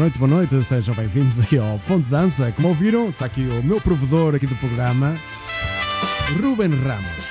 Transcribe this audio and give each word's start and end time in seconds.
Boa 0.00 0.08
noite, 0.08 0.18
boa 0.18 0.30
noite, 0.30 0.64
sejam 0.64 0.94
bem-vindos 0.94 1.38
aqui 1.38 1.58
ao 1.58 1.78
Ponto 1.80 2.04
de 2.04 2.10
Dança. 2.10 2.50
Como 2.52 2.68
ouviram, 2.68 3.10
está 3.10 3.26
aqui 3.26 3.42
o 3.42 3.62
meu 3.62 3.78
provedor 3.82 4.34
aqui 4.34 4.46
do 4.46 4.56
programa, 4.56 5.14
Ruben 6.40 6.70
Ramos. 6.70 7.26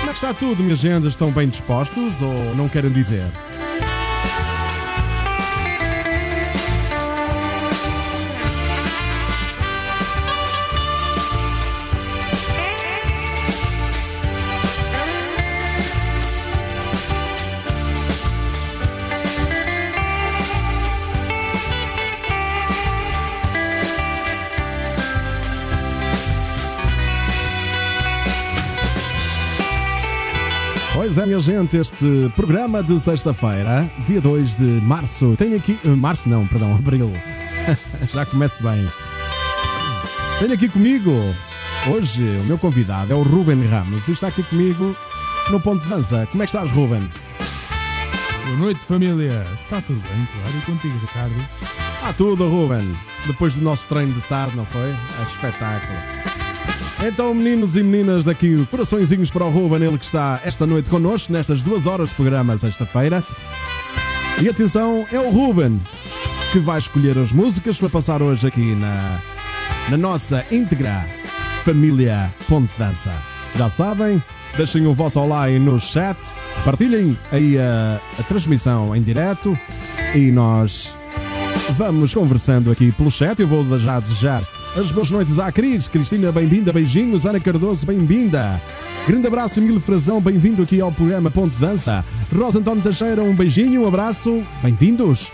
Como 0.00 0.10
é 0.10 0.12
que 0.12 0.18
está 0.18 0.34
tudo, 0.34 0.62
minha 0.62 0.76
gente? 0.76 1.06
Estão 1.08 1.30
bem 1.30 1.48
dispostos 1.48 2.20
ou 2.20 2.54
não 2.54 2.68
querem 2.68 2.90
dizer? 2.90 3.24
É, 31.20 31.26
minha 31.26 31.40
gente, 31.40 31.76
este 31.76 32.30
programa 32.36 32.80
de 32.80 32.98
sexta-feira, 33.00 33.90
dia 34.06 34.20
2 34.20 34.54
de 34.54 34.64
março, 34.82 35.34
tem 35.36 35.52
aqui. 35.56 35.76
eh, 35.84 35.88
Março 35.88 36.28
não, 36.28 36.46
perdão, 36.46 36.72
abril. 36.76 37.12
Já 38.08 38.24
começo 38.24 38.62
bem. 38.62 38.88
Tenho 40.38 40.52
aqui 40.52 40.68
comigo, 40.68 41.10
hoje, 41.88 42.22
o 42.22 42.44
meu 42.44 42.56
convidado 42.56 43.12
é 43.12 43.16
o 43.16 43.22
Ruben 43.22 43.60
Ramos 43.64 44.06
e 44.06 44.12
está 44.12 44.28
aqui 44.28 44.44
comigo 44.44 44.96
no 45.50 45.60
Ponto 45.60 45.82
de 45.82 45.88
Dança. 45.88 46.24
Como 46.30 46.40
é 46.40 46.46
que 46.46 46.56
estás, 46.56 46.70
Ruben? 46.70 47.10
Boa 48.46 48.58
noite, 48.58 48.80
família. 48.86 49.44
Está 49.64 49.80
tudo 49.82 50.00
bem, 50.00 50.28
claro. 50.32 50.56
E 50.56 50.60
contigo, 50.62 50.98
Ricardo? 51.00 51.34
Ah, 52.04 52.12
tudo, 52.16 52.46
Ruben. 52.46 52.96
Depois 53.26 53.56
do 53.56 53.62
nosso 53.62 53.86
treino 53.88 54.12
de 54.14 54.20
tarde, 54.22 54.56
não 54.56 54.64
foi? 54.64 54.90
É 54.90 55.22
espetáculo. 55.28 55.98
Então, 57.06 57.32
meninos 57.32 57.76
e 57.76 57.82
meninas 57.82 58.24
daqui, 58.24 58.66
coraçõezinhos 58.70 59.30
para 59.30 59.44
o 59.44 59.50
Ruben, 59.50 59.82
ele 59.82 59.98
que 59.98 60.04
está 60.04 60.40
esta 60.44 60.66
noite 60.66 60.90
connosco, 60.90 61.32
nestas 61.32 61.62
duas 61.62 61.86
horas 61.86 62.08
de 62.08 62.16
programa, 62.16 62.58
sexta-feira. 62.58 63.22
E 64.42 64.48
atenção, 64.48 65.06
é 65.12 65.18
o 65.18 65.30
Ruben 65.30 65.78
que 66.52 66.58
vai 66.58 66.78
escolher 66.78 67.16
as 67.18 67.30
músicas 67.30 67.78
para 67.78 67.88
passar 67.88 68.22
hoje 68.22 68.46
aqui 68.46 68.74
na, 68.74 69.20
na 69.90 69.96
nossa 69.96 70.44
íntegra 70.50 71.06
família 71.62 72.32
Ponte 72.48 72.72
Dança. 72.78 73.12
Já 73.56 73.68
sabem, 73.68 74.22
deixem 74.56 74.86
o 74.86 74.94
vosso 74.94 75.20
aí 75.32 75.58
no 75.58 75.78
chat, 75.78 76.18
partilhem 76.64 77.16
aí 77.30 77.58
a, 77.58 78.00
a 78.18 78.22
transmissão 78.24 78.94
em 78.94 79.02
direto 79.02 79.56
e 80.14 80.30
nós 80.32 80.96
Vamos 81.70 82.14
conversando 82.14 82.70
aqui 82.70 82.90
pelo 82.92 83.10
chat. 83.10 83.40
Eu 83.40 83.46
vou 83.46 83.78
já 83.78 84.00
desejar 84.00 84.42
as 84.76 84.92
boas 84.92 85.10
noites 85.10 85.38
à 85.38 85.50
Cris. 85.50 85.88
Cristina, 85.88 86.30
bem-vinda. 86.30 86.72
Beijinhos. 86.72 87.26
Ana 87.26 87.40
Cardoso, 87.40 87.86
bem-vinda. 87.86 88.60
Grande 89.06 89.26
abraço, 89.26 89.60
Emílio 89.60 89.80
Frazão. 89.80 90.20
Bem-vindo 90.20 90.62
aqui 90.62 90.80
ao 90.80 90.92
programa 90.92 91.30
Ponto 91.30 91.56
Dança. 91.58 92.04
Rosa 92.34 92.58
António 92.58 92.82
Teixeira, 92.82 93.22
um 93.22 93.34
beijinho, 93.34 93.82
um 93.82 93.88
abraço. 93.88 94.44
Bem-vindos. 94.62 95.32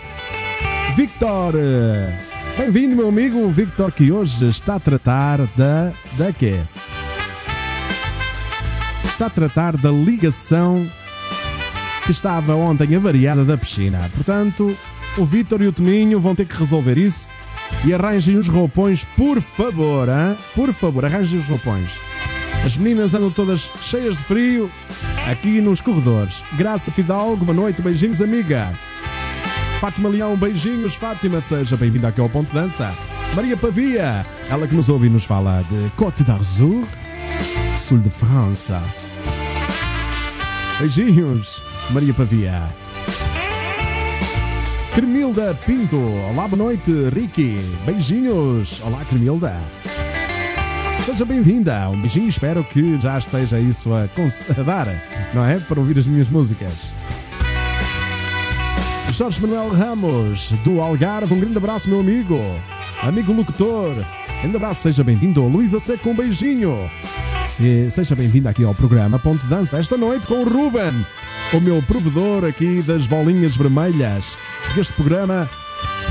Victor, 0.95 1.53
eh, 1.55 2.19
bem-vindo, 2.57 2.95
meu 2.95 3.09
amigo. 3.09 3.49
Victor, 3.49 3.91
que 3.91 4.11
hoje 4.11 4.45
está 4.47 4.75
a 4.75 4.79
tratar 4.79 5.39
da. 5.55 5.91
da 6.17 6.31
quê? 6.31 6.61
Está 9.03 9.27
a 9.27 9.29
tratar 9.29 9.77
da 9.77 9.91
ligação 9.91 10.85
que 12.05 12.11
estava 12.11 12.55
ontem 12.55 12.95
avariada 12.95 13.43
da 13.43 13.57
piscina. 13.57 14.09
Portanto, 14.13 14.75
o 15.17 15.25
Vítor 15.25 15.61
e 15.61 15.67
o 15.67 15.71
Tominho 15.71 16.19
vão 16.19 16.35
ter 16.35 16.45
que 16.45 16.57
resolver 16.57 16.97
isso 16.97 17.29
e 17.83 17.93
arranjem 17.93 18.37
os 18.37 18.47
roupões, 18.47 19.03
por 19.15 19.41
favor, 19.41 20.07
hein? 20.09 20.37
por 20.55 20.73
favor, 20.73 21.05
arranjem 21.05 21.39
os 21.39 21.47
roupões. 21.47 21.99
As 22.65 22.77
meninas 22.77 23.13
andam 23.13 23.29
todas 23.29 23.71
cheias 23.81 24.17
de 24.17 24.23
frio 24.23 24.71
aqui 25.29 25.61
nos 25.61 25.81
corredores. 25.81 26.43
Graça 26.53 26.91
Fidalgo, 26.91 27.45
boa 27.45 27.55
noite, 27.55 27.81
beijinhos, 27.81 28.21
amiga. 28.21 28.73
Fátima 29.79 30.09
Leão, 30.09 30.35
beijinhos, 30.35 30.95
Fátima, 30.95 31.39
seja 31.41 31.77
bem-vinda 31.77 32.07
aqui 32.07 32.19
ao 32.19 32.29
Ponto 32.29 32.51
Dança. 32.51 32.91
Maria 33.35 33.55
Pavia, 33.55 34.25
ela 34.49 34.67
que 34.67 34.73
nos 34.75 34.89
ouve 34.89 35.07
e 35.07 35.09
nos 35.09 35.25
fala 35.25 35.61
de 35.69 35.91
Côte 35.91 36.23
d'Azur, 36.23 36.85
sul 37.77 37.99
de 37.99 38.09
França. 38.09 38.81
Beijinhos, 40.79 41.61
Maria 41.91 42.13
Pavia. 42.13 42.84
Cremilda 44.95 45.53
Pinto, 45.65 45.97
olá, 46.31 46.47
boa 46.47 46.57
noite, 46.63 46.91
Ricky. 47.13 47.59
Beijinhos, 47.85 48.81
olá, 48.81 49.03
Cremilda. 49.05 49.59
Seja 51.05 51.25
bem-vinda, 51.25 51.89
um 51.89 51.99
beijinho, 52.01 52.29
espero 52.29 52.63
que 52.63 52.97
já 52.99 53.17
esteja 53.19 53.59
isso 53.59 53.93
a, 53.93 54.03
a 54.57 54.63
dar, 54.63 54.87
não 55.33 55.45
é? 55.45 55.59
Para 55.59 55.79
ouvir 55.79 55.99
as 55.99 56.07
minhas 56.07 56.29
músicas. 56.29 56.91
Jorge 59.11 59.39
Manuel 59.41 59.69
Ramos, 59.69 60.51
do 60.63 60.79
Algarve, 60.81 61.33
um 61.33 61.39
grande 61.39 61.57
abraço, 61.57 61.89
meu 61.89 61.99
amigo. 61.99 62.39
Amigo 63.03 63.33
locutor, 63.33 63.93
grande 64.41 64.55
abraço, 64.55 64.81
seja 64.81 65.03
bem-vindo. 65.03 65.43
Luísa 65.45 65.79
Seco, 65.79 66.09
um 66.09 66.15
beijinho. 66.15 66.89
Se- 67.45 67.91
seja 67.91 68.15
bem-vindo 68.15 68.49
aqui 68.49 68.63
ao 68.63 68.73
programa 68.73 69.19
Ponto 69.19 69.45
Dança, 69.45 69.77
esta 69.77 69.95
noite 69.95 70.25
com 70.25 70.41
o 70.41 70.49
Ruben, 70.49 71.05
o 71.53 71.59
meu 71.61 71.81
provedor 71.83 72.43
aqui 72.45 72.81
das 72.81 73.05
bolinhas 73.05 73.55
vermelhas. 73.55 74.37
Porque 74.75 74.81
este 74.81 74.93
programa 74.93 75.49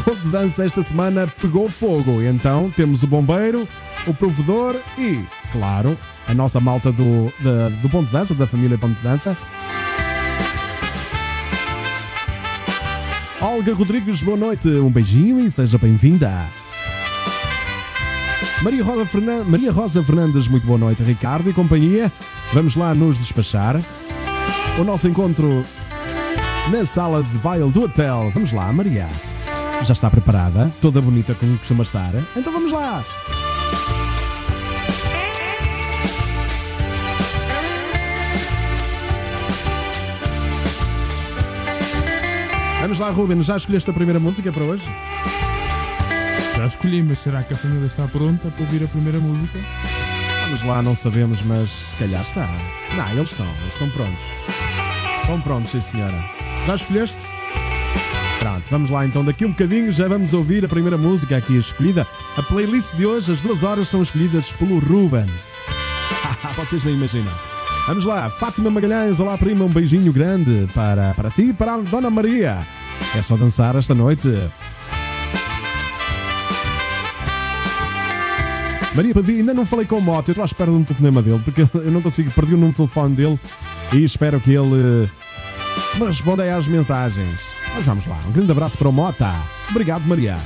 Ponto 0.06 0.22
de 0.22 0.28
Dança 0.30 0.64
esta 0.64 0.82
semana 0.82 1.26
pegou 1.26 1.68
fogo. 1.68 2.22
Então 2.22 2.72
temos 2.74 3.02
o 3.02 3.06
bombeiro, 3.06 3.68
o 4.06 4.14
provedor 4.14 4.74
e, 4.96 5.22
claro, 5.52 5.98
a 6.26 6.32
nossa 6.32 6.58
malta 6.60 6.90
do, 6.90 7.30
do 7.82 7.90
Ponto 7.90 8.06
de 8.06 8.12
Dança, 8.12 8.34
da 8.34 8.46
família 8.46 8.78
Ponto 8.78 8.94
de 8.94 9.02
Dança. 9.02 9.36
Olga 13.38 13.74
Rodrigues, 13.74 14.22
boa 14.22 14.38
noite, 14.38 14.66
um 14.66 14.88
beijinho 14.88 15.40
e 15.40 15.50
seja 15.50 15.76
bem-vinda. 15.76 16.32
Maria 18.62 18.82
Rosa, 18.82 19.44
Maria 19.46 19.72
Rosa 19.72 20.02
Fernandes, 20.02 20.48
muito 20.48 20.66
boa 20.66 20.78
noite, 20.78 21.02
Ricardo 21.02 21.50
e 21.50 21.52
companhia. 21.52 22.10
Vamos 22.54 22.76
lá 22.76 22.94
nos 22.94 23.18
despachar. 23.18 23.78
O 24.78 24.84
nosso 24.84 25.06
encontro 25.06 25.66
na 26.70 26.84
sala 26.86 27.22
de 27.22 27.38
baile 27.38 27.70
do 27.70 27.82
hotel. 27.82 28.30
Vamos 28.32 28.52
lá, 28.52 28.72
Maria. 28.72 29.08
Já 29.82 29.92
está 29.92 30.10
preparada? 30.10 30.70
Toda 30.80 31.00
bonita 31.00 31.34
como 31.34 31.58
costuma 31.58 31.82
estar? 31.82 32.12
Então 32.36 32.52
vamos 32.52 32.72
lá! 32.72 33.04
Vamos 42.80 42.98
lá, 42.98 43.10
Ruben, 43.10 43.40
já 43.42 43.56
escolheste 43.56 43.90
a 43.90 43.94
primeira 43.94 44.20
música 44.20 44.52
para 44.52 44.62
hoje? 44.62 44.84
Já 46.56 46.66
escolhi, 46.66 47.02
mas 47.02 47.18
será 47.18 47.42
que 47.42 47.54
a 47.54 47.56
família 47.56 47.86
está 47.86 48.06
pronta 48.06 48.50
para 48.50 48.64
ouvir 48.64 48.84
a 48.84 48.88
primeira 48.88 49.18
música? 49.18 49.58
Vamos 50.44 50.62
lá, 50.62 50.82
não 50.82 50.94
sabemos, 50.94 51.42
mas 51.42 51.70
se 51.70 51.96
calhar 51.96 52.20
está. 52.20 52.46
Não, 52.94 53.10
eles 53.10 53.30
estão, 53.30 53.46
eles 53.46 53.72
estão 53.72 53.90
prontos. 53.90 54.22
Estão 55.22 55.40
prontos, 55.40 55.70
sim 55.70 55.80
senhora. 55.80 56.43
Já 56.66 56.74
escolheste? 56.76 57.26
Pronto, 58.38 58.64
vamos 58.70 58.90
lá 58.90 59.04
então. 59.04 59.24
Daqui 59.24 59.44
um 59.44 59.50
bocadinho 59.50 59.92
já 59.92 60.08
vamos 60.08 60.32
ouvir 60.32 60.64
a 60.64 60.68
primeira 60.68 60.96
música 60.96 61.36
aqui 61.36 61.56
escolhida. 61.56 62.06
A 62.36 62.42
playlist 62.42 62.94
de 62.94 63.04
hoje, 63.04 63.32
as 63.32 63.42
duas 63.42 63.62
horas, 63.62 63.88
são 63.88 64.02
escolhidas 64.02 64.50
pelo 64.52 64.78
Ruben. 64.78 65.26
Vocês 66.56 66.82
nem 66.84 66.94
imaginam. 66.94 67.32
Vamos 67.86 68.06
lá, 68.06 68.30
Fátima 68.30 68.70
Magalhães, 68.70 69.20
olá 69.20 69.36
prima, 69.36 69.64
um 69.64 69.68
beijinho 69.68 70.10
grande 70.10 70.66
para, 70.74 71.12
para 71.12 71.30
ti 71.30 71.50
e 71.50 71.52
para 71.52 71.74
a 71.74 71.78
Dona 71.78 72.08
Maria. 72.08 72.66
É 73.14 73.20
só 73.20 73.36
dançar 73.36 73.76
esta 73.76 73.94
noite. 73.94 74.28
Maria 78.94 79.12
ainda 79.28 79.52
não 79.52 79.66
falei 79.66 79.84
com 79.84 79.98
o 79.98 80.00
Moto, 80.00 80.28
eu 80.28 80.32
estou 80.32 80.42
à 80.42 80.46
espera 80.46 80.70
de 80.70 80.76
um 80.78 80.84
telefonema 80.84 81.20
dele, 81.20 81.42
porque 81.44 81.62
eu 81.74 81.90
não 81.90 82.00
consigo, 82.00 82.30
perdi 82.30 82.54
o 82.54 82.56
número 82.56 82.70
de 82.70 82.76
telefone 82.76 83.14
dele 83.14 83.40
e 83.92 84.02
espero 84.02 84.40
que 84.40 84.52
ele 84.52 85.10
me 85.96 86.06
responda 86.06 86.42
aí 86.42 86.50
às 86.50 86.66
mensagens. 86.66 87.42
Mas 87.74 87.84
vamos 87.84 88.06
lá, 88.06 88.18
um 88.26 88.32
grande 88.32 88.52
abraço 88.52 88.78
para 88.78 88.88
o 88.88 88.92
Mota. 88.92 89.32
Obrigado, 89.70 90.06
Maria. 90.06 90.38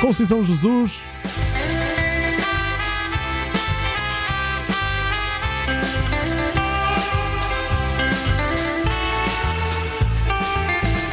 Conceição 0.00 0.44
Jesus. 0.44 1.00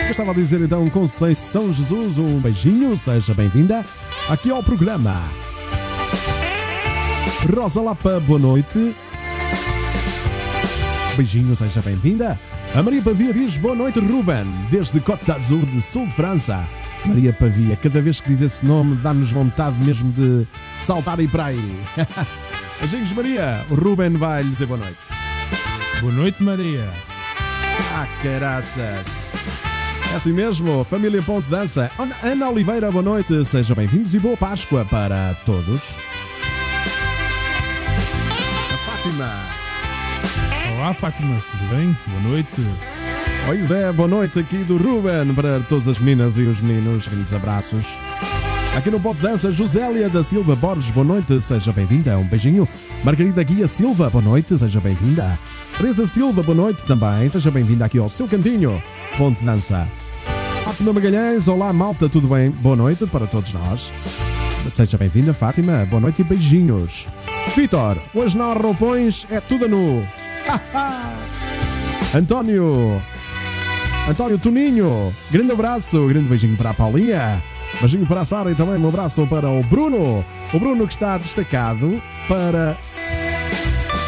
Eu 0.05 0.11
estava 0.11 0.31
a 0.31 0.33
dizer 0.33 0.61
então 0.61 0.87
Conceição 0.89 1.73
Jesus, 1.73 2.17
um 2.17 2.39
beijinho, 2.39 2.97
seja 2.97 3.33
bem-vinda 3.33 3.85
aqui 4.27 4.49
ao 4.49 4.61
programa 4.61 5.23
Rosa 7.47 7.81
Lapa, 7.81 8.19
boa 8.19 8.37
noite. 8.37 8.95
Beijinho, 11.15 11.55
seja 11.55 11.81
bem-vinda. 11.81 12.39
A 12.75 12.83
Maria 12.83 13.01
Pavia 13.01 13.33
diz 13.33 13.57
boa 13.57 13.75
noite, 13.75 13.99
Ruben, 13.99 14.45
desde 14.69 14.99
Côte 14.99 15.25
d'Azur, 15.25 15.65
de 15.65 15.81
sul 15.81 16.05
de 16.07 16.13
França. 16.13 16.67
Maria 17.05 17.33
Pavia, 17.33 17.75
cada 17.75 18.01
vez 18.01 18.21
que 18.21 18.29
diz 18.29 18.41
esse 18.41 18.65
nome, 18.65 18.95
dá-nos 18.97 19.31
vontade 19.31 19.75
mesmo 19.83 20.11
de 20.11 20.47
saltar 20.79 21.19
e 21.19 21.27
para 21.27 21.45
aí. 21.45 21.79
Beijinhos, 22.79 23.11
Maria. 23.11 23.65
O 23.69 23.75
Ruben 23.75 24.11
vai 24.11 24.43
lhe 24.43 24.49
dizer 24.49 24.65
boa 24.67 24.79
noite. 24.79 24.97
Boa 25.99 26.13
noite, 26.13 26.41
Maria. 26.43 26.87
Ah, 27.93 28.07
caraças. 28.23 29.29
É 30.11 30.15
assim 30.15 30.31
mesmo, 30.31 30.83
família 30.83 31.21
Ponte 31.21 31.49
Dança. 31.49 31.91
Ana- 31.97 32.15
Ana 32.23 32.49
Oliveira, 32.49 32.91
boa 32.91 33.03
noite. 33.03 33.43
Sejam 33.45 33.75
bem-vindos 33.75 34.13
e 34.15 34.19
boa 34.19 34.37
Páscoa 34.37 34.85
para 34.85 35.35
todos. 35.45 35.97
A 38.73 38.77
Fátima. 38.91 39.58
Olá, 40.89 40.95
Fátima, 40.95 41.39
tudo 41.51 41.75
bem? 41.75 41.95
Boa 42.07 42.21
noite. 42.23 42.65
Pois 43.45 43.69
é, 43.69 43.91
boa 43.91 44.07
noite 44.07 44.39
aqui 44.39 44.57
do 44.63 44.75
Ruben 44.75 45.35
para 45.35 45.59
todas 45.59 45.87
as 45.87 45.99
meninas 45.99 46.35
e 46.39 46.41
os 46.41 46.61
meninos. 46.61 47.07
Grandes 47.07 47.31
abraços. 47.31 47.85
Aqui 48.75 48.89
no 48.89 48.99
Ponte 48.99 49.21
Dança, 49.21 49.51
Josélia 49.51 50.09
da 50.09 50.23
Silva 50.23 50.55
Borges, 50.55 50.89
boa 50.89 51.05
noite, 51.05 51.39
seja 51.41 51.71
bem-vinda. 51.71 52.17
Um 52.17 52.23
beijinho. 52.23 52.67
Margarida 53.03 53.43
Guia 53.43 53.67
Silva, 53.67 54.09
boa 54.09 54.23
noite, 54.23 54.57
seja 54.57 54.79
bem-vinda. 54.79 55.37
Teresa 55.77 56.07
Silva, 56.07 56.41
boa 56.41 56.55
noite 56.55 56.83
também, 56.85 57.29
seja 57.29 57.51
bem-vinda 57.51 57.85
aqui 57.85 57.99
ao 57.99 58.09
seu 58.09 58.27
cantinho. 58.27 58.81
Ponte 59.15 59.45
Dança. 59.45 59.87
Fátima 60.63 60.91
Magalhães, 60.91 61.47
olá 61.47 61.71
malta, 61.71 62.09
tudo 62.09 62.27
bem? 62.29 62.49
Boa 62.49 62.75
noite 62.75 63.05
para 63.05 63.27
todos 63.27 63.53
nós. 63.53 63.91
Seja 64.71 64.97
bem-vinda, 64.97 65.35
Fátima, 65.35 65.85
boa 65.85 66.01
noite 66.01 66.23
e 66.23 66.25
beijinhos. 66.25 67.05
Vitor, 67.55 67.95
hoje 68.11 68.35
não 68.35 68.49
há 68.49 68.55
roupões, 68.55 69.27
é 69.29 69.39
tudo 69.39 69.69
nu. 69.69 70.03
António, 72.13 73.01
António 74.09 74.39
Toninho, 74.39 75.13
grande 75.29 75.51
abraço, 75.51 76.07
grande 76.07 76.27
beijinho 76.27 76.57
para 76.57 76.71
a 76.71 76.73
Paulinha, 76.73 77.41
beijinho 77.79 78.05
para 78.05 78.21
a 78.21 78.25
Sara 78.25 78.51
e 78.51 78.55
também 78.55 78.77
um 78.77 78.87
abraço 78.87 79.27
para 79.27 79.47
o 79.47 79.63
Bruno. 79.63 80.25
O 80.53 80.59
Bruno 80.59 80.87
que 80.87 80.93
está 80.93 81.17
destacado 81.17 82.01
para, 82.27 82.75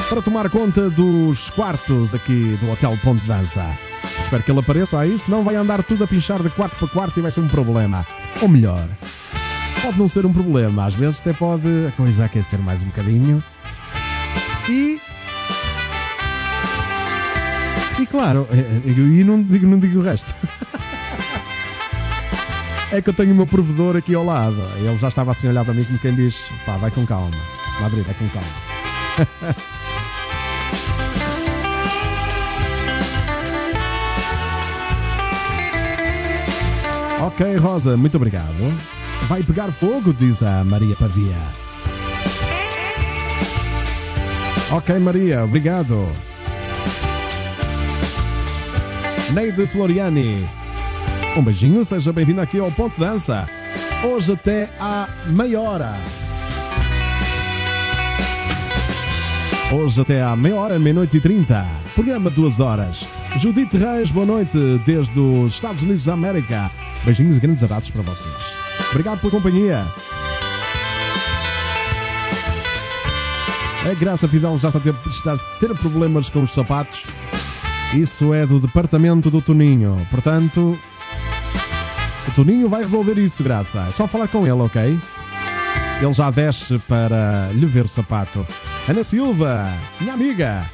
para 0.09 0.21
tomar 0.21 0.49
conta 0.49 0.89
dos 0.89 1.51
quartos 1.51 2.15
aqui 2.15 2.57
do 2.59 2.71
Hotel 2.71 2.97
Ponte 3.03 3.25
Dança. 3.27 3.63
Espero 4.23 4.43
que 4.43 4.51
ele 4.51 4.59
apareça 4.59 4.97
aí, 4.97 5.17
senão 5.17 5.43
vai 5.43 5.55
andar 5.55 5.83
tudo 5.83 6.03
a 6.03 6.07
pinchar 6.07 6.41
de 6.41 6.49
quarto 6.49 6.77
para 6.77 6.87
quarto 6.87 7.19
e 7.19 7.21
vai 7.21 7.31
ser 7.31 7.41
um 7.41 7.47
problema. 7.47 8.05
Ou 8.41 8.47
melhor, 8.47 8.87
pode 9.81 9.99
não 9.99 10.07
ser 10.07 10.25
um 10.25 10.33
problema, 10.33 10.85
às 10.85 10.95
vezes 10.95 11.19
até 11.19 11.33
pode 11.33 11.67
a 11.87 11.91
coisa 11.91 12.25
aquecer 12.25 12.59
mais 12.59 12.81
um 12.81 12.85
bocadinho. 12.85 13.43
E 14.69 14.99
claro, 18.11 18.47
eh, 18.51 18.81
eh, 18.85 18.89
e 18.89 19.23
não 19.23 19.41
digo, 19.41 19.65
não 19.65 19.79
digo 19.79 19.99
o 19.99 20.03
resto. 20.03 20.35
É 22.91 23.01
que 23.01 23.09
eu 23.09 23.13
tenho 23.13 23.31
o 23.31 23.35
meu 23.35 23.47
provedor 23.47 23.95
aqui 23.95 24.13
ao 24.13 24.25
lado. 24.25 24.61
Ele 24.75 24.97
já 24.97 25.07
estava 25.07 25.31
assim 25.31 25.47
a 25.47 25.51
olhar 25.51 25.63
para 25.63 25.73
mim 25.73 25.85
como 25.85 25.97
quem 25.97 26.13
diz: 26.13 26.51
pá, 26.65 26.75
vai 26.75 26.91
com 26.91 27.05
calma. 27.05 27.31
Vai 27.79 27.85
abrir, 27.85 28.01
vai 28.03 28.13
com 28.13 28.27
calma. 28.27 28.49
ok, 37.27 37.55
Rosa, 37.55 37.95
muito 37.95 38.17
obrigado. 38.17 38.77
Vai 39.29 39.41
pegar 39.41 39.71
fogo, 39.71 40.13
diz 40.13 40.43
a 40.43 40.65
Maria 40.65 40.97
Pavia. 40.97 41.37
Ok, 44.69 44.99
Maria, 44.99 45.45
obrigado. 45.45 46.11
Neide 49.33 49.65
Floriani. 49.65 50.45
Um 51.37 51.41
beijinho, 51.41 51.85
seja 51.85 52.11
bem-vindo 52.11 52.41
aqui 52.41 52.59
ao 52.59 52.69
Ponto 52.69 52.99
Dança. 52.99 53.47
Hoje 54.03 54.33
até 54.33 54.69
à 54.77 55.07
meia 55.25 55.61
hora. 55.61 55.93
Hoje 59.71 60.01
até 60.01 60.21
à 60.21 60.35
meia 60.35 60.55
hora, 60.55 60.77
meia-noite 60.77 61.15
e 61.15 61.21
trinta. 61.21 61.65
Programa 61.95 62.29
duas 62.29 62.59
horas. 62.59 63.07
Judite 63.39 63.77
Reis, 63.77 64.11
boa 64.11 64.25
noite 64.25 64.57
desde 64.85 65.17
os 65.17 65.53
Estados 65.53 65.81
Unidos 65.83 66.03
da 66.03 66.11
América. 66.11 66.69
Beijinhos 67.05 67.37
e 67.37 67.39
grandes 67.39 67.63
abraços 67.63 67.89
para 67.89 68.01
vocês. 68.01 68.57
Obrigado 68.89 69.21
pela 69.21 69.31
companhia. 69.31 69.85
A 73.89 73.93
Graça 73.93 74.27
Fidel 74.27 74.59
já 74.59 74.67
está 74.67 74.79
a 74.79 74.81
ter, 74.81 74.95
está 75.09 75.33
a 75.35 75.37
ter 75.57 75.73
problemas 75.75 76.29
com 76.29 76.43
os 76.43 76.53
sapatos. 76.53 77.05
Isso 77.93 78.33
é 78.33 78.45
do 78.45 78.59
departamento 78.59 79.29
do 79.29 79.41
Toninho. 79.41 80.05
Portanto, 80.09 80.79
o 82.27 82.31
Toninho 82.31 82.69
vai 82.69 82.83
resolver 82.83 83.17
isso, 83.17 83.43
Graça. 83.43 83.85
É 83.89 83.91
só 83.91 84.07
falar 84.07 84.29
com 84.29 84.45
ele, 84.45 84.61
ok? 84.61 84.99
Ele 86.01 86.13
já 86.13 86.31
desce 86.31 86.79
para 86.79 87.49
lhe 87.53 87.65
ver 87.65 87.85
o 87.85 87.87
sapato. 87.89 88.47
Ana 88.87 89.03
Silva, 89.03 89.69
minha 89.99 90.13
amiga, 90.13 90.65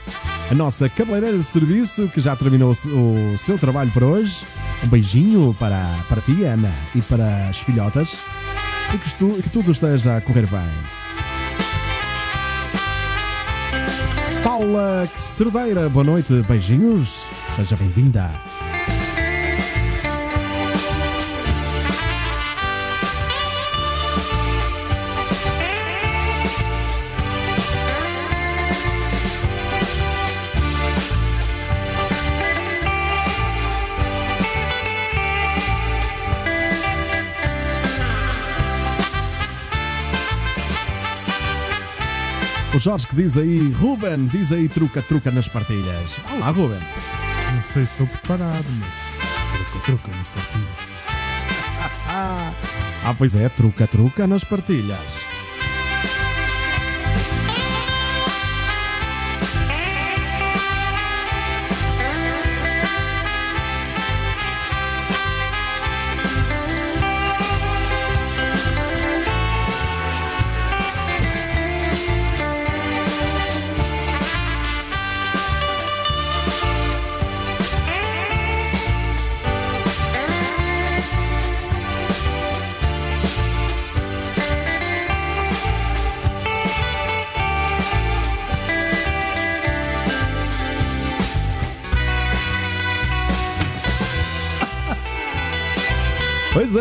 a 0.50 0.54
nossa 0.54 0.88
cabeleireira 0.88 1.38
de 1.38 1.44
serviço 1.44 2.08
que 2.08 2.22
já 2.22 2.36
terminou 2.36 2.72
o 2.72 3.38
seu 3.38 3.58
trabalho 3.58 3.92
por 3.92 4.04
hoje. 4.04 4.46
Um 4.86 4.88
beijinho 4.88 5.56
para, 5.60 5.84
para 6.08 6.22
ti, 6.22 6.44
Ana, 6.44 6.72
e 6.94 7.02
para 7.02 7.48
as 7.50 7.60
filhotas. 7.60 8.22
E 8.94 8.98
que, 8.98 9.42
que 9.42 9.50
tudo 9.50 9.72
esteja 9.72 10.18
a 10.18 10.22
correr 10.22 10.46
bem. 10.46 10.97
Paula 14.48 15.06
Cerdeira, 15.14 15.90
boa 15.90 16.06
noite, 16.06 16.42
beijinhos, 16.44 17.28
seja 17.54 17.76
bem-vinda. 17.76 18.47
Jorge 42.88 43.06
que 43.06 43.18
diz 43.18 43.38
aí, 43.38 43.70
Ruben, 43.74 44.28
diz 44.28 44.54
aí 44.54 44.70
truca-truca 44.70 45.30
nas 45.30 45.50
partilhas. 45.50 46.16
Olá, 46.32 46.52
Ruben. 46.52 46.80
Não 47.54 47.62
sei 47.62 47.86
se 47.86 47.98
sou 47.98 48.08
preparado, 48.08 48.64
mas. 48.80 48.90
Truca, 49.70 49.86
truca 49.86 50.12
nas 50.18 50.28
partidas. 50.30 50.68
Ah, 53.04 53.14
pois 53.18 53.36
é, 53.36 53.50
truca-truca 53.50 54.26
nas 54.26 54.46
partilhas. 54.46 55.27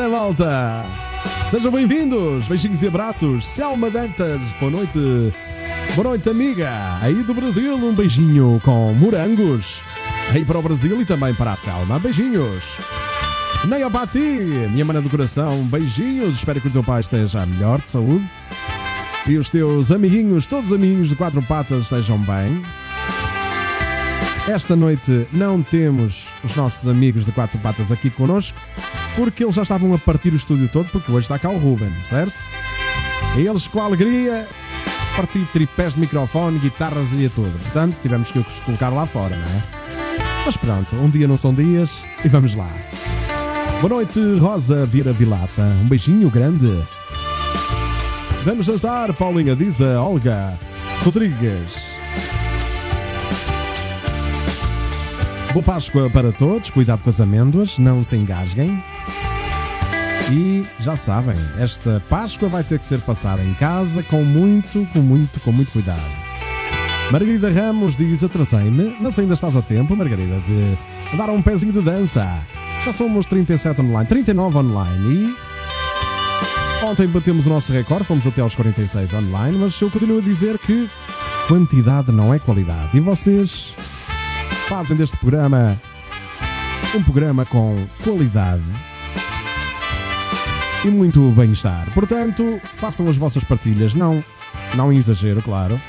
É, 0.07 0.09
malta! 0.09 0.85
Sejam 1.51 1.73
bem-vindos! 1.73 2.47
Beijinhos 2.47 2.81
e 2.81 2.87
abraços! 2.87 3.45
Selma 3.45 3.91
Dantas, 3.91 4.41
boa 4.61 4.71
noite! 4.71 5.35
Boa 5.97 6.11
noite, 6.11 6.31
amiga! 6.31 6.71
Aí 7.03 7.25
do 7.25 7.35
Brasil, 7.35 7.75
um 7.75 7.93
beijinho 7.93 8.61
com 8.65 8.93
morangos! 8.93 9.83
Aí 10.33 10.45
para 10.45 10.59
o 10.59 10.63
Brasil 10.63 11.03
e 11.03 11.05
também 11.05 11.35
para 11.35 11.55
a 11.55 11.57
Selma, 11.57 11.99
beijinhos! 11.99 12.77
Neia 13.65 13.91
Bati, 13.91 14.69
minha 14.71 14.85
mana 14.85 15.03
do 15.03 15.11
coração, 15.11 15.65
beijinhos! 15.65 16.37
Espero 16.37 16.61
que 16.61 16.69
o 16.69 16.71
teu 16.71 16.85
pai 16.85 17.01
esteja 17.01 17.45
melhor 17.45 17.81
de 17.81 17.91
saúde 17.91 18.25
e 19.27 19.37
os 19.37 19.51
teus 19.51 19.91
amiguinhos, 19.91 20.47
todos 20.47 20.67
os 20.67 20.77
amiguinhos 20.77 21.09
de 21.09 21.17
quatro 21.17 21.43
patas 21.43 21.83
estejam 21.83 22.19
bem. 22.19 22.63
Esta 24.47 24.77
noite 24.77 25.27
não 25.33 25.61
temos 25.65 26.29
os 26.45 26.55
nossos 26.55 26.87
amigos 26.87 27.25
de 27.25 27.33
quatro 27.33 27.59
patas 27.59 27.91
aqui 27.91 28.09
connosco, 28.09 28.57
porque 29.17 29.43
eles 29.43 29.55
já 29.55 29.63
estavam 29.63 29.93
a 29.95 29.99
partir 29.99 30.33
o 30.33 30.37
estúdio 30.37 30.69
todo, 30.69 30.89
porque 30.91 31.11
hoje 31.11 31.23
está 31.25 31.39
cá 31.39 31.49
o 31.49 31.59
Ruben, 31.59 31.93
certo? 32.05 32.35
E 33.37 33.47
eles 33.47 33.67
com 33.67 33.81
alegria 33.81 34.47
partir 35.17 35.47
tripés 35.51 35.95
de 35.95 36.01
microfone, 36.01 36.59
guitarras 36.59 37.13
e 37.15 37.29
tudo. 37.31 37.59
Portanto, 37.59 37.99
tivemos 38.03 38.31
que 38.31 38.39
os 38.39 38.61
colocar 38.61 38.91
lá 38.91 39.07
fora, 39.07 39.35
não 39.35 39.47
é? 39.47 39.63
Mas 40.45 40.57
pronto, 40.57 40.95
um 40.97 41.09
dia 41.09 41.27
não 41.27 41.39
são 41.39 41.55
dias 41.55 42.05
e 42.23 42.29
vamos 42.29 42.55
lá. 42.55 42.69
Boa 43.81 43.95
noite, 43.95 44.21
Rosa 44.39 44.85
Vieira 44.85 45.13
Vilaça. 45.13 45.63
Um 45.63 45.89
beijinho 45.89 46.31
grande. 46.31 46.71
Vamos 48.45 48.67
dançar, 48.67 49.13
Paulinha, 49.15 49.57
diz 49.57 49.81
a 49.81 50.03
Olga 50.03 50.59
Rodrigues. 51.03 51.97
Boa 55.53 55.65
Páscoa 55.65 56.11
para 56.11 56.31
todos, 56.33 56.69
cuidado 56.69 57.03
com 57.03 57.09
as 57.09 57.21
amêndoas, 57.21 57.79
não 57.79 58.05
se 58.05 58.17
engasguem. 58.17 58.83
E 60.31 60.67
já 60.81 60.97
sabem, 60.97 61.37
esta 61.57 62.03
Páscoa 62.11 62.49
vai 62.49 62.65
ter 62.65 62.81
que 62.81 62.87
ser 62.87 63.01
passada 63.01 63.43
em 63.45 63.55
casa 63.55 64.03
com 64.03 64.25
muito, 64.25 64.87
com 64.93 64.99
muito, 64.99 65.39
com 65.41 65.53
muito 65.53 65.71
cuidado. 65.71 66.03
Margarida 67.13 67.49
Ramos 67.49 67.95
diz: 67.95 68.25
Atrasei-me, 68.25 68.97
mas 69.01 69.17
ainda 69.19 69.35
estás 69.35 69.55
a 69.55 69.63
tempo, 69.63 69.95
Margarida, 69.95 70.41
de 70.41 71.17
dar 71.17 71.31
um 71.31 71.41
pezinho 71.41 71.73
de 71.73 71.81
dança. 71.81 72.41
Já 72.85 72.93
somos 72.93 73.27
37 73.27 73.81
online, 73.81 74.09
39 74.09 74.59
online 74.59 75.15
e. 75.15 75.47
Ontem 76.85 77.07
batemos 77.07 77.47
o 77.47 77.51
nosso 77.51 77.73
recorde, 77.73 78.05
fomos 78.05 78.27
até 78.27 78.41
aos 78.41 78.55
46 78.55 79.15
online, 79.15 79.57
mas 79.59 79.81
eu 79.81 79.91
continuo 79.91 80.19
a 80.19 80.23
dizer 80.23 80.59
que 80.59 80.91
quantidade 81.47 82.13
não 82.13 82.35
é 82.35 82.39
qualidade. 82.39 82.97
E 82.97 83.01
vocês 83.01 83.75
fazem 84.69 84.97
deste 84.97 85.17
programa 85.17 85.81
um 86.95 87.03
programa 87.03 87.45
com 87.45 87.87
qualidade 88.03 88.63
e 90.85 90.89
muito 90.89 91.21
bem-estar. 91.31 91.89
Portanto, 91.93 92.61
façam 92.77 93.09
as 93.09 93.17
vossas 93.17 93.45
partilhas, 93.45 93.95
não, 93.95 94.23
não 94.75 94.93
exagero, 94.93 95.43
claro. 95.43 95.81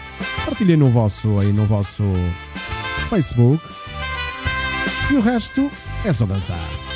Partilhem 0.46 0.78
no 0.78 0.90
vosso, 0.90 1.40
aí 1.40 1.52
no 1.52 1.66
vosso 1.66 2.04
Facebook. 3.10 3.64
E 5.12 5.16
o 5.16 5.22
resto 5.22 5.70
é 6.04 6.12
só 6.12 6.26
dançar. 6.26 6.87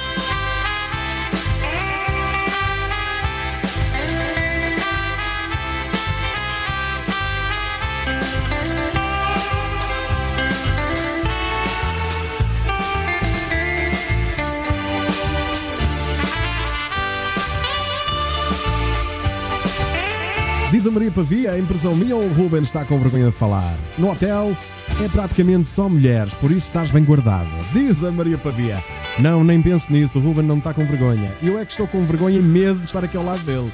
Diz 20.72 20.88
a 20.88 20.92
Maria 20.92 21.12
Pavia, 21.12 21.52
a 21.52 21.60
impressão 21.60 21.94
minha 21.94 22.16
ou 22.16 22.24
o 22.24 22.34
Ruben 22.34 22.64
está 22.64 22.86
com 22.86 22.98
vergonha 22.98 23.26
de 23.26 23.34
falar? 23.34 23.78
No 23.98 24.10
hotel 24.10 24.56
é 25.04 25.10
praticamente 25.10 25.70
só 25.70 25.90
mulheres, 25.90 26.34
por 26.34 26.50
isso 26.50 26.68
estás 26.68 26.90
bem 26.90 27.04
guardado. 27.04 27.50
Diz 27.74 28.06
a 28.06 28.10
Maria 28.10 28.38
Pavia. 28.38 28.82
Não, 29.20 29.44
nem 29.44 29.62
pense 29.62 29.92
nisso, 29.92 30.18
o 30.18 30.22
Ruben 30.22 30.46
não 30.46 30.60
está 30.60 30.74
com 30.74 30.86
vergonha. 30.86 31.30
Eu 31.44 31.60
é 31.60 31.66
que 31.66 31.72
estou 31.74 31.86
com 31.88 32.02
vergonha 32.06 32.40
e 32.40 32.42
medo 32.42 32.80
de 32.80 32.86
estar 32.86 33.04
aqui 33.04 33.18
ao 33.18 33.26
lado 33.26 33.44
dele. 33.44 33.70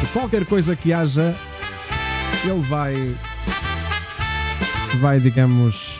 Por 0.00 0.08
qualquer 0.10 0.44
coisa 0.44 0.76
que 0.76 0.92
haja, 0.92 1.34
ele 2.44 2.60
vai. 2.60 3.14
vai, 5.00 5.20
digamos. 5.20 5.98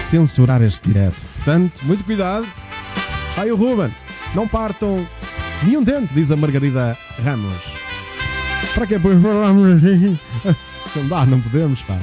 censurar 0.00 0.62
este 0.62 0.88
direto. 0.88 1.22
Portanto, 1.34 1.82
muito 1.82 2.02
cuidado. 2.02 2.46
Sai 3.34 3.50
o 3.50 3.56
Ruben. 3.56 3.94
Não 4.34 4.48
partam 4.48 5.06
nenhum 5.62 5.82
dente, 5.82 6.14
diz 6.14 6.30
a 6.30 6.36
Margarida 6.36 6.96
Ramos. 7.22 7.75
Para 8.74 8.86
que 8.86 8.94
depois 8.94 9.20
falamos 9.22 9.72
assim? 9.72 10.18
Não 10.94 11.08
dá, 11.08 11.26
não 11.26 11.40
podemos, 11.40 11.82
pá. 11.82 11.98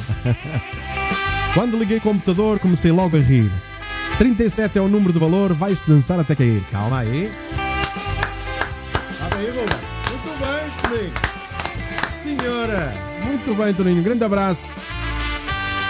Quando 1.54 1.78
liguei 1.78 1.98
o 1.98 2.02
computador, 2.02 2.60
comecei 2.60 2.92
logo 2.92 3.16
a 3.16 3.20
rir. 3.20 3.52
37 4.18 4.78
é 4.78 4.82
o 4.82 4.88
número 4.88 5.14
de 5.14 5.20
valor, 5.20 5.54
vai-se 5.54 5.88
dançar 5.88 6.20
até 6.20 6.36
cair. 6.36 6.64
Calma 6.72 7.00
aí. 7.00 7.32
Calma 9.20 9.38
aí, 9.38 9.52
Buba. 9.52 9.80
Muito 10.10 10.30
bem, 10.40 10.70
Toninho. 10.82 11.14
Senhora. 12.10 12.92
Muito 13.24 13.56
bem, 13.56 13.74
Toninho. 13.74 14.04
Grande 14.04 14.24
abraço. 14.24 14.74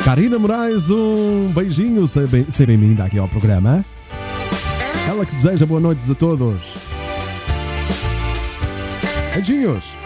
Karina 0.03 0.38
Moraes, 0.38 0.89
um 0.89 1.51
beijinho. 1.53 2.08
Seja 2.08 2.27
bem-vinda 2.65 3.05
aqui 3.05 3.17
ao 3.17 3.27
programa. 3.27 3.86
Ela 5.08 5.25
que 5.25 5.36
deseja 5.36 5.65
boa 5.65 5.79
noite 5.79 6.12
a 6.12 6.15
todos. 6.15 6.75
Beijinhos. 9.34 10.02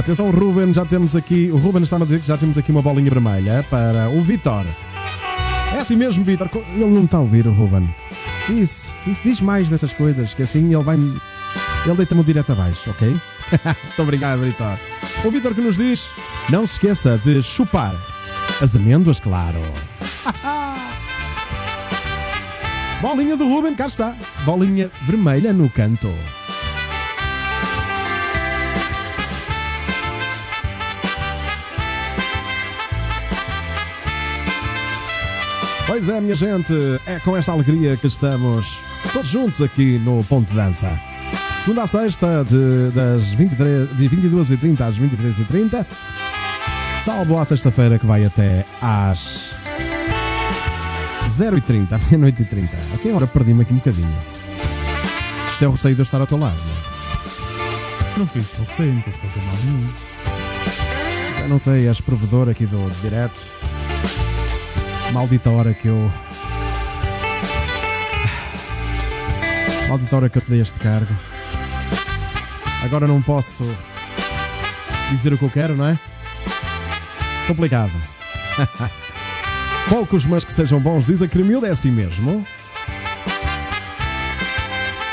Atenção, 0.00 0.30
Ruben, 0.30 0.72
já 0.72 0.86
temos 0.86 1.14
aqui. 1.14 1.50
O 1.52 1.58
Ruben 1.58 1.82
está 1.82 1.96
a 1.96 1.98
dizer 1.98 2.20
que 2.20 2.26
já 2.26 2.38
temos 2.38 2.56
aqui 2.56 2.72
uma 2.72 2.80
bolinha 2.80 3.10
vermelha 3.10 3.62
para 3.68 4.08
o 4.08 4.22
Vitor. 4.22 4.64
É 5.74 5.80
assim 5.80 5.94
mesmo, 5.94 6.24
Vitor. 6.24 6.48
Ele 6.74 6.86
não 6.86 7.04
está 7.04 7.18
a 7.18 7.20
ouvir 7.20 7.46
o 7.46 7.52
Ruben. 7.52 7.86
Isso, 8.48 8.90
isso 9.06 9.20
diz 9.22 9.42
mais 9.42 9.68
dessas 9.68 9.92
coisas, 9.92 10.32
que 10.32 10.42
assim 10.42 10.74
ele 10.74 10.82
vai. 10.82 10.96
Ele 10.96 11.96
deita-me 11.98 12.24
direto 12.24 12.52
abaixo, 12.52 12.88
ok? 12.88 13.08
Muito 13.10 14.02
obrigado, 14.02 14.40
Vitor. 14.40 14.78
O 15.22 15.30
Vitor 15.30 15.54
que 15.54 15.60
nos 15.60 15.76
diz: 15.76 16.10
não 16.48 16.66
se 16.66 16.72
esqueça 16.72 17.20
de 17.22 17.42
chupar 17.42 17.94
as 18.62 18.74
amêndoas, 18.74 19.20
claro. 19.20 19.60
Bolinha 23.02 23.36
do 23.36 23.46
Ruben, 23.46 23.74
cá 23.74 23.86
está. 23.86 24.14
Bolinha 24.46 24.90
vermelha 25.02 25.52
no 25.52 25.68
canto. 25.68 26.10
Pois 35.90 36.08
é, 36.08 36.20
minha 36.20 36.36
gente, 36.36 36.72
é 37.04 37.18
com 37.18 37.36
esta 37.36 37.50
alegria 37.50 37.96
que 37.96 38.06
estamos 38.06 38.78
todos 39.12 39.28
juntos 39.28 39.60
aqui 39.60 39.98
no 39.98 40.22
Ponto 40.22 40.48
de 40.48 40.54
Dança. 40.54 40.88
Segunda 41.62 41.82
a 41.82 41.86
sexta, 41.88 42.44
de, 42.44 42.92
das 42.94 43.32
23, 43.32 43.96
de 43.96 44.08
22h30 44.08 44.80
às 44.82 44.96
23h30, 44.96 45.84
salvo 47.04 47.36
à 47.36 47.44
sexta-feira 47.44 47.98
que 47.98 48.06
vai 48.06 48.24
até 48.24 48.64
às 48.80 49.50
0h30, 51.28 51.98
meia-noite 52.06 52.42
e 52.42 52.44
30. 52.44 52.70
Ok, 52.94 53.10
agora 53.10 53.26
perdi-me 53.26 53.62
aqui 53.62 53.72
um 53.72 53.78
bocadinho. 53.78 54.16
Isto 55.50 55.64
é 55.64 55.66
o 55.66 55.72
receio 55.72 55.96
de 55.96 56.02
eu 56.02 56.04
estar 56.04 56.20
ao 56.20 56.26
teu 56.28 56.38
lado, 56.38 56.56
não 56.56 58.14
é? 58.14 58.18
Não 58.20 58.26
fiz 58.28 58.46
o 58.60 58.62
receio, 58.62 58.94
não 58.94 59.02
quis 59.02 59.16
fazer 59.16 59.44
mal 59.44 59.56
nenhum. 59.64 59.88
Já 61.40 61.48
não 61.48 61.58
sei, 61.58 61.88
és 61.88 62.00
provedor 62.00 62.48
aqui 62.48 62.64
do 62.64 62.78
direto. 63.02 63.59
Maldita 65.12 65.50
hora 65.50 65.74
que 65.74 65.88
eu. 65.88 66.10
Maldita 69.88 70.16
hora 70.16 70.28
que 70.28 70.38
eu 70.38 70.42
te 70.42 70.50
dei 70.50 70.60
este 70.60 70.78
cargo. 70.78 71.12
Agora 72.84 73.06
não 73.06 73.20
posso 73.20 73.64
dizer 75.10 75.32
o 75.32 75.38
que 75.38 75.44
eu 75.44 75.50
quero, 75.50 75.76
não 75.76 75.86
é? 75.86 75.98
Complicado. 77.46 77.92
Poucos, 79.88 80.24
mas 80.26 80.44
que 80.44 80.52
sejam 80.52 80.78
bons, 80.78 81.04
diz 81.04 81.20
a 81.20 81.26
Cremilda, 81.26 81.66
é 81.66 81.70
assim 81.70 81.90
mesmo. 81.90 82.46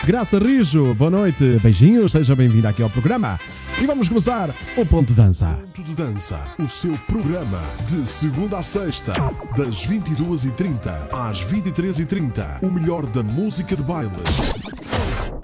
Graça 0.06 0.38
Rijo, 0.38 0.94
boa 0.94 1.10
noite, 1.12 1.60
beijinhos, 1.62 2.12
seja 2.12 2.36
bem-vindo 2.36 2.68
aqui 2.68 2.84
ao 2.84 2.90
programa. 2.90 3.40
E 3.80 3.86
vamos 3.86 4.10
começar 4.10 4.50
o 4.76 4.84
Ponto 4.84 5.10
de 5.10 5.14
Dança. 5.14 5.50
Ponto 5.50 5.84
de 5.84 5.94
Dança, 5.94 6.40
o 6.58 6.68
seu 6.68 6.98
programa 7.06 7.62
de 7.88 8.10
segunda 8.10 8.58
a 8.58 8.64
sexta, 8.64 9.14
das 9.56 9.88
22h30 9.88 11.14
às 11.14 11.46
23h30. 11.46 12.64
O 12.64 12.72
melhor 12.72 13.06
da 13.06 13.22
música 13.22 13.76
de 13.76 13.84
baile. 13.84 14.10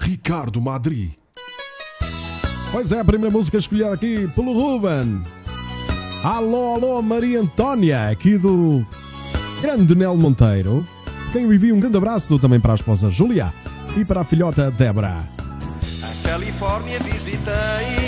Ricardo 0.00 0.60
Madri. 0.60 1.16
Pois 2.72 2.90
é, 2.90 2.98
a 2.98 3.04
primeira 3.04 3.30
música 3.30 3.56
escolhida 3.56 3.92
aqui 3.92 4.26
pelo 4.34 4.52
Ruben. 4.52 5.22
Alô, 6.24 6.74
alô, 6.74 7.02
Maria 7.02 7.40
Antónia, 7.40 8.08
aqui 8.10 8.36
do 8.36 8.84
grande 9.62 9.94
Nel 9.94 10.16
Monteiro. 10.16 10.84
Quem 11.32 11.44
envia 11.44 11.72
um 11.72 11.78
grande 11.78 11.96
abraço 11.96 12.36
também 12.40 12.58
para 12.58 12.72
a 12.72 12.74
esposa 12.74 13.12
Julia 13.12 13.54
e 13.96 14.04
para 14.04 14.22
a 14.22 14.24
filhota 14.24 14.72
Débora. 14.72 15.22
A 16.02 16.28
Califórnia 16.28 16.98
visitei 16.98 18.03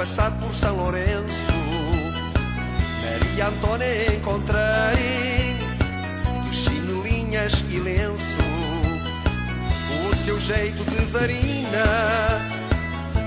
passar 0.00 0.30
por 0.40 0.54
São 0.54 0.76
Lourenço, 0.76 1.52
Maria 3.04 3.48
Antônia 3.48 4.14
encontrei, 4.14 5.58
chinelinhas 6.50 7.62
e 7.68 7.78
lenço, 7.78 8.38
o 10.10 10.16
seu 10.16 10.40
jeito 10.40 10.82
de 10.90 11.04
varina, 11.04 11.84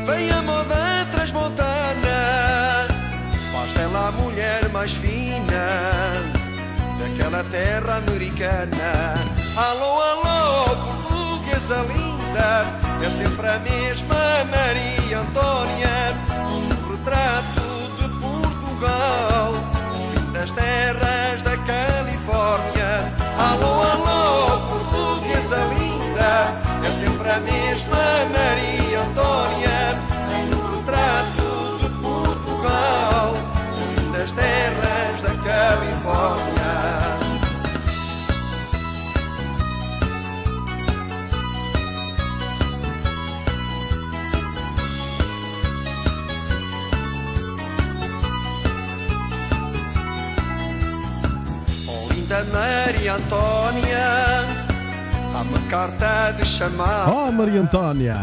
bem 0.07 0.31
a 0.31 0.41
moda 0.41 1.05
transmontana, 1.11 2.87
faz 3.51 3.73
dela 3.75 4.07
a 4.07 4.11
mulher 4.13 4.67
mais 4.69 4.93
fina, 4.93 6.13
daquela 6.99 7.43
terra 7.51 7.97
americana. 7.97 9.13
Alô, 9.55 10.01
alô, 10.01 10.72
portuguesa 11.53 11.85
linda, 11.93 12.65
é 13.05 13.09
sempre 13.09 13.47
a 13.47 13.59
mesma 13.59 14.15
Maria 14.49 15.19
Antônia, 15.19 16.13
o 16.49 16.91
retrato 16.91 17.61
de 17.99 18.09
Portugal, 18.19 19.53
das 20.33 20.51
terras 20.51 21.41
da 21.43 21.57
Califórnia. 21.57 23.13
Alô, 23.37 23.83
alô, 23.83 24.57
portuguesa 24.67 25.57
linda, 25.77 26.59
é 26.87 26.91
sempre 26.91 27.29
a 27.29 27.39
mesma 27.39 27.97
Maria 28.31 29.01
Antônia, 29.01 29.99
o 30.51 30.75
retrato 30.75 31.77
de 31.81 31.89
Portugal, 32.01 33.33
das 34.11 34.31
terras 34.31 35.21
da 35.21 35.35
Califórnia. 35.43 37.22
Maria 52.53 53.15
Antônia, 53.15 54.45
dá-me 55.33 55.67
carta 55.67 56.31
de 56.37 56.45
chamar. 56.45 57.09
Oh, 57.09 57.31
Maria 57.31 57.61
Antónia! 57.61 58.15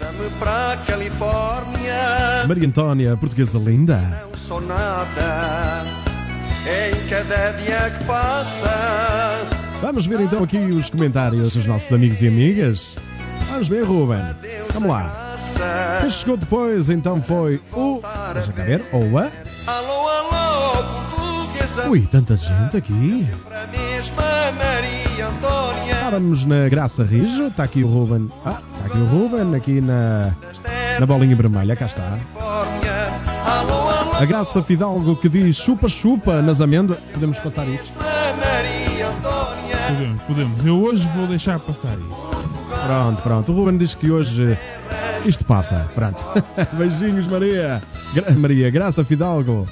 Leva-me 0.00 0.28
para 0.40 0.76
Califórnia. 0.84 2.44
Maria 2.48 2.66
Antónia, 2.66 3.16
portuguesa 3.16 3.56
linda. 3.58 3.96
Não 4.28 4.36
sou 4.36 4.60
nada. 4.60 5.84
Em 6.66 7.08
cada 7.08 7.52
dia 7.52 7.90
que 7.96 8.04
passa. 8.04 8.68
Vamos 9.80 10.06
ver 10.06 10.20
então 10.22 10.42
aqui 10.42 10.58
os 10.58 10.90
comentários 10.90 11.52
dos 11.52 11.64
nossos 11.64 11.92
amigos 11.92 12.22
e 12.22 12.26
amigas. 12.26 12.96
Vamos 13.50 13.68
ver, 13.68 13.84
Ruben. 13.84 14.34
Vamos 14.72 14.88
lá. 14.88 15.36
Quem 16.00 16.10
chegou 16.10 16.36
depois 16.36 16.90
então 16.90 17.22
foi 17.22 17.62
o. 17.72 18.02
Deixa 18.34 18.52
cá 18.52 18.64
ver. 18.64 18.84
Ou 18.92 19.16
a. 19.16 19.30
Alô, 19.68 20.08
alô. 20.08 21.23
Ui, 21.88 22.00
tanta 22.10 22.36
gente 22.36 22.76
aqui. 22.76 23.26
Estávamos 25.90 26.44
na 26.44 26.68
Graça 26.68 27.04
Rijo. 27.04 27.46
Está 27.48 27.64
aqui 27.64 27.82
o 27.82 27.86
Ruben. 27.88 28.30
Ah, 28.44 28.60
está 28.76 28.86
aqui 28.86 28.98
o 28.98 29.06
Ruben, 29.06 29.54
aqui 29.54 29.80
na, 29.80 30.34
na 30.98 31.06
bolinha 31.06 31.34
vermelha. 31.36 31.74
Cá 31.76 31.86
está. 31.86 32.18
A 34.20 34.24
Graça 34.24 34.62
Fidalgo 34.62 35.16
que 35.16 35.28
diz 35.28 35.56
chupa-chupa 35.56 36.40
nas 36.40 36.60
amêndoas. 36.60 37.02
Podemos 37.04 37.38
passar 37.40 37.66
isto. 37.68 37.92
Podemos, 39.88 40.22
podemos. 40.22 40.64
Eu 40.66 40.80
hoje 40.80 41.08
vou 41.14 41.26
deixar 41.26 41.58
passar 41.58 41.92
isso. 41.98 42.34
Pronto, 42.86 43.22
pronto. 43.22 43.52
O 43.52 43.54
Ruben 43.54 43.76
diz 43.76 43.94
que 43.94 44.10
hoje 44.10 44.58
isto 45.26 45.44
passa. 45.44 45.90
Pronto. 45.94 46.24
Beijinhos, 46.72 47.26
Maria. 47.28 47.82
Gra- 48.14 48.30
Maria, 48.32 48.70
Graça 48.70 49.04
Fidalgo. 49.04 49.66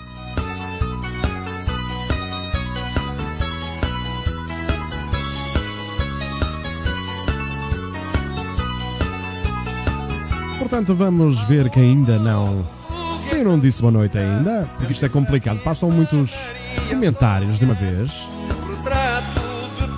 Portanto, 10.73 10.95
vamos 10.95 11.43
ver 11.43 11.69
quem 11.69 11.83
ainda 11.83 12.19
não. 12.19 12.65
Quem 13.29 13.45
não 13.45 13.59
disse 13.59 13.83
boa 13.83 13.93
noite 13.93 14.17
ainda, 14.17 14.67
porque 14.79 14.95
isto 14.95 15.05
é 15.05 15.09
complicado. 15.11 15.59
Passam 15.59 15.91
muitos 15.91 16.35
comentários 16.89 17.59
de 17.59 17.67
uma 17.67 17.75
vez. 17.75 18.27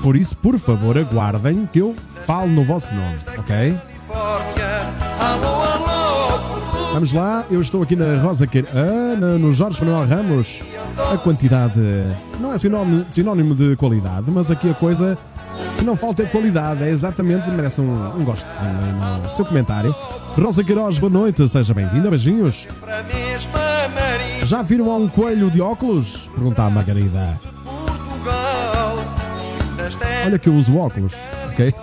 Por 0.02 0.16
isso, 0.16 0.36
por 0.36 0.58
favor, 0.58 0.98
aguardem 0.98 1.64
que 1.72 1.78
eu 1.78 1.94
falo 2.26 2.48
no 2.48 2.64
vosso 2.64 2.92
nome, 2.92 3.18
ok? 3.38 3.78
Vamos 6.92 7.12
lá, 7.12 7.44
eu 7.48 7.60
estou 7.60 7.80
aqui 7.80 7.94
na 7.94 8.20
Rosa 8.20 8.44
Queira, 8.44 8.68
ah, 8.74 9.14
no 9.14 9.52
Jorge 9.52 9.84
Manuel 9.84 10.08
Ramos. 10.08 10.60
A 11.12 11.16
quantidade 11.16 11.80
não 12.40 12.52
é 12.52 12.58
sinónimo 12.58 13.54
de 13.54 13.76
qualidade, 13.76 14.28
mas 14.28 14.50
aqui 14.50 14.68
a 14.68 14.74
coisa 14.74 15.16
que 15.84 15.86
não 15.86 15.96
falta 15.96 16.22
é 16.22 16.26
qualidade, 16.26 16.82
é 16.82 16.88
exatamente, 16.88 17.46
merece 17.50 17.78
um, 17.78 18.16
um 18.16 18.24
gostozinho 18.24 18.70
aí 18.70 19.20
no 19.22 19.28
seu 19.28 19.44
comentário. 19.44 19.94
Rosa 20.34 20.64
Queiroz, 20.64 20.98
boa 20.98 21.12
noite, 21.12 21.46
seja 21.46 21.74
bem-vinda, 21.74 22.08
beijinhos. 22.08 22.66
Já 24.44 24.62
viram 24.62 24.90
a 24.90 24.96
um 24.96 25.06
coelho 25.06 25.50
de 25.50 25.60
óculos? 25.60 26.30
Pergunta 26.34 26.62
a 26.62 26.70
Margarida. 26.70 27.38
Terras 29.76 29.98
Olha 30.24 30.38
que 30.38 30.48
eu 30.48 30.54
uso 30.54 30.74
óculos, 30.78 31.12
ok? 31.52 31.74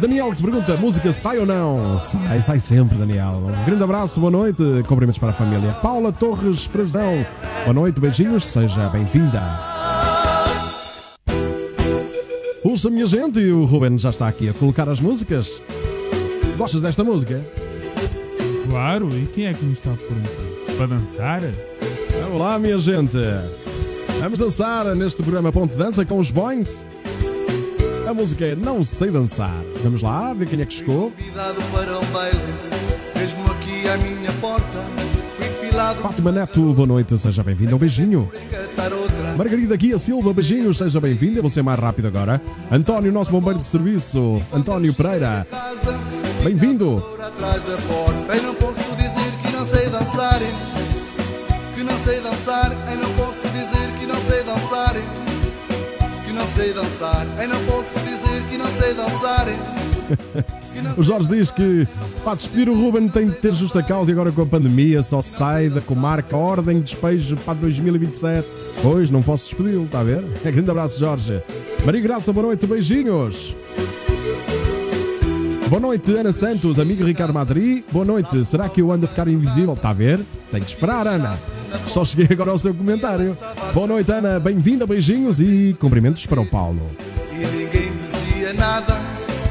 Daniel 0.00 0.34
que 0.34 0.42
pergunta, 0.42 0.76
música 0.76 1.12
sai 1.12 1.38
ou 1.38 1.46
não? 1.46 1.98
Sai, 1.98 2.40
sai 2.40 2.60
sempre, 2.60 2.96
Daniel. 2.96 3.42
Um 3.44 3.64
grande 3.64 3.82
abraço, 3.82 4.20
boa 4.20 4.30
noite, 4.30 4.62
cumprimentos 4.86 5.18
para 5.18 5.30
a 5.30 5.32
família. 5.32 5.72
Paula 5.82 6.12
Torres 6.12 6.64
Frazão, 6.64 7.24
boa 7.64 7.74
noite, 7.74 8.00
beijinhos, 8.00 8.46
seja 8.46 8.88
bem-vinda. 8.88 9.40
Ouça, 12.62 12.88
minha 12.90 13.06
gente, 13.06 13.40
e 13.40 13.50
o 13.50 13.64
Ruben 13.64 13.98
já 13.98 14.10
está 14.10 14.28
aqui 14.28 14.48
a 14.48 14.52
colocar 14.52 14.88
as 14.88 15.00
músicas. 15.00 15.60
Gostas 16.56 16.82
desta 16.82 17.02
música? 17.02 17.44
Claro, 18.68 19.10
e 19.16 19.26
quem 19.26 19.46
é 19.46 19.54
que 19.54 19.64
nos 19.64 19.78
está 19.78 19.90
pronto? 19.90 20.76
Para 20.76 20.86
dançar? 20.86 21.42
Olá, 22.32 22.58
minha 22.58 22.78
gente. 22.78 23.16
Vamos 24.20 24.38
dançar 24.38 24.94
neste 24.94 25.22
programa 25.22 25.50
Ponte 25.50 25.74
Dança 25.74 26.04
com 26.04 26.18
os 26.18 26.30
Boings. 26.30 26.86
A 28.10 28.14
música 28.14 28.44
é 28.44 28.56
Não 28.56 28.82
Sei 28.82 29.08
Dançar. 29.08 29.62
Vamos 29.84 30.02
lá, 30.02 30.34
ver 30.34 30.48
quem 30.48 30.60
é 30.60 30.66
que 30.66 30.74
chegou. 30.74 31.12
Fátima 36.02 36.32
Neto, 36.32 36.74
boa 36.74 36.88
noite, 36.88 37.16
seja 37.16 37.44
bem-vinda. 37.44 37.76
Um 37.76 37.78
beijinho. 37.78 38.28
Margarida 39.38 39.76
Guia 39.76 39.96
Silva, 39.96 40.32
beijinhos, 40.32 40.78
seja 40.78 41.00
bem-vinda. 41.00 41.40
Vou 41.40 41.50
ser 41.50 41.62
mais 41.62 41.78
rápido 41.78 42.08
agora. 42.08 42.42
António, 42.68 43.12
nosso 43.12 43.30
bombeiro 43.30 43.60
de 43.60 43.66
serviço. 43.66 44.42
António 44.52 44.92
Pereira, 44.92 45.46
bem-vindo. 46.42 47.00
Eu 48.34 48.42
não 48.42 48.54
posso 48.56 48.96
dizer 48.96 49.32
que 49.40 49.52
não 49.52 49.64
sei 49.64 49.88
dançar. 49.88 50.40
Que 51.76 51.84
não 51.84 51.98
sei 52.00 52.20
dançar. 52.20 52.72
Eu 52.90 52.98
não 52.98 53.14
posso 53.14 53.46
dizer 53.50 53.92
que 54.00 54.06
não 54.06 54.20
sei 54.20 54.42
dançar. 54.42 54.96
Não 56.40 56.46
sei 56.46 56.72
dançar. 56.72 57.26
Eu 57.38 57.48
não 57.50 57.64
posso 57.66 57.98
dizer 57.98 58.42
que 58.48 58.56
não 58.56 58.66
sei 58.66 58.94
dançar. 58.94 59.46
Não 60.82 60.94
O 60.96 61.02
Jorge 61.02 61.28
diz 61.28 61.50
que 61.50 61.86
para 62.24 62.34
despedir 62.34 62.66
o 62.70 62.74
Ruben 62.74 63.06
tem 63.08 63.28
de 63.28 63.34
ter 63.34 63.52
justa 63.52 63.82
causa 63.82 64.10
e 64.10 64.14
agora 64.14 64.32
com 64.32 64.40
a 64.40 64.46
pandemia 64.46 65.02
só 65.02 65.20
sai 65.20 65.68
da 65.68 65.82
comarca 65.82 66.34
ordem 66.34 66.78
de 66.78 66.84
despejo 66.84 67.36
para 67.36 67.52
2027. 67.54 68.48
Pois, 68.80 69.10
não 69.10 69.22
posso 69.22 69.44
despedi-lo, 69.44 69.84
está 69.84 70.00
a 70.00 70.04
ver? 70.04 70.24
Grande 70.42 70.70
abraço, 70.70 70.98
Jorge. 70.98 71.42
Maria 71.84 72.00
Graça, 72.00 72.32
boa 72.32 72.46
noite, 72.46 72.66
beijinhos. 72.66 73.54
Boa 75.68 75.80
noite, 75.80 76.10
Ana 76.12 76.32
Santos, 76.32 76.78
amigo 76.78 77.04
Ricardo 77.04 77.34
Madri. 77.34 77.84
Boa 77.92 78.06
noite, 78.06 78.42
será 78.46 78.66
que 78.70 78.80
eu 78.80 78.90
ando 78.90 79.04
a 79.04 79.08
ficar 79.08 79.28
invisível? 79.28 79.74
Está 79.74 79.90
a 79.90 79.92
ver? 79.92 80.20
Tem 80.50 80.62
que 80.62 80.70
esperar, 80.70 81.06
Ana. 81.06 81.38
Só 81.84 82.04
cheguei 82.04 82.28
agora 82.30 82.50
ao 82.50 82.58
seu 82.58 82.74
comentário. 82.74 83.36
Boa 83.72 83.86
noite, 83.86 84.10
Ana, 84.10 84.38
bem-vinda, 84.38 84.86
beijinhos 84.86 85.40
e 85.40 85.76
cumprimentos 85.78 86.26
para 86.26 86.40
o 86.40 86.46
Paulo. 86.46 86.82
E 87.32 87.38
ninguém 87.38 87.90
dizia 87.98 88.52
nada. 88.54 89.00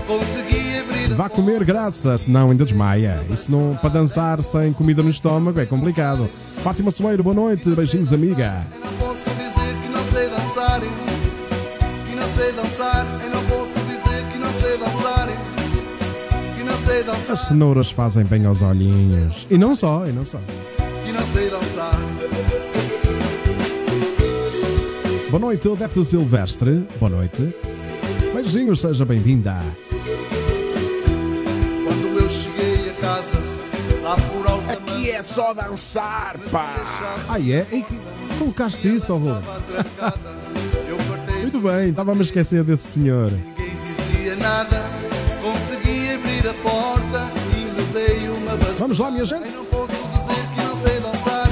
Consegui 0.07 0.79
abrir 0.79 1.11
a 1.11 1.15
Vá 1.15 1.29
comer 1.29 1.63
graça, 1.63 2.17
senão 2.17 2.49
ainda 2.49 2.63
desmaia. 2.65 3.21
Isso 3.29 3.51
não 3.51 3.75
para 3.75 3.89
dançar 3.89 4.41
sem 4.41 4.73
comida 4.73 5.03
no 5.03 5.09
estômago 5.09 5.59
é 5.59 5.65
complicado. 5.65 6.27
Fátima 6.63 6.89
Soeiro, 6.91 7.21
boa 7.23 7.35
noite, 7.35 7.69
beijinhos, 7.69 8.11
amiga. 8.11 8.65
Eu 8.73 8.79
não 8.79 8.97
posso 8.97 9.29
dizer 9.29 9.75
que 9.81 9.89
não 9.89 10.03
sei 10.05 10.29
dançar. 10.29 10.81
Que 12.09 12.15
não 12.15 12.27
sei 12.27 12.51
dançar. 12.53 13.07
Eu 13.23 13.29
não 13.29 13.43
posso 13.45 13.73
dizer 13.85 14.25
que 14.31 14.37
não 14.39 14.53
sei 14.53 14.77
dançar. 14.77 15.27
Que 16.57 16.63
não 16.63 16.77
sei 16.77 17.33
As 17.33 17.39
cenouras 17.41 17.91
fazem 17.91 18.25
bem 18.25 18.45
aos 18.45 18.61
olhinhos. 18.61 19.45
E 19.49 19.57
não 19.57 19.75
só, 19.75 20.07
e 20.07 20.11
não 20.11 20.25
só. 20.25 20.39
Que 21.05 21.11
não 21.11 21.25
sei 21.27 21.49
dançar. 21.49 21.99
Boa 25.29 25.39
noite, 25.39 25.67
Odete 25.67 26.03
Silvestre. 26.03 26.87
Boa 26.99 27.09
noite. 27.09 27.53
Beijinhos, 28.33 28.81
seja 28.81 29.05
bem-vinda. 29.05 29.55
Quando 31.85 32.19
eu 32.19 32.29
cheguei 32.29 32.89
a 32.89 32.93
casa, 32.93 33.37
lá 34.01 34.15
por 34.17 34.47
alta 34.47 34.73
Aqui 34.73 35.11
é 35.11 35.21
só 35.23 35.53
dançar, 35.53 36.37
pá. 36.51 36.75
Ah, 37.27 37.39
é? 37.39 37.65
E 37.71 37.83
que 37.83 37.99
colocaste 38.39 38.95
isso, 38.95 39.19
fartei, 39.19 41.41
Muito 41.41 41.59
bem, 41.59 41.89
estava-me 41.89 42.21
a 42.21 42.23
esquecer 42.23 42.63
desse 42.63 42.87
senhor. 42.87 43.31
ninguém 43.31 43.77
dizia 43.85 44.35
nada. 44.35 44.83
Consegui 45.41 46.11
abrir 46.11 46.47
a 46.47 46.53
porta 46.55 47.31
e 47.55 47.65
levei 47.79 48.29
uma 48.29 48.55
vassoura. 48.55 48.75
Vamos 48.79 48.99
lá, 48.99 49.11
minha 49.11 49.25
gente. 49.25 49.45
Eu 49.47 49.51
não 49.57 49.65
posso 49.65 49.93
dizer 49.93 50.47
que 50.55 50.61
não 50.63 50.75
sei 50.77 50.99
dançar. 50.99 51.47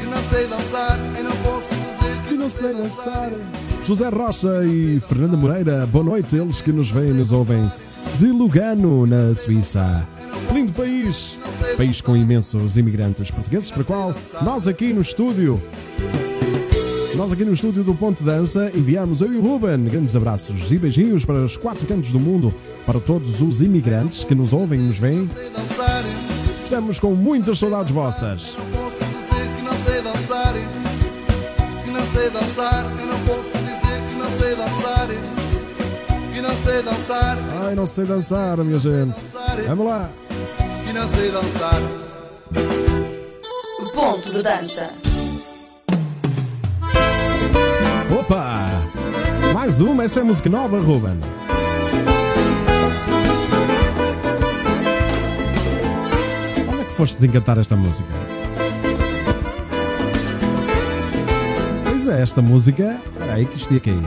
Que 0.00 0.06
não 0.06 0.22
sei 0.24 0.46
dançar. 0.48 0.98
Sei 2.52 2.74
dançar. 2.74 3.30
José 3.82 4.10
Rocha 4.10 4.62
e 4.66 5.00
Fernanda 5.00 5.38
Moreira, 5.38 5.86
boa 5.86 6.04
noite, 6.04 6.36
eles 6.36 6.60
que 6.60 6.70
nos 6.70 6.90
veem 6.90 7.08
e 7.08 7.14
nos 7.14 7.32
ouvem 7.32 7.72
de 8.18 8.26
Lugano, 8.26 9.06
na 9.06 9.34
Suíça. 9.34 10.06
Lindo 10.52 10.70
país, 10.72 11.38
país 11.78 12.02
com 12.02 12.14
imensos 12.14 12.76
imigrantes 12.76 13.30
portugueses, 13.30 13.70
para 13.70 13.80
o 13.80 13.84
qual 13.86 14.14
nós 14.42 14.68
aqui 14.68 14.92
no 14.92 15.00
estúdio, 15.00 15.62
nós 17.16 17.32
aqui 17.32 17.42
no 17.42 17.54
estúdio 17.54 17.82
do 17.82 17.94
Ponte 17.94 18.22
Dança, 18.22 18.70
enviamos 18.74 19.22
eu 19.22 19.32
e 19.32 19.38
o 19.38 19.40
Ruben 19.40 19.84
grandes 19.84 20.14
abraços 20.14 20.70
e 20.70 20.76
beijinhos 20.76 21.24
para 21.24 21.42
os 21.42 21.56
quatro 21.56 21.86
cantos 21.86 22.12
do 22.12 22.20
mundo, 22.20 22.54
para 22.84 23.00
todos 23.00 23.40
os 23.40 23.62
imigrantes 23.62 24.24
que 24.24 24.34
nos 24.34 24.52
ouvem 24.52 24.78
e 24.78 24.82
nos 24.82 24.98
veem. 24.98 25.28
Estamos 26.62 27.00
com 27.00 27.14
muitas 27.14 27.58
saudades 27.58 27.90
vossas. 27.90 28.54
Não 28.58 28.82
posso 28.82 29.04
dizer 29.06 29.56
que 29.56 29.62
não 29.62 29.74
sei 29.74 30.02
dançar. 30.02 30.91
Sei 32.12 32.28
dançar. 32.30 32.84
Eu 33.00 33.06
não 33.06 33.18
posso 33.20 33.58
dizer 33.58 34.00
que 34.08 34.14
não 34.16 34.30
sei 34.30 34.54
dançar. 34.54 35.08
Que 36.34 36.40
não 36.40 36.56
sei 36.56 36.82
dançar. 36.82 37.38
Ai, 37.64 37.74
não 37.74 37.86
sei 37.86 38.04
dançar, 38.04 38.58
minha 38.58 38.78
gente. 38.78 39.20
Vamos 39.66 39.86
lá. 39.86 40.10
Que 40.84 40.92
não 40.92 41.08
sei 41.08 41.30
dançar. 41.30 41.80
Ponto 43.94 44.32
de 44.32 44.42
dança. 44.42 44.90
Opa! 48.18 48.68
Mais 49.54 49.80
uma, 49.80 50.04
essa 50.04 50.20
é 50.20 50.22
música 50.22 50.50
nova, 50.50 50.78
Ruben. 50.78 51.18
Onde 56.70 56.82
é 56.82 56.84
que 56.84 56.92
foste 56.92 57.14
desencantar 57.14 57.58
esta 57.58 57.74
música? 57.76 58.31
É, 62.08 62.20
esta 62.20 62.42
música. 62.42 63.00
Espera 63.12 63.34
aí 63.34 63.44
que 63.44 63.56
isto 63.56 63.72
ia 63.72 63.80
cair. 63.80 64.02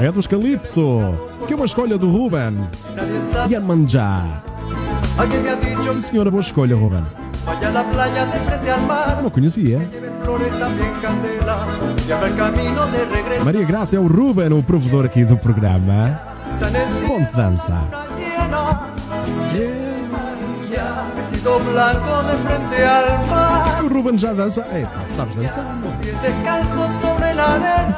É 0.00 0.12
dos 0.12 0.26
Calypso, 0.26 1.14
que 1.46 1.52
é 1.52 1.56
uma 1.56 1.64
escolha 1.64 1.96
do 1.96 2.08
Ruben. 2.10 2.68
Yamanjá. 3.50 4.42
Sim, 5.94 6.00
senhora, 6.02 6.30
boa 6.30 6.40
escolha, 6.40 6.76
Ruben. 6.76 7.02
Não 9.22 9.30
conhecia. 9.30 9.78
Maria 13.44 13.64
Graça 13.64 13.96
é 13.96 13.98
o 13.98 14.06
Ruben, 14.06 14.52
o 14.52 14.62
provedor 14.62 15.06
aqui 15.06 15.24
do 15.24 15.36
programa. 15.36 16.20
Ponte 17.06 17.34
Dança. 17.34 18.09
Vestido 21.40 21.58
blanco 21.60 22.22
de 22.22 22.36
frente 22.36 22.84
al 22.84 23.26
mar, 23.26 23.84
O 23.84 23.88
Ruben 23.88 24.18
já 24.18 24.32
dança. 24.32 24.60
Epa, 24.72 25.08
sabes 25.08 25.36
dançar? 25.36 25.64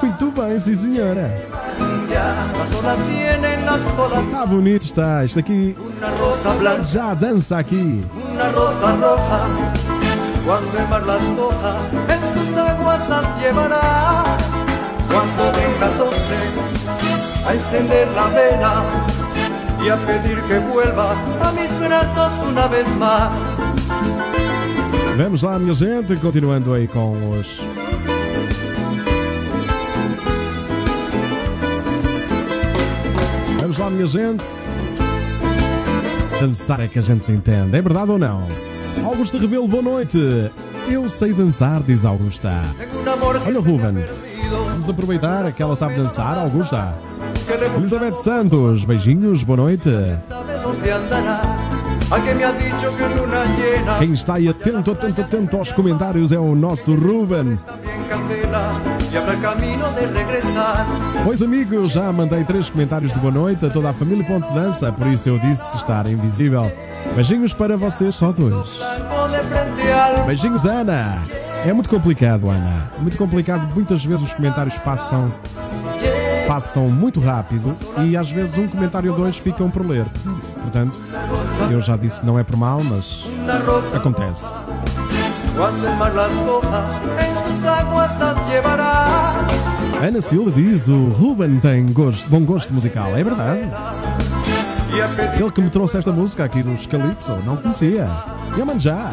Muito 0.02 0.30
bem, 0.32 0.58
sim, 0.58 0.76
senhora. 0.76 1.30
Ah, 4.34 4.46
bonito 4.46 4.82
está. 4.82 5.24
Isto 5.24 5.38
aqui 5.38 5.76
una 5.96 6.08
rosa 6.10 6.50
blanca. 6.50 6.84
já 6.84 7.14
dança 7.14 7.58
aqui. 7.58 8.04
una 8.14 8.48
rosa 8.50 8.92
roja. 8.92 9.48
Cuando 10.44 10.76
el 10.76 10.88
mar 10.88 11.02
las 11.06 11.22
coja, 11.22 11.76
en 12.08 12.34
sus 12.34 12.56
aguas 12.56 13.08
las 13.08 13.40
llevará. 13.40 14.24
Cuando 15.08 15.52
vengas 15.52 15.98
doce, 15.98 16.36
a 17.46 17.54
encender 17.54 18.08
la 18.08 18.26
vela 18.28 18.84
y 19.84 19.88
a 19.88 19.96
pedir 19.96 20.40
que 20.42 20.58
vuelva 20.58 21.12
a 21.40 21.52
mis 21.52 21.78
brazos 21.80 22.32
una 22.48 22.68
vez 22.68 22.88
más. 22.96 23.32
Vamos 25.16 25.42
lá, 25.42 25.58
minha 25.58 25.74
gente, 25.74 26.16
continuando 26.16 26.72
aí 26.72 26.86
com 26.86 27.30
os. 27.30 27.60
Vamos 33.60 33.78
lá, 33.78 33.90
minha 33.90 34.06
gente. 34.06 34.44
Dançar 36.40 36.80
é 36.80 36.88
que 36.88 36.98
a 36.98 37.02
gente 37.02 37.26
se 37.26 37.32
entende, 37.32 37.76
é 37.76 37.82
verdade 37.82 38.10
ou 38.10 38.18
não? 38.18 38.46
Augusta 39.04 39.38
Rebelo, 39.38 39.68
boa 39.68 39.82
noite. 39.82 40.18
Eu 40.88 41.08
sei 41.08 41.32
dançar, 41.32 41.82
diz 41.82 42.04
Augusta. 42.04 42.62
Olha, 43.46 43.60
Ruben. 43.60 44.04
Vamos 44.50 44.88
aproveitar 44.88 45.50
que 45.52 45.62
ela 45.62 45.76
sabe 45.76 45.94
dançar, 45.94 46.38
Augusta. 46.38 47.11
Elizabeth 47.52 48.20
Santos, 48.20 48.84
beijinhos, 48.84 49.44
boa 49.44 49.58
noite. 49.58 49.90
Quem 53.98 54.12
está 54.12 54.34
aí 54.34 54.48
atento, 54.48 54.90
atento, 54.90 55.20
atento 55.20 55.56
aos 55.58 55.70
comentários 55.70 56.32
é 56.32 56.38
o 56.38 56.54
nosso 56.54 56.94
Ruben. 56.94 57.58
Pois 61.24 61.42
amigos, 61.42 61.92
já 61.92 62.10
mandei 62.10 62.42
três 62.44 62.70
comentários 62.70 63.12
de 63.12 63.18
boa 63.18 63.32
noite 63.32 63.66
a 63.66 63.70
toda 63.70 63.90
a 63.90 63.92
família 63.92 64.24
Ponte 64.24 64.50
Dança, 64.54 64.90
por 64.90 65.06
isso 65.08 65.28
eu 65.28 65.38
disse 65.38 65.76
estar 65.76 66.06
invisível. 66.06 66.72
Beijinhos 67.14 67.52
para 67.52 67.76
vocês, 67.76 68.14
só 68.14 68.32
dois. 68.32 68.80
Beijinhos, 70.26 70.64
Ana. 70.64 71.20
É 71.66 71.72
muito 71.72 71.90
complicado, 71.90 72.48
Ana. 72.48 72.90
Muito 72.98 73.18
complicado. 73.18 73.68
Muitas 73.74 74.04
vezes 74.04 74.22
os 74.22 74.34
comentários 74.34 74.76
passam 74.78 75.32
passam 76.46 76.88
muito 76.88 77.20
rápido 77.20 77.76
e 78.04 78.16
às 78.16 78.30
vezes 78.30 78.58
um 78.58 78.66
comentário 78.66 79.12
ou 79.12 79.16
dois 79.16 79.38
ficam 79.38 79.70
por 79.70 79.86
ler. 79.86 80.06
Portanto, 80.60 80.98
eu 81.70 81.80
já 81.80 81.96
disse 81.96 82.24
não 82.24 82.38
é 82.38 82.44
por 82.44 82.56
mal, 82.56 82.82
mas 82.82 83.26
acontece. 83.94 84.56
Ana 90.02 90.20
Silva 90.20 90.50
diz 90.50 90.88
o 90.88 91.08
Ruben 91.08 91.58
tem 91.60 91.92
gosto, 91.92 92.28
bom 92.28 92.40
gosto 92.40 92.72
musical. 92.72 93.16
É 93.16 93.22
verdade. 93.22 93.70
Ele 95.38 95.50
que 95.50 95.62
me 95.62 95.70
trouxe 95.70 95.98
esta 95.98 96.12
música 96.12 96.44
aqui 96.44 96.62
dos 96.62 96.86
Calypso, 96.86 97.34
não 97.46 97.56
conhecia. 97.56 98.08
Yamanjá. 98.56 99.10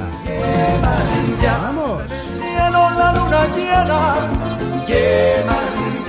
Vamos! 1.61 2.29
cielo 3.53 3.99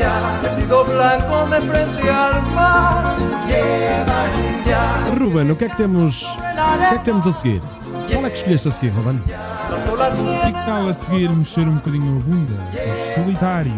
ya 0.00 0.40
vestido 0.42 0.84
blanco 0.84 1.46
de 1.52 1.60
frente 1.60 2.10
al 2.10 2.42
mar. 2.54 3.16
Llevan 3.46 4.64
ya 4.64 5.14
Ruben, 5.18 5.50
o 5.50 5.56
que 5.56 5.66
é 5.66 5.68
que 5.68 5.76
temos? 5.76 6.24
O 6.24 6.88
que 6.88 6.94
é 6.94 6.98
que 6.98 7.04
temos 7.04 7.26
a 7.26 7.32
seguir? 7.32 7.62
Qual 8.10 8.24
é 8.26 8.30
que 8.30 8.36
escolheste 8.38 8.68
a 8.68 8.72
seguir, 8.72 8.90
Ruben? 8.90 9.22
E 9.26 10.52
que 10.52 10.64
tal 10.66 10.88
a 10.88 10.94
seguir 10.94 11.30
mexer 11.30 11.68
um 11.68 11.74
bocadinho 11.76 12.16
a 12.16 12.20
bunda? 12.20 12.54
Os 12.92 13.14
solitários. 13.14 13.74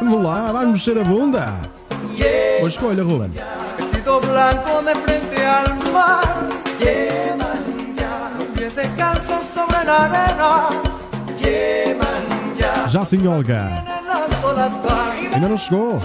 Vamos 0.00 0.22
lá, 0.22 0.52
vamos 0.52 0.72
mexer 0.72 0.98
a 0.98 1.04
bunda. 1.04 1.46
Boa 2.58 2.68
escolha, 2.68 3.02
Ruben. 3.02 3.32
Vestido 3.78 4.20
blanco 4.20 4.82
de 4.82 4.94
frente 4.96 5.44
al 5.44 5.92
mar. 5.92 6.48
Llevan 6.78 7.94
ya 7.96 8.30
los 8.38 8.48
pies 8.48 8.74
descalzos 8.76 9.42
sobre 9.54 9.84
la 9.84 10.04
arena. 10.04 10.68
Llevan 11.38 12.24
ya 12.58 12.88
Já 12.88 13.04
sim, 13.04 13.26
Olga. 13.26 13.93
Ainda 15.34 15.48
não 15.48 15.56
chegou. 15.56 15.98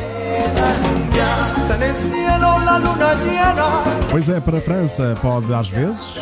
Pois 4.09 4.27
é, 4.29 4.39
para 4.39 4.57
a 4.57 4.61
França 4.61 5.15
pode 5.21 5.53
às 5.53 5.69
vezes 5.69 6.19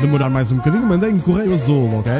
demorar 0.00 0.30
mais 0.30 0.52
um 0.52 0.56
bocadinho. 0.56 0.86
Mandei 0.86 1.10
em 1.10 1.18
correio 1.18 1.52
azul, 1.52 1.98
ok? 1.98 2.12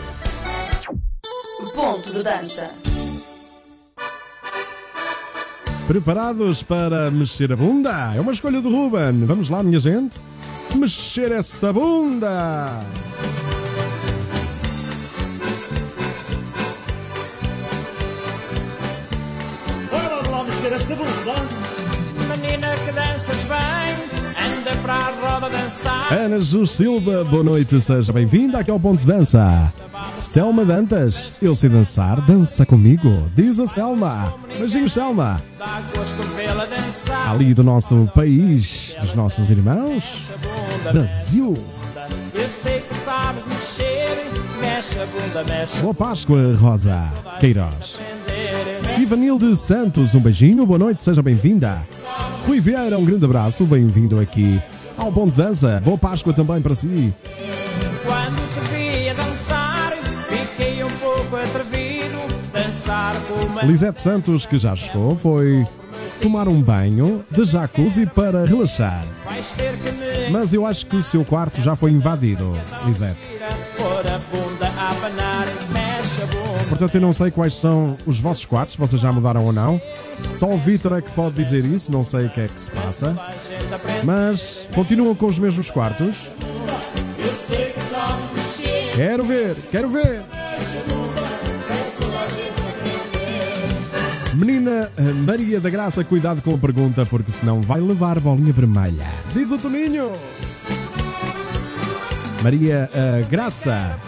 Ponto 1.75 2.11
de 2.11 2.23
dança. 2.23 2.71
Preparados 5.91 6.63
para 6.63 7.11
mexer 7.11 7.53
a 7.53 7.57
bunda? 7.57 8.15
É 8.15 8.21
uma 8.21 8.31
escolha 8.31 8.61
do 8.61 8.71
Ruben. 8.71 9.27
Vamos 9.27 9.51
lá, 9.51 9.61
minha 9.61 9.81
gente? 9.81 10.21
Mexer 10.77 11.33
essa 11.33 11.73
bunda! 11.73 12.81
Bora 19.91 20.31
lá 20.31 20.45
mexer 20.45 20.75
essa 20.75 20.95
bunda. 20.95 21.35
Menina 22.37 22.73
que 22.77 22.93
danças 22.93 23.45
bem, 23.47 24.10
para 24.77 24.95
a 24.95 25.11
roda 25.11 25.51
dançar. 25.51 26.13
Ana 26.13 26.41
Ju 26.41 26.67
Silva, 26.67 27.25
boa 27.25 27.43
noite, 27.43 27.81
seja 27.81 28.13
bem-vinda 28.13 28.59
aqui 28.59 28.71
ao 28.71 28.81
Ponto 28.81 29.01
de 29.01 29.07
Dança. 29.07 29.73
Selma 30.21 30.65
Dantas, 30.65 31.39
eu 31.43 31.55
sei 31.55 31.69
dançar, 31.69 32.21
dança 32.21 32.65
comigo, 32.67 33.11
diz 33.35 33.59
a 33.59 33.67
Selma. 33.67 34.35
Beijinho, 34.59 34.89
Selma. 34.89 35.43
Ali 37.29 37.55
do 37.55 37.63
nosso 37.63 38.11
país, 38.15 38.95
dos 39.01 39.15
nossos 39.15 39.51
irmãos, 39.51 40.31
Brasil. 40.93 41.57
Eu 42.35 42.49
sei 42.49 42.81
que 42.81 42.95
sabes 42.95 43.43
mexer, 43.47 44.31
mexe 44.61 44.99
a 45.01 45.07
bunda, 45.07 45.45
mexe 45.45 45.81
Boa 45.81 45.95
Páscoa, 45.95 46.55
Rosa 46.59 47.13
Queiroz. 47.41 47.99
Ivanilde 48.99 49.57
Santos, 49.57 50.15
um 50.15 50.21
beijinho, 50.21 50.67
boa 50.67 50.79
noite, 50.79 51.03
seja 51.03 51.23
bem-vinda. 51.23 51.79
Rui 52.47 52.61
Vieira, 52.61 52.99
um 52.99 53.05
grande 53.05 53.25
abraço, 53.25 53.65
bem-vindo 53.65 54.19
aqui 54.21 54.61
ao 54.97 55.11
Ponto 55.13 55.31
de 55.33 55.37
Dança. 55.43 55.81
Boa 55.85 55.97
Páscoa 55.99 56.33
também 56.33 56.61
para 56.61 56.75
si. 56.75 57.13
Quando 58.05 58.49
te 58.49 58.61
vi 58.73 59.09
a 59.09 59.15
dançar, 59.15 59.93
fiquei 60.29 60.85
um 60.85 60.91
pouco 60.91 61.37
atrevido. 61.37 62.19
Dançar 62.53 63.15
com 63.23 63.47
uma 63.47 63.63
Lisete 63.63 64.03
Santos, 64.03 64.47
que 64.47 64.59
já 64.59 64.75
chegou, 64.77 65.17
foi 65.17 65.67
tomar 66.21 66.49
um 66.49 66.61
banho 66.61 67.25
de 67.31 67.45
jacuzzi 67.45 68.07
para 68.07 68.45
relaxar. 68.45 69.05
Mas 70.31 70.53
eu 70.53 70.67
acho 70.67 70.87
que 70.87 70.97
o 70.97 71.03
seu 71.03 71.25
quarto 71.25 71.61
já 71.63 71.75
foi 71.75 71.91
invadido, 71.91 72.57
Lisete. 72.87 73.19
pôr 73.77 74.07
a 74.07 74.19
bunda 74.19 74.67
a 74.77 74.91
abanar. 74.91 75.30
Portanto, 76.71 76.95
eu 76.95 77.01
não 77.01 77.13
sei 77.13 77.33
quais 77.33 77.55
são 77.55 77.99
os 78.07 78.21
vossos 78.21 78.45
quartos, 78.45 78.75
se 78.75 78.79
vocês 78.79 79.03
já 79.03 79.11
mudaram 79.11 79.45
ou 79.45 79.53
não. 79.53 79.83
Só 80.33 80.49
o 80.49 80.57
Vitor 80.57 80.97
é 80.97 81.03
que 81.03 81.11
pode 81.11 81.35
dizer 81.35 81.65
isso, 81.65 81.91
não 81.91 82.05
sei 82.05 82.27
o 82.27 82.31
que 82.31 82.41
é 82.41 82.47
que 82.49 82.61
se 82.61 82.71
passa. 82.71 83.17
Mas 84.05 84.67
continuam 84.73 85.15
com 85.17 85.27
os 85.27 85.39
mesmos 85.39 85.69
quartos. 85.69 86.29
Quero 88.95 89.25
ver, 89.25 89.57
quero 89.71 89.91
ver. 89.91 90.23
Menina 94.35 94.93
eh, 94.97 95.03
Maria 95.03 95.61
da 95.61 95.69
Graça, 95.69 96.05
cuidado 96.05 96.41
com 96.41 96.55
a 96.55 96.59
pergunta, 96.59 97.05
porque 97.05 97.33
senão 97.33 97.61
vai 97.61 97.81
levar 97.81 98.21
bolinha 98.21 98.53
vermelha. 98.53 99.07
Diz 99.35 99.51
o 99.51 99.59
Toninho. 99.59 100.13
Maria 102.43 102.89
eh, 102.95 103.27
Graça, 103.29 103.99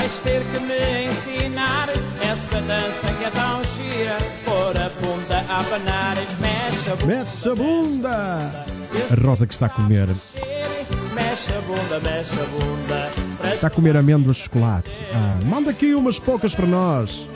vais 0.00 0.18
ter 0.18 0.42
que 0.42 0.58
me 0.60 1.06
ensinar 1.06 1.88
essa 2.22 2.60
dança 2.62 3.06
que 3.18 3.24
é 3.24 3.30
tão 3.30 3.62
gira. 3.64 4.16
Pôr 4.44 4.80
a 4.80 4.88
bunda 4.88 5.44
a 5.48 5.58
abanar, 5.58 6.16
mexe 6.40 6.90
a 6.90 6.96
bunda, 6.96 7.06
mexe 7.06 7.48
a 7.48 7.54
bunda. 7.54 8.50
A 9.10 9.26
Rosa 9.26 9.46
que 9.46 9.52
está 9.52 9.66
a 9.66 9.68
comer, 9.68 10.08
mexe 11.14 11.52
a 11.52 11.60
bunda, 11.60 12.00
mexe 12.02 12.32
a 12.40 12.44
bunda. 12.44 13.10
Está 13.52 13.66
a 13.66 13.70
comer 13.70 13.96
amêndoas 13.96 14.36
de 14.36 14.42
chocolate. 14.44 14.90
Ah, 15.12 15.38
manda 15.44 15.70
aqui 15.70 15.94
umas 15.94 16.18
poucas 16.18 16.54
para 16.54 16.66
nós. 16.66 17.28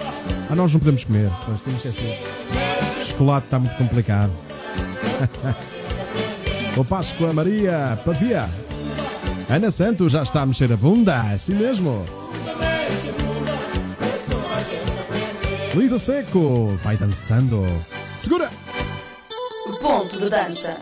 Ah, 0.48 0.54
nós 0.54 0.72
não 0.72 0.80
podemos 0.80 1.04
comer. 1.04 1.30
Nós 1.46 1.60
temos 1.62 1.82
que 1.82 1.88
assim. 1.88 2.18
Chocolate 3.04 3.46
está 3.46 3.58
muito 3.58 3.76
complicado. 3.76 4.32
Boa 6.74 6.84
Páscoa, 6.84 7.32
Maria 7.32 7.98
Pavia. 8.04 8.48
Ana 9.48 9.70
Santos 9.70 10.12
já 10.12 10.22
está 10.22 10.40
a 10.42 10.46
mexer 10.46 10.72
a 10.72 10.76
bunda, 10.76 11.20
assim 11.32 11.54
mesmo. 11.54 12.23
Luísa 15.74 15.98
Seco 15.98 16.78
vai 16.84 16.96
dançando. 16.96 17.66
Segura! 18.16 18.48
Ponto 19.82 20.20
de 20.20 20.30
dança. 20.30 20.76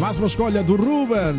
Mais 0.00 0.18
uma 0.18 0.26
escolha 0.26 0.64
do 0.64 0.74
Ruben. 0.74 1.36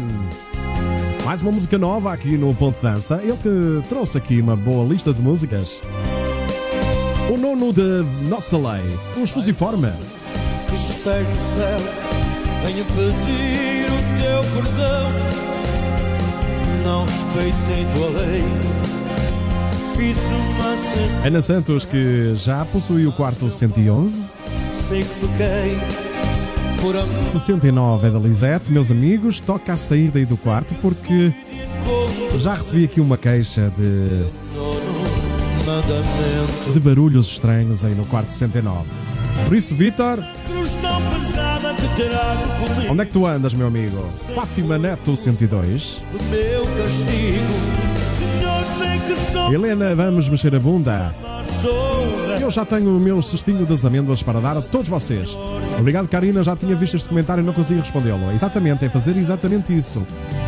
Mais 1.25 1.41
uma 1.41 1.51
música 1.51 1.77
nova 1.77 2.13
aqui 2.13 2.38
no 2.38 2.55
Ponto 2.55 2.77
de 2.77 2.82
Dança. 2.82 3.19
Ele 3.21 3.36
que 3.36 3.89
trouxe 3.89 4.17
aqui 4.17 4.39
uma 4.39 4.55
boa 4.55 4.88
lista 4.88 5.13
de 5.13 5.21
músicas. 5.21 5.82
O 7.29 7.38
nono 7.38 7.73
de 7.73 8.05
Nossa 8.29 8.58
Lei, 8.58 8.97
os 9.21 9.32
Fusiforme. 9.32 9.91
Céu, 10.77 11.19
venho 12.63 12.86
pedir 12.86 13.86
o 13.91 13.99
teu 14.21 14.63
perdão. 14.63 15.10
Não 16.86 17.05
respeitei 17.05 17.86
tua 17.93 18.10
lei. 18.21 18.99
Ana 21.26 21.42
Santos, 21.42 21.86
que 21.86 22.34
já 22.36 22.64
possui 22.66 23.06
o 23.06 23.12
quarto 23.12 23.50
111. 23.50 24.24
sei 24.72 25.04
que. 25.04 26.82
Por 26.82 26.96
amor 26.96 27.24
69 27.30 28.08
é 28.08 28.12
da 28.12 28.20
Lisete. 28.20 28.72
Meus 28.72 28.90
amigos, 28.90 29.40
toca 29.40 29.74
a 29.74 29.78
sair 29.78 30.10
daí 30.10 30.26
do 30.26 30.38
quarto 30.38 30.74
porque 30.76 31.34
já 32.40 32.54
recebi 32.56 32.86
aqui 32.86 33.02
uma 33.02 33.18
queixa 33.18 33.72
de, 33.78 34.24
de 36.74 36.80
barulhos 36.80 37.28
estranhos 37.32 37.84
aí 37.84 37.94
no 37.94 38.06
quarto 38.06 38.32
69. 38.32 38.86
Por 39.46 39.56
isso, 39.56 39.76
Vitor, 39.76 40.24
onde 42.90 43.02
é 43.02 43.06
que 43.06 43.12
tu 43.12 43.26
andas, 43.26 43.54
meu 43.54 43.68
amigo? 43.68 44.08
Fátima 44.34 44.78
Neto 44.78 45.18
102. 45.18 46.02
O 46.14 46.24
meu 46.32 46.66
castigo. 46.78 47.79
Helena, 49.52 49.95
vamos 49.95 50.30
mexer 50.30 50.54
a 50.56 50.60
bunda. 50.60 51.13
Eu 52.41 52.50
já 52.50 52.65
tenho 52.65 52.95
o 52.95 53.00
meu 53.00 53.22
cestinho 53.22 53.65
das 53.65 53.86
amêndoas 53.86 54.24
para 54.24 54.39
dar 54.39 54.58
a 54.58 54.62
todos 54.62 54.89
vocês. 54.89 55.38
Obrigado, 55.78 56.08
Karina. 56.08 56.43
Já 56.43 56.56
tinha 56.56 56.76
visto 56.76 56.95
este 56.95 57.10
comentário 57.10 57.41
e 57.41 57.45
não 57.45 57.54
consegui 57.54 57.80
respondê-lo. 57.80 58.32
Exatamente, 58.32 58.86
é 58.86 58.89
fazer 58.89 59.17
exatamente 59.17 59.76
isso. 59.76 60.06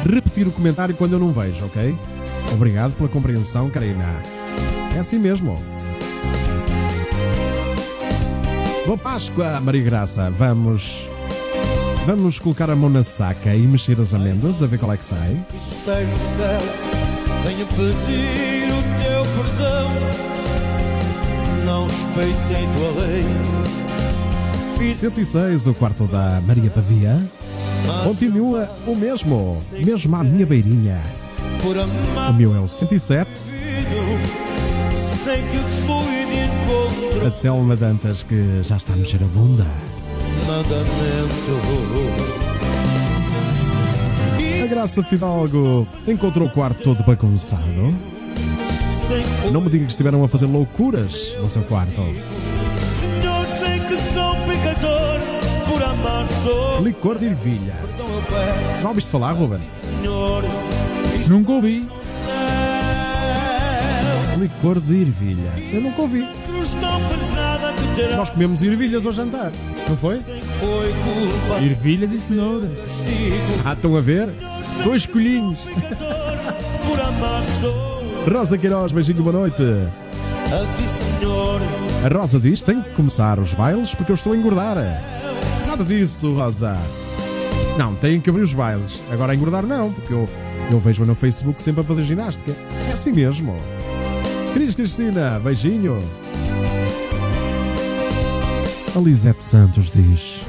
Repetir 0.09 0.47
o 0.47 0.51
comentário 0.51 0.95
quando 0.95 1.13
eu 1.13 1.19
não 1.19 1.31
vejo, 1.31 1.65
ok? 1.65 1.97
Obrigado 2.53 2.93
pela 2.93 3.09
compreensão, 3.09 3.69
Karina. 3.69 4.05
É 4.95 4.99
assim 4.99 5.19
mesmo. 5.19 5.61
Boa 8.85 8.97
Páscoa, 8.97 9.59
Maria 9.61 9.83
Graça. 9.83 10.29
Vamos. 10.31 11.07
Vamos 12.05 12.39
colocar 12.39 12.69
a 12.69 12.75
mão 12.75 12.89
na 12.89 13.03
saca 13.03 13.53
e 13.53 13.61
mexer 13.61 13.99
as 14.01 14.13
amêndoas 14.13 14.63
a 14.63 14.67
ver 14.67 14.79
qual 14.79 14.91
é 14.91 14.97
que 14.97 15.05
sai. 15.05 15.37
Venho 17.43 17.65
pedir 17.67 18.69
o 18.71 18.81
teu 19.01 19.25
perdão. 19.35 19.89
Não 21.65 21.87
respeitei 21.87 22.67
tua 22.75 22.91
lei. 23.01 23.25
Fiz 24.77 24.97
106, 24.97 25.67
o 25.67 25.73
quarto 25.73 26.05
da 26.05 26.41
Maria 26.45 26.69
Pavia. 26.69 27.19
Continua 28.03 28.69
o 28.85 28.95
mesmo, 28.95 29.61
mesmo 29.71 30.15
à 30.15 30.23
minha 30.23 30.45
beirinha. 30.45 31.01
O 32.29 32.33
meu 32.33 32.55
é 32.55 32.59
o 32.59 32.67
107. 32.67 33.29
Sei 35.23 35.41
que 35.43 35.57
fui 35.85 36.25
de 36.25 36.45
encontro. 36.45 37.27
A 37.27 37.31
Selma 37.31 37.75
Dantas 37.75 38.23
que 38.23 38.61
já 38.63 38.77
está 38.77 38.93
a 38.93 38.95
mexer 38.95 39.23
a 39.23 39.27
bunda. 39.27 39.67
Mandamento. 40.47 42.40
Graça 44.81 45.03
Fidalgo 45.03 45.87
encontrou 46.07 46.47
o 46.47 46.51
quarto 46.51 46.81
todo 46.81 47.03
bagunçado. 47.03 47.95
Não 49.51 49.61
me 49.61 49.69
diga 49.69 49.85
que 49.85 49.91
estiveram 49.91 50.23
a 50.23 50.27
fazer 50.27 50.47
loucuras 50.47 51.35
no 51.39 51.51
seu 51.51 51.61
quarto. 51.61 52.01
Senhor, 52.95 53.45
sei 53.59 53.79
que 53.81 53.95
sou 54.11 54.35
pecador. 54.37 55.19
Por 55.69 55.83
amar 55.83 56.27
sou. 56.43 56.81
Licor 56.81 57.19
de 57.19 57.25
ervilha. 57.25 57.75
Já 58.81 58.89
ouviste 58.89 59.11
falar, 59.11 59.33
Ruben? 59.33 59.59
Senhor. 59.99 60.43
Nunca 61.29 61.51
ouvi. 61.51 61.87
Licor 64.35 64.81
de 64.81 65.01
ervilha. 65.01 65.53
Eu 65.71 65.81
nunca 65.81 66.01
ouvi. 66.01 66.27
Nós 68.17 68.31
comemos 68.31 68.63
ervilhas 68.63 69.05
ao 69.05 69.13
jantar, 69.13 69.51
não 69.87 69.95
foi? 69.95 70.17
Foi 70.19 70.93
culpa. 71.03 71.63
Ervilhas 71.63 72.11
e 72.13 72.17
cenouras. 72.17 72.71
Ah, 73.63 73.73
estão 73.73 73.95
a 73.95 74.01
ver? 74.01 74.33
Dois 74.83 75.05
colhinhos. 75.05 75.59
Rosa 78.31 78.57
Queiroz, 78.57 78.91
beijinho, 78.91 79.23
boa 79.23 79.33
noite. 79.33 79.63
A 82.03 82.17
Rosa 82.17 82.39
diz: 82.39 82.61
tem 82.61 82.81
que 82.81 82.89
começar 82.91 83.39
os 83.39 83.53
bailes 83.53 83.93
porque 83.93 84.11
eu 84.11 84.15
estou 84.15 84.33
a 84.33 84.37
engordar. 84.37 84.77
Nada 85.67 85.83
disso, 85.83 86.31
Rosa. 86.31 86.77
Não, 87.77 87.95
têm 87.95 88.19
que 88.19 88.29
abrir 88.29 88.43
os 88.43 88.53
bailes. 88.53 88.99
Agora 89.11 89.31
a 89.31 89.35
engordar 89.35 89.65
não, 89.65 89.91
porque 89.91 90.13
eu, 90.13 90.27
eu 90.69 90.79
vejo 90.79 91.05
no 91.05 91.15
Facebook 91.15 91.61
sempre 91.61 91.81
a 91.81 91.83
fazer 91.83 92.03
ginástica. 92.03 92.55
É 92.89 92.93
assim 92.93 93.11
mesmo. 93.11 93.55
Cris 94.53 94.75
Cristina, 94.75 95.39
beijinho. 95.39 95.99
A 98.95 98.99
Lisete 98.99 99.43
Santos 99.43 99.89
diz: 99.89 100.41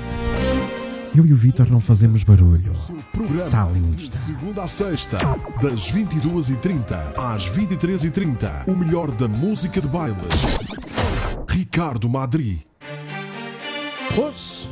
Eu 1.14 1.26
e 1.26 1.32
o 1.32 1.36
Vitor 1.36 1.70
não 1.70 1.80
fazemos 1.80 2.24
barulho. 2.24 2.72
Programa 3.12 3.50
Tá 3.50 3.64
lindo, 3.66 3.94
de 3.96 4.04
está. 4.04 4.16
segunda 4.16 4.62
a 4.62 4.68
sexta, 4.68 5.18
das 5.60 5.92
22h30 5.92 7.18
às 7.18 7.48
23h30. 7.50 8.66
O 8.68 8.74
melhor 8.74 9.10
da 9.10 9.28
música 9.28 9.80
de 9.80 9.88
baile. 9.88 10.16
Ricardo 11.48 12.08
Madri. 12.08 12.64
Pois. 14.14 14.66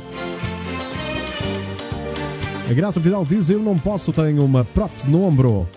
A 2.69 2.73
Graça 2.73 2.99
Vidal 2.99 3.23
diz: 3.23 3.49
Eu 3.51 3.59
não 3.59 3.77
posso, 3.77 4.11
tenho 4.11 4.43
uma 4.43 4.65
prótese 4.65 5.09
no 5.09 5.23
ombro. 5.23 5.67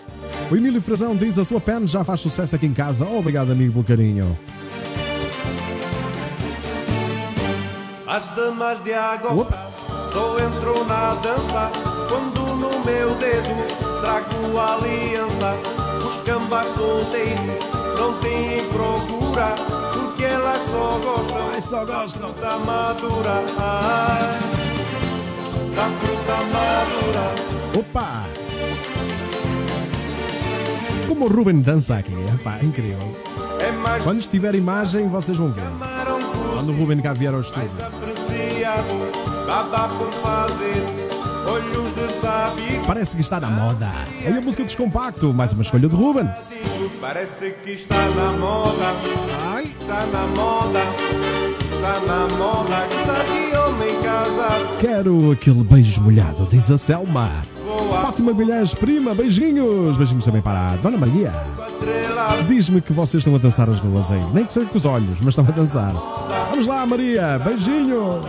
O 0.51 0.57
Emílio 0.57 0.81
Frazão 0.81 1.15
diz: 1.15 1.39
A 1.39 1.45
sua 1.45 1.61
pen 1.61 1.87
já 1.87 2.03
faz 2.05 2.21
sucesso 2.21 2.57
aqui 2.57 2.65
em 2.67 2.73
casa. 2.73 3.05
Obrigado, 3.07 3.53
amigo, 3.53 3.73
pelo 3.73 3.85
carinho. 3.85 4.39
As 8.07 8.29
damas 8.35 8.83
de 8.83 8.93
água 8.95 9.33
Opa. 9.35 9.74
Só 10.15 10.39
entro 10.39 10.85
na 10.85 11.15
dança 11.15 11.71
quando 12.09 12.55
no 12.55 12.85
meu 12.85 13.15
dedo 13.17 14.01
trago 14.01 14.59
a 14.59 14.75
aliança. 14.75 15.55
Os 15.99 16.23
cambas 16.23 16.67
solteiros 16.77 17.65
não 17.99 18.13
têm 18.21 18.63
procura 18.69 19.55
porque 19.93 20.25
elas 20.25 20.59
só 20.71 20.99
gostam 21.03 21.51
Ai, 21.53 21.63
só 21.63 21.85
gostam. 21.85 22.33
da 22.41 22.59
madura. 22.59 23.45
Ai, 23.59 24.41
da 25.75 25.89
fruta 25.99 26.37
madura. 26.53 27.81
Opa! 27.81 28.25
Como 31.09 31.25
o 31.25 31.29
Ruben 31.29 31.61
dança 31.61 31.97
aqui, 31.97 32.15
epá, 32.35 32.59
incrível. 32.63 32.99
É 33.61 34.03
Quando 34.03 34.21
estiver 34.21 34.55
imagem, 34.55 35.09
vocês 35.09 35.37
vão 35.37 35.51
ver. 35.51 35.65
Quando 36.55 36.71
o 36.71 36.77
Ruben 36.77 37.01
cá 37.01 37.13
vier 37.13 37.35
ao 37.35 37.41
estúdio. 37.41 37.71
Por 39.45 40.13
fazer 40.15 40.83
olhos 41.47 41.91
de 41.95 42.21
sábio. 42.21 42.83
Parece 42.87 43.17
que 43.17 43.23
está 43.23 43.39
na 43.39 43.49
moda. 43.49 43.91
Aí 44.25 44.37
a 44.37 44.41
música 44.41 44.65
descompacto, 44.65 45.33
mais 45.35 45.53
uma 45.53 45.63
escolha 45.63 45.89
de 45.89 45.95
Ruben. 45.95 46.29
Parece 47.01 47.51
que 47.63 47.73
está 47.73 47.97
na 48.17 48.33
moda, 48.39 48.87
Ai! 49.55 49.65
está 49.65 50.07
na 50.07 50.27
moda, 50.29 50.83
está 51.71 52.01
na 52.07 52.37
moda, 52.37 52.87
está 52.87 53.23
de 53.25 53.57
homem 53.57 54.03
casado. 54.03 54.79
Quero 54.81 55.33
aquele 55.33 55.63
beijo 55.65 56.01
molhado, 56.01 56.47
diz 56.51 56.71
a 56.71 56.79
Selma. 56.79 57.31
Fátima 58.03 58.33
Bilhães, 58.33 58.75
prima, 58.75 59.15
beijinhos. 59.15 59.97
Beijinhos 59.97 60.25
também 60.25 60.43
para 60.43 60.73
a 60.73 60.77
Dona 60.77 60.97
Maria. 60.97 61.33
Diz-me 62.49 62.81
que 62.81 62.93
vocês 62.93 63.21
estão 63.21 63.35
a 63.35 63.39
dançar 63.39 63.69
as 63.69 63.81
duas 63.81 64.11
aí. 64.11 64.25
Nem 64.33 64.45
que 64.47 64.53
seja 64.53 64.67
com 64.67 64.79
os 64.79 64.85
olhos, 64.85 65.21
mas 65.21 65.29
estão 65.37 65.47
a 65.47 65.51
dançar. 65.51 65.93
Vamos 66.55 66.69
lá, 66.69 66.87
Maria. 66.87 67.37
Beijinho. 67.45 68.21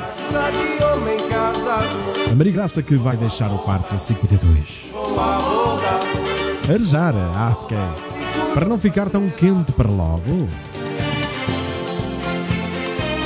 A 2.31 2.35
Maria 2.35 2.51
Graça 2.53 2.81
que 2.81 2.95
vai 2.95 3.15
deixar 3.15 3.51
o 3.51 3.59
quarto 3.59 3.99
52. 3.99 4.89
Vou 4.91 5.19
à 5.19 5.37
boda, 5.37 5.99
Arejar. 6.73 7.13
Ah, 7.35 7.55
ok. 7.61 7.77
Para 8.55 8.65
não 8.67 8.79
ficar 8.79 9.11
tão 9.11 9.29
quente 9.29 9.71
para 9.73 9.87
logo. 9.87 10.49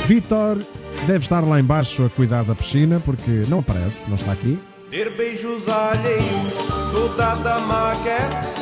Vitor 0.06 0.58
deve 1.06 1.24
estar 1.24 1.40
lá 1.48 1.58
embaixo 1.58 2.04
a 2.04 2.10
cuidar 2.10 2.44
da 2.44 2.54
piscina 2.54 3.00
porque 3.02 3.46
não 3.48 3.60
aparece, 3.60 4.06
não 4.06 4.16
está 4.16 4.32
aqui. 4.32 4.58
ter 4.90 5.16
beijos 5.16 5.66
alheios. 5.66 6.24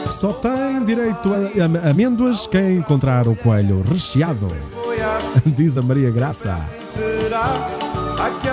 Só 0.09 0.33
tem 0.35 0.85
direito 0.85 1.31
a 1.35 1.65
am- 1.65 1.91
amêndoas 1.91 2.47
quem 2.47 2.77
encontrar 2.77 3.27
o 3.27 3.35
coelho 3.35 3.83
recheado, 3.91 4.47
a 4.47 4.88
diz 5.47 5.77
a 5.79 5.83
Maria 5.83 6.11
Graça. 6.11 6.57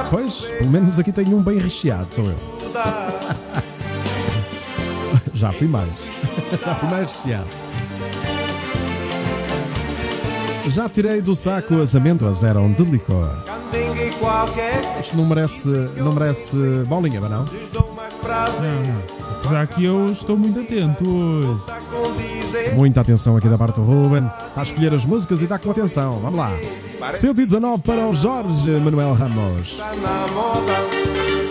Pois, 0.10 0.42
pelo 0.42 0.70
menos 0.70 1.00
aqui 1.00 1.12
tenho 1.12 1.38
um 1.38 1.42
bem 1.42 1.58
recheado, 1.58 2.08
sou 2.14 2.26
eu. 2.26 2.38
Já 5.34 5.52
fui 5.52 5.68
mais. 5.68 5.92
Já 6.64 6.76
fui 6.76 6.90
mais 6.90 7.16
recheado. 7.16 7.48
Já 10.68 10.90
tirei 10.90 11.22
do 11.22 11.36
saco 11.36 11.80
as 11.80 11.96
amêndoas, 11.96 12.44
eram 12.44 12.72
de 12.72 12.84
licor. 12.84 13.30
Isto 15.00 15.18
não 15.18 15.26
merece, 15.26 15.68
não 15.98 16.12
merece 16.14 16.56
bolinha, 16.88 17.20
não? 17.22 17.46
Não, 18.62 18.94
não. 18.94 19.25
Apesar 19.46 19.68
que 19.68 19.86
eu 19.86 20.12
estou 20.12 20.36
muito 20.36 20.60
atento 20.60 21.08
hoje. 21.08 21.62
Muita 22.74 23.02
atenção 23.02 23.38
aqui 23.38 23.48
da 23.48 23.60
parte 23.60 23.76
do 23.76 23.84
Ruben. 23.84 24.28
A 24.56 24.64
escolher 24.64 24.92
as 24.92 25.06
músicas 25.06 25.42
e 25.42 25.44
está 25.44 25.60
com 25.60 25.70
atenção. 25.70 26.20
Vamos 26.20 26.40
lá. 26.40 26.52
119 27.14 27.84
para 27.84 28.08
o 28.08 28.16
Jorge 28.16 28.72
Manuel 28.72 29.14
Ramos. 29.14 29.80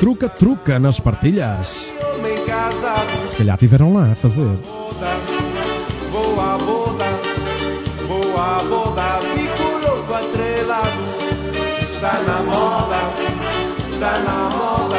Truca, 0.01 0.29
truca 0.29 0.81
nas 0.81 0.99
partilhas. 0.99 1.93
Se 3.29 3.37
calhar 3.37 3.57
tiveram 3.57 3.93
lá 3.93 4.11
a 4.11 4.17
fazer. 4.17 4.43
à 4.43 4.57
boda, 6.59 7.07
à 8.37 8.59
boda, 8.65 9.21
fico 9.37 9.63
louco 9.87 10.15
atrelado. 10.15 11.05
Está 11.93 12.15
na 12.27 12.43
moda, 12.43 12.97
está 13.89 14.19
na 14.19 14.51
moda, 14.51 14.99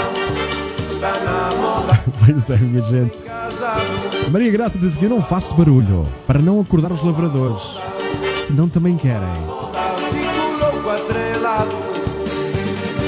está 0.89 1.11
na 1.19 1.49
moda, 1.57 1.64
Pois 2.25 2.49
é, 2.49 2.57
minha 2.57 2.83
gente. 2.83 3.15
Maria 4.31 4.51
Graça 4.51 4.79
diz 4.79 4.95
que 4.95 5.05
eu 5.05 5.09
não 5.09 5.21
faço 5.21 5.53
barulho 5.55 6.07
para 6.25 6.39
não 6.39 6.59
acordar 6.59 6.91
os 6.91 7.03
lavradores. 7.03 7.61
Senão 8.41 8.67
também 8.67 8.97
querem. 8.97 9.29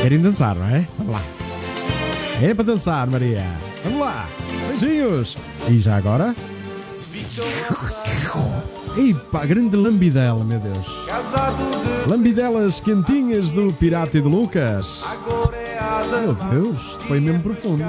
Querem 0.01 0.19
dançar, 0.19 0.55
não 0.55 0.65
é? 0.67 0.87
Vamos 0.97 1.13
lá. 1.13 1.21
É 2.41 2.53
para 2.53 2.65
dançar, 2.65 3.07
Maria. 3.07 3.43
Vamos 3.83 4.01
lá. 4.01 4.27
Beijinhos. 4.69 5.37
E 5.67 5.79
já 5.79 5.97
agora? 5.97 6.35
Epa, 8.97 9.45
grande 9.45 9.75
lambidela, 9.75 10.43
meu 10.43 10.59
Deus. 10.59 10.85
Lambidelas 12.07 12.79
quentinhas 12.79 13.51
do 13.51 13.73
Pirata 13.73 14.17
e 14.17 14.21
do 14.21 14.29
Lucas. 14.29 15.03
Meu 16.21 16.33
Deus, 16.51 16.97
foi 17.07 17.19
mesmo 17.19 17.41
profundo. 17.41 17.83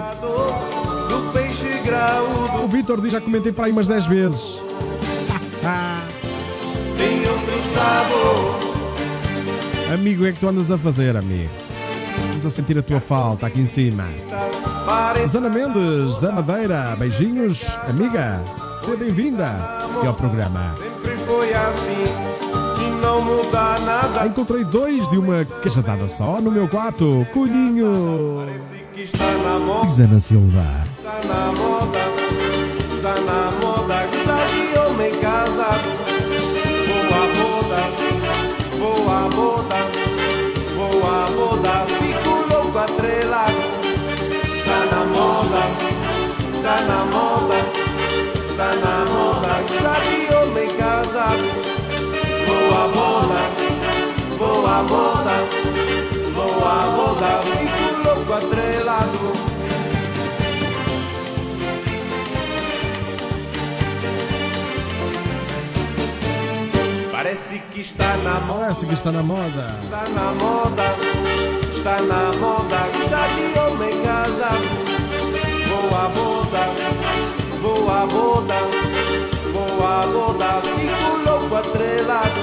Do 1.09 1.33
peixe 1.33 1.81
graúdo, 1.85 2.65
O 2.65 2.69
Vitor 2.69 3.01
diz 3.01 3.13
já 3.13 3.21
comentei 3.21 3.53
para 3.53 3.67
aí 3.67 3.73
umas 3.73 3.87
10 3.87 4.07
vezes. 4.07 4.59
tem 6.97 7.29
outro 7.29 7.61
sabor. 7.75 8.59
Amigo, 9.95 10.21
o 10.21 10.25
que 10.25 10.31
é 10.31 10.33
que 10.33 10.41
tu 10.41 10.49
andas 10.49 10.71
a 10.71 10.77
fazer, 10.79 11.17
amigo? 11.17 11.51
Estamos 12.19 12.47
a 12.47 12.51
sentir 12.51 12.79
a 12.79 12.83
tua 12.83 13.01
falta 13.01 13.47
aqui 13.47 13.61
em 13.61 13.67
cima. 13.67 14.05
Susana 15.23 15.49
Mendes, 15.51 16.19
da 16.19 16.31
Madeira, 16.33 16.95
beijinhos, 16.99 17.65
amiga, 17.89 18.41
seja 18.81 18.97
bem-vinda 18.97 19.47
ao 20.07 20.15
programa. 20.15 20.75
sempre 21.03 21.17
foi 21.27 21.53
assim, 21.53 23.01
não 23.03 23.23
muda 23.23 23.79
nada. 23.81 24.27
Encontrei 24.27 24.65
dois 24.65 25.09
de 25.11 25.19
uma 25.19 25.45
cajadada 25.45 26.07
só 26.09 26.41
no 26.41 26.51
meu 26.51 26.69
quarto. 26.69 27.27
Cunhinho. 27.33 28.47
Está 29.01 29.31
na 29.31 29.61
moda. 29.61 29.87
Diz 29.87 30.01
Ana 30.01 30.19
Silva. 30.19 30.65
Está 30.99 31.21
na 31.29 31.53
moda, 31.53 32.01
está 32.91 33.15
na 33.21 33.51
moda, 33.61 34.05
está 34.07 34.47
de 34.47 34.77
homem 34.77 35.15
casado. 35.21 35.89
Vou 36.89 37.05
à 37.15 37.27
boda, 37.39 37.81
vou 38.77 39.09
à 39.09 39.29
boda, 39.29 39.79
vou 40.75 40.99
à 41.07 41.31
boda, 41.31 41.87
fico 42.01 42.33
louco 42.53 42.77
atrelado. 42.77 43.63
Está 44.59 44.81
na 44.91 45.05
moda, 45.05 45.63
está 46.53 46.81
na 46.81 47.05
moda, 47.05 47.59
está 48.49 48.75
na 48.75 49.05
moda, 49.13 49.63
está 49.73 49.95
de 50.01 50.35
homem 50.35 50.69
casado. 50.77 51.47
Vou 52.49 52.67
à 52.75 52.89
boda, 52.89 53.41
vou 54.39 54.69
à 56.69 56.87
boda, 56.97 57.41
fico 57.43 58.03
louco 58.05 58.33
atrelado. 58.33 59.19
Parece 67.11 67.59
que 67.73 67.81
está 67.81 68.17
na 68.25 68.41
moda, 68.41 68.61
Parece 68.61 68.87
que 68.87 68.95
está 68.95 69.11
na 69.13 69.23
moda. 69.23 69.77
está 69.83 70.05
na 70.15 70.33
moda, 70.33 70.87
está 71.73 71.97
na 72.03 72.33
moda, 72.39 72.79
está 73.03 73.27
de 73.29 73.59
homem 73.59 74.03
casado. 74.03 74.69
Vou 75.69 75.89
à 75.97 76.09
boda, 76.09 76.63
vou 77.61 77.91
à 77.91 78.07
boda, 78.07 78.59
vou 79.53 79.87
à 79.87 80.07
boda, 80.07 80.61
fico 80.63 81.17
louco 81.27 81.57
atrelado. 81.57 82.41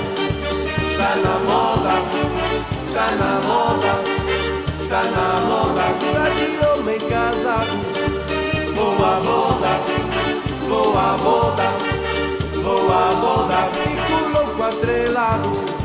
Está 0.92 1.16
na 1.24 1.36
moda, 1.50 1.94
está 2.96 3.12
na 3.18 3.42
moda, 3.46 3.94
está 4.80 5.04
na 5.04 5.42
moda, 5.42 5.86
está 6.00 6.30
de 6.30 6.80
homem 6.80 6.98
casado. 7.10 7.76
Boa 8.74 9.20
moda, 9.20 9.72
boa 10.70 11.18
moda, 11.18 11.68
boa 12.64 13.12
moda, 13.16 13.70
fico 13.74 14.30
louco 14.30 14.64
atrelado. 14.64 15.85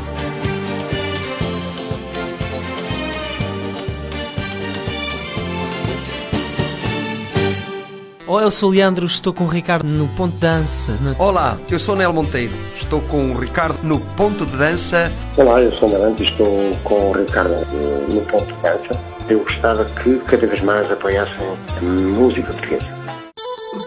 Olá, 8.31 8.43
eu 8.43 8.51
sou 8.51 8.69
o 8.69 8.71
Leandro, 8.71 9.05
estou 9.05 9.33
com 9.33 9.43
o 9.43 9.47
Ricardo 9.47 9.91
no 9.91 10.07
Ponto 10.07 10.33
de 10.35 10.39
Dança. 10.39 10.97
na- 11.01 11.13
Olá, 11.21 11.57
eu 11.69 11.77
sou 11.77 11.97
Nel 11.97 12.13
Monteiro. 12.13 12.53
Estou 12.73 13.01
com 13.01 13.33
o 13.33 13.37
Ricardo 13.37 13.77
no 13.83 13.99
Ponto 13.99 14.45
de 14.45 14.55
Dança. 14.55 15.11
Olá, 15.35 15.61
eu 15.61 15.77
sou 15.77 15.89
Marante 15.91 16.23
e 16.23 16.27
estou 16.29 16.73
com 16.85 17.09
o 17.09 17.11
Ricardo 17.11 17.51
eh, 17.55 18.13
no 18.13 18.21
ponto 18.21 18.45
de 18.45 18.61
dança. 18.61 19.03
Eu 19.27 19.39
gostava 19.43 19.83
que 19.83 20.17
cada 20.19 20.47
vez 20.47 20.61
mais 20.61 20.89
apoiassem 20.89 21.35
a 21.77 21.81
música 21.83 22.53
portuguesa. 22.53 22.87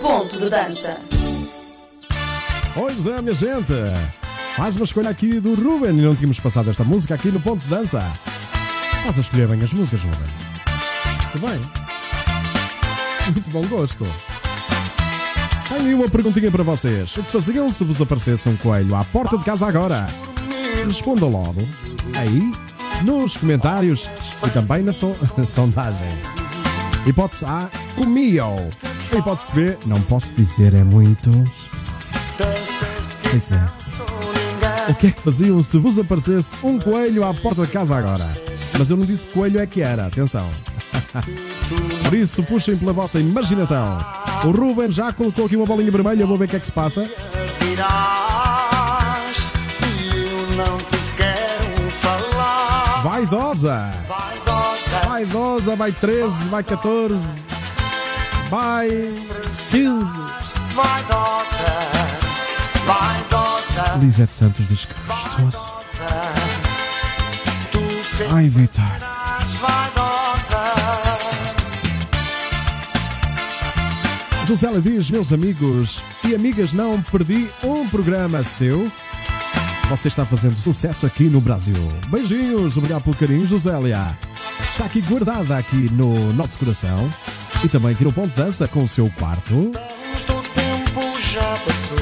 Ponto 0.02 0.38
de 0.38 0.50
dança. 0.50 0.98
Pois 2.74 3.06
é, 3.06 3.22
minha 3.22 3.34
gente. 3.34 3.72
Mais 4.58 4.76
uma 4.76 4.84
escolha 4.84 5.08
aqui 5.08 5.40
do 5.40 5.54
Ruben 5.54 5.88
e 5.98 6.02
não 6.02 6.14
tínhamos 6.14 6.38
passado 6.38 6.68
esta 6.68 6.84
música 6.84 7.14
aqui 7.14 7.28
no 7.28 7.40
Ponto 7.40 7.62
de 7.62 7.68
Dança. 7.70 8.02
Estás 8.98 9.16
a 9.16 9.20
escolher 9.22 9.48
bem 9.48 9.62
as 9.64 9.72
músicas, 9.72 10.02
Ruben. 10.02 10.28
Muito 11.32 11.38
bem. 11.46 11.84
Muito 13.32 13.50
bom 13.50 13.62
gosto. 13.68 14.04
Tenho 15.68 15.96
uma 15.96 16.08
perguntinha 16.08 16.50
para 16.50 16.62
vocês. 16.62 17.16
O 17.16 17.22
que 17.22 17.32
faziam 17.32 17.70
se 17.72 17.84
vos 17.84 18.00
aparecesse 18.00 18.48
um 18.48 18.56
coelho 18.56 18.94
à 18.94 19.04
porta 19.04 19.36
de 19.36 19.44
casa 19.44 19.66
agora? 19.66 20.06
Respondam 20.86 21.28
logo. 21.30 21.62
Aí, 22.16 22.52
nos 23.02 23.36
comentários 23.36 24.08
e 24.46 24.50
também 24.50 24.82
na 24.82 24.92
so- 24.92 25.16
sondagem. 25.46 26.08
Hipótese 27.06 27.44
A, 27.44 27.68
comiam. 27.96 28.70
Hipótese 29.16 29.52
B, 29.52 29.76
não 29.86 30.00
posso 30.02 30.32
dizer, 30.34 30.74
é 30.74 30.84
muito. 30.84 31.30
Pois 33.30 33.52
é. 33.52 33.68
O 34.90 34.94
que 34.94 35.06
é 35.08 35.10
que 35.10 35.20
faziam 35.22 35.62
se 35.62 35.78
vos 35.78 35.98
aparecesse 35.98 36.54
um 36.62 36.78
coelho 36.78 37.24
à 37.24 37.32
porta 37.34 37.62
de 37.66 37.72
casa 37.72 37.96
agora? 37.96 38.28
Mas 38.78 38.90
eu 38.90 38.96
não 38.96 39.04
disse 39.06 39.26
coelho 39.28 39.58
é 39.60 39.66
que 39.66 39.80
era, 39.80 40.06
atenção. 40.06 40.48
Por 42.02 42.14
isso, 42.14 42.42
puxem 42.42 42.76
pela 42.76 42.92
vossa 42.92 43.18
imaginação. 43.18 43.98
O 44.44 44.50
Ruben 44.50 44.90
já 44.90 45.12
colocou 45.12 45.46
aqui 45.46 45.56
uma 45.56 45.66
bolinha 45.66 45.90
vermelha, 45.90 46.26
vou 46.26 46.36
ver 46.36 46.44
o 46.44 46.48
que 46.48 46.56
é 46.56 46.60
que 46.60 46.66
se 46.66 46.72
passa. 46.72 47.08
Vaidosa! 53.02 53.92
Vaidosa, 55.06 55.76
vai 55.76 55.92
13, 55.92 56.48
vai 56.48 56.62
14, 56.62 57.16
vai 58.50 58.88
15. 59.50 60.18
vaidosa, 62.86 63.96
Lisete 64.00 64.34
Santos 64.34 64.68
diz 64.68 64.84
que 64.84 64.94
gostoso. 65.06 65.74
tu 67.72 68.04
sempre 68.04 68.34
Ai, 68.34 68.48
Vitor. 68.48 68.84
José 74.46 74.68
diz, 74.80 75.10
meus 75.10 75.32
amigos 75.32 76.02
e 76.22 76.34
amigas, 76.34 76.74
não 76.74 77.00
perdi 77.00 77.48
um 77.62 77.88
programa 77.88 78.44
seu. 78.44 78.90
Você 79.88 80.08
está 80.08 80.26
fazendo 80.26 80.56
sucesso 80.56 81.06
aqui 81.06 81.24
no 81.24 81.40
Brasil. 81.40 81.76
Beijinhos, 82.08 82.76
obrigado 82.76 83.02
pelo 83.04 83.16
carinho, 83.16 83.46
Josélia. 83.46 84.18
Está 84.70 84.84
aqui 84.84 85.00
guardada 85.00 85.56
aqui 85.56 85.88
no 85.92 86.32
nosso 86.34 86.58
coração. 86.58 87.10
E 87.64 87.68
também 87.68 87.92
aqui 87.92 88.04
no 88.04 88.12
Ponto 88.12 88.36
Dança 88.36 88.68
com 88.68 88.84
o 88.84 88.88
seu 88.88 89.10
quarto. 89.18 89.70
Tanto 90.26 90.50
tempo 90.50 91.20
já 91.20 91.56
passou. 91.64 91.98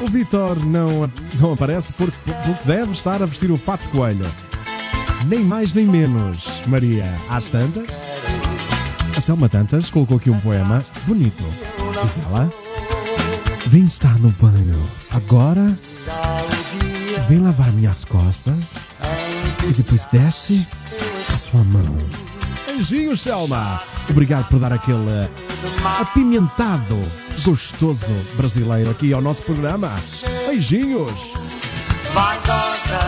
O 0.00 0.08
Vitor 0.08 0.64
não, 0.64 1.10
não 1.40 1.54
aparece 1.54 1.92
porque, 1.94 2.16
porque 2.44 2.64
deve 2.64 2.92
estar 2.92 3.20
a 3.20 3.26
vestir 3.26 3.50
o 3.50 3.56
fato 3.56 3.88
coelho. 3.88 4.26
Nem 5.26 5.40
mais 5.40 5.74
nem 5.74 5.86
menos, 5.86 6.62
Maria. 6.68 7.12
Às 7.28 7.50
tantas? 7.50 8.00
A 9.16 9.20
Selma 9.20 9.48
Tantas 9.48 9.90
colocou 9.90 10.16
aqui 10.16 10.30
um 10.30 10.40
poema 10.40 10.84
bonito. 11.06 11.44
Diz 12.02 12.18
ela: 12.26 12.50
Vem 13.66 13.84
estar 13.84 14.18
no 14.18 14.30
banho 14.30 14.90
agora, 15.10 15.78
vem 17.28 17.38
lavar 17.40 17.72
minhas 17.72 18.04
costas 18.04 18.76
e 19.68 19.72
depois 19.72 20.06
desce 20.06 20.66
a 21.28 21.38
sua 21.38 21.62
mão. 21.64 21.96
Beijinhos, 22.66 23.20
Selma! 23.20 23.80
Obrigado 24.08 24.48
por 24.48 24.58
dar 24.58 24.72
aquele 24.72 25.30
apimentado, 26.00 26.98
gostoso 27.44 28.14
brasileiro 28.36 28.90
aqui 28.90 29.12
ao 29.12 29.20
nosso 29.20 29.42
programa. 29.42 29.90
Beijinhos! 30.46 31.32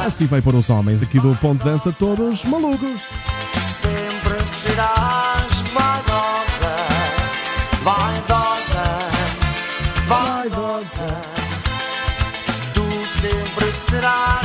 Assim 0.06 0.26
vai 0.26 0.40
pôr 0.40 0.54
os 0.54 0.70
homens 0.70 1.02
aqui 1.02 1.18
do 1.18 1.34
Ponto 1.36 1.62
Dança 1.64 1.92
todos 1.92 2.44
malucos. 2.44 3.00
sempre 3.62 4.46
serás 4.46 5.33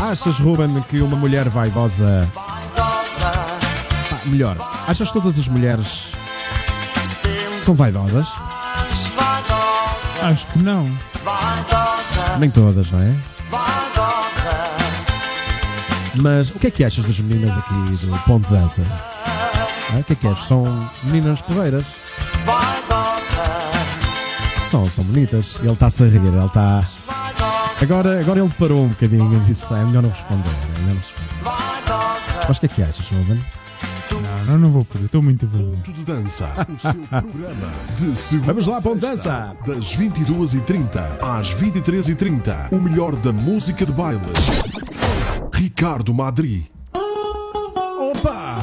Achas, 0.10 0.40
Ruben, 0.40 0.82
que 0.90 1.02
uma 1.02 1.16
mulher 1.16 1.48
vaidosa. 1.50 2.28
Pá, 2.34 2.62
melhor, 4.26 4.58
achas 4.88 5.10
que 5.10 5.14
todas 5.14 5.38
as 5.38 5.48
mulheres 5.48 6.12
são 7.64 7.76
vaidosas? 7.76 8.28
Acho 10.24 10.48
que 10.48 10.58
não. 10.60 10.90
Nem 12.40 12.50
todas, 12.50 12.92
não 12.92 13.00
é? 13.00 13.16
vaidosa. 13.52 14.50
Mas 16.16 16.50
o 16.50 16.58
que 16.58 16.68
é 16.68 16.72
que 16.72 16.84
achas 16.84 17.06
das 17.06 17.20
meninas 17.20 17.56
aqui 17.56 17.74
do 18.08 18.20
Ponto 18.26 18.48
de 18.50 18.56
Dança? 18.60 18.82
Ah, 19.92 20.00
O 20.00 20.04
que 20.04 20.14
é 20.14 20.16
que 20.16 20.28
achas? 20.28 20.48
São 20.48 20.90
meninas 21.04 21.40
porreiras? 21.44 21.86
São, 24.72 24.90
são 24.90 25.04
bonitas. 25.06 25.56
Ele 25.60 25.72
está-se 25.72 26.02
a 26.02 26.08
rir, 26.08 26.16
ele 26.18 26.46
está. 26.46 26.84
Agora, 27.82 28.20
agora 28.20 28.40
ele 28.42 28.52
parou 28.60 28.84
um 28.84 28.90
bocadinho 28.90 29.34
e 29.34 29.40
disse: 29.46 29.74
"Ah, 29.74 29.80
é 29.80 29.86
melhor 29.86 30.04
não 30.04 30.10
responder. 30.10 30.50
É 30.50 30.80
melhor 30.80 30.96
não 30.96 31.02
responder. 31.02 32.46
Mas 32.48 32.58
o 32.58 32.60
que 32.60 32.66
é 32.66 32.70
que 32.70 32.84
achas, 32.84 33.08
Ruben? 33.10 33.40
Não, 34.12 34.46
não, 34.46 34.60
não 34.60 34.72
vou 34.72 34.84
poder. 34.84 35.06
Estou 35.06 35.22
muito 35.22 35.48
vergonha. 35.48 35.78
Ponto 35.78 35.94
de 35.94 36.04
Dança, 36.04 36.68
o 36.68 36.78
seu 36.78 36.94
programa 37.08 37.72
de 37.98 38.16
segunda 38.20 38.48
Vamos 38.48 38.68
lá, 38.68 38.82
Ponto 38.82 38.96
de 38.96 39.02
Dança. 39.02 39.56
Das 39.66 39.96
22h30 39.96 41.00
às 41.22 41.54
23h30. 41.54 42.72
O 42.72 42.82
melhor 42.82 43.16
da 43.18 43.32
música 43.32 43.86
de 43.86 43.94
baile. 43.94 44.20
Ricardo 45.54 46.14
Madri. 46.14 46.68
Opa! 46.92 48.58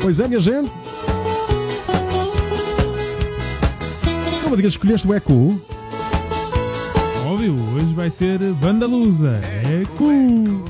Pois 0.00 0.18
é, 0.18 0.26
minha 0.26 0.40
gente. 0.40 0.74
Não 4.42 4.50
me 4.50 4.56
digas 4.56 4.76
que 4.76 4.78
escolheste 4.78 5.06
o 5.06 5.14
ECU. 5.14 5.60
Óbvio, 7.48 7.74
hoje 7.74 7.94
vai 7.94 8.10
ser 8.10 8.38
Banda 8.54 8.86
Lusa. 8.86 9.40
É 9.42 9.84
cool. 9.96 10.64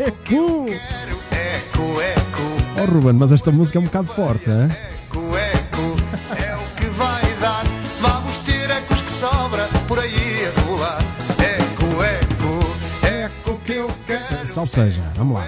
ECU! 0.00 0.66
Eco, 0.68 2.00
eco, 2.00 2.80
Oh, 2.80 2.84
Ruben, 2.92 3.12
mas 3.12 3.30
esta 3.30 3.52
música 3.52 3.78
é 3.78 3.80
um 3.80 3.84
bocado 3.84 4.08
forte, 4.08 4.50
hein? 4.50 4.68
eco, 4.70 5.20
eco, 5.36 5.96
é 6.36 6.56
o 6.56 6.76
que 6.76 6.86
vai 6.96 7.22
dar. 7.40 7.62
Vamos 8.00 8.36
ter 8.38 8.68
ecos 8.68 9.00
que 9.00 9.12
sobra 9.12 9.68
por 9.86 10.00
aí 10.00 10.46
a 10.46 10.60
rolar. 10.62 10.98
Eco, 11.38 12.02
eco, 12.02 13.06
eco 13.06 13.60
que 13.64 13.72
eu 13.74 13.90
quero. 14.04 14.48
Salve 14.48 14.70
seja, 14.70 15.02
vamos 15.16 15.36
lá. 15.36 15.44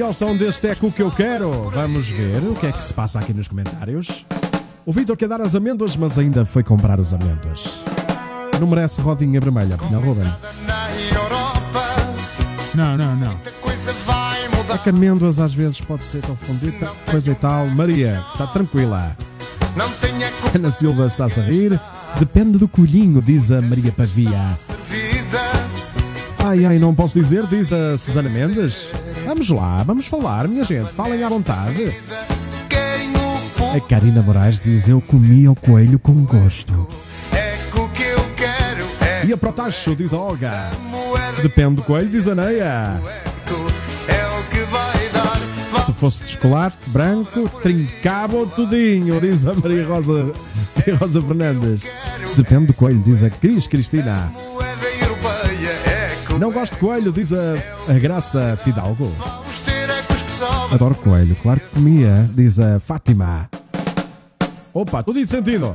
E 0.00 0.02
ao 0.02 0.14
som 0.14 0.34
deste 0.34 0.66
eco 0.66 0.90
que 0.90 1.02
eu 1.02 1.10
quero, 1.10 1.68
vamos 1.68 2.08
ver 2.08 2.38
o 2.38 2.54
que 2.54 2.66
é 2.66 2.72
que 2.72 2.82
se 2.82 2.94
passa 2.94 3.18
aqui 3.18 3.34
nos 3.34 3.48
comentários. 3.48 4.24
O 4.86 4.94
Vitor 4.94 5.14
quer 5.14 5.28
dar 5.28 5.42
as 5.42 5.54
amêndoas, 5.54 5.94
mas 5.94 6.16
ainda 6.16 6.46
foi 6.46 6.62
comprar 6.62 6.98
as 6.98 7.12
amêndoas. 7.12 7.84
Não 8.58 8.66
merece 8.66 8.98
rodinha 9.02 9.38
vermelha, 9.38 9.76
não, 9.90 10.00
Ruben? 10.00 10.32
Não, 12.74 12.96
não, 12.96 13.14
não. 13.14 13.38
É 14.72 14.78
que 14.78 14.88
amêndoas 14.88 15.38
às 15.38 15.52
vezes 15.52 15.82
pode 15.82 16.06
ser 16.06 16.22
confundida, 16.22 16.90
coisa 17.10 17.32
e 17.32 17.34
tal. 17.34 17.66
Maria, 17.66 18.24
está 18.32 18.46
tranquila. 18.46 19.14
Ana 20.54 20.70
Silva 20.70 21.08
está-se 21.08 21.40
a 21.40 21.42
rir. 21.42 21.78
Depende 22.18 22.56
do 22.56 22.66
colhinho, 22.66 23.20
diz 23.20 23.50
a 23.50 23.60
Maria 23.60 23.92
Pavia. 23.92 24.79
Ai, 26.50 26.66
ai, 26.66 26.78
não 26.80 26.92
posso 26.92 27.14
dizer, 27.16 27.46
diz 27.46 27.72
a 27.72 27.96
Susana 27.96 28.28
Mendes. 28.28 28.90
Vamos 29.24 29.48
lá, 29.50 29.84
vamos 29.84 30.08
falar, 30.08 30.48
minha 30.48 30.64
gente, 30.64 30.90
falem 30.92 31.22
à 31.22 31.28
vontade. 31.28 31.94
O 33.60 33.76
A 33.76 33.80
Karina 33.80 34.20
Moraes 34.20 34.58
diz: 34.58 34.88
Eu 34.88 35.00
comi 35.00 35.46
o 35.46 35.54
coelho 35.54 35.96
com 36.00 36.24
gosto. 36.24 36.88
E 39.24 39.32
a 39.32 39.36
Protacho, 39.36 39.94
diz 39.94 40.12
Olga. 40.12 40.72
Depende 41.40 41.76
do 41.76 41.82
coelho, 41.82 42.08
diz 42.08 42.26
a 42.26 42.34
Neia. 42.34 43.00
o. 45.78 45.82
Se 45.86 45.92
fosse 45.92 46.24
de 46.24 46.30
chocolate 46.30 46.90
branco, 46.90 47.48
trincava 47.62 48.44
tudinho, 48.48 49.20
diz 49.20 49.46
a 49.46 49.54
Maria 49.54 49.86
Rosa, 49.86 50.32
Maria 50.74 50.96
Rosa 50.96 51.22
Fernandes. 51.22 51.84
Depende 52.36 52.66
do 52.66 52.74
coelho, 52.74 52.98
diz 52.98 53.22
a 53.22 53.30
Cris 53.30 53.68
Cristina. 53.68 54.32
Não 56.40 56.50
gosto 56.50 56.72
de 56.72 56.78
coelho, 56.78 57.12
diz 57.12 57.34
a, 57.34 57.36
a 57.86 57.98
Graça 57.98 58.58
Fidalgo. 58.64 59.12
Adoro 60.72 60.94
coelho, 60.94 61.36
claro 61.42 61.60
que 61.60 61.66
comia, 61.66 62.30
diz 62.34 62.58
a 62.58 62.80
Fátima. 62.80 63.46
Opa, 64.72 65.02
tudo 65.02 65.18
em 65.18 65.26
sentido. 65.26 65.74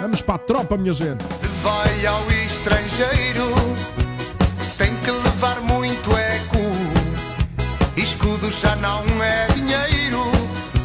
Vamos 0.00 0.22
para 0.22 0.34
a 0.34 0.38
tropa, 0.38 0.76
minha 0.76 0.92
gente. 0.92 1.22
Se 1.32 1.46
vai 1.62 2.04
ao 2.04 2.20
estrangeiro, 2.32 3.54
tem 4.76 4.92
que 4.96 5.10
levar 5.12 5.60
muito 5.60 6.10
eco. 6.16 6.58
Escudo 7.96 8.50
já 8.50 8.74
não 8.74 9.04
é 9.22 9.46
dinheiro, 9.54 10.22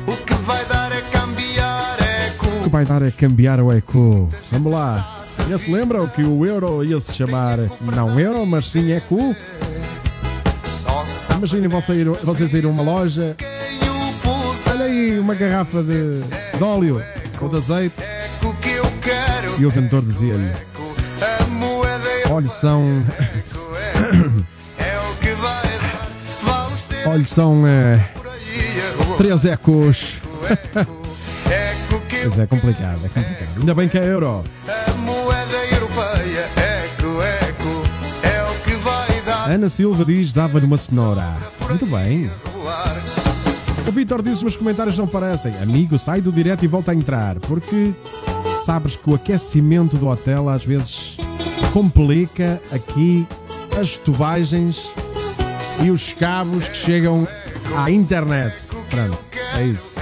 o 0.06 0.16
que 0.24 0.36
vai 0.46 0.64
dar 0.66 0.92
é 0.92 1.02
cambiar 1.02 1.98
eco. 2.00 2.46
O 2.46 2.64
que 2.66 2.70
vai 2.70 2.86
dar 2.86 3.02
é 3.02 3.10
cambiar 3.10 3.60
o 3.60 3.72
eco. 3.72 4.30
Vamos 4.52 4.72
lá. 4.72 5.23
Já 5.50 5.58
se 5.58 5.72
lembram 5.72 6.08
que 6.08 6.24
o 6.24 6.46
euro 6.46 6.84
ia 6.84 7.00
se 7.00 7.14
chamar 7.14 7.58
não 7.82 8.20
euro, 8.20 8.46
mas 8.46 8.70
sim 8.72 8.92
eco? 8.92 9.36
Imaginem 11.38 11.68
vocês 11.68 12.08
vocês 12.24 12.54
ir 12.54 12.66
a 12.66 12.70
uma 12.70 12.82
loja. 12.82 13.36
Olha 14.70 14.86
aí 14.86 15.20
uma 15.20 15.36
garrafa 15.36 15.84
de, 15.84 16.22
de 16.58 16.64
óleo 16.64 17.04
ou 17.42 17.50
de 17.50 17.58
azeite. 17.58 17.96
E 19.60 19.66
o 19.66 19.70
vendedor 19.70 20.02
dizia-lhe: 20.02 20.50
é 21.22 22.32
Olha, 22.32 22.48
são. 22.48 22.88
é 24.80 24.98
Olha, 27.08 27.24
são. 27.26 27.62
rua. 29.06 29.18
três 29.18 29.44
ecos. 29.46 30.22
Pois 32.24 32.40
é, 32.40 32.48
complicado, 32.48 33.06
é 33.06 33.10
complicado. 33.10 33.60
Ainda 33.60 33.76
bem 33.76 33.90
que 33.90 33.98
é 33.98 34.06
euro. 34.06 34.46
Ana 39.54 39.70
Silva 39.70 40.04
diz: 40.04 40.34
dava-lhe 40.34 40.66
uma 40.66 40.80
cenoura. 40.80 41.38
Muito 41.70 41.86
bem. 41.86 42.28
O 43.88 43.92
Vitor 43.92 44.24
diz: 44.24 44.42
os 44.42 44.56
comentários 44.56 44.98
não 44.98 45.08
parecem. 45.08 45.54
Amigo, 45.62 46.00
sai 46.00 46.22
do 46.22 46.32
direto 46.32 46.66
e 46.66 46.68
volta 46.68 46.92
a 46.92 46.96
entrar. 46.96 47.40
Porque 47.40 47.94
sabes 48.66 48.96
que 48.96 49.08
o 49.08 49.14
aquecimento 49.14 49.96
do 49.96 50.08
hotel 50.08 50.50
às 50.50 50.66
vezes 50.66 51.18
complica 51.72 52.60
aqui 52.72 53.28
as 53.80 53.96
tubagens 53.96 54.92
e 55.84 55.92
os 55.92 56.14
cabos 56.14 56.68
que 56.68 56.78
chegam 56.78 57.28
à 57.78 57.92
internet. 57.92 58.56
Pronto, 58.90 59.20
é 59.56 59.66
isso. 59.66 59.94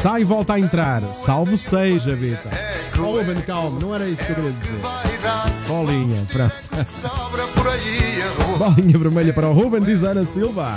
Sai 0.00 0.20
e 0.20 0.24
volta 0.24 0.54
a 0.54 0.60
entrar. 0.60 1.02
Salvo 1.12 1.58
seja, 1.58 2.14
Vitor. 2.14 2.52
Oh, 3.00 3.42
calma, 3.42 3.80
não 3.80 3.92
era 3.92 4.06
isso 4.06 4.24
que 4.24 4.30
eu 4.30 4.36
queria 4.36 4.52
dizer. 4.52 4.80
Bolinha, 5.66 6.24
pronto. 6.30 6.54
Bolinha 8.60 8.98
vermelha 8.98 9.32
para 9.32 9.48
o 9.48 9.54
Ruben, 9.54 9.80
diz 9.80 10.04
Ana 10.04 10.26
Silva. 10.26 10.68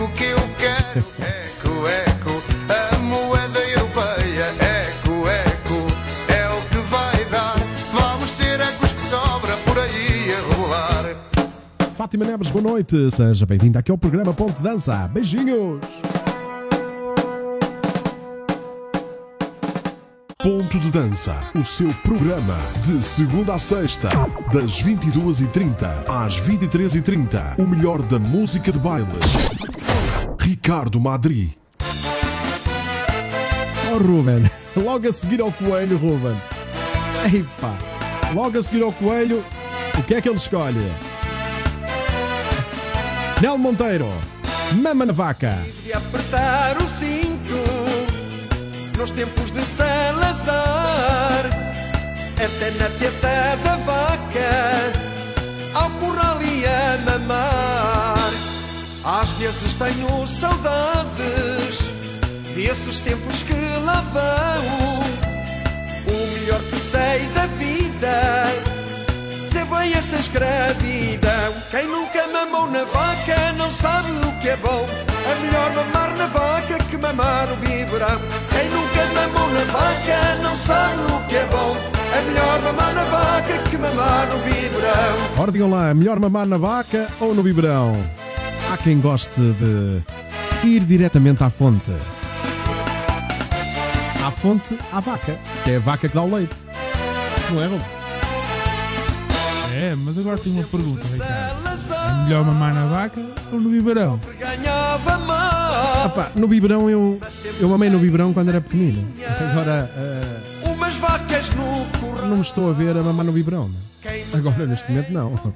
O 0.00 0.08
que 0.14 0.24
eu 0.24 0.38
quero. 0.56 1.04
Eco, 1.20 1.86
eco, 1.86 2.42
a 2.70 2.98
moeda 3.00 3.60
europeia. 3.68 4.46
Eco, 4.58 5.28
eco, 5.28 6.32
é 6.32 6.48
o 6.48 6.62
que 6.70 6.78
vai 6.88 7.24
dar. 7.26 7.56
Vamos 7.92 8.30
ter 8.30 8.58
ecos 8.58 8.92
que 8.92 9.02
sobra 9.02 9.54
por 9.58 9.78
aí 9.78 10.32
a 10.32 10.54
rolar. 10.56 11.16
Fátima 11.94 12.24
Neves, 12.24 12.50
boa 12.50 12.62
noite. 12.62 13.10
Seja 13.10 13.44
bem-vinda 13.44 13.80
aqui 13.80 13.90
ao 13.90 13.98
programa 13.98 14.32
Ponte 14.32 14.62
Dança. 14.62 15.06
Beijinhos. 15.08 15.80
Ponto 20.48 20.78
de 20.78 20.90
Dança, 20.90 21.38
o 21.54 21.62
seu 21.62 21.92
programa 22.02 22.56
de 22.82 23.04
segunda 23.04 23.52
a 23.52 23.58
sexta, 23.58 24.08
das 24.50 24.82
22h30 24.82 26.08
às 26.08 26.40
23h30. 26.40 27.58
O 27.58 27.66
melhor 27.66 28.00
da 28.00 28.18
música 28.18 28.72
de 28.72 28.78
baile. 28.78 29.06
Ricardo 30.40 30.98
Madri. 30.98 31.54
Oh, 33.92 33.98
Ruben, 33.98 34.50
logo 34.74 35.06
a 35.06 35.12
seguir 35.12 35.42
ao 35.42 35.52
coelho, 35.52 35.98
Ruben. 35.98 36.40
Epa, 37.26 37.76
logo 38.32 38.58
a 38.58 38.62
seguir 38.62 38.82
ao 38.84 38.92
coelho, 38.92 39.44
o 39.98 40.02
que 40.02 40.14
é 40.14 40.20
que 40.22 40.30
ele 40.30 40.38
escolhe? 40.38 40.90
Nel 43.42 43.58
Monteiro, 43.58 44.10
Mama 44.80 45.04
na 45.04 45.12
Vaca. 45.12 45.58
de 45.84 45.92
apertar 45.92 46.78
o 46.78 46.88
cinto 46.88 47.77
nos 48.98 49.12
tempos 49.12 49.52
de 49.52 49.64
Salazar, 49.64 50.58
até 52.34 52.70
na 52.72 52.88
teta 52.98 53.56
da 53.62 53.76
vaca, 53.86 54.92
ao 55.72 55.88
curral 55.90 56.42
e 56.42 56.66
a 56.66 56.98
mamar. 57.08 58.18
Às 59.04 59.30
vezes 59.38 59.74
tenho 59.74 60.26
saudades 60.26 61.78
desses 62.56 62.98
tempos 62.98 63.44
que 63.44 63.54
lá 63.84 64.00
vão. 64.12 64.98
O 66.12 66.34
melhor 66.34 66.60
que 66.62 66.80
sei 66.80 67.28
da 67.34 67.46
vida 67.46 68.52
teve 69.52 69.92
essa 69.96 70.16
escravidão. 70.16 71.52
Quem 71.70 71.86
nunca 71.86 72.26
mamou 72.26 72.68
na 72.68 72.82
vaca 72.82 73.52
não 73.56 73.70
sabe 73.70 74.10
o 74.10 74.40
que 74.40 74.48
é 74.48 74.56
bom. 74.56 75.07
É 75.26 75.34
melhor 75.40 75.74
mamar 75.74 76.16
na 76.18 76.26
vaca 76.26 76.78
que 76.84 76.96
mamar 76.96 77.46
no 77.48 77.56
biberão. 77.56 78.20
Quem 78.50 78.68
nunca 78.70 79.06
mamou 79.14 79.50
na 79.50 79.60
vaca 79.72 80.42
não 80.42 80.54
sabe 80.54 81.12
o 81.12 81.26
que 81.28 81.36
é 81.36 81.44
bom. 81.46 81.72
É 82.16 82.22
melhor 82.22 82.62
mamar 82.62 82.94
na 82.94 83.02
vaca 83.02 83.58
que 83.70 83.76
mamar 83.76 84.28
no 84.32 84.38
biberão. 84.38 85.42
Ora, 85.42 85.52
digam 85.52 85.70
lá, 85.70 85.94
melhor 85.94 86.18
mamar 86.18 86.46
na 86.46 86.58
vaca 86.58 87.08
ou 87.20 87.34
no 87.34 87.42
biberão? 87.42 87.96
Há 88.72 88.76
quem 88.76 89.00
goste 89.00 89.40
de 89.40 90.02
ir 90.64 90.80
diretamente 90.80 91.42
à 91.42 91.50
fonte. 91.50 91.92
À 94.24 94.30
fonte, 94.30 94.78
à 94.92 95.00
vaca, 95.00 95.38
que 95.64 95.70
é 95.70 95.76
a 95.76 95.80
vaca 95.80 96.08
que 96.08 96.14
dá 96.14 96.22
o 96.22 96.34
leite. 96.34 96.54
Não 97.50 97.62
é, 97.62 97.66
Ruben? 97.66 97.97
É, 99.78 99.94
mas 99.94 100.18
agora 100.18 100.36
tenho 100.38 100.56
uma 100.56 100.64
pergunta, 100.64 101.06
Ricardo. 101.06 101.68
É 101.92 102.24
melhor 102.24 102.44
mamar 102.44 102.74
na 102.74 102.86
vaca 102.86 103.24
ou 103.52 103.60
no 103.60 103.70
biberão? 103.70 104.20
Ah 106.02 106.08
pá, 106.08 106.32
no 106.34 106.48
biberão 106.48 106.90
eu, 106.90 107.20
eu 107.60 107.68
mamei 107.68 107.88
no 107.88 108.00
biberão 108.00 108.32
quando 108.32 108.48
era 108.48 108.60
pequenino. 108.60 109.08
Agora 109.52 109.88
curral. 112.00 112.26
não 112.26 112.36
me 112.36 112.42
estou 112.42 112.68
a 112.68 112.72
ver 112.72 112.96
a 112.96 113.02
mamar 113.02 113.24
no 113.24 113.30
biberão. 113.30 113.70
Agora 114.34 114.66
neste 114.66 114.90
momento 114.90 115.12
não. 115.12 115.54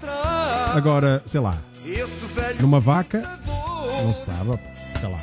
Agora, 0.73 1.21
sei 1.27 1.41
lá, 1.41 1.57
numa 2.61 2.79
vaca, 2.79 3.29
não 4.05 4.15
se 4.15 4.27
sabe, 4.27 4.59
sei 5.01 5.09
lá. 5.09 5.19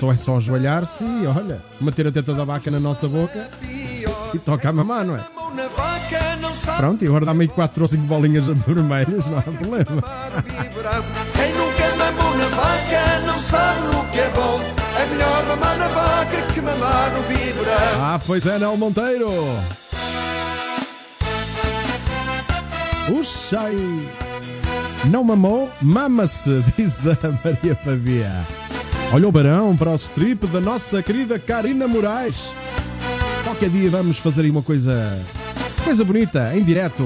Só 0.00 0.12
é 0.12 0.16
só 0.16 0.36
ajoelhar-se 0.36 1.04
e 1.04 1.26
olha, 1.26 1.62
meter 1.80 2.06
a 2.06 2.12
teta 2.12 2.32
da 2.32 2.44
vaca 2.44 2.70
na 2.70 2.80
nossa 2.80 3.06
boca 3.06 3.50
e 4.34 4.38
toca 4.38 4.68
a 4.68 4.72
mamar, 4.72 5.04
não 5.04 5.16
é? 5.16 6.25
Pronto, 6.76 7.04
e 7.04 7.08
agora 7.08 7.26
dá-me 7.26 7.48
4 7.48 7.82
ou 7.82 7.88
5 7.88 8.02
bolinhas 8.04 8.46
vermelhas, 8.46 9.26
não 9.26 9.38
há 9.38 9.42
problema. 9.42 9.84
Quem 11.34 11.52
nunca 11.54 11.96
mamou 11.96 12.36
na 12.36 12.48
vaca 12.48 13.20
não 13.26 13.38
sabe 13.38 13.96
o 13.96 14.10
que 14.10 14.20
é 14.20 14.30
bom. 14.30 14.60
É 14.98 15.06
melhor 15.06 15.44
mamar 15.46 15.76
na 15.78 15.88
vaca 15.88 16.42
que 16.52 16.60
mamar 16.60 17.12
no 17.14 17.22
biberão. 17.22 17.76
Ah, 18.00 18.20
pois 18.26 18.46
é, 18.46 18.58
Nel 18.58 18.76
Monteiro. 18.76 19.30
Uxai. 23.10 23.76
Não 25.10 25.22
mamou, 25.22 25.70
mama-se, 25.80 26.62
diz 26.76 27.06
a 27.06 27.16
Maria 27.44 27.76
Pavia. 27.76 28.32
Olha 29.12 29.28
o 29.28 29.32
barão 29.32 29.76
para 29.76 29.90
o 29.90 29.94
strip 29.94 30.46
da 30.48 30.60
nossa 30.60 31.00
querida 31.02 31.38
Karina 31.38 31.86
Moraes. 31.86 32.52
Qualquer 33.44 33.70
dia 33.70 33.88
vamos 33.88 34.18
fazer 34.18 34.42
aí 34.42 34.50
uma 34.50 34.62
coisa, 34.62 35.16
coisa 35.86 36.04
bonita, 36.04 36.50
em 36.52 36.64
direto. 36.64 37.04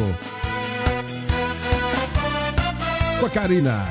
Com 3.20 3.26
a 3.26 3.28
Karina. 3.28 3.87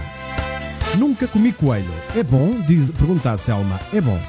Nunca 0.97 1.27
comi 1.27 1.53
coelho. 1.53 1.93
É 2.15 2.23
bom? 2.23 2.59
Diz, 2.65 2.89
pergunta 2.89 3.29
a 3.31 3.37
Selma. 3.37 3.79
É 3.93 4.01
bom. 4.01 4.19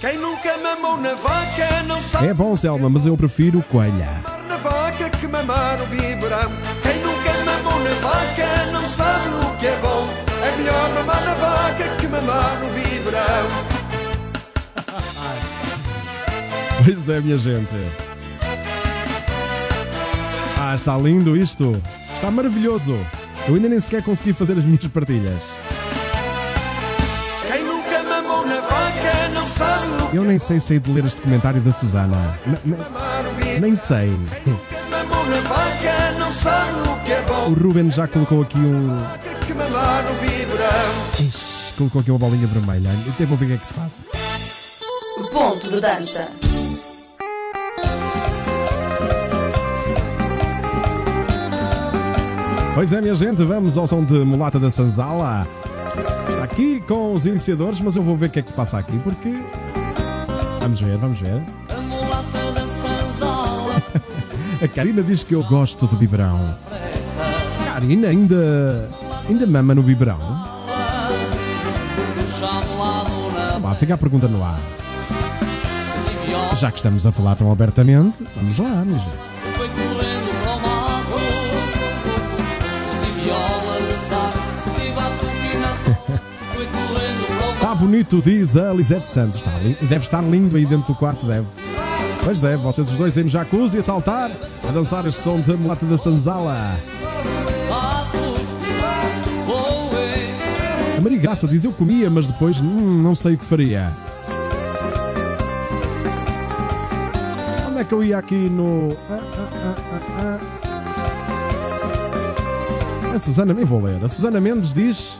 Quem 0.00 0.18
nunca 0.18 0.58
mamou 0.58 0.96
na 0.96 1.14
vaca 1.14 1.84
não 1.86 2.00
sabe 2.00 2.26
É 2.26 2.34
bom, 2.34 2.56
Selma, 2.56 2.90
mas 2.90 3.06
eu 3.06 3.16
prefiro 3.16 3.62
coelha. 3.70 4.08
na 4.48 4.56
vaca 4.56 5.08
que 5.10 5.28
mamar 5.28 5.78
no 5.78 5.86
biberão. 5.86 6.50
Quem 6.82 6.98
nunca 7.04 7.32
mamou 7.44 7.78
na 7.84 7.90
vaca 8.00 8.66
não 8.72 8.84
sabe 8.84 9.28
o 9.28 9.56
que 9.58 9.66
é 9.68 9.78
bom. 9.80 10.04
É 10.44 10.56
melhor 10.56 10.92
mamar 10.92 11.24
na 11.24 11.34
vaca 11.34 11.84
que 12.00 12.08
mamar 12.08 12.58
no 12.58 12.70
biberão. 12.72 13.46
Pois 16.84 17.08
é, 17.08 17.20
minha 17.20 17.38
gente. 17.38 18.09
Ah, 20.70 20.76
está 20.76 20.96
lindo 20.96 21.36
isto. 21.36 21.82
Está 22.14 22.30
maravilhoso. 22.30 22.96
Eu 23.48 23.56
ainda 23.56 23.68
nem 23.68 23.80
sequer 23.80 24.04
consegui 24.04 24.32
fazer 24.32 24.52
as 24.56 24.64
minhas 24.64 24.86
partilhas. 24.86 25.42
Quem 27.50 27.64
nunca 27.64 28.04
mamou 28.04 28.46
na 28.46 28.60
vaca 28.60 29.28
não 29.34 29.44
sabe 29.48 29.84
o 30.12 30.14
Eu 30.14 30.22
nem 30.22 30.38
sei 30.38 30.60
se 30.60 30.74
hei 30.74 30.78
de 30.78 30.92
ler 30.92 31.04
este 31.06 31.20
comentário 31.22 31.60
da 31.60 31.72
Susana. 31.72 32.36
N- 32.46 32.58
n- 32.76 33.60
nem 33.60 33.74
sei. 33.74 34.16
vaca 35.48 36.14
o 36.86 37.10
é. 37.10 37.48
O 37.48 37.54
Ruben 37.54 37.90
já 37.90 38.06
colocou 38.06 38.42
aqui 38.42 38.58
um. 38.58 38.96
Ixi, 41.18 41.72
colocou 41.76 42.00
aqui 42.00 42.12
uma 42.12 42.18
bolinha 42.20 42.46
vermelha. 42.46 42.90
Até 43.08 43.24
vou 43.26 43.36
ver 43.36 43.46
o 43.46 43.48
que 43.48 43.54
é 43.54 43.58
que 43.58 43.66
se 43.66 43.74
passa. 43.74 44.02
Ponto 45.32 45.68
de 45.68 45.80
dança. 45.80 46.28
Pois 52.74 52.92
é, 52.92 53.00
minha 53.00 53.14
gente, 53.14 53.42
vamos 53.42 53.76
ao 53.76 53.86
som 53.86 54.04
de 54.04 54.14
Mulata 54.14 54.58
da 54.58 54.70
Sanzala. 54.70 55.46
Aqui 56.42 56.80
com 56.86 57.14
os 57.14 57.26
iniciadores, 57.26 57.80
mas 57.80 57.96
eu 57.96 58.02
vou 58.02 58.16
ver 58.16 58.26
o 58.26 58.30
que 58.30 58.38
é 58.38 58.42
que 58.42 58.48
se 58.48 58.54
passa 58.54 58.78
aqui, 58.78 58.98
porque. 59.00 59.34
Vamos 60.60 60.80
ver, 60.80 60.96
vamos 60.96 61.18
ver. 61.18 61.42
A 64.62 64.68
Karina 64.68 65.02
diz 65.02 65.24
que 65.24 65.34
eu 65.34 65.42
gosto 65.42 65.86
de 65.86 65.96
biberão. 65.96 66.56
Karina 67.64 68.08
ainda. 68.08 68.88
ainda 69.28 69.46
mama 69.46 69.74
no 69.74 69.82
biberão? 69.82 70.18
Vá, 73.60 73.74
fica 73.74 73.94
a 73.94 73.98
pergunta 73.98 74.28
no 74.28 74.42
ar. 74.44 74.60
Já 76.56 76.70
que 76.70 76.78
estamos 76.78 77.06
a 77.06 77.12
falar 77.12 77.36
tão 77.36 77.50
abertamente, 77.50 78.22
vamos 78.36 78.58
lá, 78.58 78.84
minha 78.84 78.98
gente. 78.98 79.39
Bonito, 87.80 88.20
diz 88.20 88.58
a 88.58 88.74
Lisete 88.74 89.08
Santos. 89.08 89.40
Está 89.40 89.52
deve 89.58 90.04
estar 90.04 90.22
lindo 90.22 90.54
aí 90.54 90.66
dentro 90.66 90.92
do 90.92 90.94
quarto, 90.94 91.24
deve. 91.24 91.46
Pois 92.22 92.38
deve, 92.38 92.58
vocês 92.58 92.90
os 92.90 92.98
dois 92.98 93.16
no 93.16 93.28
jacuzzi 93.28 93.78
a 93.78 93.82
saltar, 93.82 94.30
a 94.68 94.70
dançar 94.70 95.06
este 95.06 95.22
som 95.22 95.40
de 95.40 95.54
mulata 95.54 95.86
da 95.86 95.96
Sanzala. 95.96 96.78
A 100.98 101.00
Maria 101.00 101.18
Graça 101.18 101.48
diz: 101.48 101.64
Eu 101.64 101.72
comia, 101.72 102.10
mas 102.10 102.26
depois 102.26 102.60
hum, 102.60 103.02
não 103.02 103.14
sei 103.14 103.34
o 103.34 103.38
que 103.38 103.46
faria. 103.46 103.90
Onde 107.66 107.80
é 107.80 107.84
que 107.84 107.94
eu 107.94 108.04
ia 108.04 108.18
aqui 108.18 108.34
no. 108.34 108.94
Ah, 109.10 109.18
ah, 109.18 109.48
ah, 109.54 109.74
ah, 110.18 110.38
ah. 113.06 113.14
A 113.14 113.18
Susana, 113.18 113.54
nem 113.54 113.64
vou 113.64 113.82
ler. 113.82 114.04
A 114.04 114.08
Susana 114.08 114.38
Mendes 114.38 114.74
diz: 114.74 115.16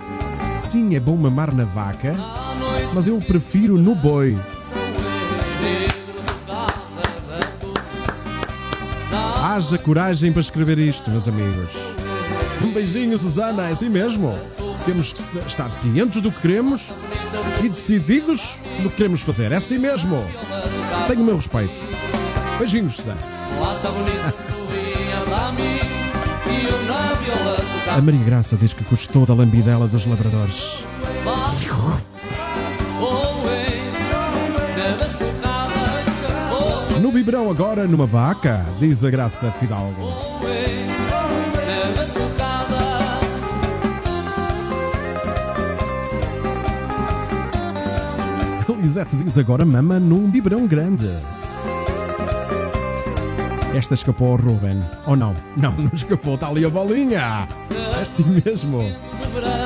Sim, 0.58 0.94
é 0.94 1.00
bom 1.00 1.16
mamar 1.16 1.54
na 1.54 1.64
vaca, 1.64 2.14
mas 2.92 3.06
eu 3.06 3.18
prefiro 3.18 3.76
no 3.76 3.94
boi. 3.94 4.38
Haja 9.42 9.78
coragem 9.78 10.32
para 10.32 10.40
escrever 10.40 10.78
isto, 10.78 11.10
meus 11.10 11.26
amigos. 11.26 11.72
Um 12.62 12.72
beijinho, 12.72 13.18
Susana, 13.18 13.68
é 13.68 13.72
assim 13.72 13.88
mesmo. 13.88 14.38
Temos 14.84 15.12
que 15.12 15.38
estar 15.46 15.70
cientes 15.70 16.20
do 16.22 16.30
que 16.30 16.40
queremos 16.40 16.90
e 17.62 17.68
decididos 17.68 18.56
no 18.80 18.90
que 18.90 18.96
queremos 18.96 19.22
fazer. 19.22 19.52
É 19.52 19.56
assim 19.56 19.78
mesmo. 19.78 20.24
Tenho 21.06 21.22
o 21.22 21.24
meu 21.24 21.36
respeito. 21.36 21.74
Beijinhos, 22.58 22.96
Susana. 22.96 23.20
A 27.90 28.00
Maria 28.00 28.22
Graça 28.24 28.56
diz 28.56 28.72
que 28.72 28.84
gostou 28.84 29.26
da 29.26 29.34
lambidela 29.34 29.88
dos 29.88 30.06
labradores. 30.06 30.84
No 37.30 37.36
biberão 37.36 37.50
agora, 37.52 37.86
numa 37.86 38.06
vaca, 38.06 38.66
diz 38.80 39.04
a 39.04 39.10
Graça 39.10 39.52
Fidalgo. 39.52 40.12
Lisete 48.80 49.14
diz 49.14 49.38
agora 49.38 49.64
mama 49.64 50.00
num 50.00 50.28
biberão 50.28 50.66
grande. 50.66 51.08
Esta 53.76 53.94
escapou 53.94 54.32
ao 54.32 54.36
Ruben. 54.36 54.82
Ou 55.06 55.14
não? 55.14 55.36
Não, 55.56 55.70
não 55.70 55.90
escapou, 55.94 56.34
está 56.34 56.48
ali 56.48 56.64
a 56.64 56.68
bolinha. 56.68 57.46
É 57.70 58.00
assim 58.00 58.24
mesmo. 58.44 58.82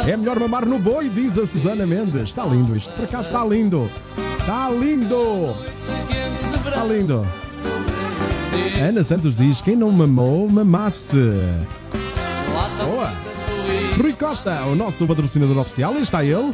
É 0.06 0.14
melhor 0.18 0.38
mamar 0.38 0.66
no 0.66 0.78
boi, 0.78 1.08
diz 1.08 1.38
a 1.38 1.46
Susana 1.46 1.86
Mendes. 1.86 2.24
Está 2.24 2.44
lindo 2.44 2.76
isto, 2.76 2.92
por 2.92 3.06
acaso 3.06 3.30
está 3.30 3.42
lindo. 3.42 3.90
Está 4.38 4.68
lindo. 4.68 5.56
Está 6.66 6.84
lindo. 6.84 7.43
Ana 8.80 9.02
Santos 9.02 9.36
diz: 9.36 9.60
quem 9.60 9.76
não 9.76 9.90
mamou, 9.90 10.48
mamasse. 10.48 11.18
Boa. 12.84 13.12
Rui 13.96 14.12
Costa, 14.12 14.64
o 14.64 14.74
nosso 14.74 15.06
patrocinador 15.06 15.58
oficial, 15.58 15.94
está 15.94 16.24
ele. 16.24 16.52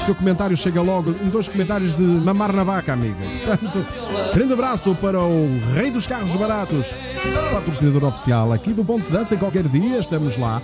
O 0.00 0.06
teu 0.06 0.14
comentário 0.14 0.56
chega 0.56 0.80
logo 0.80 1.10
em 1.10 1.28
dois 1.28 1.48
comentários 1.48 1.94
de 1.94 2.02
mamar 2.02 2.52
na 2.52 2.62
vaca, 2.62 2.92
amiga. 2.92 3.16
Portanto, 3.44 3.84
grande 4.32 4.52
abraço 4.52 4.94
para 4.94 5.20
o 5.20 5.58
Rei 5.74 5.90
dos 5.90 6.06
Carros 6.06 6.34
Baratos, 6.36 6.86
patrocinador 7.52 8.04
oficial 8.04 8.52
aqui 8.52 8.72
do 8.72 8.84
Ponto 8.84 9.04
de 9.04 9.10
Dança. 9.10 9.34
Em 9.34 9.38
qualquer 9.38 9.64
dia 9.64 9.98
estamos 9.98 10.36
lá 10.36 10.62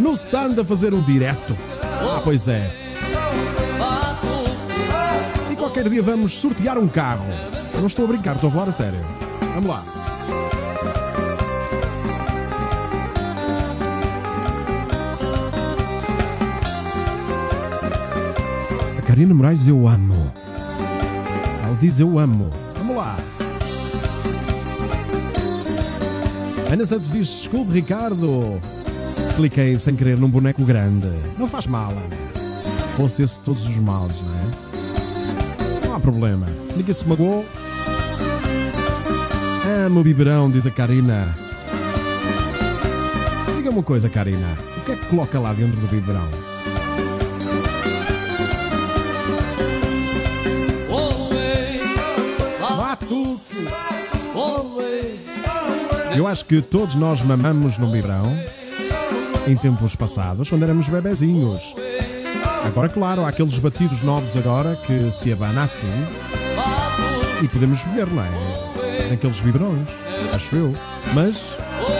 no 0.00 0.12
stand 0.14 0.60
a 0.60 0.64
fazer 0.64 0.94
o 0.94 1.02
direto. 1.02 1.56
Ah, 1.82 2.20
pois 2.22 2.46
é. 2.46 2.70
E 5.50 5.56
qualquer 5.56 5.88
dia 5.88 6.02
vamos 6.02 6.34
sortear 6.34 6.78
um 6.78 6.86
carro. 6.86 7.57
Não 7.78 7.86
estou 7.86 8.06
a 8.06 8.08
brincar, 8.08 8.34
estou 8.34 8.50
a 8.50 8.52
falar 8.52 8.68
a 8.68 8.72
sério. 8.72 8.98
Vamos 9.54 9.70
lá. 9.70 9.84
A 18.98 19.02
Karina 19.02 19.32
Moraes 19.32 19.68
eu 19.68 19.86
amo. 19.86 20.32
Ela 21.64 21.76
diz 21.80 22.00
eu 22.00 22.18
amo. 22.18 22.50
Vamos 22.76 22.96
lá. 22.96 23.16
Ana 26.70 26.84
Santos 26.84 27.12
diz 27.12 27.28
desculpe 27.28 27.72
Ricardo. 27.72 28.60
Cliquei 29.36 29.78
sem 29.78 29.94
querer 29.94 30.18
num 30.18 30.28
boneco 30.28 30.64
grande. 30.64 31.08
Não 31.38 31.46
faz 31.46 31.66
mal, 31.66 31.92
Ana. 31.92 32.16
Fosse 32.96 33.22
esse 33.22 33.38
todos 33.38 33.64
os 33.66 33.76
males, 33.76 34.16
não 34.20 34.34
é? 34.34 35.86
Não 35.86 35.94
há 35.94 36.00
problema. 36.00 36.46
Ninguém 36.76 36.92
se 36.92 37.06
magoou. 37.06 37.46
Amo 39.88 40.02
biberão, 40.02 40.50
diz 40.50 40.66
a 40.66 40.70
Karina. 40.70 41.34
Diga 43.56 43.70
uma 43.70 43.82
coisa, 43.82 44.06
Karina. 44.10 44.54
O 44.76 44.80
que 44.84 44.92
é 44.92 44.96
que 44.96 45.06
coloca 45.06 45.40
lá 45.40 45.54
dentro 45.54 45.80
do 45.80 45.86
biberão? 45.86 46.28
Eu 56.14 56.26
acho 56.26 56.44
que 56.44 56.60
todos 56.60 56.94
nós 56.94 57.22
mamamos 57.22 57.78
no 57.78 57.90
biberão 57.90 58.38
em 59.46 59.56
tempos 59.56 59.96
passados, 59.96 60.50
quando 60.50 60.64
éramos 60.64 60.86
bebezinhos. 60.90 61.74
Agora, 62.66 62.90
claro, 62.90 63.24
há 63.24 63.30
aqueles 63.30 63.58
batidos 63.58 64.02
novos 64.02 64.36
agora 64.36 64.76
que 64.86 65.10
se 65.12 65.32
abana 65.32 65.62
assim 65.62 65.86
e 67.42 67.48
podemos 67.48 67.82
beber, 67.84 68.06
não 68.08 68.22
é? 68.22 68.67
Naqueles 69.10 69.40
biberões, 69.40 69.88
acho 70.34 70.54
eu. 70.54 70.74
Mas 71.14 71.40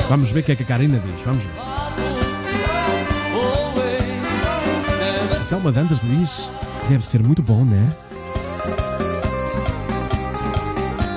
vamos 0.09 0.31
ver 0.31 0.41
o 0.41 0.43
que 0.43 0.53
é 0.53 0.57
que 0.57 0.63
a 0.63 0.67
Karina 0.67 0.99
diz. 0.99 1.25
Vamos 1.25 1.43
ver. 1.43 1.51
A 5.39 5.43
Selma 5.43 5.73
Dantas 5.73 6.01
diz: 6.01 6.49
deve 6.89 7.05
ser 7.05 7.23
muito 7.23 7.43
bom, 7.43 7.65
né? 7.65 7.93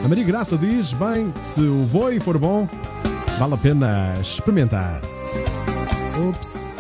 A 0.04 0.08
Maria 0.08 0.24
Graça 0.24 0.58
diz: 0.58 0.94
bem, 0.94 1.34
se 1.44 1.62
o 1.62 1.86
boi 1.92 2.20
for 2.20 2.38
bom, 2.38 2.68
vale 3.38 3.54
a 3.54 3.58
pena 3.58 4.16
experimentar. 4.22 5.02
Ups. 6.30 6.78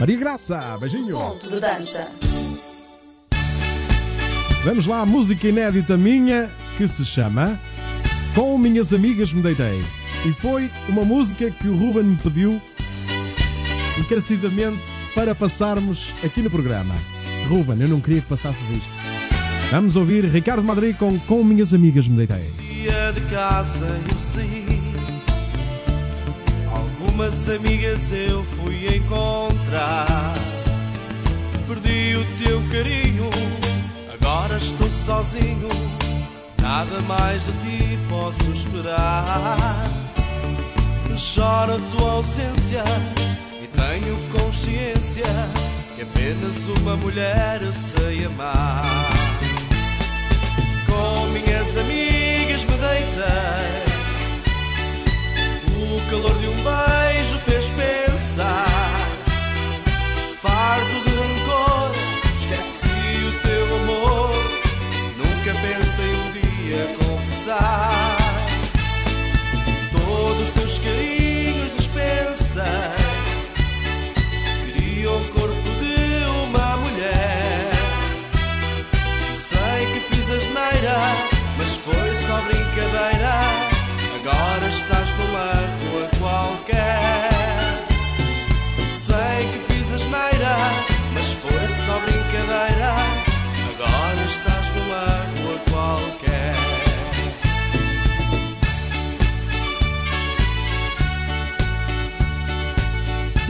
Maria 0.00 0.18
Graça, 0.18 0.78
beijinho. 0.80 1.16
Ponto 1.16 1.48
de 1.48 1.60
dança. 1.60 2.08
Vamos 4.64 4.86
lá, 4.86 5.04
música 5.04 5.48
inédita 5.48 5.96
minha 5.96 6.48
que 6.76 6.86
se 6.86 7.04
chama 7.04 7.58
Com 8.32 8.56
Minhas 8.56 8.94
Amigas 8.94 9.32
Me 9.32 9.42
Deitei. 9.42 9.82
E 10.24 10.32
foi 10.32 10.70
uma 10.88 11.04
música 11.04 11.50
que 11.50 11.66
o 11.66 11.76
Ruben 11.76 12.04
me 12.04 12.16
pediu 12.16 12.62
encarecidamente 13.98 14.84
para 15.16 15.34
passarmos 15.34 16.10
aqui 16.24 16.40
no 16.40 16.48
programa. 16.48 16.94
Ruben, 17.48 17.80
eu 17.80 17.88
não 17.88 18.00
queria 18.00 18.20
que 18.20 18.28
passasses 18.28 18.70
isto. 18.70 18.92
Vamos 19.72 19.96
ouvir 19.96 20.24
Ricardo 20.26 20.62
Madrid 20.62 20.96
com 20.96 21.18
Com 21.18 21.42
Minhas 21.42 21.74
Amigas 21.74 22.06
Me 22.06 22.24
Deitei. 22.24 22.48
Dia 22.60 23.12
de 23.12 23.20
casa 23.22 24.00
eu 24.08 24.20
saí. 24.20 24.80
Algumas 26.70 27.48
amigas 27.48 28.12
eu 28.12 28.44
fui 28.44 28.96
encontrar. 28.96 30.34
Perdi 31.66 32.14
o 32.16 32.44
teu 32.44 32.62
carinho, 32.68 33.30
agora 34.32 34.56
estou 34.56 34.90
sozinho. 34.90 35.68
Nada 36.60 37.00
mais 37.02 37.44
de 37.44 37.52
ti 37.52 37.98
posso 38.08 38.50
esperar. 38.50 39.90
Choro 41.16 41.74
a 41.74 41.96
tua 41.96 42.12
ausência 42.12 42.82
e 43.62 43.66
tenho 43.66 44.16
consciência 44.30 45.24
que 45.94 46.02
apenas 46.02 46.66
uma 46.80 46.96
mulher 46.96 47.60
eu 47.62 47.72
sei 47.74 48.24
amar. 48.24 48.82
Com 50.86 51.26
minhas 51.28 51.76
amigas 51.76 52.64
me 52.64 52.76
deitei. 52.78 53.82
O 55.76 56.10
calor 56.10 56.38
de 56.38 56.46
um 56.46 56.56
beijo 56.64 57.31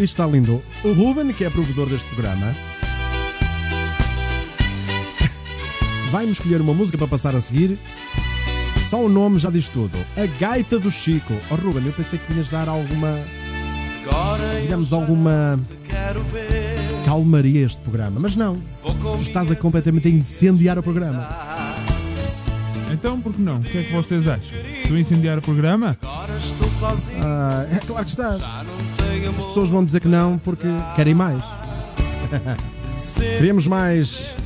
Isto 0.03 0.20
está 0.20 0.26
lindo. 0.26 0.61
O 0.82 0.92
Ruben, 0.92 1.32
que 1.32 1.44
é 1.44 1.50
provedor 1.50 1.88
deste 1.88 2.09
programa, 2.09 2.53
vai-me 6.11 6.32
escolher 6.32 6.61
uma 6.61 6.74
música 6.74 6.98
para 6.98 7.07
passar 7.07 7.36
a 7.36 7.40
seguir. 7.40 7.78
Só 8.88 9.05
o 9.05 9.09
nome 9.09 9.38
já 9.38 9.48
diz 9.48 9.68
tudo. 9.68 9.96
A 10.16 10.26
Gaita 10.40 10.80
do 10.80 10.90
Chico. 10.90 11.32
Oh, 11.48 11.55
Ruben, 11.55 11.86
eu 11.86 11.92
pensei 11.92 12.18
que 12.18 12.32
vinhas 12.32 12.48
dar 12.48 12.68
alguma. 12.68 13.16
Digamos, 14.61 14.92
alguma 14.92 15.61
calmaria 17.05 17.62
a 17.62 17.66
este 17.66 17.80
programa. 17.82 18.18
Mas 18.18 18.34
não. 18.34 18.61
Tu 18.82 19.22
estás 19.22 19.53
a 19.53 19.55
completamente 19.55 20.09
incendiar 20.09 20.76
o 20.80 20.82
programa. 20.82 21.62
Então, 23.03 23.20
por 23.20 23.32
que 23.34 23.42
não? 23.42 23.57
O 23.57 23.62
que 23.62 23.78
é 23.78 23.82
que 23.82 23.92
vocês 23.92 24.28
acham? 24.28 24.57
Estou 24.80 24.96
a 24.96 25.00
incendiar 25.00 25.36
o 25.36 25.42
programa? 25.42 25.98
Agora 26.00 26.38
estou 26.38 26.70
sozinho. 26.70 27.18
Ah, 27.20 27.66
é 27.68 27.80
claro 27.80 28.05
que 28.05 28.11
estás. 28.12 28.40
As 28.40 29.44
pessoas 29.44 29.70
vão 29.70 29.84
dizer 29.84 29.98
que 29.98 30.07
não 30.07 30.38
porque 30.38 30.68
querem 30.94 31.12
mais. 31.12 31.42
Queremos 33.18 33.66
mais 33.66 34.36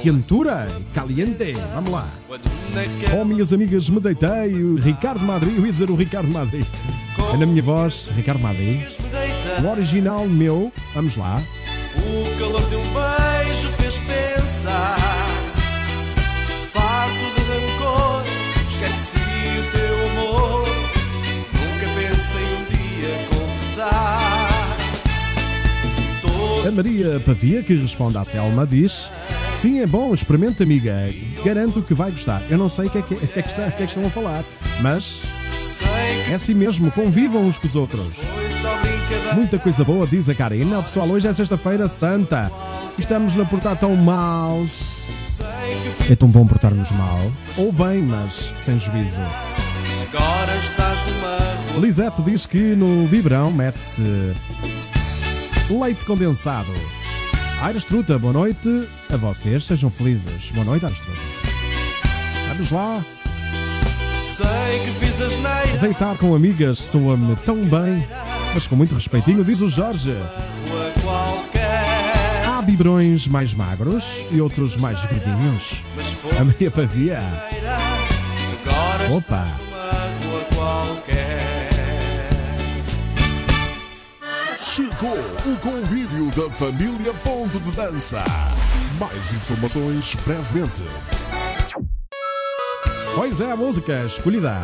quentura 0.00 0.66
e 0.80 0.84
caliente. 0.94 1.52
Vamos 1.74 1.90
lá. 1.90 2.08
Oh, 3.20 3.22
minhas 3.22 3.52
amigas, 3.52 3.90
me 3.90 4.00
deitei. 4.00 4.54
O 4.54 4.76
Ricardo 4.76 5.20
Madri, 5.20 5.54
eu 5.54 5.66
ia 5.66 5.72
dizer 5.72 5.90
o 5.90 5.94
Ricardo 5.94 6.30
Madri. 6.30 6.64
É 7.34 7.36
na 7.36 7.44
minha 7.44 7.62
voz, 7.62 8.08
Ricardo 8.16 8.40
Madri. 8.40 8.86
O 9.62 9.68
original 9.68 10.26
meu, 10.26 10.72
vamos 10.94 11.18
lá. 11.18 11.42
O 11.98 12.38
calor 12.38 12.66
de 12.70 12.76
um 12.76 12.94
beijo 12.94 13.21
Maria 26.72 27.20
Pavia, 27.24 27.62
que 27.62 27.74
responde 27.74 28.16
à 28.18 28.24
Selma, 28.24 28.66
diz: 28.66 29.10
Sim, 29.54 29.80
é 29.80 29.86
bom, 29.86 30.12
experimente, 30.14 30.62
amiga. 30.62 30.94
Garanto 31.44 31.82
que 31.82 31.94
vai 31.94 32.10
gostar. 32.10 32.42
Eu 32.50 32.58
não 32.58 32.68
sei 32.68 32.86
o 32.86 32.90
que 32.90 32.98
é 32.98 33.02
que, 33.02 33.14
que, 33.14 33.38
é 33.38 33.42
que, 33.42 33.48
está- 33.48 33.70
que 33.70 33.82
é 33.82 33.86
que 33.86 33.92
estão 33.92 34.06
a 34.06 34.10
falar, 34.10 34.44
mas 34.80 35.22
é 36.30 36.34
assim 36.34 36.54
mesmo, 36.54 36.90
convivam 36.90 37.42
uns 37.46 37.58
com 37.58 37.66
os 37.68 37.76
outros. 37.76 38.06
Muita 39.34 39.58
coisa 39.58 39.82
boa, 39.84 40.06
diz 40.06 40.28
a 40.28 40.34
Karina. 40.34 40.82
Pessoal, 40.82 41.08
hoje 41.08 41.26
é 41.28 41.32
sexta-feira 41.32 41.88
santa. 41.88 42.50
Estamos 42.98 43.38
a 43.38 43.44
portar 43.44 43.76
tão 43.76 43.94
mal. 43.96 44.62
É 46.10 46.14
tão 46.14 46.28
bom 46.28 46.46
portar-nos 46.46 46.92
mal. 46.92 47.30
Ou 47.56 47.72
bem, 47.72 48.02
mas 48.02 48.52
sem 48.58 48.78
juízo. 48.78 49.20
Lisete 51.80 52.22
diz 52.22 52.44
que 52.46 52.58
no 52.76 53.06
biberão 53.08 53.50
mete-se 53.50 54.02
leite 55.70 56.04
condensado. 56.04 56.72
Aires 57.62 57.84
Truta, 57.84 58.18
boa 58.18 58.32
noite 58.32 58.88
a 59.10 59.16
vocês, 59.16 59.64
sejam 59.64 59.90
felizes. 59.90 60.50
Boa 60.50 60.64
noite, 60.64 60.84
Aires 60.84 61.00
Truta. 61.00 61.20
Vamos 62.48 62.70
lá. 62.70 63.04
Sei 64.36 64.80
que 64.80 64.90
fiz 65.06 65.20
asneira. 65.20 65.78
Deitar 65.78 66.16
com 66.16 66.34
amigas 66.34 66.78
soa-me 66.78 67.36
tão 67.36 67.56
bem, 67.64 68.06
mas 68.54 68.66
com 68.66 68.74
muito 68.76 68.94
respeitinho, 68.94 69.44
diz 69.44 69.60
o 69.60 69.70
Jorge. 69.70 70.16
Há 72.46 72.62
biberões 72.62 73.28
mais 73.28 73.54
magros 73.54 74.04
e 74.30 74.40
outros 74.40 74.76
mais 74.76 75.04
gordinhos. 75.06 75.82
A 76.38 76.44
Maria 76.44 76.70
Pavia. 76.70 77.20
Agora 78.66 79.12
Opa! 79.14 79.46
numa 79.70 80.30
rua 80.30 80.44
qualquer. 80.54 81.41
Chegou 85.02 85.18
o 85.52 85.56
convívio 85.56 86.26
da 86.30 86.48
família 86.48 87.12
Ponto 87.24 87.58
de 87.58 87.72
Dança. 87.72 88.22
Mais 89.00 89.32
informações 89.32 90.14
brevemente. 90.24 90.82
Pois 93.12 93.40
é, 93.40 93.50
a 93.50 93.56
música 93.56 94.04
escolhida. 94.04 94.62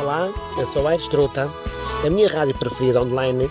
Olá, 0.00 0.30
eu 0.56 0.66
sou 0.72 0.88
a 0.88 0.96
Estruta. 0.96 1.50
A 2.06 2.08
minha 2.08 2.26
rádio 2.26 2.54
preferida 2.54 3.02
online, 3.02 3.50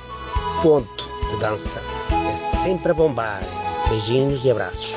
Ponto 0.64 1.08
de 1.30 1.40
Dança. 1.40 1.80
É 2.10 2.64
sempre 2.64 2.90
a 2.90 2.96
bombar. 2.96 3.44
Beijinhos 3.88 4.44
e 4.44 4.50
abraços. 4.50 4.94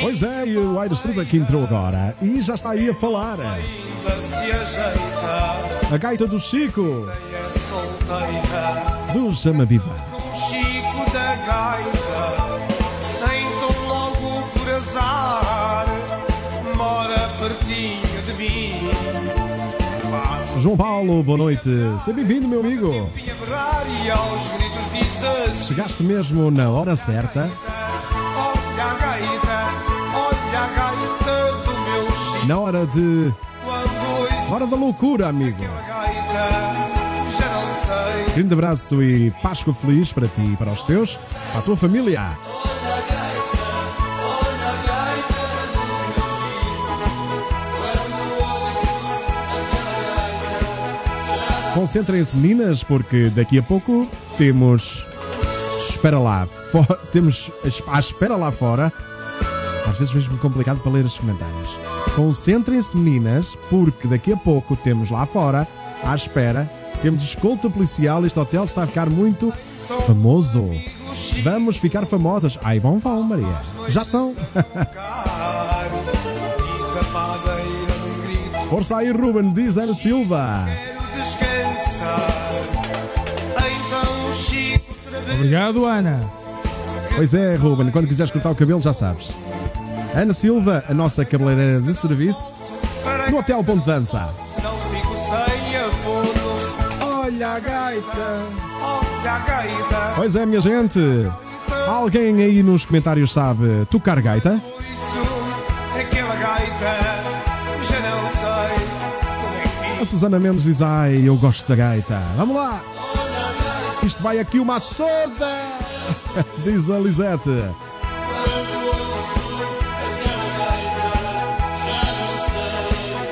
Pois 0.00 0.22
é, 0.22 0.46
e 0.46 0.56
o 0.56 0.78
Aires 0.78 1.00
Truta 1.00 1.24
que 1.24 1.38
entrou 1.38 1.64
agora 1.64 2.16
e 2.22 2.40
já 2.40 2.54
está 2.54 2.70
aí 2.70 2.88
a 2.88 2.94
falar. 2.94 3.38
A 5.92 5.96
gaita 5.96 6.26
do 6.26 6.40
Chico, 6.40 7.06
é 7.30 7.31
solteira. 7.72 8.82
do 9.12 9.34
Chama 9.34 9.64
Viva. 9.64 9.90
O 10.12 10.34
Chico 10.34 11.10
da 11.12 11.34
gaita 11.46 12.22
tem 13.26 13.46
tão 13.60 13.88
logo 13.88 14.42
por 14.52 14.68
azar, 14.74 15.86
mora 16.76 17.30
pertinho 17.38 18.22
de 18.26 18.32
mim. 18.34 18.90
Passo 20.10 20.60
João 20.60 20.76
Paulo, 20.76 21.22
boa 21.22 21.38
noite. 21.38 21.70
Seja 21.98 22.12
bem-vindo, 22.12 22.46
meu 22.46 22.60
amigo. 22.60 23.10
Chegaste 25.62 26.02
mesmo 26.02 26.50
na 26.50 26.68
hora 26.68 26.94
certa. 26.96 27.50
Olha 28.36 28.84
a 28.84 28.94
gaita, 28.94 29.58
olha 30.14 30.58
a 30.58 30.66
gaita 30.76 31.52
do 31.64 31.72
meu 31.80 32.06
Chico. 32.10 32.46
Na 32.46 32.58
hora 32.58 32.86
de. 32.86 33.32
Hora 34.50 34.66
da 34.66 34.76
loucura, 34.76 35.28
amigo. 35.28 35.64
Grande 38.34 38.54
abraço 38.54 39.02
e 39.02 39.30
Páscoa 39.42 39.74
feliz 39.74 40.12
para 40.12 40.26
ti 40.26 40.40
e 40.52 40.56
para 40.56 40.72
os 40.72 40.82
teus, 40.82 41.18
para 41.50 41.58
a 41.58 41.62
tua 41.62 41.76
família. 41.76 42.38
Concentrem-se, 51.74 52.36
meninas, 52.36 52.84
porque 52.84 53.30
daqui 53.34 53.58
a 53.58 53.62
pouco 53.62 54.06
temos. 54.36 55.06
Espera 55.88 56.18
lá, 56.18 56.46
fo- 56.70 56.84
temos 57.12 57.50
à 57.88 57.98
espera 57.98 58.36
lá 58.36 58.52
fora. 58.52 58.92
Às 59.88 59.98
vezes 59.98 60.14
mesmo 60.14 60.36
complicado 60.38 60.78
para 60.80 60.92
ler 60.92 61.04
os 61.04 61.18
comentários. 61.18 61.76
Concentrem-se, 62.14 62.96
meninas, 62.96 63.56
porque 63.70 64.06
daqui 64.06 64.32
a 64.32 64.36
pouco 64.36 64.76
temos 64.76 65.10
lá 65.10 65.24
fora, 65.26 65.66
à 66.04 66.14
espera, 66.14 66.70
temos 67.02 67.22
escolta 67.24 67.68
policial. 67.68 68.24
Este 68.24 68.38
hotel 68.38 68.62
está 68.64 68.84
a 68.84 68.86
ficar 68.86 69.10
muito 69.10 69.52
famoso. 70.06 70.70
Vamos 71.42 71.76
ficar 71.76 72.06
famosas. 72.06 72.56
Ai, 72.62 72.78
vão, 72.78 72.98
vão, 72.98 73.22
Maria. 73.24 73.60
Já 73.88 74.04
são. 74.04 74.34
Força 78.70 78.96
aí, 78.96 79.10
Ruben, 79.10 79.52
diz 79.52 79.76
Ana 79.76 79.94
Silva. 79.94 80.66
Então. 83.86 85.34
Obrigado, 85.34 85.84
Ana. 85.84 86.22
Pois 87.14 87.34
é, 87.34 87.56
Ruben, 87.56 87.90
quando 87.90 88.08
quiseres 88.08 88.30
cortar 88.30 88.50
o 88.50 88.54
cabelo, 88.54 88.80
já 88.80 88.94
sabes. 88.94 89.32
Ana 90.14 90.32
Silva, 90.32 90.82
a 90.88 90.94
nossa 90.94 91.24
cabeleireira 91.24 91.82
de 91.82 91.94
serviço, 91.94 92.54
no 93.30 93.38
Hotel 93.38 93.62
Ponte 93.62 93.84
Dança. 93.84 94.32
Olha 97.42 97.54
a 97.54 97.58
gaita. 97.58 98.46
Olha 98.80 99.32
a 99.32 99.38
gaita. 99.40 100.12
Pois 100.14 100.36
é, 100.36 100.46
minha 100.46 100.60
gente. 100.60 101.00
Alguém 101.88 102.40
aí 102.40 102.62
nos 102.62 102.84
comentários 102.84 103.32
sabe 103.32 103.84
tocar 103.90 104.20
gaita? 104.20 104.62
É 105.96 106.04
que 106.04 106.20
A. 110.00 110.06
Susana 110.06 110.38
Mendes 110.38 110.62
diz: 110.62 110.80
Ai, 110.80 111.22
eu 111.24 111.36
gosto 111.36 111.66
da 111.66 111.74
gaita. 111.74 112.22
Vamos 112.36 112.54
lá! 112.54 112.80
Isto 114.04 114.22
vai 114.22 114.38
aqui 114.38 114.60
uma 114.60 114.78
sorda! 114.78 115.58
diz 116.62 116.88
a 116.90 116.98
Lisete. 117.00 117.50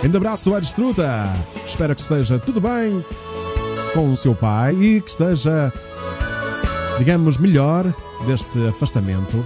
Grande 0.00 0.16
abraço, 0.16 0.56
Ed 0.56 0.66
Struta. 0.66 1.32
Espero 1.64 1.94
que 1.94 2.02
esteja 2.02 2.40
tudo 2.40 2.60
bem 2.60 3.04
com 3.92 4.12
o 4.12 4.16
seu 4.16 4.34
pai 4.34 4.74
e 4.74 5.00
que 5.00 5.10
esteja, 5.10 5.72
digamos, 6.98 7.38
melhor 7.38 7.92
deste 8.26 8.68
afastamento 8.68 9.44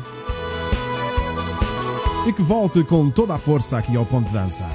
e 2.26 2.32
que 2.32 2.42
volte 2.42 2.82
com 2.84 3.10
toda 3.10 3.34
a 3.34 3.38
força 3.38 3.78
aqui 3.78 3.96
ao 3.96 4.04
Ponto 4.04 4.26
de 4.26 4.32
Dança. 4.32 4.66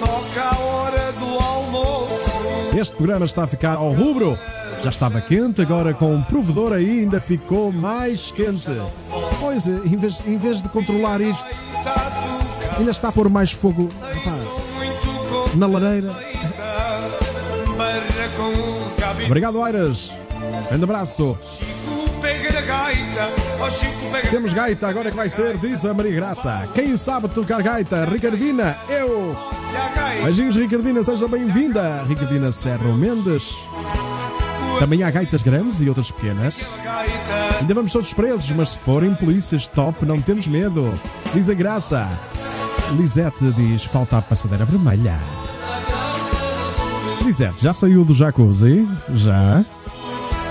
Toca 0.00 0.42
a 0.42 0.58
hora 0.58 1.12
do 1.12 1.38
almoço. 1.38 2.78
Este 2.78 2.96
programa 2.96 3.24
está 3.24 3.44
a 3.44 3.46
ficar 3.46 3.76
ao 3.76 3.92
rubro. 3.92 4.38
Já 4.82 4.90
estava 4.90 5.20
quente, 5.20 5.62
agora 5.62 5.94
com 5.94 6.16
o 6.16 6.24
provedor 6.24 6.72
aí 6.72 7.00
ainda 7.00 7.20
ficou 7.20 7.72
mais 7.72 8.30
quente. 8.30 8.70
Pois, 9.40 9.66
é, 9.66 9.72
em 9.72 9.96
vez, 9.96 10.24
em 10.26 10.36
vez 10.36 10.62
de 10.62 10.68
controlar 10.68 11.20
isto, 11.20 11.46
ainda 12.78 12.90
está 12.90 13.08
a 13.08 13.12
pôr 13.12 13.28
mais 13.28 13.50
fogo 13.50 13.88
na 15.54 15.66
lareira. 15.66 16.14
Obrigado, 19.26 19.62
Airas. 19.62 20.12
Grande 20.68 20.84
abraço. 20.84 21.36
Temos 24.30 24.52
gaita, 24.52 24.88
agora 24.88 25.10
que 25.10 25.16
vai 25.16 25.28
ser, 25.30 25.56
diz 25.58 25.84
a 25.84 25.94
Maria 25.94 26.12
Graça. 26.12 26.68
Quem 26.74 26.96
sabe 26.96 27.28
tocar 27.28 27.62
gaita? 27.62 28.04
Ricardina, 28.04 28.76
eu. 28.88 29.36
Beijinhos, 30.22 30.56
Ricardina, 30.56 31.02
seja 31.02 31.28
bem-vinda. 31.28 32.02
Ricardina 32.02 32.50
Serra 32.52 32.94
Mendes. 32.96 33.56
Também 34.78 35.02
há 35.02 35.10
gaitas 35.10 35.42
grandes 35.42 35.80
e 35.80 35.88
outras 35.88 36.10
pequenas. 36.10 36.68
Ainda 37.60 37.74
vamos 37.74 37.92
todos 37.92 38.12
presos, 38.12 38.50
mas 38.50 38.70
se 38.70 38.78
forem 38.78 39.14
polícias 39.14 39.66
top, 39.66 40.04
não 40.04 40.20
temos 40.20 40.46
medo. 40.46 40.98
Diz 41.32 41.48
a 41.48 41.54
Graça. 41.54 42.08
Lisete 42.96 43.52
diz: 43.52 43.84
falta 43.84 44.18
a 44.18 44.22
passadeira 44.22 44.64
vermelha. 44.64 45.18
Lisete, 47.34 47.64
já 47.64 47.72
saiu 47.72 48.04
do 48.04 48.14
jacuzzi? 48.14 48.88
Já? 49.12 49.64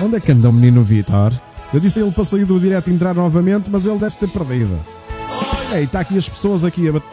Onde 0.04 0.18
é 0.18 0.20
que 0.20 0.34
anda 0.34 0.50
o 0.50 0.52
menino 0.52 0.84
Vitor? 0.84 1.32
Eu 1.74 1.80
disse 1.80 1.98
a 1.98 2.04
ele 2.04 2.12
para 2.12 2.26
sair 2.26 2.44
do 2.44 2.60
direto 2.60 2.90
e 2.90 2.94
entrar 2.94 3.14
novamente, 3.14 3.70
mas 3.72 3.86
ele 3.86 3.98
deve 3.98 4.18
ter 4.18 4.28
perdido. 4.28 4.78
Ei, 5.74 5.86
está 5.86 6.02
aqui 6.02 6.18
as 6.18 6.28
pessoas 6.28 6.66
aqui 6.66 6.90
a 6.90 6.92
bater. 6.92 7.08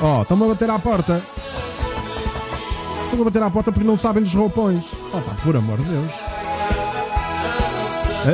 Oh, 0.00 0.22
estão-me 0.22 0.44
a 0.44 0.48
bater 0.50 0.70
à 0.70 0.78
porta. 0.78 1.20
Estão 3.02 3.22
a 3.22 3.24
bater 3.24 3.42
à 3.42 3.50
porta 3.50 3.72
porque 3.72 3.88
não 3.88 3.98
sabem 3.98 4.22
dos 4.22 4.34
roupões. 4.34 4.84
Opa, 5.12 5.34
por 5.42 5.56
amor 5.56 5.78
de 5.78 5.84
Deus. 5.86 6.10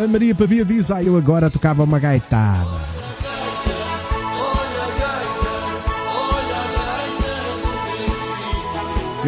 A 0.05 0.07
Maria 0.07 0.35
Pavia 0.35 0.67
diz: 0.67 0.91
Ah, 0.91 1.03
eu 1.03 1.17
agora 1.17 1.49
tocava 1.49 1.83
uma 1.83 1.99
gaitada. 1.99 2.78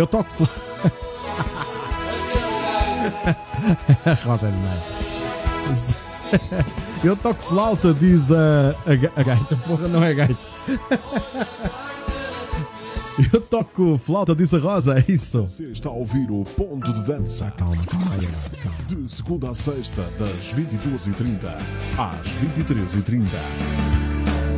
Eu 0.01 0.07
toco. 0.07 0.31
fla- 0.31 0.47
Rosa 4.25 4.49
é 4.49 4.51
demais. 4.51 5.95
Eu 7.05 7.15
toco 7.17 7.43
flauta, 7.43 7.93
diz 7.93 8.33
a, 8.33 8.71
a, 8.87 8.93
a 9.21 9.23
gaita. 9.23 9.57
Porra, 9.57 9.89
não 9.89 10.03
é 10.03 10.15
gaita. 10.15 10.39
Eu 13.31 13.43
toco 13.43 13.99
flauta, 13.99 14.35
diz 14.35 14.55
a 14.55 14.59
Rosa, 14.59 14.95
é 14.99 15.05
isso. 15.13 15.43
Você 15.43 15.65
está 15.65 15.91
a 15.91 15.93
ouvir 15.93 16.31
o 16.31 16.45
Ponto 16.45 16.91
de 16.95 17.03
Dança. 17.03 17.51
Calma, 17.51 17.77
calma 17.85 18.15
aí 18.15 18.27
calma. 18.63 18.79
De 18.87 19.07
segunda 19.13 19.51
a 19.51 19.55
sexta, 19.55 20.03
das 20.19 20.55
22h30 20.55 21.45
às 21.99 22.27
23h30. 22.43 23.27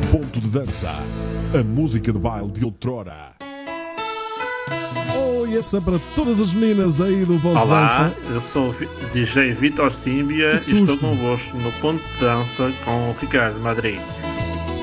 Ponto 0.09 0.39
de 0.39 0.47
Dança. 0.47 0.93
A 1.53 1.61
música 1.65 2.13
de 2.13 2.19
baile 2.19 2.49
de 2.51 2.63
outrora. 2.63 3.33
Essa 5.55 5.79
para 5.79 5.99
todas 6.15 6.41
as 6.41 6.51
meninas 6.53 6.99
aí 6.99 7.23
do 7.25 7.39
Ponto 7.39 7.55
de 7.55 7.63
Olá, 7.63 8.09
Dança. 8.09 8.17
eu 8.31 8.41
sou 8.41 8.75
DJ 9.13 9.53
Vitor 9.53 9.93
Símbia 9.93 10.49
Que 10.57 10.71
e 10.71 10.79
estou 10.81 10.97
convosco 10.97 11.55
no 11.57 11.71
Ponto 11.73 12.01
de 12.01 12.19
Dança 12.19 12.73
com 12.83 13.11
o 13.11 13.15
Ricardo 13.21 13.59
Madrid. 13.59 13.99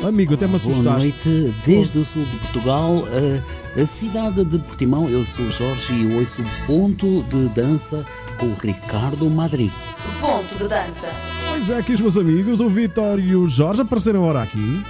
Amigo, 0.06 0.34
até 0.34 0.46
me 0.46 0.58
Boa 0.58 0.72
assustaste. 0.72 1.08
noite, 1.28 1.54
desde 1.66 1.98
o 1.98 2.04
sul 2.04 2.24
de 2.24 2.36
Portugal, 2.38 3.04
a, 3.06 3.80
a 3.82 3.86
cidade 3.86 4.44
de 4.44 4.58
Portimão. 4.58 5.08
Eu 5.08 5.24
sou 5.24 5.44
o 5.44 5.50
Jorge 5.50 5.92
e 5.92 6.14
ouço 6.14 6.40
o 6.40 6.66
ponto 6.66 7.22
de 7.24 7.48
dança 7.48 8.06
com 8.38 8.46
o 8.46 8.54
Ricardo 8.54 9.28
Madrid. 9.28 9.72
Ponto 10.20 10.54
de 10.56 10.68
dança. 10.68 11.10
Pois 11.48 11.68
é, 11.68 11.78
aqui 11.78 11.94
os 11.94 12.00
meus 12.00 12.16
amigos, 12.16 12.60
o 12.60 12.68
Vitor 12.70 13.18
e 13.18 13.34
o 13.34 13.48
Jorge 13.48 13.82
apareceram 13.82 14.22
agora 14.22 14.42
aqui, 14.42 14.82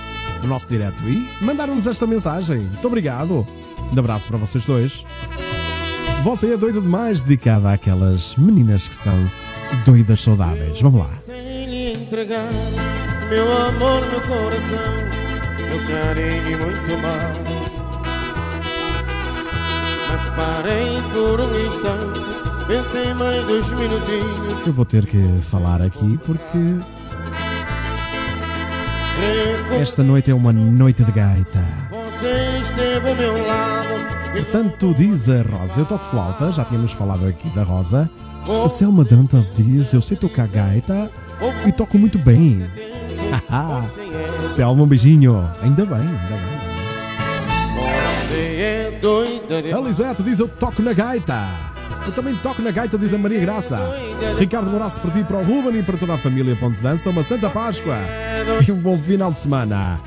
no 0.42 0.48
nosso 0.48 0.68
direto, 0.68 1.02
e 1.08 1.26
mandaram-nos 1.40 1.86
esta 1.86 2.06
mensagem. 2.06 2.58
Muito 2.58 2.86
obrigado. 2.86 3.46
Um 3.92 3.98
abraço 3.98 4.28
para 4.28 4.36
vocês 4.38 4.64
dois. 4.66 5.04
Você 6.22 6.52
é 6.52 6.56
doida 6.56 6.80
demais, 6.80 7.22
dedicada 7.22 7.72
àquelas 7.72 8.36
meninas 8.36 8.86
que 8.86 8.94
são 8.94 9.14
doidas 9.86 10.20
saudáveis. 10.20 10.80
Vamos 10.80 11.00
lá. 11.00 11.10
Sem 11.24 11.66
lhe 11.66 11.94
entregar 11.94 12.48
meu 13.30 13.44
amor, 13.68 14.00
meu 14.10 14.20
coração, 14.22 14.78
meu 15.58 15.86
carinho 15.88 16.50
e 16.50 16.56
muito 16.56 16.98
mais. 17.00 17.36
Mas 20.08 20.34
parei 20.36 21.00
por 21.12 21.40
um 21.40 21.66
instante, 21.66 22.20
pensei 22.66 23.14
mais 23.14 23.44
dois 23.46 23.72
minutinhos. 23.72 24.66
Eu 24.66 24.72
vou 24.72 24.84
ter 24.84 25.06
que 25.06 25.38
falar 25.40 25.80
aqui 25.80 26.18
porque 26.26 26.58
esta 29.80 30.02
noite 30.02 30.30
é 30.30 30.34
uma 30.34 30.52
noite 30.52 31.02
de 31.02 31.12
gaita. 31.12 31.64
Você 31.90 32.58
esteve 32.62 33.08
ao 33.08 33.16
meu 33.16 33.46
lado. 33.46 34.19
Portanto, 34.32 34.94
diz 34.96 35.28
a 35.28 35.42
Rosa, 35.42 35.80
eu 35.80 35.86
toco 35.86 36.04
flauta, 36.04 36.52
já 36.52 36.64
tínhamos 36.64 36.92
falado 36.92 37.26
aqui 37.26 37.50
da 37.50 37.62
Rosa. 37.62 38.10
A 38.64 38.68
Selma 38.68 39.04
Dantas 39.04 39.50
diz, 39.50 39.92
eu 39.92 40.00
sei 40.00 40.16
tocar 40.16 40.46
gaita 40.48 41.10
e 41.66 41.72
toco 41.72 41.98
muito 41.98 42.18
bem. 42.18 42.62
Selma, 44.50 44.82
um 44.82 44.86
beijinho. 44.86 45.48
Ainda 45.62 45.84
bem, 45.84 45.98
ainda 45.98 46.36
bem. 46.36 46.60
Você 48.28 48.34
é 48.34 48.98
doida 49.00 49.62
de 49.62 49.72
A 49.72 49.80
Lisete 49.80 50.22
diz, 50.22 50.38
eu 50.40 50.48
toco 50.48 50.82
na 50.82 50.92
gaita. 50.92 51.70
Eu 52.06 52.12
também 52.12 52.34
toco 52.36 52.62
na 52.62 52.70
gaita, 52.70 52.96
diz 52.96 53.12
a 53.12 53.18
Maria 53.18 53.40
Graça. 53.40 53.78
Ricardo, 54.38 54.70
um 54.70 54.76
abraço 54.76 55.00
para 55.00 55.10
ti, 55.10 55.22
para 55.22 55.38
o 55.38 55.44
Ruben 55.44 55.78
e 55.78 55.82
para 55.82 55.98
toda 55.98 56.14
a 56.14 56.18
família 56.18 56.56
Ponte 56.56 56.80
Dança. 56.80 57.10
Uma 57.10 57.22
Santa 57.22 57.50
Páscoa 57.50 57.96
e 58.66 58.72
um 58.72 58.76
bom 58.76 58.98
final 58.98 59.30
de 59.30 59.38
semana. 59.38 60.00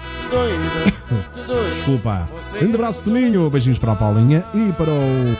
Desculpa. 1.69 2.29
Grande 2.59 2.75
abraço, 2.75 3.01
Toninho. 3.03 3.49
Beijinhos 3.49 3.79
para 3.79 3.93
a 3.93 3.95
Paulinha 3.95 4.43
e 4.53 4.71
para 4.73 4.91
o 4.91 5.37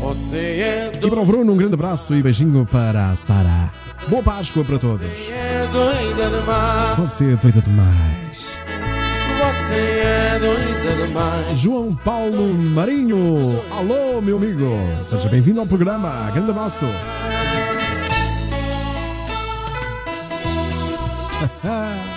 Você 0.00 0.90
E 1.02 1.08
para 1.08 1.20
o 1.20 1.24
Bruno, 1.24 1.52
um 1.52 1.56
grande 1.56 1.74
abraço 1.74 2.14
e 2.14 2.22
beijinho 2.22 2.66
para 2.70 3.10
a 3.10 3.16
Sara. 3.16 3.72
Boa 4.08 4.22
Páscoa 4.22 4.64
para 4.64 4.78
todos. 4.78 5.06
é 5.30 5.66
doida 5.72 6.38
demais. 6.38 6.98
Você 6.98 7.32
é 7.32 7.36
doida 7.36 7.60
demais. 7.62 8.54
Você 9.38 9.74
é 9.74 10.38
doida 10.38 11.06
demais. 11.06 11.58
João 11.58 11.94
Paulo 11.94 12.52
Marinho. 12.54 13.60
Alô, 13.70 14.20
meu 14.20 14.36
amigo. 14.36 14.70
Seja 15.08 15.28
bem-vindo 15.28 15.60
ao 15.60 15.66
programa. 15.66 16.30
Grande 16.32 16.50
abraço. 16.50 16.84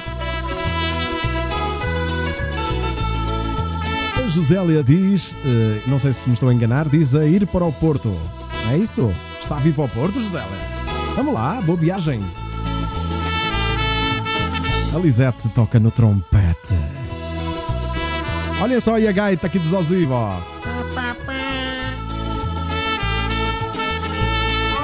Josélia 4.37 4.83
diz, 4.83 5.35
eh, 5.43 5.81
não 5.87 5.97
sei 5.97 6.13
se 6.13 6.27
me 6.27 6.35
estou 6.35 6.47
a 6.47 6.53
enganar, 6.53 6.87
diz 6.87 7.15
a 7.15 7.25
ir 7.25 7.47
para 7.47 7.65
o 7.65 7.73
Porto. 7.73 8.15
É 8.71 8.77
isso? 8.77 9.11
Está 9.41 9.57
a 9.57 9.59
vir 9.59 9.73
para 9.73 9.85
o 9.85 9.89
Porto, 9.89 10.21
Josélia? 10.21 10.47
Vamos 11.15 11.33
lá, 11.33 11.59
boa 11.59 11.75
viagem. 11.75 12.23
A 14.93 14.99
Lisete 14.99 15.49
toca 15.49 15.79
no 15.79 15.89
trompete. 15.89 16.75
Olha 18.61 18.79
só 18.79 18.93
aí 18.93 19.07
a 19.07 19.11
gaita 19.11 19.47
aqui 19.47 19.57
dos 19.57 19.73
Osivo. 19.73 20.13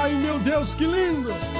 Ai 0.01 0.13
meu 0.15 0.39
Deus, 0.39 0.73
que 0.73 0.87
lindo! 0.87 1.52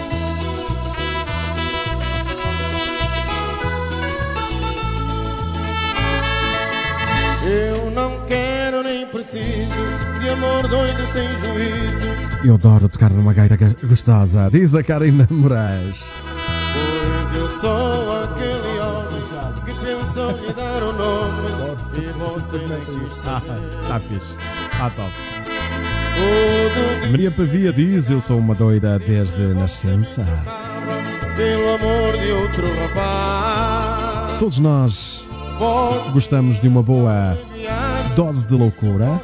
Não 7.94 8.26
quero 8.28 8.84
nem 8.84 9.06
preciso 9.08 9.40
de 10.22 10.30
amor 10.30 10.68
doido 10.68 11.06
sem 11.12 11.28
juízo. 11.38 12.24
Eu 12.44 12.56
adoro 12.56 12.90
tocar 12.90 13.10
numa 13.12 13.34
gaita 13.34 13.58
gostosa, 13.84 14.50
diz 14.52 14.76
a 14.76 14.84
Karina 14.84 15.28
Moraes. 15.30 16.12
Pois 16.74 17.36
eu 17.42 17.50
sou 17.60 18.24
aquele 18.24 18.80
homem 18.80 19.24
que 19.66 19.74
pensou 19.86 20.32
lhe 20.32 20.54
dar 20.54 20.84
o 20.84 20.92
nome 20.94 21.50
e 21.96 22.06
você 22.12 22.58
nem 22.58 22.82
quis 23.10 23.26
Ah, 23.26 23.40
saber. 23.40 23.88
tá 23.88 24.00
fixe. 24.00 24.36
Ah, 24.82 24.90
top. 24.90 25.12
Maria 27.12 27.32
Pavia 27.32 27.72
diz: 27.74 28.10
Eu 28.10 28.20
sou 28.22 28.38
uma 28.40 28.54
doida 28.56 28.98
desde 29.00 29.54
nascença. 29.54 30.26
pelo 31.38 31.76
amor 31.76 32.18
de 32.18 32.32
outro 32.32 32.68
rapaz. 32.82 34.38
Todos 34.40 34.60
nós 34.60 35.26
gostamos 36.12 36.60
de 36.60 36.68
uma 36.68 36.82
boa 36.84 37.38
dose 38.16 38.46
de 38.46 38.54
loucura, 38.56 39.20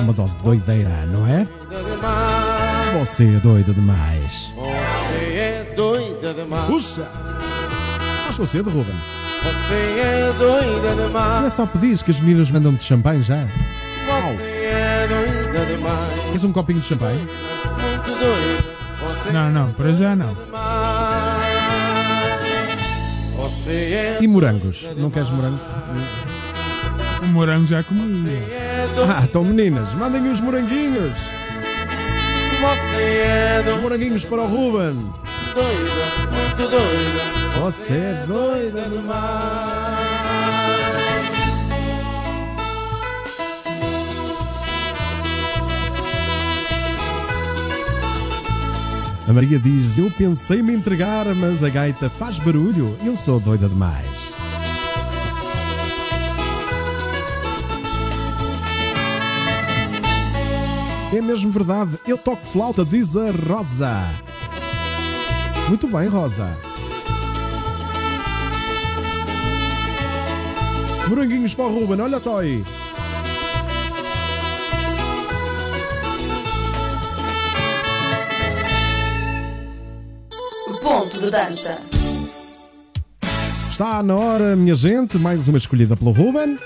uma 0.00 0.12
dose 0.12 0.36
de 0.36 0.42
doideira, 0.42 1.06
não 1.06 1.26
é? 1.26 1.46
Você 2.98 3.24
é 3.36 3.38
doida 3.40 3.72
demais. 3.72 4.52
Você 4.54 5.34
é 5.34 5.72
doida 5.76 6.34
demais. 6.34 6.64
Puxa! 6.66 7.06
Acho 8.28 8.40
que 8.40 8.46
cedo, 8.46 8.70
Ruben. 8.70 8.94
Você 9.42 10.00
é 10.00 10.32
doida 10.38 11.02
demais. 11.02 11.46
é 11.46 11.50
só 11.50 11.66
pedir 11.66 12.02
que 12.02 12.10
as 12.10 12.20
meninas 12.20 12.50
mandam-me 12.50 12.78
de 12.78 12.84
champanhe 12.84 13.22
já. 13.22 13.46
Você 13.46 14.42
é 14.42 15.08
doida 15.08 15.66
demais. 15.66 16.24
Queres 16.26 16.44
um 16.44 16.52
copinho 16.52 16.80
de 16.80 16.86
champanhe? 16.86 17.18
Muito 17.18 18.18
doida. 18.18 18.70
Você 19.00 19.32
Não, 19.32 19.50
não, 19.50 19.72
para 19.72 19.92
já 19.94 20.14
não. 20.14 20.36
Você 23.36 23.72
é 23.72 24.18
E 24.20 24.26
morangos? 24.28 24.86
Não 24.96 25.10
queres 25.10 25.30
morangos? 25.30 25.60
O 27.22 27.26
morango 27.26 27.66
já 27.66 27.82
comi. 27.82 28.42
Ah, 29.08 29.22
então 29.24 29.44
meninas, 29.44 29.92
mandem 29.94 30.30
os 30.30 30.40
moranguinhos. 30.40 31.12
Você 32.60 33.02
é 33.02 33.64
Os 33.74 33.80
moranguinhos 33.82 34.24
para 34.24 34.42
o 34.42 34.46
Ruben. 34.46 35.12
doida, 35.54 36.06
muito 36.30 36.70
doida. 36.70 37.60
Você 37.60 37.92
é 37.92 38.24
doida 38.26 38.82
demais. 38.88 40.10
A 49.28 49.32
Maria 49.32 49.58
diz: 49.58 49.96
Eu 49.98 50.10
pensei 50.10 50.62
me 50.62 50.74
entregar, 50.74 51.26
mas 51.34 51.62
a 51.62 51.68
gaita 51.68 52.10
faz 52.10 52.38
barulho. 52.38 52.96
Eu 53.04 53.16
sou 53.16 53.38
doida 53.38 53.68
demais. 53.68 54.29
É 61.12 61.20
mesmo 61.20 61.50
verdade, 61.50 61.98
eu 62.06 62.16
toco 62.16 62.46
flauta, 62.46 62.84
diz 62.84 63.16
a 63.16 63.32
Rosa. 63.32 64.00
Muito 65.68 65.88
bem, 65.88 66.06
Rosa. 66.06 66.56
Moranguinhos 71.08 71.52
para 71.52 71.64
o 71.64 71.80
Ruben, 71.80 72.00
olha 72.00 72.20
só 72.20 72.38
aí. 72.38 72.62
Ponto 80.80 81.20
de 81.20 81.30
dança. 81.30 81.78
Está 83.72 84.00
na 84.04 84.14
hora, 84.14 84.54
minha 84.54 84.76
gente, 84.76 85.18
mais 85.18 85.48
uma 85.48 85.58
escolhida 85.58 85.96
pelo 85.96 86.12
Ruben. 86.12 86.56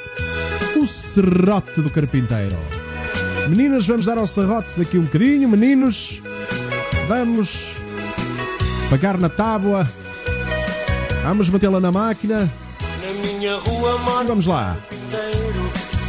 O 0.76 0.86
serrote 0.86 1.80
do 1.80 1.88
carpinteiro. 1.88 2.73
Meninas, 3.48 3.86
vamos 3.86 4.06
dar 4.06 4.18
ao 4.18 4.26
serrote 4.26 4.78
daqui 4.78 4.98
um 4.98 5.02
bocadinho. 5.02 5.48
Meninos, 5.48 6.22
vamos 7.06 7.74
pagar 8.90 9.18
na 9.18 9.28
tábua. 9.28 9.86
Vamos 11.22 11.50
metê-la 11.50 11.80
na 11.80 11.92
máquina. 11.92 12.50
Na 12.80 13.32
minha 13.32 13.56
rua 13.58 13.98
mora 13.98 14.24
vamos 14.24 14.46
lá. 14.46 14.76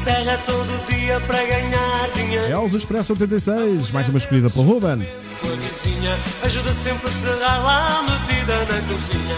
Serra 0.03 0.37
todo 0.45 0.87
dia 0.89 1.19
para 1.21 1.43
ganhar 1.45 2.11
dinheiro. 2.13 2.51
Elza 2.51 2.77
Expresso 2.77 3.13
86, 3.13 3.91
mais 3.91 4.07
uma 4.09 4.17
escolhida 4.17 4.49
pelo 4.49 4.65
Ruben. 4.65 4.91
A 4.91 5.47
vizinha 5.55 6.15
ajuda 6.43 6.73
sempre 6.75 7.07
a 7.07 7.11
serrar 7.11 7.63
lá 7.63 8.03
metida 8.03 8.59
na 8.59 8.81
cozinha. 8.87 9.35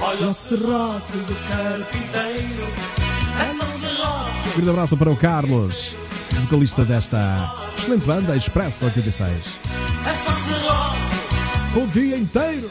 Olha 0.00 0.28
o 0.28 0.34
serrote 0.34 1.16
do 1.16 1.34
carpinteiro. 1.48 2.68
É 3.40 3.54
só 3.54 3.64
serrote. 3.78 4.48
Um 4.48 4.52
grande 4.54 4.70
abraço 4.70 4.96
para 4.96 5.10
o 5.10 5.16
Carlos, 5.16 5.96
vocalista 6.36 6.84
desta 6.84 7.54
excelente 7.76 8.04
banda 8.04 8.36
Expresso 8.36 8.84
86. 8.84 9.30
É. 10.06 11.78
O 11.78 11.86
dia 11.88 12.16
inteiro. 12.16 12.70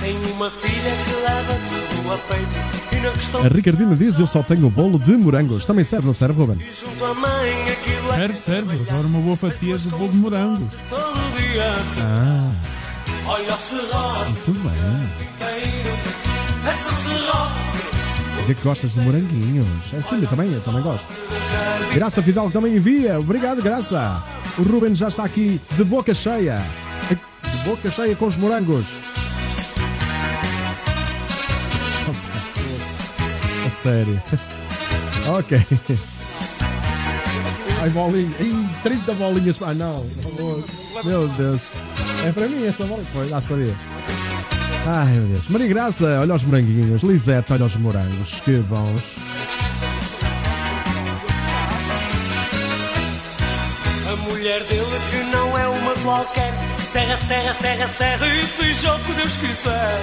Tenho 0.00 0.34
uma 0.34 0.50
filha 0.50 0.92
que 1.04 1.14
leva 1.14 1.58
tudo 1.94 2.12
a 2.12 2.18
peito. 2.18 2.96
E 2.96 3.00
na 3.00 3.10
questão 3.12 3.44
A 3.44 3.48
Ricardina 3.48 3.96
diz: 3.96 4.18
Eu 4.18 4.26
só 4.26 4.42
tenho 4.42 4.66
o 4.66 4.70
bolo 4.70 4.98
de 4.98 5.16
morangos. 5.16 5.64
Também 5.64 5.84
serve, 5.84 6.06
não 6.06 6.14
serve, 6.14 6.38
Ruben? 6.40 6.58
é 6.60 8.16
Serve, 8.16 8.34
serve. 8.34 8.82
Agora 8.88 9.06
uma 9.06 9.20
boa 9.20 9.36
fatia 9.36 9.78
de 9.78 9.88
bolo 9.88 10.08
de 10.10 10.16
morangos. 10.16 10.72
todo 10.90 11.36
dia 11.36 11.72
assim. 11.72 12.00
Ah, 12.02 12.50
Olha 13.26 13.54
o 13.54 14.24
muito 14.30 14.52
bem. 14.60 15.10
É 16.66 16.72
serrote. 16.72 17.63
Vê 18.46 18.54
que 18.54 18.62
gostas 18.62 18.92
de 18.92 19.00
moranguinhos. 19.00 19.66
É 19.92 20.00
sim, 20.02 20.20
eu 20.20 20.28
também, 20.28 20.52
eu 20.52 20.60
também 20.60 20.82
gosto. 20.82 21.06
Graça 21.94 22.22
Fidalgo 22.22 22.50
também 22.50 22.76
envia. 22.76 23.18
Obrigado, 23.18 23.62
Graça. 23.62 24.22
O 24.58 24.62
Ruben 24.62 24.94
já 24.94 25.08
está 25.08 25.24
aqui 25.24 25.60
de 25.76 25.84
boca 25.84 26.12
cheia. 26.12 26.62
De 27.08 27.56
boca 27.64 27.90
cheia 27.90 28.14
com 28.14 28.26
os 28.26 28.36
morangos. 28.36 28.84
A 33.66 33.70
sério. 33.70 34.20
Ok. 35.26 35.58
Ai, 37.80 37.88
bolinha. 37.88 38.30
Ai, 38.38 38.70
30 38.82 39.14
bolinhas. 39.14 39.56
Ah, 39.62 39.72
não. 39.72 40.04
Meu 41.02 41.26
Deus. 41.28 41.62
É 42.26 42.30
para 42.30 42.46
mim 42.46 42.66
essa 42.66 42.84
bola. 42.84 43.02
Pois, 43.10 43.30
já 43.30 43.40
sabia. 43.40 43.74
Ai, 44.86 45.06
meu 45.14 45.26
Deus. 45.28 45.48
Maria 45.48 45.68
Graça, 45.68 46.20
olha 46.20 46.34
os 46.34 46.42
moranguinhos. 46.42 47.02
Lisete, 47.02 47.52
olha 47.52 47.64
os 47.64 47.76
morangos. 47.76 48.40
Que 48.40 48.58
bons. 48.58 49.16
A 54.12 54.16
mulher 54.28 54.62
dele 54.64 55.00
que 55.10 55.36
não 55.36 55.58
é 55.58 55.68
uma 55.68 55.94
qualquer 56.02 56.52
Serra, 56.92 57.16
serra, 57.16 57.54
serra, 57.54 57.88
serra 57.88 58.26
e 58.28 58.46
seja 58.46 58.94
o 58.94 59.00
que 59.00 59.12
Deus 59.14 59.36
quiser 59.38 60.00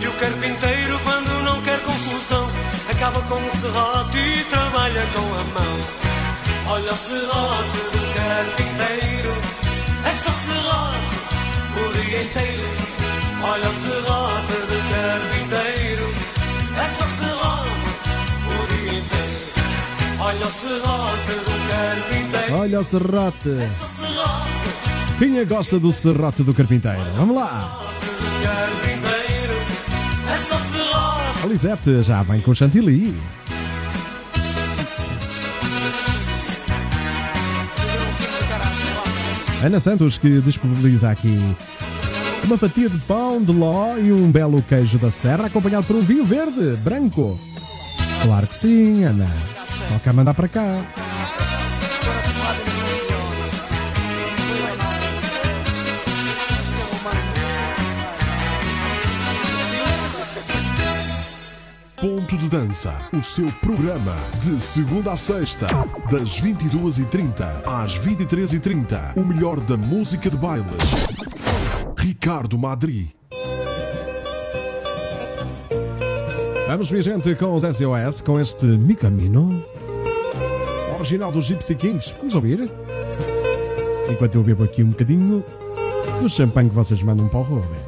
E 0.00 0.08
o 0.08 0.12
carpinteiro 0.14 0.98
quando 1.04 1.30
não 1.44 1.62
quer 1.62 1.78
confusão 1.82 2.48
Acaba 2.90 3.20
com 3.22 3.36
o 3.36 3.50
serrote 3.60 4.18
e 4.18 4.44
trabalha 4.50 5.06
com 5.14 5.20
a 5.20 5.44
mão 5.44 5.76
Olha 6.68 6.92
o 6.92 6.96
serrote 6.96 7.78
do 7.92 8.14
carpinteiro 8.16 9.34
É 10.04 10.12
só 10.24 10.32
serrote 10.46 11.06
o 11.78 11.92
dia 11.92 12.22
inteiro 12.24 12.65
Olha 13.48 13.68
o 13.68 13.72
serrote 13.72 14.52
do 14.52 14.78
carpinteiro 14.90 16.06
É 16.76 16.86
só 16.96 17.06
serrote 17.18 17.88
o 18.48 18.66
dia 18.66 18.98
inteiro 18.98 20.20
Olha 20.20 20.46
o 20.46 20.52
serrote 20.52 21.34
do 21.44 21.54
carpinteiro 21.68 22.54
Olha 22.54 22.80
o 22.80 22.84
serrote. 22.84 23.54
Quem 25.18 25.38
é 25.38 25.44
gosta 25.44 25.78
do 25.78 25.92
serrote 25.92 26.42
do 26.42 26.52
carpinteiro? 26.52 27.12
Vamos 27.16 27.36
lá. 27.36 27.82
É. 28.42 28.66
A 31.42 31.46
Lisete 31.46 32.02
já 32.02 32.22
vem 32.22 32.40
com 32.40 32.52
chantilly. 32.52 33.14
Ana 39.62 39.80
Santos 39.80 40.18
que 40.18 40.40
disponibiliza 40.42 41.10
aqui 41.10 41.40
uma 42.46 42.56
fatia 42.56 42.88
de 42.88 42.98
pão 42.98 43.42
de 43.42 43.52
ló 43.52 43.96
e 43.96 44.12
um 44.12 44.30
belo 44.30 44.62
queijo 44.62 44.98
da 44.98 45.10
serra 45.10 45.46
acompanhado 45.46 45.86
por 45.86 45.96
um 45.96 46.00
vinho 46.00 46.24
verde, 46.24 46.76
branco. 46.76 47.38
Claro 48.22 48.46
que 48.46 48.54
sim, 48.54 49.02
Ana. 49.04 49.28
Toca 49.92 50.12
mandar 50.12 50.34
para 50.34 50.48
cá. 50.48 51.05
Ponto 62.06 62.36
de 62.36 62.48
Dança, 62.48 62.96
o 63.12 63.20
seu 63.20 63.50
programa 63.60 64.14
de 64.40 64.62
segunda 64.62 65.10
a 65.10 65.16
sexta, 65.16 65.66
das 66.08 66.40
22h30 66.40 67.66
às 67.66 67.98
23h30. 67.98 69.16
O 69.16 69.24
melhor 69.24 69.58
da 69.58 69.76
música 69.76 70.30
de 70.30 70.36
baile. 70.36 70.64
Ricardo 71.98 72.56
Madri. 72.56 73.12
Vamos, 76.68 76.92
minha 76.92 77.02
gente, 77.02 77.34
com 77.34 77.56
os 77.56 77.64
SOS, 77.64 78.20
com 78.20 78.38
este 78.38 78.66
Mi 78.66 78.94
Camino. 78.94 79.64
Original 80.94 81.32
dos 81.32 81.46
Gypsy 81.46 81.74
Kings. 81.74 82.14
Vamos 82.18 82.36
ouvir? 82.36 82.70
Enquanto 84.08 84.36
eu 84.36 84.44
bebo 84.44 84.62
aqui 84.62 84.80
um 84.84 84.90
bocadinho 84.90 85.44
do 86.22 86.28
champanhe 86.28 86.68
que 86.68 86.74
vocês 86.76 87.02
mandam 87.02 87.26
para 87.26 87.40
o 87.40 87.42
Ruben. 87.42 87.85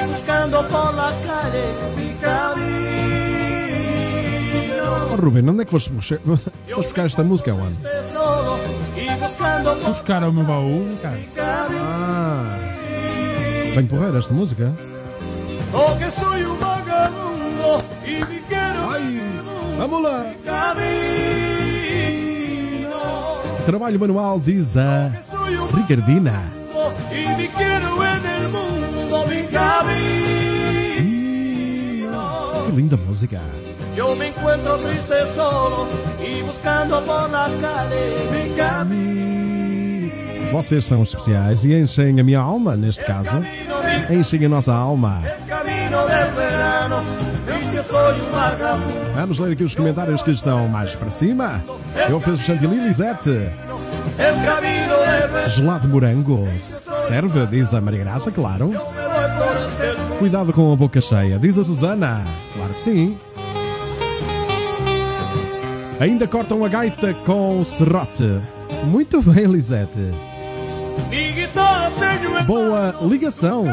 Y 0.00 0.06
buscando 0.06 0.66
por 0.68 0.94
la 0.94 1.12
calle 1.26 1.64
mi 1.96 2.14
camino. 2.14 2.90
Oh, 5.12 5.16
Ruben, 5.16 5.48
onde 5.48 5.62
é 5.62 5.64
que 5.64 5.70
foste 5.70 5.90
buscar, 5.90 6.18
foste 6.18 6.50
buscar 6.74 7.06
esta 7.06 7.24
música, 7.24 7.54
por 7.54 7.72
Buscar 9.86 10.24
o 10.24 10.32
meu 10.32 10.44
baú, 10.44 10.98
cara. 11.02 11.18
Ah, 11.78 12.58
bem 13.74 13.86
porreira 13.86 14.18
esta 14.18 14.34
música. 14.34 14.72
Porque 15.72 16.10
soy 16.10 16.42
un 16.42 16.58
vagabundo 16.58 17.78
y 18.04 18.14
me 18.24 18.40
quiero 18.48 18.88
Vamos 19.78 20.02
lá! 20.02 20.34
Trabalho 23.64 23.98
manual, 23.98 24.40
diz 24.40 24.76
a 24.76 25.12
Ricardina. 25.72 26.52
Y 27.12 27.26
me 27.36 27.48
quiero 27.48 27.69
linda 32.80 32.96
música. 32.96 33.40
Yo 33.94 34.16
me 34.16 34.28
encuentro 34.28 34.76
triste 34.78 35.34
solo 35.36 35.86
y 36.18 36.42
buscando 36.42 37.02
por 37.02 37.28
mi. 38.88 39.20
Vocês 40.50 40.86
são 40.86 41.02
especiais 41.02 41.64
e 41.64 41.74
enchem 41.74 42.18
a 42.18 42.24
minha 42.24 42.40
alma, 42.40 42.76
neste 42.76 43.04
caso. 43.04 43.42
Enchem 44.08 44.46
a 44.46 44.48
nossa 44.48 44.72
alma. 44.72 45.22
Vamos 49.14 49.38
ler 49.38 49.52
aqui 49.52 49.62
os 49.62 49.74
comentários 49.74 50.22
que 50.22 50.30
estão 50.30 50.66
mais 50.66 50.94
para 50.96 51.10
cima. 51.10 51.62
Eu 52.08 52.18
fiz 52.18 52.40
o 52.40 52.42
chantilly 52.42 52.80
Lisette. 52.80 53.50
Gelado 55.48 55.88
morango. 55.88 56.48
Serve, 56.58 57.46
diz 57.46 57.74
a 57.74 57.80
Maria 57.80 58.00
Graça, 58.00 58.30
claro. 58.30 58.72
Cuidado 60.18 60.52
com 60.52 60.72
a 60.72 60.76
boca 60.76 61.00
cheia, 61.00 61.38
diz 61.38 61.56
a 61.56 61.64
Susana. 61.64 62.24
Sim. 62.80 63.18
Ainda 66.00 66.26
cortam 66.26 66.64
a 66.64 66.68
gaita 66.68 67.12
com 67.12 67.62
serrote. 67.62 68.40
Muito 68.86 69.20
bem, 69.20 69.44
en 69.44 69.50
Boa 72.46 72.96
ligação. 73.02 73.66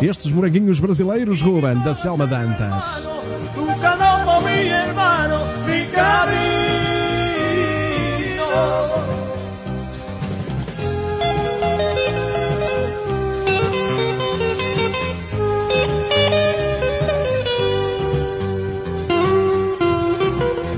Estes 0.00 0.30
moranguinhos 0.30 0.78
brasileiros, 0.78 1.42
Ruben, 1.42 1.80
da 1.82 1.92
Selma 1.92 2.28
Dantas. 2.28 3.08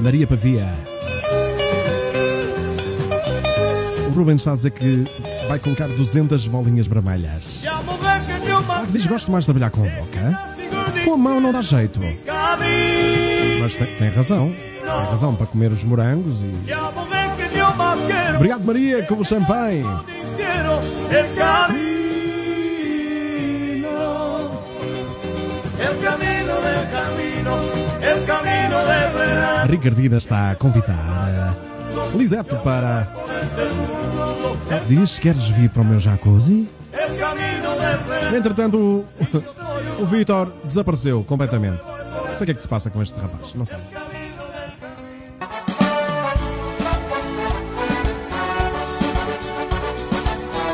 Maria 0.02 0.26
Pavia. 0.26 0.66
O 4.08 4.10
Ruben 4.10 4.34
está 4.34 4.50
a 4.50 4.56
dizer 4.56 4.72
que 4.72 5.06
vai 5.46 5.60
colocar 5.60 5.86
200 5.86 6.48
bolinhas 6.48 6.88
vermelhas. 6.88 7.62
Ah, 7.64 8.84
diz 8.90 9.06
gosto 9.06 9.30
mais 9.30 9.44
de 9.44 9.52
trabalhar 9.52 9.70
com 9.70 9.84
a 9.84 9.88
boca. 9.88 10.40
Com 11.04 11.14
a 11.14 11.16
mão 11.16 11.40
não 11.40 11.52
dá 11.52 11.62
jeito. 11.62 12.00
Mas 13.60 13.76
tem, 13.76 13.86
tem 13.94 14.08
razão. 14.08 14.52
Tem 14.52 15.06
razão 15.08 15.36
para 15.36 15.46
comer 15.46 15.70
os 15.70 15.84
morangos 15.84 16.34
e. 16.40 16.52
Obrigado, 18.34 18.64
Maria, 18.64 19.04
com 19.04 19.14
o 19.14 19.24
champanhe. 19.24 19.84
El 21.10 21.28
camino. 21.36 21.92
El 25.78 25.96
camino 26.02 26.31
Ricardina 29.68 30.16
está 30.16 30.50
a 30.50 30.54
convidar 30.54 30.94
a 30.94 32.16
Lisette 32.16 32.54
para. 32.56 33.08
Diz: 34.86 35.18
Queres 35.18 35.48
vir 35.48 35.70
para 35.70 35.82
o 35.82 35.84
meu 35.84 36.00
jacuzzi? 36.00 36.68
Entretanto, 38.36 38.78
o, 38.78 40.02
o 40.02 40.06
Vitor 40.06 40.52
desapareceu 40.64 41.24
completamente. 41.24 41.86
Não 41.86 42.34
sei 42.34 42.44
o 42.44 42.46
que 42.46 42.50
é 42.52 42.54
que 42.54 42.62
se 42.62 42.68
passa 42.68 42.90
com 42.90 43.02
este 43.02 43.18
rapaz, 43.18 43.54
não 43.54 43.64
sei. 43.64 43.78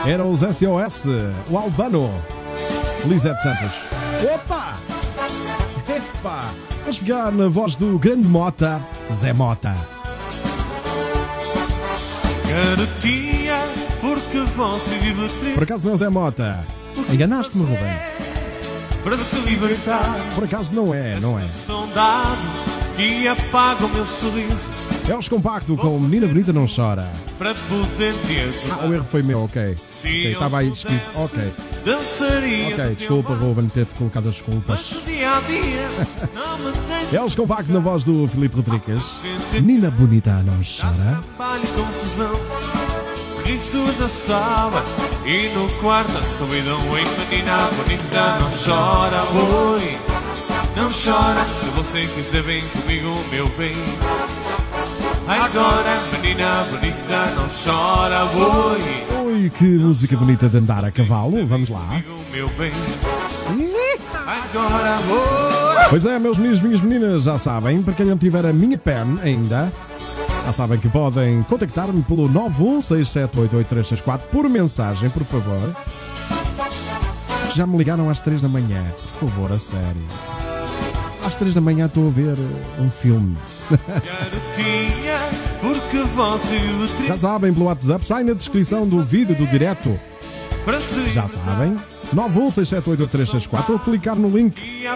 Era 0.07 0.25
os 0.25 0.41
SOS, 0.41 1.05
o 1.51 1.59
Albano, 1.59 2.11
Lisette 3.05 3.43
Santos. 3.43 3.75
Opa! 4.33 4.79
Epa! 5.87 6.78
Vamos 6.81 6.99
pegar 6.99 7.31
na 7.33 7.49
voz 7.49 7.77
do 7.77 7.99
grande 7.99 8.27
Mota, 8.27 8.81
Zé 9.13 9.33
Mota. 9.33 9.75
Garotinha, 12.47 13.59
porque 14.01 14.39
você 14.57 14.91
vive 15.01 15.29
triste 15.29 15.55
Por 15.55 15.63
acaso 15.63 15.87
não 15.87 15.95
é 15.95 15.97
Zé 15.99 16.09
Mota? 16.09 16.67
Enganaste-me, 17.13 17.65
Ruben. 17.65 17.97
para 19.05 19.19
se 19.19 19.37
libertar. 19.41 20.17
Por 20.35 20.45
acaso 20.45 20.75
não 20.75 20.93
é, 20.95 21.19
não 21.21 21.39
é. 21.39 21.45
Que 22.97 23.29
apaga 23.29 23.85
o 23.85 23.89
meu 23.91 24.07
sorriso 24.07 24.71
É 25.09 25.17
os 25.17 25.29
compacto 25.29 25.75
com 25.77 25.99
Menina 25.99 26.27
Bonita 26.27 26.53
Não 26.53 26.67
Chora. 26.67 27.11
para 27.39 27.55
poder 27.55 28.15
te 28.27 28.41
ajudar. 28.41 28.79
Ah, 28.83 28.87
o 28.87 28.95
erro 28.95 29.05
foi 29.05 29.23
meu, 29.23 29.43
ok. 29.45 29.75
Ok, 30.01 30.33
estava 30.33 30.59
aí 30.59 30.69
escrito, 30.71 31.03
ok. 31.15 31.53
Dançaria 31.85 32.69
Ok, 32.75 32.95
desculpa, 32.97 33.35
Ruben, 33.35 33.69
ter-te 33.69 33.95
colocado 33.95 34.29
as 34.29 34.43
culpas. 34.43 34.95
dia 35.07 35.31
a 35.37 35.41
dia. 35.41 35.89
Não 36.35 36.59
me 36.59 36.73
deixe 36.89 37.17
É 37.17 37.23
os 37.23 37.35
compacto 37.35 37.73
na 37.73 37.79
voz 37.79 38.05
do 38.05 38.29
Filipe 38.29 38.57
Rodrigues. 38.57 39.21
Menina 39.53 39.91
Bonita 39.91 40.43
Não 40.43 40.59
Chora. 40.63 41.23
Risos 43.47 43.99
na 43.99 44.09
sala 44.11 44.85
e 45.25 45.49
no 45.55 45.71
quarto 45.81 46.11
a 46.19 46.23
solidão. 46.37 46.79
Oi, 46.91 47.03
menina 47.31 47.57
bonita, 47.77 48.39
não 48.41 48.51
chora, 48.51 49.23
oi. 49.33 49.99
Não 50.77 50.91
chora, 50.91 51.45
se 51.47 51.65
você 51.75 52.07
quiser 52.15 52.43
vem 52.43 52.63
comigo, 52.69 53.19
meu 53.31 53.49
bem. 53.57 53.73
Agora, 55.29 56.01
menina 56.11 56.65
bonita, 56.71 57.27
não 57.37 57.47
chora, 57.51 58.25
oi. 58.25 58.81
Ui, 59.27 59.51
que 59.51 59.65
música 59.65 60.17
bonita 60.17 60.49
de 60.49 60.57
andar 60.57 60.87
a 60.87 60.91
cavalo. 60.91 61.47
Vamos 61.47 61.69
lá. 61.69 62.03
Agora, 64.27 64.97
oi. 64.99 65.89
Pois 65.91 66.07
é, 66.07 66.19
meus 66.19 66.39
meninos, 66.39 66.63
minhas 66.63 66.81
meninas, 66.81 67.25
já 67.25 67.37
sabem, 67.37 67.83
para 67.83 67.93
quem 67.93 68.07
não 68.07 68.17
tiver 68.17 68.47
a 68.47 68.55
minha 68.55 68.79
pen 68.79 69.19
ainda, 69.23 69.71
já 70.47 70.53
sabem 70.55 70.79
que 70.79 70.89
podem 70.89 71.43
contactar-me 71.43 72.03
pelo 72.05 72.27
916788364 72.31 74.21
por 74.33 74.49
mensagem, 74.49 75.11
por 75.11 75.25
favor. 75.25 75.77
Já 77.55 77.67
me 77.67 77.77
ligaram 77.77 78.09
às 78.09 78.21
3 78.21 78.41
da 78.41 78.49
manhã, 78.49 78.83
por 78.97 79.29
favor, 79.29 79.53
a 79.53 79.59
sério. 79.59 80.07
Às 81.23 81.35
3 81.35 81.55
da 81.55 81.61
manhã 81.61 81.85
estou 81.85 82.09
a 82.09 82.11
ver 82.11 82.35
eh, 82.39 82.81
um 82.81 82.91
filme. 82.91 83.37
Porque 85.91 86.05
você 86.05 87.07
Já 87.07 87.17
sabem, 87.17 87.53
pelo 87.53 87.65
WhatsApp, 87.67 88.07
sai 88.07 88.23
na 88.23 88.35
descrição 88.35 88.87
do 88.87 89.03
vídeo 89.03 89.35
do 89.35 89.47
direto. 89.47 89.99
Já 91.15 91.27
sabem, 91.27 91.79
916788364 92.15 93.71
ou 93.71 93.79
clicar 93.79 94.17
no 94.17 94.29
link. 94.29 94.87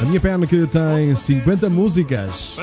A 0.00 0.04
minha 0.04 0.20
pen 0.20 0.46
que 0.46 0.64
tem 0.68 1.12
50 1.12 1.68
músicas. 1.68 2.56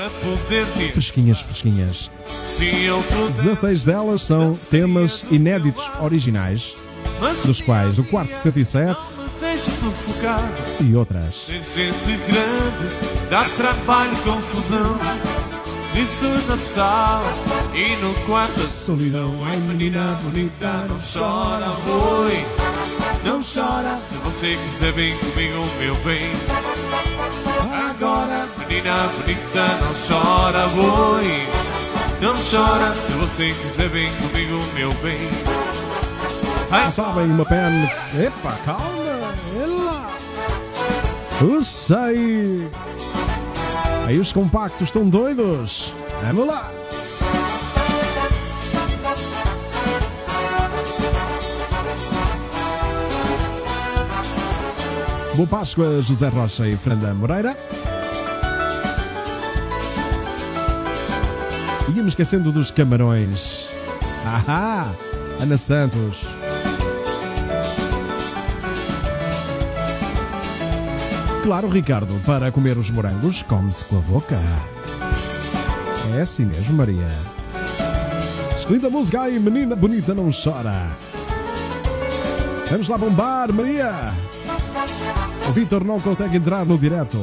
Fresquinhas, 0.92 1.42
fresquinhas. 1.42 2.10
Se 2.56 2.84
eu 2.84 3.02
puder 3.02 3.32
16 3.32 3.84
delas 3.84 4.22
são 4.22 4.56
temas 4.70 5.22
inéditos 5.30 5.90
originais, 6.00 6.74
dos 7.44 7.60
quais 7.60 7.98
o 7.98 8.04
quarto 8.04 8.34
107 8.34 8.98
deixa 9.38 9.70
sufocado 9.70 10.48
e 10.80 10.94
outras. 10.96 11.44
Tem 11.46 11.60
gente 11.60 12.20
grande, 12.26 13.28
dá 13.28 13.44
trabalho 13.44 14.16
confusão 14.24 14.98
Jesus 15.94 16.46
na 16.46 16.56
sala 16.56 17.32
e 17.74 17.96
no 17.96 18.14
quarto. 18.26 18.60
Solidão, 18.60 19.34
ai 19.44 19.56
menina 19.56 20.18
bonita, 20.22 20.86
não 20.88 20.98
chora, 20.98 21.70
oi. 21.88 22.46
Não 23.24 23.40
chora, 23.42 23.98
se 23.98 24.14
você 24.24 24.56
quiser 24.56 24.92
vem 24.92 25.16
comigo, 25.18 25.66
meu 25.78 25.94
bem. 25.96 26.30
Agora, 27.90 28.48
menina 28.58 29.08
bonita, 29.18 29.66
não 29.80 29.94
chora, 30.06 30.66
oi. 30.66 31.48
Não 32.20 32.34
chora, 32.34 32.94
se 32.94 33.12
você 33.12 33.52
quiser 33.52 33.88
vem 33.88 34.08
comigo, 34.16 34.60
meu 34.74 34.92
bem. 35.02 35.18
Já 36.70 36.90
sabem, 36.90 37.24
uma 37.24 37.44
pen. 37.44 37.90
Epa, 38.14 38.52
calma! 38.64 39.34
Ela! 39.60 40.10
Eu 41.40 41.64
sei! 41.64 42.68
Aí 44.10 44.18
os 44.18 44.32
compactos 44.32 44.88
estão 44.88 45.08
doidos! 45.08 45.94
Vamos 46.20 46.44
lá! 46.44 46.68
Boa 55.36 55.46
Páscoa, 55.46 56.02
José 56.02 56.26
Rocha 56.26 56.66
e 56.66 56.76
Fernanda 56.76 57.14
Moreira. 57.14 57.56
Ia-me 61.94 62.08
esquecendo 62.08 62.50
dos 62.50 62.72
camarões. 62.72 63.68
Ahá! 64.26 64.92
Ana 65.40 65.56
Santos. 65.56 66.39
Claro, 71.50 71.66
Ricardo, 71.66 72.14
para 72.24 72.52
comer 72.52 72.78
os 72.78 72.92
morangos, 72.92 73.42
come-se 73.42 73.84
com 73.86 73.98
a 73.98 74.00
boca. 74.02 74.38
É 76.16 76.20
assim 76.20 76.44
mesmo, 76.44 76.74
Maria. 76.74 77.08
Escolhida 78.56 78.88
música 78.88 79.22
aí, 79.22 79.36
menina 79.40 79.74
bonita 79.74 80.14
não 80.14 80.30
chora. 80.30 80.96
Vamos 82.68 82.88
lá 82.88 82.96
bombar, 82.96 83.52
Maria. 83.52 83.92
O 85.48 85.52
Vitor 85.52 85.82
não 85.82 85.98
consegue 85.98 86.36
entrar 86.36 86.64
no 86.64 86.78
direto. 86.78 87.18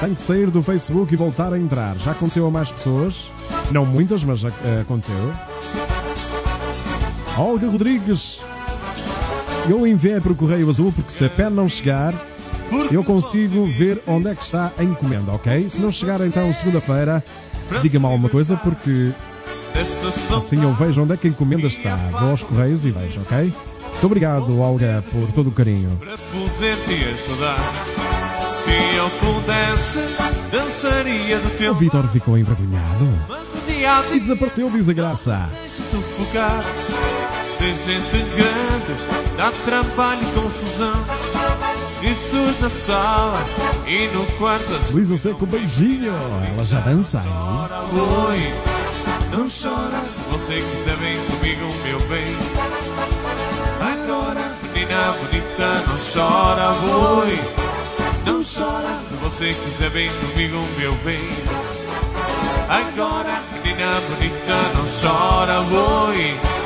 Tem 0.00 0.14
que 0.14 0.22
sair 0.22 0.50
do 0.50 0.62
Facebook 0.62 1.12
e 1.12 1.18
voltar 1.18 1.52
a 1.52 1.58
entrar. 1.58 1.98
Já 1.98 2.12
aconteceu 2.12 2.46
a 2.46 2.50
mais 2.50 2.72
pessoas. 2.72 3.30
Não 3.70 3.84
muitas, 3.84 4.24
mas 4.24 4.40
já 4.40 4.48
eh, 4.48 4.80
aconteceu. 4.80 5.34
Olga 7.36 7.68
Rodrigues. 7.68 8.40
Eu 9.68 9.86
enviei 9.86 10.20
para 10.20 10.32
o 10.32 10.34
Correio 10.34 10.68
Azul 10.68 10.92
porque 10.92 11.10
se 11.10 11.24
a 11.24 11.28
pen 11.28 11.50
não 11.50 11.68
chegar, 11.68 12.14
eu 12.90 13.04
consigo 13.04 13.66
ver 13.66 14.02
onde 14.06 14.28
é 14.28 14.34
que 14.34 14.42
está 14.42 14.72
a 14.78 14.82
encomenda, 14.82 15.32
ok? 15.32 15.68
Se 15.68 15.80
não 15.80 15.92
chegar 15.92 16.20
então 16.22 16.52
segunda-feira, 16.52 17.22
diga-me 17.82 18.06
alguma 18.06 18.28
coisa 18.28 18.56
porque 18.56 19.12
assim 20.36 20.62
eu 20.62 20.72
vejo 20.74 21.02
onde 21.02 21.14
é 21.14 21.16
que 21.16 21.26
a 21.26 21.30
encomenda 21.30 21.66
está. 21.66 21.96
Vou 22.12 22.30
aos 22.30 22.42
Correios 22.42 22.84
e 22.84 22.90
vejo, 22.90 23.20
ok? 23.20 23.52
Muito 23.90 24.06
obrigado, 24.06 24.58
Olga, 24.58 25.04
por 25.10 25.32
todo 25.32 25.48
o 25.48 25.52
carinho. 25.52 25.90
Para 25.98 26.16
poder 26.16 26.76
te 26.76 27.04
ajudar. 27.04 27.58
Se 28.64 28.96
eu 28.96 29.08
pudesse, 29.10 30.50
dançaria 30.52 31.38
do 31.38 31.46
O 31.46 31.50
teu 31.50 31.74
Vitor 31.74 32.06
ficou 32.08 32.38
envergonhado 32.38 33.08
e 34.12 34.20
desapareceu, 34.20 34.70
diz 34.70 34.88
a 34.88 34.92
graça. 34.92 35.50
sufocar. 35.90 36.64
Ser 37.58 37.76
gente 37.76 38.24
grande 38.36 39.36
dá 39.36 39.50
trabalho 39.50 40.22
e 40.22 40.26
confusão. 40.26 40.92
Jesus 42.00 42.60
na 42.60 42.70
sala 42.70 43.40
e 43.84 44.06
no 44.14 44.24
quarto. 44.38 44.64
Luísa 44.92 45.16
Seco, 45.16 45.44
beijinho. 45.44 46.12
Ela 46.54 46.64
já 46.64 46.78
dança. 46.78 47.20
Oi, 47.92 48.38
não 49.32 49.48
chora, 49.48 50.00
se 50.04 50.30
você 50.30 50.60
quiser 50.60 50.96
vem 50.98 51.16
comigo, 51.16 51.74
meu 51.82 51.98
bem. 52.06 52.26
Agora, 53.80 54.52
menina 54.62 55.16
bonita, 55.18 55.84
não 55.88 55.98
chora, 56.14 56.70
oi. 57.24 57.40
Não 58.24 58.40
chora, 58.44 58.98
se 59.08 59.14
você 59.14 59.52
quiser 59.52 59.90
vem 59.90 60.08
comigo, 60.08 60.64
meu 60.78 60.94
bem. 61.02 61.20
Agora, 62.68 63.42
menina 63.64 63.90
bonita, 64.08 64.54
não 64.76 64.86
chora, 64.86 65.60
oi. 65.60 66.57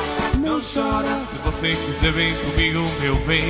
Chora, 0.62 1.18
se 1.28 1.38
você 1.38 1.74
quiser 1.74 2.12
vem 2.12 2.32
comigo, 2.36 2.84
meu 3.00 3.16
bem. 3.26 3.42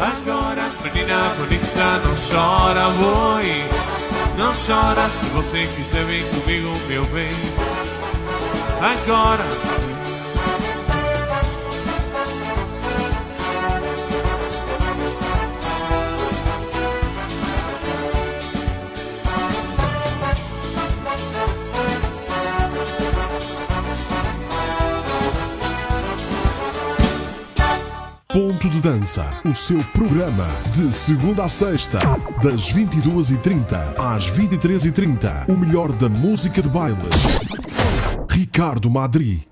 Agora, 0.00 0.70
menina 0.82 1.34
bonita, 1.36 1.98
não 2.04 2.14
chora, 2.16 2.88
oi. 2.88 3.68
Não 4.38 4.54
chora, 4.54 5.10
se 5.10 5.26
você 5.26 5.68
quiser 5.76 6.06
vem 6.06 6.24
comigo, 6.30 6.74
meu 6.88 7.04
bem. 7.06 7.30
Agora. 8.80 9.77
Ponto 28.30 28.68
de 28.68 28.78
Dança, 28.82 29.26
o 29.42 29.54
seu 29.54 29.82
programa 29.94 30.46
de 30.74 30.94
segunda 30.94 31.44
a 31.44 31.48
sexta, 31.48 31.98
das 32.42 32.70
22h30 32.74 33.98
às 33.98 34.30
23h30. 34.30 35.48
O 35.48 35.56
melhor 35.56 35.90
da 35.92 36.10
música 36.10 36.60
de 36.60 36.68
baile. 36.68 36.98
Ricardo 38.28 38.90
Madri. 38.90 39.46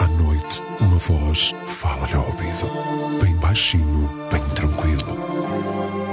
À 0.00 0.06
noite, 0.22 0.62
uma 0.80 0.98
voz 0.98 1.52
fala-lhe 1.66 2.14
ao 2.14 2.26
ouvido, 2.26 3.20
bem 3.20 3.34
baixinho, 3.38 4.08
bem 4.30 4.42
tranquilo. 4.54 5.18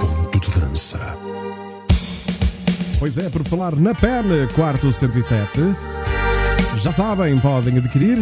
Ponto 0.01 0.39
de 0.39 0.59
dança. 0.59 1.15
Pois 2.97 3.19
é, 3.19 3.29
por 3.29 3.43
falar 3.43 3.75
na 3.75 3.93
PEN, 3.93 4.47
quarto 4.55 4.91
107. 4.91 5.59
Já 6.77 6.91
sabem, 6.91 7.39
podem 7.39 7.77
adquirir 7.77 8.17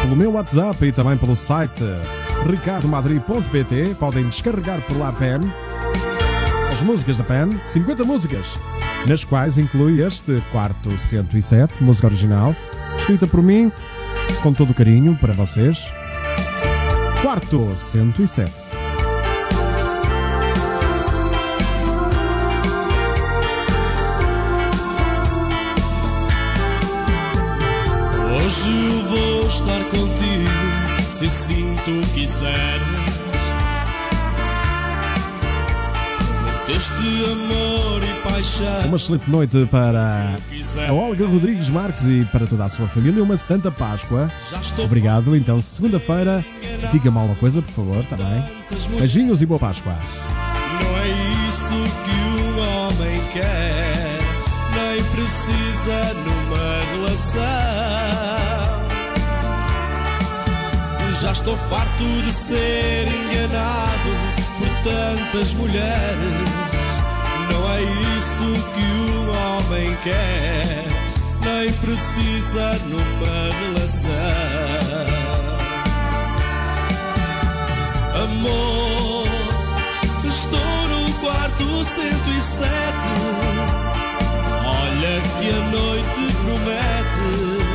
pelo 0.00 0.14
meu 0.14 0.34
WhatsApp 0.34 0.86
e 0.86 0.92
também 0.92 1.16
pelo 1.16 1.34
site 1.34 1.82
ricardomadri.pt. 2.46 3.96
Podem 3.98 4.28
descarregar 4.28 4.80
por 4.82 4.96
lá 4.96 5.08
a 5.08 5.12
PEN. 5.12 5.40
As 6.72 6.82
músicas 6.82 7.18
da 7.18 7.24
PEN, 7.24 7.60
50 7.64 8.04
músicas, 8.04 8.58
nas 9.06 9.24
quais 9.24 9.56
inclui 9.56 10.02
este 10.02 10.42
quarto 10.52 10.98
107, 10.98 11.82
música 11.82 12.06
original, 12.06 12.54
escrita 12.98 13.26
por 13.26 13.42
mim, 13.42 13.72
com 14.42 14.52
todo 14.52 14.70
o 14.70 14.74
carinho 14.74 15.16
para 15.16 15.32
vocês. 15.32 15.90
Quarto 17.22 17.74
107. 17.76 18.52
Hoje 28.46 28.70
eu 28.70 29.04
vou 29.08 29.46
estar 29.48 29.84
contigo, 29.86 30.65
se 31.24 31.54
tu 31.84 32.12
quiseres. 32.12 32.86
Meteste 36.44 37.24
amor 37.32 38.02
e 38.02 38.22
paixão. 38.22 38.86
Uma 38.86 38.96
excelente 38.96 39.30
noite 39.30 39.66
para 39.70 40.36
a 40.86 40.92
Olga 40.92 41.26
Rodrigues 41.26 41.70
Marques 41.70 42.02
e 42.04 42.26
para 42.26 42.46
toda 42.46 42.66
a 42.66 42.68
sua 42.68 42.86
família. 42.86 43.22
Uma 43.22 43.38
Santa 43.38 43.70
Páscoa. 43.70 44.30
Obrigado. 44.84 45.34
Então, 45.34 45.62
segunda-feira, 45.62 46.44
diga-me 46.92 47.16
alguma 47.16 47.36
coisa, 47.36 47.62
por 47.62 47.70
favor, 47.70 48.00
está 48.00 48.16
bem? 48.16 48.98
Beijinhos 48.98 49.40
e 49.40 49.46
boa 49.46 49.58
Páscoa. 49.58 49.94
Não 49.94 50.98
é 50.98 51.08
isso 51.48 51.78
que 52.04 52.10
um 52.10 52.60
homem 52.60 53.20
quer, 53.32 54.18
nem 54.74 55.02
precisa 55.04 56.14
numa 56.24 56.84
relação. 56.92 58.45
Já 61.20 61.32
estou 61.32 61.56
farto 61.56 62.04
de 62.04 62.30
ser 62.30 63.08
enganado 63.08 64.10
por 64.58 64.68
tantas 64.84 65.54
mulheres. 65.54 66.76
Não 67.50 67.72
é 67.72 67.80
isso 68.18 68.48
que 68.74 68.82
um 68.82 69.30
homem 69.30 69.96
quer, 70.04 70.84
nem 71.40 71.72
precisa 71.72 72.78
numa 72.84 73.50
relação. 73.62 74.10
Amor, 78.24 79.26
estou 80.28 80.88
no 80.88 81.14
quarto 81.14 81.84
107. 81.84 82.68
Olha 84.66 85.22
que 85.38 85.48
a 85.48 85.60
noite 85.70 86.36
promete 86.44 87.65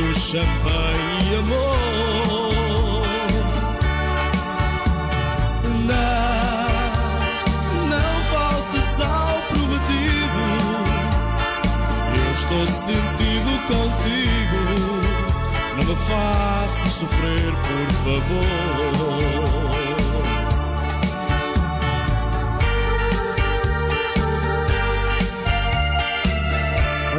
do 0.00 0.14
champanhe 0.14 1.30
e 1.30 1.34
amor. 1.36 3.00
Não, 5.86 6.66
não 7.86 8.14
faltes 8.32 9.00
ao 9.00 9.42
prometido. 9.48 10.44
Eu 12.16 12.32
estou 12.32 12.66
sentido 12.66 13.52
contigo. 13.68 14.60
Não 15.76 15.84
me 15.84 15.96
faças 16.06 16.92
sofrer, 16.92 17.52
por 17.52 17.88
favor. 18.04 19.49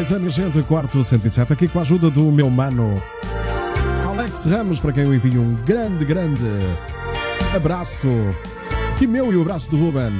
É, 0.09 0.17
minha 0.17 0.31
gente, 0.31 0.61
quarto 0.63 1.03
107, 1.03 1.53
aqui 1.53 1.67
com 1.67 1.77
a 1.77 1.83
ajuda 1.83 2.09
do 2.09 2.23
meu 2.31 2.49
mano 2.49 3.01
Alex 4.03 4.45
Ramos, 4.47 4.79
para 4.79 4.91
quem 4.91 5.03
eu 5.03 5.13
envio 5.13 5.39
um 5.39 5.53
grande, 5.63 6.03
grande 6.03 6.43
abraço. 7.55 8.07
Aqui 8.95 9.05
meu 9.05 9.31
e 9.31 9.35
o 9.37 9.41
abraço 9.41 9.69
do 9.69 9.77
Ruben. 9.77 10.11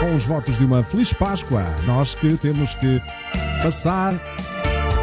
Com 0.00 0.14
os 0.16 0.24
votos 0.24 0.56
de 0.56 0.64
uma 0.64 0.82
Feliz 0.82 1.12
Páscoa, 1.12 1.62
nós 1.84 2.14
que 2.14 2.34
temos 2.38 2.74
que 2.74 3.00
passar 3.62 4.14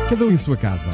cada 0.10 0.26
um 0.26 0.32
em 0.32 0.38
sua 0.38 0.58
casa. 0.58 0.92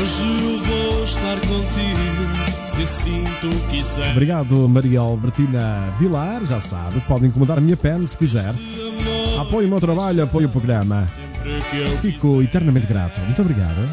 Hoje 0.00 0.57
estar 1.08 1.40
contigo, 1.40 2.66
se 2.66 2.84
sinto 2.84 3.48
quiser. 3.70 4.10
Obrigado, 4.12 4.68
Maria 4.68 5.00
Albertina 5.00 5.94
Vilar, 5.98 6.44
já 6.44 6.60
sabe, 6.60 7.00
pode 7.08 7.26
incomodar 7.26 7.56
a 7.56 7.60
minha 7.62 7.76
pen 7.78 8.06
se 8.06 8.16
quiser. 8.16 8.54
Apoie 9.40 9.64
o 9.64 9.68
meu 9.68 9.80
trabalho, 9.80 10.22
apoie 10.22 10.44
o 10.44 10.50
programa. 10.50 11.08
Fico 12.02 12.42
eternamente 12.42 12.86
grato. 12.86 13.20
Muito 13.22 13.40
obrigado. 13.40 13.88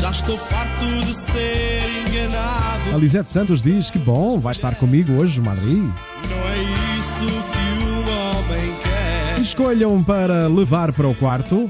Já 0.00 0.10
estou 0.10 0.38
farto 0.38 0.84
de 1.04 1.14
ser 1.14 1.82
enganado. 2.06 2.94
A 2.94 2.96
Lisete 2.96 3.32
Santos 3.32 3.60
diz 3.60 3.90
que 3.90 3.98
bom, 3.98 4.38
vai 4.38 4.52
estar 4.52 4.76
comigo 4.76 5.14
hoje, 5.14 5.40
Madrid. 5.40 5.82
Não 5.82 6.48
é 6.48 6.98
isso 6.98 7.26
que 7.26 7.84
um 7.84 8.00
homem 8.00 8.72
quer. 8.82 9.40
Escolham 9.40 10.02
para 10.04 10.46
levar 10.46 10.92
para 10.92 11.08
o 11.08 11.14
quarto. 11.14 11.68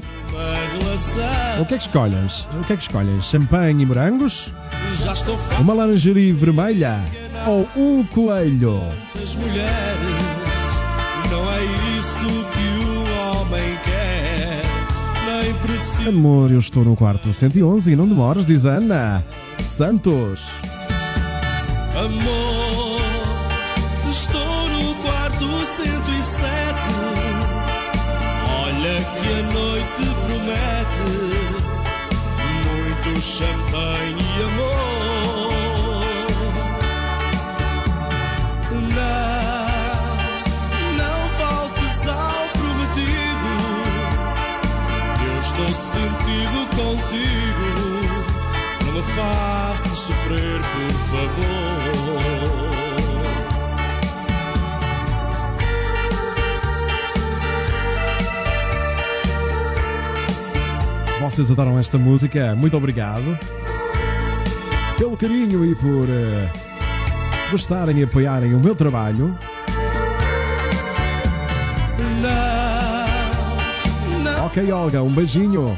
O 1.61 1.65
que 1.65 1.73
é 1.75 1.77
que 1.77 1.83
escolhes? 1.83 2.47
O 2.59 2.63
que 2.63 2.73
é 2.73 2.77
que 2.77 2.83
escolhes? 2.83 3.25
Champanhe 3.25 3.83
e 3.83 3.85
morangos? 3.85 4.51
Uma 5.59 5.73
laranjeria 5.73 6.33
vermelha? 6.33 6.99
Ou 7.47 7.67
um 7.75 8.03
coelho? 8.05 8.81
Amor, 16.07 16.51
eu 16.51 16.59
estou 16.59 16.83
no 16.83 16.95
quarto 16.95 17.31
111 17.31 17.91
e 17.91 17.95
não 17.95 18.07
demoras, 18.07 18.45
diz 18.45 18.65
Ana 18.65 19.23
Santos. 19.59 20.45
Amor, 21.95 22.62
Vocês 61.33 61.49
adoram 61.49 61.79
esta 61.79 61.97
música, 61.97 62.55
muito 62.55 62.77
obrigado 62.77 63.39
pelo 64.99 65.17
carinho 65.17 65.65
e 65.65 65.73
por 65.73 66.07
eh, 66.07 66.47
gostarem 67.49 67.97
e 67.97 68.03
apoiarem 68.03 68.53
o 68.53 68.59
meu 68.59 68.75
trabalho. 68.75 69.35
Ok, 74.45 74.71
Olga, 74.71 75.01
um 75.01 75.09
beijinho. 75.09 75.75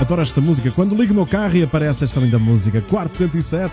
Adoro 0.00 0.22
esta 0.22 0.40
música. 0.40 0.72
Quando 0.72 0.96
ligo 0.96 1.12
o 1.12 1.16
meu 1.16 1.26
carro 1.28 1.54
e 1.54 1.62
aparece 1.62 2.02
esta 2.02 2.18
linda 2.18 2.40
música, 2.40 2.82
quarto 2.82 3.18
107. 3.18 3.72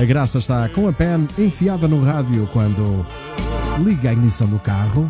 A 0.00 0.04
graça 0.04 0.38
está 0.38 0.68
com 0.70 0.88
a 0.88 0.92
pen 0.92 1.28
enfiada 1.38 1.86
no 1.86 2.02
rádio 2.02 2.48
quando 2.52 3.06
liga 3.78 4.10
a 4.10 4.12
ignição 4.12 4.48
do 4.48 4.58
carro. 4.58 5.08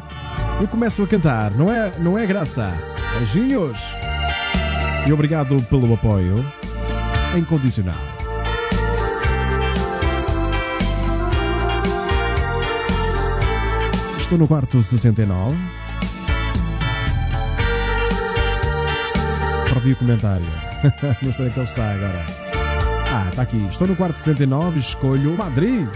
Eu 0.61 0.69
começo 0.69 1.03
a 1.03 1.07
cantar, 1.07 1.51
não 1.51 1.71
é, 1.71 1.93
não 1.99 2.17
é 2.17 2.25
graça? 2.25 2.73
Beijinhos! 3.19 3.79
E 5.07 5.13
obrigado 5.13 5.61
pelo 5.65 5.93
apoio 5.93 6.45
incondicional. 7.37 7.97
Estou 14.17 14.39
no 14.39 14.47
quarto 14.47 14.81
69. 14.81 15.57
Perdi 19.73 19.93
o 19.93 19.97
comentário. 19.97 20.47
não 21.21 21.33
sei 21.33 21.47
onde 21.47 21.59
ele 21.59 21.65
está 21.65 21.93
agora. 21.93 22.27
Ah, 23.13 23.27
está 23.29 23.43
aqui. 23.43 23.67
Estou 23.69 23.89
no 23.89 23.97
quarto 23.97 24.19
69 24.19 24.79
escolho 24.79 25.37
Madrid. 25.37 25.87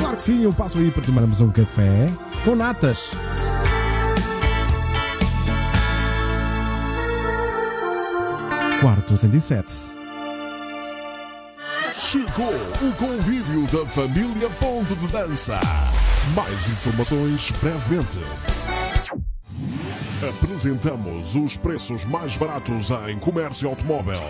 Claro 0.00 0.16
que 0.16 0.22
sim, 0.22 0.42
eu 0.42 0.52
passo 0.52 0.78
aí 0.78 0.90
para 0.90 1.02
tomarmos 1.02 1.40
um 1.40 1.50
café 1.50 2.10
com 2.44 2.56
natas. 2.56 3.12
Quarto 8.80 9.16
107. 9.16 9.90
Chegou 11.96 12.54
o 12.80 12.92
convívio 12.96 13.66
da 13.66 13.84
família 13.86 14.48
Ponto 14.60 14.94
de 14.94 15.08
Dança. 15.08 15.58
Mais 16.32 16.68
informações 16.68 17.50
brevemente. 17.60 18.20
Apresentamos 20.28 21.34
os 21.34 21.56
preços 21.56 22.04
mais 22.04 22.36
baratos 22.36 22.90
em 23.08 23.18
comércio 23.18 23.68
automóvel. 23.68 24.20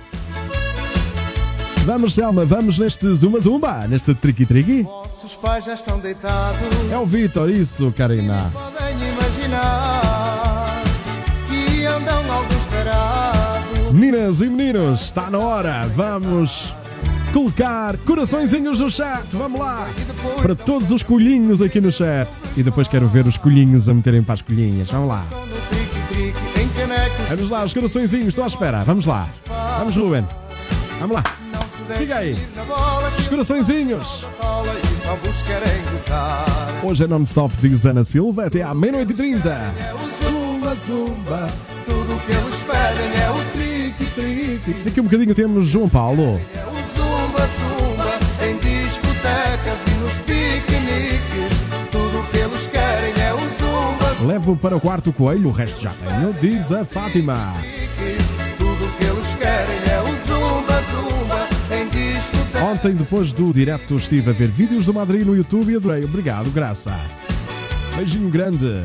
Vamos, 1.85 2.15
Selma, 2.15 2.45
vamos 2.45 2.81
neste 2.81 3.15
Zumba 3.15 3.39
Zumba, 3.39 3.87
neste 3.87 4.13
Triqui 4.13 4.45
Triqui. 4.45 4.83
Nossos 4.83 5.37
pais 5.37 5.67
já 5.67 5.75
estão 5.75 6.01
deitados. 6.01 6.91
É 6.91 6.99
o 6.99 7.07
Vitor, 7.07 7.49
isso, 7.49 7.93
Karina. 7.97 8.51
Meninas 14.03 14.41
e 14.41 14.47
meninos, 14.47 15.03
está 15.03 15.31
na 15.31 15.39
hora. 15.39 15.87
Vamos 15.95 16.75
colocar 17.33 17.97
coraçõezinhos 17.99 18.81
no 18.81 18.91
chat. 18.91 19.25
Vamos 19.31 19.61
lá. 19.61 19.89
Para 20.43 20.57
todos 20.57 20.91
os 20.91 21.05
colhinhos 21.05 21.63
aqui 21.63 21.81
no 21.81 21.93
chat. 21.93 22.29
E 22.57 22.65
depois 22.65 22.89
quero 22.89 23.07
ver 23.07 23.29
os 23.29 23.37
colhinhos 23.37 23.89
a 23.89 23.95
meterem 23.95 24.21
para 24.21 24.35
as 24.35 24.43
colhinhas. 24.43 24.91
Vamos 24.91 25.09
lá. 25.09 25.25
Vamos 27.29 27.49
lá, 27.49 27.63
os 27.63 27.73
coraçõezinhos. 27.73 28.27
Estou 28.31 28.43
à 28.43 28.49
espera. 28.49 28.83
Vamos 28.83 29.07
lá. 29.07 29.29
Vamos, 29.79 29.95
Ruben. 29.95 30.27
Vamos 30.99 31.15
lá. 31.15 31.23
Siga 31.97 32.17
aí. 32.17 32.37
Os 33.17 33.29
coraçõezinhos. 33.29 34.27
Hoje 36.83 37.05
é 37.05 37.07
non-stop, 37.07 37.55
diz 37.61 37.87
Ana 37.87 38.05
Silva, 38.05 38.47
até 38.47 38.63
à 38.63 38.75
meia-noite 38.75 39.13
e 39.13 39.17
trinta. 39.17 39.57
Zumba, 40.21 40.75
zumba. 40.75 41.49
Tudo 41.87 42.21
que 42.27 42.33
eles 42.33 42.57
pedem 42.67 43.23
é 43.23 43.31
o 43.31 43.53
trique. 43.53 43.72
Daqui 44.85 44.99
a 44.99 45.03
um 45.03 45.05
bocadinho 45.05 45.35
temos 45.35 45.69
João 45.69 45.89
Paulo. 45.89 46.41
É 46.55 46.65
o 46.65 46.75
zumba, 46.87 47.49
zumba. 47.59 48.19
Em 48.45 48.57
discotecas 48.59 49.87
e 49.87 49.91
nos 50.03 50.15
piqueniques. 50.19 51.63
Tudo 51.91 52.27
que 52.31 52.39
eles 52.39 52.67
querem 52.67 53.15
é 53.23 53.33
o 53.35 53.49
zumba, 53.49 54.27
Levo 54.27 54.57
para 54.57 54.77
o 54.77 54.81
quarto 54.81 55.13
coelho, 55.13 55.49
o 55.49 55.53
resto 55.53 55.83
já 55.83 55.91
tenho, 55.91 56.33
diz 56.35 56.71
a 56.73 56.85
Fátima. 56.85 57.55
Tudo 58.59 58.99
que 58.99 59.05
eles 59.05 59.35
querem 59.35 59.79
é 59.91 60.01
o 60.03 60.17
zumba, 60.19 60.83
zumba. 60.93 61.49
Em 61.75 61.89
discotecas. 61.89 62.63
Ontem, 62.63 62.95
depois 62.95 63.33
do 63.33 63.53
direto, 63.53 63.97
estive 63.97 64.31
a 64.31 64.33
ver 64.33 64.49
vídeos 64.49 64.87
do 64.87 64.95
Madrid 64.95 65.27
no 65.27 65.37
YouTube 65.37 65.73
e 65.73 65.77
adorei. 65.77 66.05
Obrigado, 66.05 66.51
graça. 66.51 66.99
Beijinho 67.97 68.29
grande. 68.29 68.85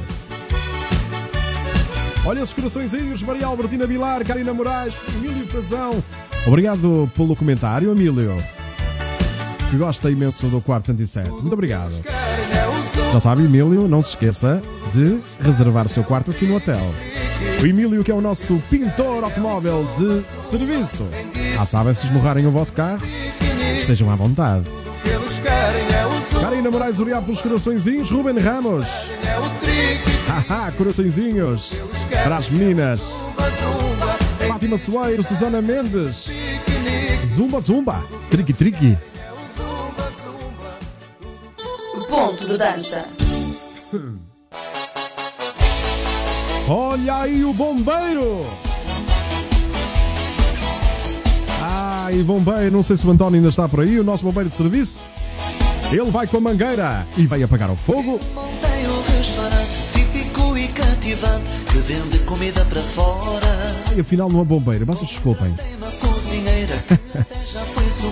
Olha 2.28 2.44
os 2.44 2.52
coraçõezinhos, 2.52 3.24
Maria 3.24 3.46
Albertina 3.46 3.88
Vilar, 3.88 4.22
Karina 4.26 4.54
Moraes, 4.54 4.96
Emílio 5.16 5.48
Frazão. 5.48 6.04
Obrigado 6.46 7.10
pelo 7.16 7.34
comentário, 7.38 7.90
Emílio. 7.90 8.36
Que 9.70 9.78
gosta 9.78 10.12
imenso 10.12 10.48
do 10.48 10.60
quarto 10.60 10.94
27. 10.94 11.30
Muito 11.30 11.54
obrigado. 11.54 12.04
Já 13.14 13.20
sabe, 13.22 13.46
Emílio, 13.46 13.88
não 13.88 14.04
se 14.04 14.10
esqueça 14.10 14.62
de 14.94 15.22
reservar 15.40 15.86
o 15.86 15.90
seu 15.90 16.04
quarto 16.04 16.32
aqui 16.32 16.46
no 16.46 16.58
hotel. 16.58 16.94
O 17.62 17.66
Emílio, 17.66 18.04
que 18.04 18.12
é 18.12 18.14
o 18.14 18.20
nosso 18.20 18.62
pintor 18.70 19.24
automóvel 19.24 19.88
de 19.98 20.22
serviço. 20.44 21.08
Ah, 21.58 21.66
sabem, 21.66 21.94
se 21.94 22.08
esmorrarem 22.08 22.46
o 22.46 22.52
vosso 22.52 22.74
carro, 22.74 23.02
estejam 23.80 24.12
à 24.12 24.18
vontade. 24.18 24.66
Karina 26.42 26.70
Moraes, 26.70 27.00
obrigado 27.00 27.24
pelos 27.24 27.42
coraçõezinhos. 27.42 28.12
Ruben 28.12 28.38
Ramos. 28.38 28.86
O 30.38 30.42
trique. 30.42 30.78
Coraçõezinhos. 30.78 31.74
Para 32.24 32.38
as 32.38 32.50
meninas. 32.50 33.16
Fátima 34.48 34.78
Soeiro, 34.78 35.24
Susana 35.24 35.62
Mendes. 35.62 36.30
Zumba, 37.36 37.60
zumba. 37.60 38.04
Triqui, 38.30 38.54
triqui. 38.54 38.98
Ponto 42.10 42.48
de 42.48 42.58
dança. 42.58 43.06
Olha 46.70 47.16
aí 47.22 47.46
o 47.46 47.54
bombeiro! 47.54 48.46
Ai, 51.62 52.22
bombeiro, 52.24 52.72
não 52.72 52.84
sei 52.84 52.98
se 52.98 53.08
o 53.08 53.12
António 53.12 53.38
ainda 53.38 53.48
está 53.48 53.70
por 53.70 53.80
aí, 53.80 53.98
o 53.98 54.04
nosso 54.04 54.26
bombeiro 54.26 54.50
de 54.50 54.56
serviço. 54.56 55.06
Ele 55.92 56.12
vai 56.12 56.28
com 56.28 56.38
a 56.38 56.42
mangueira 56.42 57.08
e 57.16 57.26
vai 57.26 57.42
apagar 57.42 57.72
o 57.72 57.76
fogo. 57.78 58.20
Tem 58.60 58.86
um 58.86 59.02
restaurante 59.18 59.67
e 60.68 60.72
cativante 60.74 61.50
que 61.72 61.78
vende 61.80 62.20
comida 62.20 62.64
para 62.66 62.82
fora. 62.82 63.48
Ai, 63.90 64.00
afinal 64.00 64.30
não 64.30 64.42
é 64.42 64.46
bombeiro, 64.46 64.86
vocês 64.86 65.10
desculpem. 65.10 65.54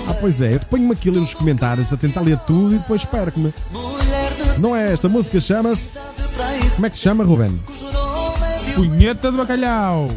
Ah, 0.08 0.14
pois 0.20 0.42
é, 0.42 0.56
eu 0.56 0.60
ponho-me 0.62 0.94
aqui 0.94 1.10
a 1.10 1.12
ler 1.12 1.20
os 1.20 1.34
comentários, 1.34 1.92
a 1.92 1.98
tentar 1.98 2.22
ler 2.22 2.38
tudo 2.40 2.76
e 2.76 2.78
depois 2.78 3.04
perco-me. 3.04 3.54
Mulher 3.72 4.34
de 4.34 4.60
Não 4.60 4.76
é 4.76 4.94
esta 4.94 5.10
música, 5.10 5.40
chama-se. 5.40 6.00
Como 6.76 6.86
é 6.86 6.90
que 6.90 6.98
se 6.98 7.04
chama, 7.04 7.24
Ruben? 7.24 7.60
Punheta 8.76 9.32
de 9.32 9.38
bacalhau. 9.38 10.08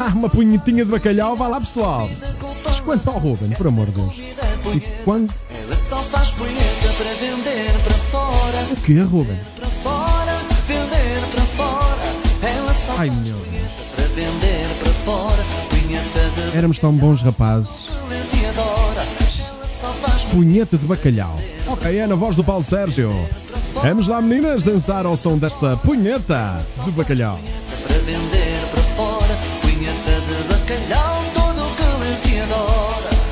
Ah, 0.00 0.12
uma 0.14 0.28
punhetinha 0.28 0.84
de 0.84 0.90
bacalhau, 0.90 1.36
vá 1.36 1.48
lá 1.48 1.60
pessoal. 1.60 2.08
Mas 2.64 2.80
quanto 2.80 3.08
ao 3.10 3.18
Ruben, 3.18 3.50
por 3.50 3.66
amor 3.66 3.86
de 3.86 3.92
Deus. 3.92 4.16
E 4.74 4.80
quando. 5.04 5.32
Ela 5.50 5.76
só 5.76 6.02
faz 6.02 6.30
punheta 6.32 6.88
para 6.96 7.14
vender 7.14 7.72
para 7.82 7.94
fora. 7.94 8.58
O 8.72 8.76
que, 8.76 8.98
Ruben? 9.00 9.38
Ai 12.98 13.10
meu 13.10 13.36
punheta 13.36 13.82
para 13.94 14.04
vender 14.06 14.66
para 14.80 14.90
fora. 15.04 15.44
Punheta 15.68 16.50
de 16.50 16.56
Éramos 16.56 16.78
tão 16.78 16.92
bons 16.92 17.20
rapazes. 17.20 17.88
Punheta 20.30 20.78
de 20.78 20.86
bacalhau. 20.86 21.36
Ok, 21.66 21.94
é 21.94 22.06
na 22.06 22.14
voz 22.14 22.36
do 22.36 22.42
Paulo 22.42 22.64
Sérgio. 22.64 23.10
Vamos 23.74 24.08
lá, 24.08 24.22
meninas, 24.22 24.64
dançar 24.64 25.04
ao 25.04 25.14
som 25.14 25.36
desta 25.36 25.76
punheta 25.76 26.58
de 26.86 26.90
bacalhau. 26.92 27.38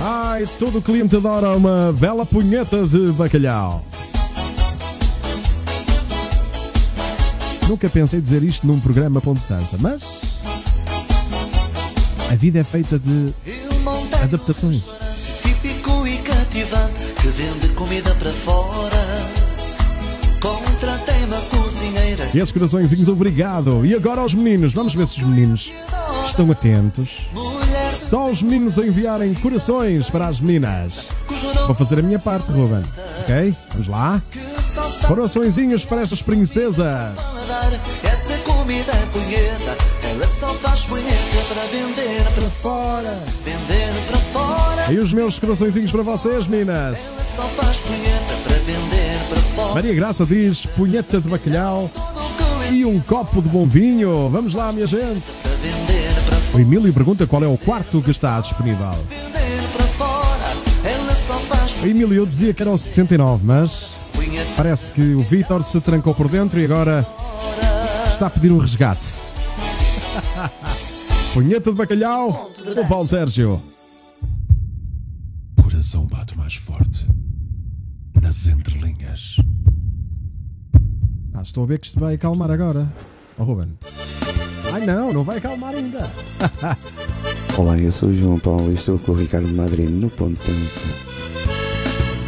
Ai, 0.03 0.47
todo 0.59 0.83
cliente 0.83 1.17
adora 1.17 1.57
uma 1.57 1.91
bela 1.99 2.27
punheta 2.27 2.87
de 2.87 3.13
bacalhau. 3.13 3.83
Nunca 7.69 7.89
pensei 7.89 8.21
dizer 8.21 8.43
isto 8.43 8.67
num 8.67 8.79
programa 8.79 9.21
ponto 9.21 9.41
de 9.41 9.49
dança, 9.49 9.77
mas 9.81 10.03
a 12.31 12.35
vida 12.37 12.59
é 12.59 12.65
feita 12.65 12.99
de 12.99 13.33
adaptações. 14.23 14.83
típico 15.43 16.07
e 16.07 16.19
cativante 16.19 17.01
que 17.21 17.29
vende 17.29 17.69
comida 17.75 18.15
para 18.17 18.33
fora. 18.33 19.05
Contratei 20.41 21.25
uma 21.25 21.41
cozinheira 21.41 22.29
E 22.35 22.39
esses 22.39 22.53
coraçõezinhos, 22.53 23.09
obrigado. 23.09 23.87
E 23.87 23.95
agora 23.95 24.21
aos 24.21 24.35
meninos, 24.35 24.75
vamos 24.75 24.95
ver 24.95 25.07
se 25.09 25.23
os 25.23 25.27
meninos 25.27 25.73
estão 26.27 26.51
atentos. 26.51 27.29
Só 27.95 28.31
os 28.31 28.43
meninos 28.43 28.79
a 28.79 28.87
enviarem 28.87 29.33
corações 29.35 30.11
para 30.11 30.27
as 30.27 30.41
meninas. 30.41 31.09
Vou 31.67 31.75
fazer 31.75 32.01
a 32.01 32.03
minha 32.03 32.19
parte, 32.19 32.53
Ruben. 32.53 32.83
Ok? 33.23 33.57
Vamos 33.73 33.89
lá. 33.89 34.23
Coraçõezinhos 35.07 35.85
para 35.85 36.03
estas 36.03 36.21
princesas. 36.23 37.13
Essa 38.03 38.37
comida 38.39 38.91
é 38.93 39.07
punheta. 39.13 39.77
Ela 40.03 40.27
só 40.27 40.53
faz 40.55 40.85
punheta 40.85 41.15
para 41.49 41.63
vender 41.67 42.25
para 42.35 42.51
Fora. 42.51 43.23
vender 43.45 43.93
para 44.09 44.17
fora. 44.17 44.93
E 44.93 44.99
os 44.99 45.13
meus 45.13 45.39
coraçõezinhos 45.39 45.93
para 45.93 46.03
vocês, 46.03 46.49
meninas. 46.49 46.99
Ela 46.99 47.25
só 47.25 47.43
faz 47.43 47.81
punheta 47.81 48.35
para 48.43 48.57
vender 48.59 49.19
para 49.29 49.39
fora. 49.55 49.75
Maria 49.75 49.95
Graça 49.95 50.27
diz 50.27 50.67
punheta 50.67 51.21
de 51.21 51.29
bacalhau 51.29 51.91
e 52.71 52.85
um 52.85 52.99
copo 53.01 53.41
de 53.41 53.49
bom 53.49 53.67
vinho. 53.67 54.29
Vamos 54.29 54.55
lá, 54.55 54.73
minha 54.73 54.87
gente. 54.87 55.23
O 56.53 56.59
Emílio 56.59 56.93
pergunta 56.93 57.27
qual 57.27 57.43
é 57.45 57.49
o 57.49 57.57
quarto 57.59 58.03
que 58.03 58.11
está 58.11 58.41
disponível. 58.41 58.91
Emílio, 61.83 62.15
eu 62.15 62.27
dizia 62.27 62.53
que 62.55 62.63
era 62.63 62.71
o 62.71 62.79
69, 62.79 63.45
mas 63.45 64.04
parece 64.57 64.93
que 64.93 65.15
o 65.15 65.23
Vitor 65.23 65.63
se 65.63 65.81
trancou 65.81 66.15
por 66.15 66.29
dentro 66.29 66.61
e 66.61 66.65
agora 66.65 67.07
está 68.07 68.27
a 68.27 68.31
pedir 68.31 68.53
um 68.53 68.59
resgate. 68.59 69.15
punheta 71.35 71.71
de 71.71 71.77
bacalhau 71.77 72.51
do 72.75 72.87
Paulo 72.87 73.07
Sérgio. 73.07 73.61
Coração 75.63 76.07
bate 76.07 76.37
mais 76.37 76.55
forte. 76.55 77.07
Nas 78.23 78.47
entrelinhas. 78.47 79.37
Ah, 81.35 81.43
estou 81.43 81.65
a 81.65 81.67
ver 81.67 81.79
que 81.79 81.87
isto 81.87 81.99
vai 81.99 82.15
acalmar 82.15 82.51
agora. 82.51 82.91
Oh, 83.37 83.45
Ruben. 83.45 83.77
Ai 84.73 84.87
não, 84.87 85.13
não 85.13 85.25
vai 85.25 85.39
acalmar 85.39 85.75
ainda. 85.75 86.11
Olá, 87.59 87.79
eu 87.79 87.93
sou 87.93 88.09
o 88.09 88.15
João 88.15 88.39
Paulo 88.39 88.71
e 88.71 88.75
estou 88.75 88.99
com 88.99 89.13
o 89.13 89.15
Ricardo 89.15 89.55
Madrid 89.55 89.91
no 89.91 90.09
Ponto 90.09 90.41
Dança. 90.45 91.14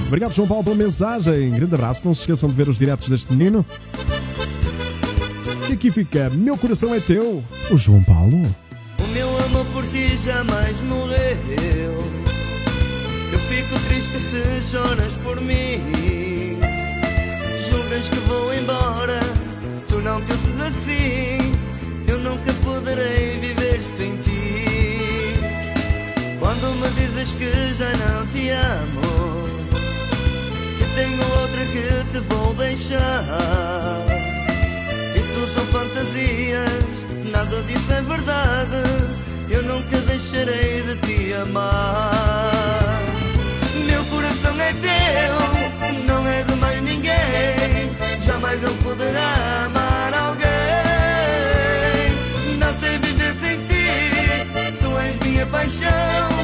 Obrigado, 0.07 0.33
João 0.35 0.47
Paulo, 0.47 0.63
pela 0.65 0.77
mensagem. 0.77 1.51
Grande 1.51 1.75
abraço. 1.75 2.03
Não 2.05 2.15
se 2.15 2.21
esqueçam 2.21 2.49
de 2.49 2.55
ver 2.55 2.69
os 2.69 2.79
diretos 2.79 3.09
deste 3.09 3.33
menino. 3.33 3.67
E 5.69 5.73
aqui 5.73 5.91
fica 5.91 6.31
Meu 6.31 6.57
Coração 6.57 6.95
é 6.95 7.01
Teu, 7.01 7.43
o 7.71 7.77
João 7.77 8.03
Paulo. 8.05 8.37
O 8.37 9.07
meu 9.13 9.29
amor 9.47 9.67
por 9.73 9.85
ti 9.89 10.17
jamais 10.25 10.81
morreu. 10.83 11.99
fico 13.49 13.79
triste 13.89 14.19
se 14.21 14.71
choras 14.71 15.13
por 15.25 15.41
mim. 15.41 15.81
Julgas 17.69 18.09
que 18.09 18.19
vou 18.29 18.55
embora, 18.55 19.19
tu 19.89 20.01
não 20.01 20.21
penses 20.23 20.61
assim. 20.61 21.53
Eu 22.07 22.19
nunca 22.19 22.53
poderei 22.63 23.39
viver 23.41 23.81
sem 23.83 24.17
ti. 24.19 24.37
Quando 26.39 26.81
me 26.81 26.89
dizes 26.91 27.33
que 27.33 27.75
já 27.75 27.91
não 27.91 28.27
te 28.29 28.51
amo, 28.51 29.26
outra 31.19 31.65
que 31.67 32.05
te 32.11 32.21
vou 32.29 32.55
deixar. 32.55 33.25
Isso 35.15 35.47
são 35.55 35.65
fantasias, 35.67 37.07
nada 37.31 37.63
disso 37.63 37.93
é 37.93 38.03
verdade. 38.03 38.83
Eu 39.49 39.63
nunca 39.63 39.99
deixarei 39.99 40.83
de 40.83 40.97
te 40.97 41.33
amar. 41.35 43.01
Meu 43.87 44.05
coração 44.07 44.61
é 44.61 44.73
teu, 44.73 46.05
não 46.07 46.27
é 46.27 46.43
de 46.43 46.55
mais 46.57 46.83
ninguém. 46.83 47.95
Jamais 48.21 48.63
eu 48.63 48.75
poderá 48.83 49.65
amar 49.67 50.15
alguém. 50.15 50.47
Não 52.59 52.75
sei 52.81 52.99
viver 52.99 53.35
sem 53.41 53.57
ti, 53.67 54.47
tu 54.81 54.99
és 54.99 55.17
minha 55.25 55.47
paixão. 55.47 56.36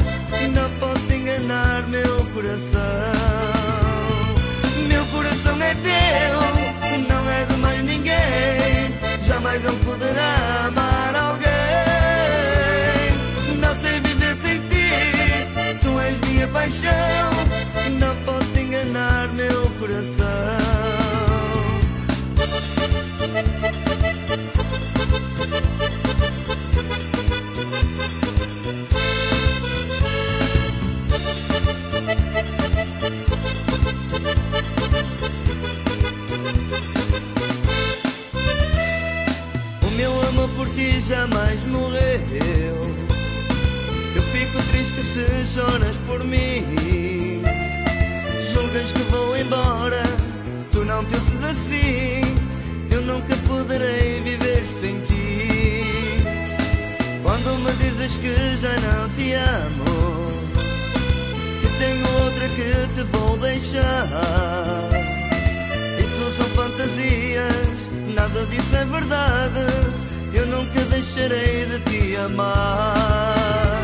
Teu, 5.82 6.40
não 7.08 7.30
é 7.30 7.44
de 7.44 7.56
mais 7.56 7.84
ninguém. 7.84 8.94
Jamais 9.20 9.64
eu 9.64 9.74
poderá 9.84 10.66
amar 10.66 11.14
alguém. 11.14 11.50
Não 13.58 13.74
sei 13.80 14.00
viver 14.00 14.36
sem 14.36 14.58
ti, 14.68 14.90
tu 15.82 15.98
és 16.00 16.16
minha 16.28 16.46
paixão. 16.48 17.41
Jamais 41.12 41.62
morreu. 41.66 42.76
Eu 44.16 44.22
fico 44.32 44.62
triste 44.70 45.02
se 45.02 45.44
choras 45.44 45.94
por 46.06 46.24
mim. 46.24 46.64
Julgas 48.54 48.92
que 48.92 49.02
vou 49.10 49.36
embora, 49.36 50.02
tu 50.72 50.82
não 50.86 51.04
penses 51.04 51.44
assim. 51.44 52.22
Eu 52.90 53.02
nunca 53.02 53.36
poderei 53.46 54.22
viver 54.22 54.64
sem 54.64 54.98
ti. 55.00 55.84
Quando 57.22 57.58
me 57.62 57.72
dizes 57.72 58.16
que 58.16 58.34
já 58.56 58.74
não 58.80 59.08
te 59.10 59.34
amo, 59.34 60.26
que 61.60 61.68
tenho 61.78 62.06
outra 62.24 62.48
que 62.48 62.94
te 62.94 63.02
vou 63.12 63.36
deixar. 63.36 64.08
Isso 65.98 66.36
são 66.38 66.46
fantasias, 66.56 67.86
nada 68.14 68.46
disso 68.46 68.76
é 68.76 68.84
verdade. 68.86 70.11
Nunca 70.52 70.80
deixarei 70.82 71.64
de 71.64 71.78
te 71.80 72.16
amar. 72.16 73.80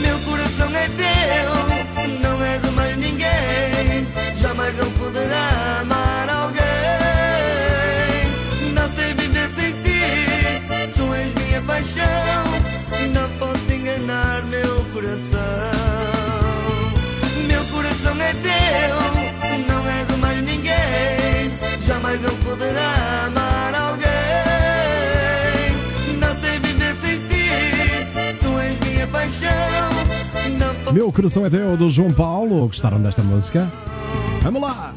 Meu 0.00 0.18
coração 0.20 0.74
é 0.74 0.88
teu, 0.88 1.50
não 2.22 2.42
é 2.42 2.56
de 2.56 2.70
mais 2.70 2.96
ninguém. 2.96 4.06
Jamais 4.34 4.78
eu 4.78 4.90
poderá 4.92 5.80
amar 5.82 6.26
alguém. 6.30 6.62
Não 8.72 8.88
sei 8.96 9.12
viver 9.12 9.46
sem 9.50 9.72
ti, 9.82 10.00
tu 10.96 11.12
és 11.12 11.34
minha 11.34 11.60
paixão. 11.60 12.44
Não 13.12 13.28
posso 13.38 13.70
enganar 13.70 14.42
meu 14.44 14.86
coração. 14.86 15.42
Meu 17.46 17.62
coração 17.66 18.16
é 18.22 18.32
teu, 18.42 18.96
não 19.68 19.86
é 19.86 20.04
de 20.06 20.16
mais 20.16 20.42
ninguém. 20.42 21.52
Jamais 21.86 22.24
eu 22.24 22.32
poderá 22.36 23.26
amar 23.26 23.43
Meu 30.94 31.10
coração 31.10 31.44
é 31.44 31.50
teu 31.50 31.76
do 31.76 31.90
João 31.90 32.12
Paulo. 32.12 32.68
Gostaram 32.68 33.02
desta 33.02 33.20
música? 33.20 33.68
Vamos 34.42 34.62
lá! 34.62 34.94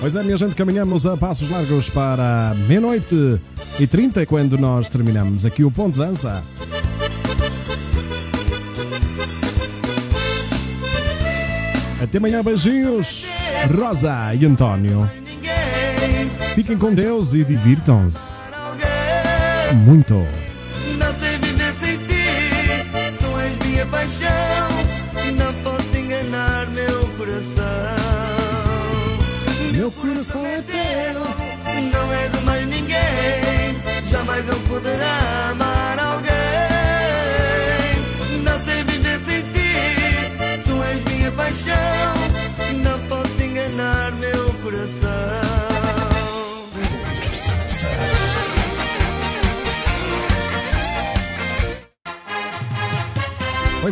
Pois 0.00 0.16
é, 0.16 0.24
minha 0.24 0.36
gente, 0.36 0.56
caminhamos 0.56 1.06
a 1.06 1.16
passos 1.16 1.48
largos 1.48 1.88
para 1.88 2.56
meia-noite 2.66 3.40
e 3.78 3.86
30 3.86 4.26
quando 4.26 4.58
nós 4.58 4.88
terminamos 4.88 5.46
aqui 5.46 5.62
o 5.62 5.70
Ponto 5.70 5.96
Dança. 5.96 6.42
Até 12.02 12.18
amanhã, 12.18 12.42
beijinhos, 12.42 13.24
Rosa 13.72 14.34
e 14.34 14.44
António. 14.44 15.08
Fiquem 16.56 16.76
com 16.76 16.92
Deus 16.92 17.34
e 17.34 17.44
divirtam-se. 17.44 18.50
Muito. 19.86 20.41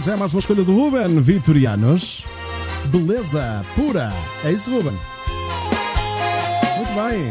Pois 0.02 0.08
é, 0.08 0.16
mais 0.16 0.32
uma 0.32 0.38
escolha 0.38 0.64
do 0.64 0.74
Ruben 0.74 1.20
Vitorianos. 1.20 2.24
Beleza 2.86 3.62
pura. 3.76 4.10
É 4.42 4.50
isso, 4.50 4.70
Ruben? 4.70 4.98
Muito 6.78 6.92
bem. 6.94 7.30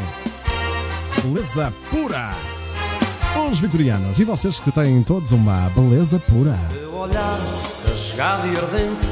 Beleza 1.23 1.73
pura. 1.89 2.29
Os 3.49 3.59
vitorianos. 3.59 4.19
E 4.19 4.23
vocês 4.23 4.59
que 4.59 4.71
têm 4.71 5.01
todos 5.01 5.31
uma 5.31 5.67
beleza 5.69 6.19
pura. 6.19 6.55
Teu 6.71 6.93
olhar 6.93 7.39
rasgado 7.87 8.45
e 8.45 8.55
ardente 8.55 9.07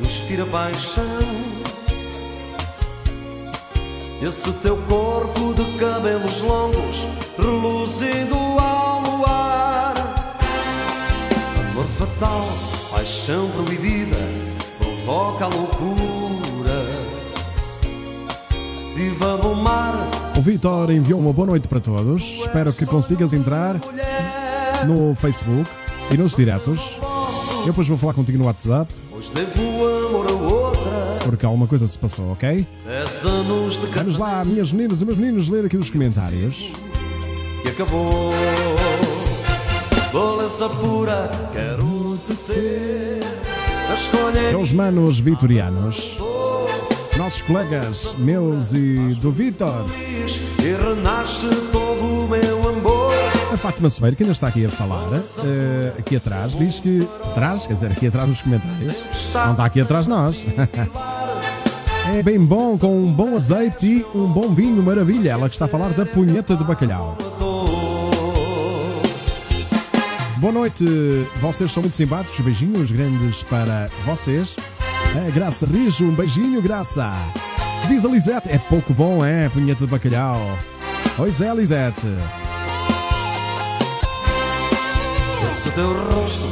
inspira 0.00 0.46
paixão. 0.46 1.18
Esse 4.22 4.52
teu 4.62 4.76
corpo 4.76 5.52
de 5.54 5.76
cabelos 5.76 6.40
longos 6.40 7.04
reluzindo 7.36 8.36
ao 8.36 9.00
luar. 9.00 9.92
Amor 11.72 11.86
fatal, 11.98 12.71
paixão 13.02 13.50
proibida, 13.50 14.16
provoca 14.78 15.46
a 15.46 15.48
loucura. 15.48 16.86
Diva 18.94 19.36
do 19.38 19.56
mar, 19.56 20.08
O 20.38 20.40
Vitor 20.40 20.88
enviou 20.92 21.18
uma 21.18 21.32
boa 21.32 21.48
noite 21.48 21.66
para 21.66 21.80
todos. 21.80 22.22
Espero 22.22 22.72
que 22.72 22.86
consigas 22.86 23.34
entrar 23.34 23.80
no 24.86 25.16
Facebook 25.16 25.68
e 26.12 26.16
nos 26.16 26.36
diretos. 26.36 26.96
Eu 27.62 27.66
depois 27.66 27.88
vou 27.88 27.98
falar 27.98 28.14
contigo 28.14 28.38
no 28.38 28.44
WhatsApp, 28.44 28.92
pois 29.10 29.30
devo 29.30 30.06
amor 30.06 30.26
a 30.28 30.32
outra. 30.34 31.18
porque 31.24 31.44
alguma 31.44 31.66
coisa 31.66 31.88
se 31.88 31.98
passou, 31.98 32.30
ok? 32.30 32.64
Vamos 33.96 34.16
lá, 34.16 34.44
minhas 34.44 34.72
meninas 34.72 35.02
e 35.02 35.04
meus 35.04 35.18
meninos, 35.18 35.48
ler 35.48 35.64
aqui 35.64 35.76
os 35.76 35.90
comentários. 35.90 36.70
que 37.62 37.68
acabou. 37.68 38.32
Beleza 40.12 40.68
pura, 40.68 41.30
quero 41.52 42.18
te 42.26 42.34
ter. 42.34 43.22
É 44.52 44.56
Os 44.56 44.72
manos 44.72 45.18
vitorianos. 45.18 46.18
Nossos 47.16 47.42
colegas, 47.42 48.14
meus 48.18 48.74
e 48.74 49.14
do 49.20 49.30
Vitor. 49.30 49.86
e 50.58 50.74
renasce 50.74 51.48
todo 51.70 52.24
o 52.24 52.28
meu 52.28 52.68
amor. 52.68 53.14
A 53.52 53.56
Fátima 53.56 53.88
Soeiro, 53.88 54.16
que 54.16 54.22
ainda 54.22 54.32
está 54.32 54.48
aqui 54.48 54.66
a 54.66 54.68
falar, 54.68 55.08
eh, 55.14 55.92
aqui 55.98 56.16
atrás, 56.16 56.54
diz 56.56 56.80
que. 56.80 57.08
Atrás, 57.24 57.66
quer 57.66 57.74
dizer, 57.74 57.92
aqui 57.92 58.06
atrás 58.06 58.28
nos 58.28 58.42
comentários. 58.42 58.96
Não 59.34 59.52
está 59.52 59.64
aqui 59.64 59.80
atrás 59.80 60.06
nós. 60.06 60.44
É 62.04 62.20
bem 62.20 62.38
bom, 62.44 62.76
com 62.76 62.98
um 62.98 63.12
bom 63.12 63.36
azeite 63.36 63.86
e 63.86 64.06
um 64.18 64.26
bom 64.26 64.52
vinho, 64.52 64.82
maravilha. 64.82 65.30
Ela 65.30 65.48
que 65.48 65.54
está 65.54 65.66
a 65.66 65.68
falar 65.68 65.90
da 65.90 66.04
punheta 66.04 66.56
de 66.56 66.64
bacalhau. 66.64 67.16
Boa 70.42 70.52
noite, 70.52 70.84
vocês 71.40 71.70
são 71.70 71.84
muito 71.84 71.94
simpáticos. 71.94 72.40
Beijinhos 72.40 72.90
grandes 72.90 73.44
para 73.44 73.88
vocês. 74.04 74.56
A 75.16 75.30
Graça 75.30 75.64
Rijo, 75.64 76.04
um 76.04 76.10
beijinho, 76.16 76.60
Graça. 76.60 77.12
Diz 77.86 78.04
a 78.04 78.08
Lisete, 78.08 78.48
é 78.48 78.58
pouco 78.58 78.92
bom, 78.92 79.24
é? 79.24 79.48
Punheta 79.50 79.84
de 79.84 79.90
bacalhau. 79.92 80.40
Pois 81.16 81.40
é, 81.40 81.54
Lisete. 81.54 82.08
Esse 85.48 85.70
teu 85.70 85.92
rosto 86.10 86.48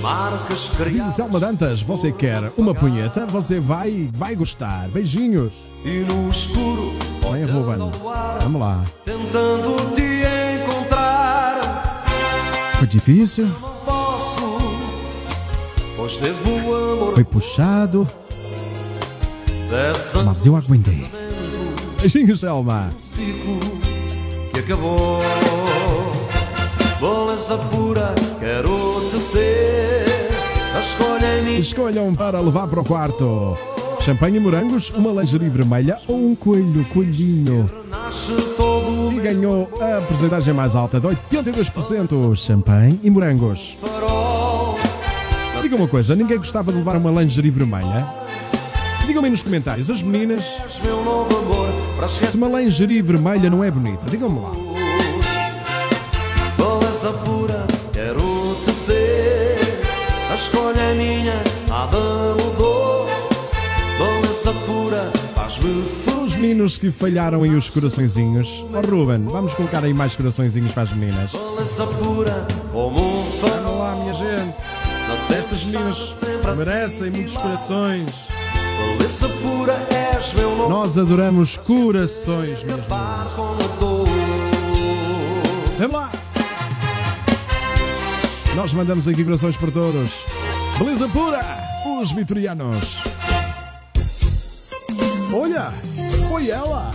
marcas 0.00 0.70
Diz 0.92 1.00
a 1.00 1.10
Selma 1.10 1.40
Dantas, 1.40 1.82
você 1.82 2.12
quer 2.12 2.52
uma 2.56 2.72
punheta? 2.72 3.26
Você 3.26 3.58
vai, 3.58 4.08
vai 4.14 4.36
gostar. 4.36 4.86
Beijinhos. 4.90 5.52
e 5.84 6.04
no 6.04 6.30
escuro 6.30 6.92
Vem, 7.32 7.44
Ruben. 7.44 7.90
Vamos 8.40 8.60
lá. 8.60 8.84
tentando 9.04 9.92
te. 9.96 10.41
Foi 12.82 12.88
difícil, 12.88 13.48
Posso, 13.84 14.58
pois 15.96 16.16
devo 16.16 16.50
o 16.50 16.74
amor 16.74 17.14
foi 17.14 17.22
puxado, 17.22 18.08
mas 20.24 20.44
eu 20.44 20.56
aguentei. 20.56 21.08
Beijinhos, 22.00 22.40
Selma. 22.40 22.92
que 24.52 24.58
acabou. 24.58 25.20
Beleza 26.98 27.56
pura, 27.70 28.16
quero 28.40 29.08
te 29.12 29.18
ter. 29.32 30.32
É. 30.74 31.58
Escolham 31.60 32.12
para 32.16 32.40
levar 32.40 32.66
para 32.66 32.80
o 32.80 32.84
quarto. 32.84 33.56
Champanhe 34.04 34.38
e 34.38 34.40
morangos, 34.40 34.90
uma 34.90 35.12
lingerie 35.20 35.48
vermelha 35.48 35.96
ou 36.08 36.16
um 36.16 36.34
coelho, 36.34 36.84
coelhinho. 36.86 37.70
E 39.12 39.20
ganhou 39.20 39.70
a 39.80 40.00
porcentagem 40.00 40.52
mais 40.52 40.74
alta 40.74 40.98
de 40.98 41.06
82%. 41.06 42.34
Champanhe 42.34 42.98
e 43.04 43.08
morangos. 43.08 43.76
Diga 45.62 45.76
uma 45.76 45.86
coisa, 45.86 46.16
ninguém 46.16 46.36
gostava 46.36 46.72
de 46.72 46.78
levar 46.78 46.96
uma 46.96 47.22
lingerie 47.22 47.52
vermelha? 47.52 48.04
Digam-me 49.06 49.30
nos 49.30 49.42
comentários, 49.44 49.88
as 49.88 50.02
meninas, 50.02 50.44
se 52.30 52.36
uma 52.36 52.60
lingerie 52.60 53.02
vermelha 53.02 53.48
não 53.48 53.62
é 53.62 53.70
bonita, 53.70 54.10
digam-me 54.10 54.40
lá. 54.40 54.50
Beleza 56.58 57.12
pura, 57.24 57.66
quero 57.92 58.56
te 58.64 58.72
ter. 58.84 59.82
A 60.28 60.34
escolha 60.34 60.80
é 60.80 60.94
minha, 60.94 61.44
nada 61.68 61.96
mudou. 61.96 62.21
Os 66.24 66.34
meninos 66.34 66.78
que 66.78 66.90
falharam 66.90 67.44
em 67.44 67.54
os 67.54 67.68
coraçõezinhos. 67.68 68.64
Oh 68.72 68.80
Ruben, 68.80 69.24
vamos 69.24 69.52
colocar 69.54 69.84
aí 69.84 69.92
mais 69.92 70.16
coraçõezinhos 70.16 70.72
para 70.72 70.84
as 70.84 70.92
meninas. 70.92 71.32
Vamos 71.32 71.76
lá, 73.78 73.96
minha 73.96 74.14
gente. 74.14 74.54
Estas 75.36 75.64
meninas 75.64 76.14
merecem 76.56 77.10
muitos 77.10 77.36
corações. 77.36 78.06
Nós 80.68 80.96
adoramos 80.96 81.56
corações, 81.56 82.62
minhas 82.62 82.84
a 82.90 83.24
dor. 83.80 84.06
Vamos 85.78 85.96
lá! 85.96 86.12
Nós 88.54 88.72
mandamos 88.72 89.08
aqui 89.08 89.24
corações 89.24 89.56
para 89.56 89.70
todos. 89.70 90.12
Beleza 90.78 91.08
pura! 91.08 91.42
Os 92.00 92.12
vitorianos. 92.12 93.11
Olha! 95.32 95.72
Foi 96.28 96.50
ela! 96.50 96.90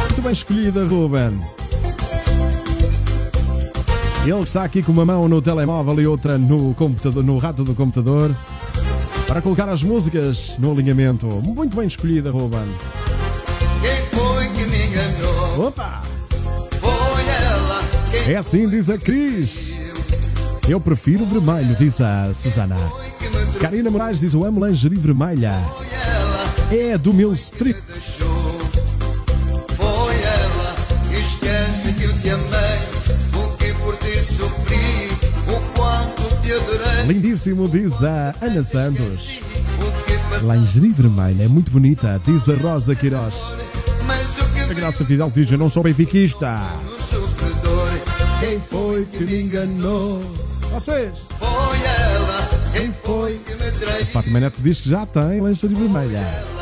Muito 0.00 0.22
bem 0.22 0.32
escolhida, 0.32 0.84
Ruben. 0.84 1.40
Ele 4.24 4.42
está 4.42 4.64
aqui 4.64 4.82
com 4.82 4.90
uma 4.90 5.04
mão 5.04 5.28
no 5.28 5.40
telemóvel 5.40 6.00
e 6.00 6.06
outra 6.06 6.36
no 6.38 6.74
computador, 6.74 7.22
no 7.22 7.38
rato 7.38 7.62
do 7.62 7.74
computador, 7.74 8.34
para 9.28 9.40
colocar 9.42 9.68
as 9.68 9.82
músicas 9.82 10.56
no 10.58 10.72
alinhamento. 10.72 11.26
Muito 11.26 11.76
bem 11.76 11.86
escolhida, 11.86 12.30
Ruben. 12.30 12.64
Quem 13.80 14.18
foi 14.18 14.48
que 14.48 14.64
me 14.66 14.86
enganou? 14.86 15.68
Opa! 15.68 16.02
Foi 16.80 17.24
ela 17.26 17.82
É 18.26 18.34
assim, 18.36 18.68
diz 18.68 18.90
a 18.90 18.98
Cris. 18.98 19.74
Eu 20.68 20.80
prefiro 20.80 21.26
vermelho, 21.26 21.76
diz 21.76 22.00
a 22.00 22.32
Susana. 22.32 22.76
Karina 23.60 23.90
Moraes 23.90 24.20
diz: 24.20 24.32
Eu 24.32 24.44
amo 24.44 24.64
lingerie 24.66 24.98
vermelha. 24.98 25.52
É 26.70 26.98
do 26.98 27.12
meu 27.12 27.32
strip. 27.32 27.80
Foi 29.76 30.14
ela. 30.14 30.74
Esquece 31.12 31.92
que 31.92 32.04
eu 32.04 32.12
te 32.20 32.30
amei. 32.30 32.78
O 33.34 33.56
que 33.56 33.72
por 33.74 33.96
ti 33.98 34.22
sofri. 34.22 35.08
O 35.48 35.60
quanto 35.74 36.42
te 36.42 36.52
adorei. 36.52 37.06
Lindíssimo, 37.06 37.68
diz 37.68 38.02
a 38.02 38.34
Ana 38.40 38.62
Santos. 38.64 39.40
Lingerie 40.42 40.92
vermelha 40.92 41.44
é 41.44 41.48
muito 41.48 41.70
bonita, 41.70 42.20
diz 42.26 42.48
a 42.48 42.54
Rosa 42.54 42.94
Queiroz. 42.94 43.52
A 44.68 44.72
Graça 44.72 45.04
Fidel 45.04 45.30
diz: 45.34 45.50
Eu 45.52 45.58
não 45.58 45.70
sou 45.70 45.82
benfiquista. 45.82 46.60
Quem 48.40 48.60
foi 48.60 49.04
que 49.06 49.24
me 49.24 49.42
enganou? 49.42 50.22
Vocês. 50.72 51.12
Foi 51.38 51.78
ela. 51.78 52.48
Quem 52.72 52.92
foi 53.04 53.38
que 53.44 53.54
me 53.54 53.70
traiu? 53.70 54.06
Fátima 54.06 54.40
Neto 54.40 54.60
diz 54.60 54.80
que 54.80 54.88
já 54.88 55.06
tem 55.06 55.40
lingerie 55.40 55.76
vermelha. 55.76 56.53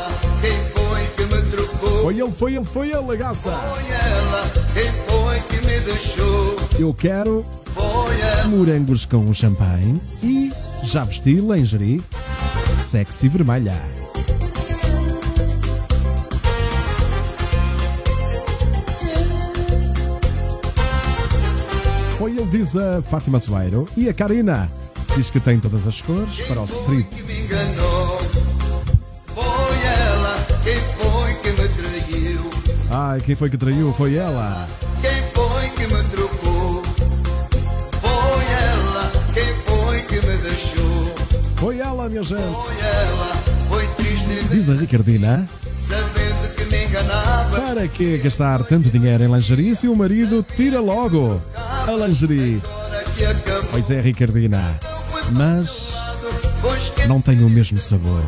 Foi 2.03 2.19
ele, 2.19 2.31
foi 2.33 2.55
ele, 2.55 2.65
foi 2.65 2.91
ele, 2.91 3.15
Gaça. 3.15 3.49
Foi 3.49 3.89
ela. 3.89 4.51
Quem 4.73 4.91
foi 5.07 5.39
que 5.39 5.65
me 5.65 5.79
deixou? 5.79 6.57
Eu 6.77 6.93
quero 6.93 7.45
morangos 8.49 9.05
com 9.05 9.33
champanhe 9.33 10.01
e 10.21 10.51
já 10.83 11.05
vesti 11.05 11.35
lingerie 11.35 12.03
sexy 12.77 13.29
vermelha. 13.29 13.73
Foi 22.17 22.31
ele, 22.31 22.45
diz 22.47 22.75
a 22.75 23.01
Fátima 23.01 23.39
Soeiro. 23.39 23.87
E 23.95 24.09
a 24.09 24.13
Karina 24.13 24.69
diz 25.15 25.29
que 25.29 25.39
tem 25.39 25.57
todas 25.57 25.87
as 25.87 26.01
cores 26.01 26.41
para 26.41 26.59
o 26.59 26.65
strip. 26.65 27.07
Ai, 32.95 33.19
quem 33.21 33.33
foi 33.35 33.49
que 33.49 33.57
traiu? 33.57 33.91
Foi 33.91 34.15
ela. 34.15 34.67
Quem 35.01 35.23
foi 35.33 35.69
que 35.69 35.87
me 35.93 36.03
trocou? 36.09 36.83
Foi 37.99 38.45
ela. 38.45 39.11
Quem 39.33 39.53
foi 39.65 39.99
que 40.01 40.15
me 40.27 40.37
deixou? 40.37 41.15
Foi 41.55 41.79
ela, 41.79 42.07
minha 42.07 42.21
gente. 42.23 42.39
Foi 42.41 42.75
ela. 42.79 43.31
Foi 43.67 43.87
triste 43.97 44.47
Diz 44.51 44.69
a 44.69 44.75
Ricardina. 44.75 45.49
sabendo 45.73 46.55
que 46.55 46.65
me 46.65 46.85
enganava. 46.85 47.59
Para 47.61 47.87
que 47.87 48.17
gastar 48.19 48.63
tanto 48.63 48.91
dinheiro 48.91 49.23
em 49.23 49.31
lingerie 49.33 49.75
se 49.75 49.87
o 49.87 49.95
marido 49.95 50.45
tira 50.55 50.79
logo 50.79 51.41
a 51.55 51.91
lingerie? 52.05 52.61
Pois 53.71 53.89
é, 53.89 54.01
Ricardina. 54.01 54.79
Mas 55.31 55.93
não 57.07 57.19
tem 57.19 57.43
o 57.43 57.49
mesmo 57.49 57.79
sabor. 57.81 58.23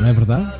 Não 0.00 0.08
é 0.08 0.12
verdade? 0.12 0.52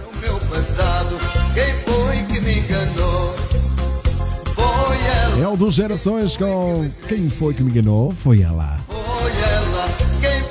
O 5.52 5.56
dos 5.56 5.74
gerações 5.74 6.34
com 6.36 6.90
Quem 7.08 7.28
foi 7.28 7.52
que 7.52 7.62
me 7.62 7.70
enganou? 7.70 8.10
Foi 8.10 8.40
ela. 8.40 8.80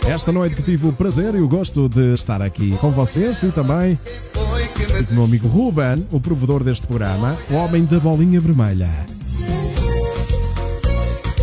Esta 0.08 0.32
noite 0.32 0.56
que 0.56 0.62
tive 0.62 0.88
o 0.88 0.94
prazer 0.94 1.34
e 1.34 1.40
o 1.40 1.48
gosto 1.48 1.90
de 1.90 2.14
estar 2.14 2.40
aqui 2.42 2.78
com 2.78 2.92
vocês 2.92 3.42
e 3.42 3.52
também 3.52 3.98
com 4.34 5.12
o 5.12 5.16
meu 5.16 5.24
amigo 5.24 5.48
Ruben, 5.48 6.06
o 6.12 6.20
provedor 6.20 6.64
deste 6.64 6.86
programa, 6.86 7.36
o 7.50 7.56
homem 7.56 7.84
da 7.86 8.00
bolinha 8.00 8.40
vermelha. 8.40 8.90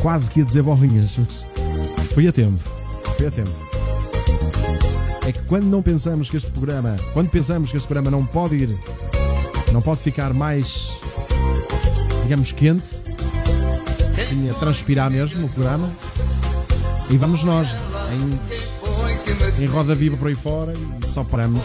Quase 0.03 0.31
que 0.31 0.39
ia 0.39 0.45
dizer 0.45 0.63
bolinhas. 0.63 1.17
mas 1.19 1.45
Foi 2.13 2.29
a 2.29 2.33
tempo. 2.33 2.63
Foi 3.17 3.27
a 3.27 3.31
tempo. 3.31 3.51
É 5.27 5.33
que 5.33 5.41
quando 5.47 5.65
não 5.65 5.83
pensamos 5.83 6.31
que 6.31 6.37
este 6.37 6.51
programa, 6.51 6.97
quando 7.13 7.29
pensamos 7.29 7.73
que 7.73 7.77
este 7.77 7.89
programa 7.89 8.11
não 8.11 8.25
pode 8.25 8.55
ir, 8.55 8.79
não 9.73 9.83
pode 9.83 10.01
ficar 10.01 10.33
mais, 10.33 10.93
digamos, 12.23 12.53
quente, 12.53 13.08
assim 14.29 14.51
a 14.51 14.55
transpirar 14.55 15.11
mesmo 15.11 15.47
o 15.47 15.49
programa, 15.49 15.91
e 17.09 17.17
vamos 17.17 17.43
nós 17.43 17.67
em, 18.13 19.65
em 19.65 19.67
roda 19.67 19.95
viva 19.95 20.19
por 20.19 20.29
aí 20.29 20.35
fora 20.35 20.75
e 20.75 21.07
só 21.07 21.25
paramos 21.25 21.65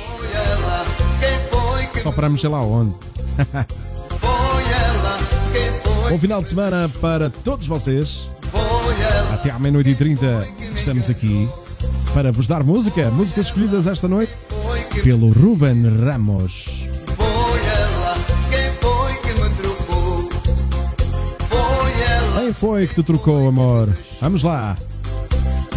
sei 2.40 2.50
lá 2.50 2.62
onde. 2.62 2.94
Bom 6.10 6.20
final 6.20 6.42
de 6.42 6.50
semana 6.50 6.90
para 7.02 7.30
todos 7.30 7.68
vocês. 7.68 8.30
Até 9.34 9.50
à 9.50 9.60
meia-noite 9.60 9.90
e 9.90 9.96
trinta 9.96 10.48
estamos 10.76 11.10
aqui 11.10 11.50
para 12.14 12.32
vos 12.32 12.48
dar 12.48 12.64
música, 12.64 13.10
músicas 13.12 13.48
escolhidas 13.48 13.88
esta 13.88 14.08
noite 14.08 14.38
pelo 15.04 15.30
Ruben 15.34 15.84
Ramos. 16.06 16.83
Quem 22.44 22.52
foi 22.52 22.86
que 22.86 22.96
te 22.96 23.04
trocou, 23.04 23.48
amor? 23.48 23.88
Vamos 24.20 24.44
lá. 24.44 24.76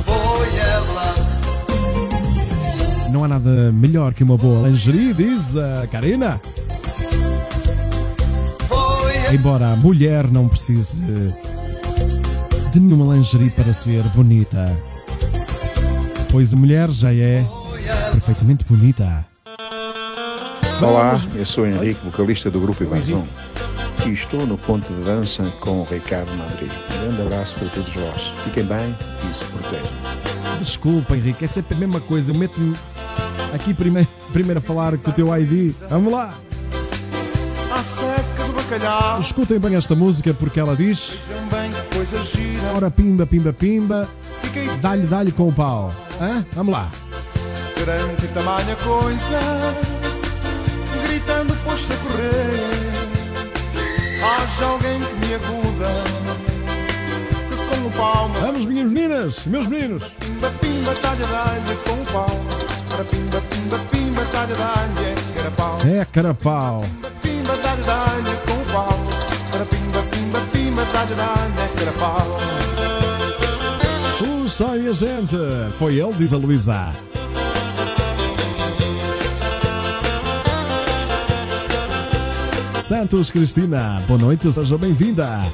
Foi 0.05 0.48
ela. 0.59 1.14
Não 3.12 3.22
há 3.22 3.28
nada 3.28 3.70
melhor 3.70 4.12
que 4.12 4.24
uma 4.24 4.36
boa 4.36 4.68
lingerie, 4.68 5.14
diz 5.14 5.56
a 5.56 5.86
Karina. 5.86 6.40
Embora 9.32 9.74
a 9.74 9.76
mulher 9.76 10.28
não 10.28 10.48
precise 10.48 11.32
de 12.72 12.80
nenhuma 12.80 13.14
lingerie 13.14 13.51
para 13.51 13.72
ser 13.72 14.02
bonita, 14.09 14.76
pois 16.32 16.52
a 16.52 16.56
mulher 16.56 16.90
já 16.90 17.14
é 17.14 17.44
perfeitamente 18.10 18.64
bonita. 18.64 19.24
Olá, 20.82 21.16
eu 21.32 21.47
sou 21.47 21.64
Henrique, 21.64 22.05
vocalista 22.05 22.51
do 22.51 22.59
grupo 22.59 22.82
Ivanzão. 22.82 23.24
E 24.06 24.12
estou 24.12 24.46
no 24.46 24.56
ponto 24.56 24.86
de 24.94 25.02
dança 25.02 25.42
com 25.58 25.80
o 25.80 25.84
Ricardo 25.84 26.32
Madrid. 26.36 26.70
Um 26.70 27.00
grande 27.00 27.22
abraço 27.22 27.56
para 27.56 27.68
todos 27.70 27.92
vós. 27.92 28.32
Fiquem 28.44 28.62
bem 28.62 28.96
e 29.28 29.34
se 29.34 29.44
protejam. 29.46 29.90
Desculpa, 30.60 31.16
Henrique, 31.16 31.44
é 31.44 31.48
sempre 31.48 31.74
a 31.74 31.78
mesma 31.78 32.00
coisa. 32.00 32.30
Eu 32.30 32.36
meto-me 32.36 32.76
aqui 33.52 33.74
primeiro, 33.74 34.08
primeiro 34.32 34.60
a 34.60 34.62
falar 34.62 34.96
com 34.96 35.10
o 35.10 35.12
teu 35.12 35.36
ID. 35.36 35.74
Vamos 35.90 36.12
lá! 36.12 36.32
À 37.76 37.82
seca 37.82 38.44
do 38.46 38.52
bacalhau. 38.52 39.18
Escutem 39.18 39.58
bem 39.58 39.74
esta 39.74 39.96
música 39.96 40.32
porque 40.32 40.60
ela 40.60 40.76
diz. 40.76 41.18
Ora, 42.76 42.92
pimba, 42.92 43.26
pimba, 43.26 43.52
pimba, 43.52 44.08
dá-lhe, 44.80 45.06
dá-lhe 45.08 45.32
com 45.32 45.48
o 45.48 45.52
pau. 45.52 45.92
Hã? 46.20 46.46
Vamos 46.52 46.72
lá. 46.72 46.92
Grande 47.76 48.28
tamanha 48.28 48.76
coisa. 48.76 49.40
Gritando, 51.08 51.56
pôs-se 51.64 51.92
a 51.92 51.96
correr. 51.96 52.75
Haja 54.26 54.66
alguém 54.66 55.00
que 55.00 55.14
me 55.14 55.34
aguda. 55.34 55.88
Que 57.48 57.56
com 57.68 57.86
o 57.86 57.90
pau. 57.92 58.28
Vamos, 58.40 58.66
minhas 58.66 58.86
meninas, 58.90 59.44
meus 59.46 59.66
meninos. 59.68 60.02
Pimba, 60.18 60.50
pimba, 60.60 60.94
talha, 60.96 61.26
dá-lhe 61.26 61.76
com 61.84 62.02
o 62.02 62.06
pau. 62.06 62.40
Ora, 62.92 63.04
pimba, 63.04 63.40
pimba, 63.40 63.78
pimba, 63.90 64.22
talha, 64.32 64.54
dá-lhe. 64.54 65.38
Era 65.38 65.50
pau. 65.52 65.78
É 65.84 66.04
carapau. 66.04 66.84
Pimba, 67.22 67.56
talha, 67.58 67.82
dá-lhe 67.84 68.36
com 68.46 68.62
o 68.62 68.66
pau. 68.72 68.98
Ora, 69.54 69.64
pimba, 69.66 70.02
pimba, 70.10 70.40
pimba, 70.52 70.82
talha, 70.92 71.14
dá-lhe. 71.14 71.82
Era 71.82 71.92
pau. 71.92 72.38
Puxa, 74.18 74.66
minha 74.72 74.94
gente. 74.94 75.36
Foi 75.78 75.94
ele, 75.94 76.12
diz 76.14 76.32
a 76.32 76.36
Luísa. 76.36 76.92
Santos 82.86 83.32
Cristina, 83.32 84.00
boa 84.06 84.16
noite, 84.16 84.52
seja 84.52 84.78
bem-vinda. 84.78 85.52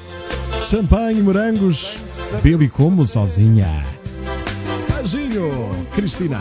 Champanhe, 0.63 1.23
morangos, 1.23 1.97
bebe 2.43 2.69
como 2.69 3.07
sozinha. 3.07 3.87
Beijinho, 4.95 5.49
Cristina. 5.95 6.39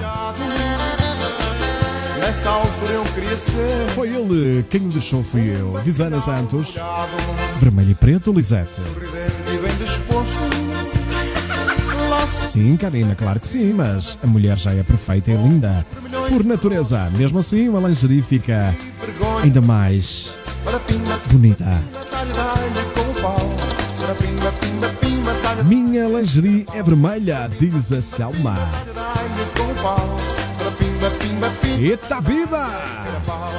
Nessa 2.20 2.50
altura 2.50 2.92
eu 2.92 3.06
queria 3.06 3.38
ser. 3.38 3.90
Foi 3.96 4.10
ele 4.10 4.66
quem 4.70 4.86
o 4.86 4.90
deixou, 4.90 5.24
fui 5.24 5.56
eu. 5.58 5.80
Diz 5.82 6.02
Ana 6.02 6.22
Santos. 6.22 6.76
Vermelho 7.58 7.92
e 7.92 7.96
preto, 7.96 8.34
Lisete. 8.34 8.82
Sim, 12.46 12.76
Karina, 12.76 13.16
claro 13.16 13.40
que 13.40 13.48
sim, 13.48 13.72
mas 13.72 14.18
a 14.22 14.28
mulher 14.28 14.58
já 14.58 14.74
é 14.74 14.84
perfeita 14.84 15.32
e 15.32 15.38
linda. 15.38 15.86
Por 16.28 16.44
natureza, 16.44 17.10
mesmo 17.12 17.40
assim, 17.40 17.70
uma 17.70 17.88
lingerie 17.88 18.22
fica 18.22 18.76
ainda 19.42 19.62
mais 19.62 20.41
bonita. 21.32 21.82
Minha 25.66 26.08
lingerie 26.08 26.66
é 26.74 26.84
vermelha, 26.84 27.50
diz 27.60 27.92
a 27.92 28.02
Selma. 28.02 28.58
Eita 31.80 32.22
viva! 32.22 32.68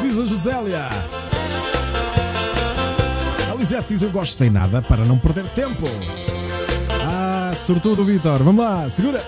Diz 0.01 0.19
a 0.19 0.27
Josélia. 0.27 0.89
A 3.51 3.55
Lisete 3.55 3.89
diz 3.89 4.03
eu 4.03 4.11
gosto 4.11 4.37
sem 4.37 4.51
nada 4.51 4.83
para 4.83 5.05
não 5.05 5.19
perder 5.19 5.45
tempo. 5.55 5.89
Ah, 7.05 7.53
sortudo 7.55 8.05
Vitor. 8.05 8.43
Vamos 8.43 8.65
lá, 8.65 8.89
segura. 8.91 9.23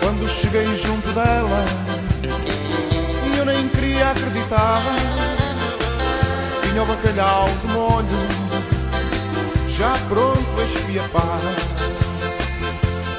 Quando 0.00 0.28
cheguei 0.28 0.76
junto 0.76 1.12
dela, 1.12 1.87
acreditar. 4.10 4.82
Tinha 6.62 6.82
o 6.82 6.86
bacalhau 6.86 7.48
de 7.48 7.72
molho, 7.72 8.06
já 9.68 9.96
pronto 10.08 10.46
a 10.58 10.62
esfiapar. 10.64 11.40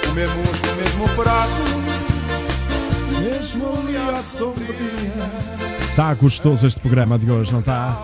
Comemos 0.08 0.62
no 0.62 0.76
mesmo 0.76 1.10
prato, 1.10 1.52
mesmo 3.22 3.78
ali 3.78 3.98
à 3.98 4.22
sombrinha. 4.22 5.32
Está 5.90 6.14
gostoso 6.14 6.66
este 6.66 6.80
programa 6.80 7.18
de 7.20 7.30
hoje, 7.30 7.52
não 7.52 7.60
está? 7.60 7.96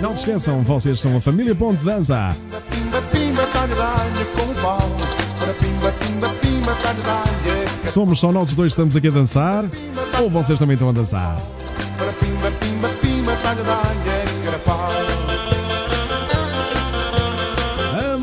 Não 0.00 0.10
se 0.10 0.18
esqueçam, 0.18 0.62
vocês 0.62 1.00
são 1.00 1.16
a 1.16 1.20
família 1.20 1.54
Ponte 1.54 1.84
Dança. 1.84 2.36
Pimba, 2.70 3.02
pimba, 3.12 3.46
talha, 3.52 3.74
dá-lhe 3.74 4.24
com 4.34 4.50
o 4.50 4.54
pau. 4.56 4.90
Para 5.38 5.54
pimba, 5.54 5.92
pimba, 5.92 6.28
pimba, 6.40 6.74
talha, 6.82 7.02
dá-lhe. 7.02 7.45
Somos 7.90 8.20
só 8.20 8.32
nós 8.32 8.52
dois 8.52 8.72
estamos 8.72 8.96
aqui 8.96 9.08
a 9.08 9.10
dançar? 9.10 9.64
Ou 10.20 10.30
vocês 10.30 10.58
também 10.58 10.74
estão 10.74 10.88
a 10.88 10.92
dançar? 10.92 11.40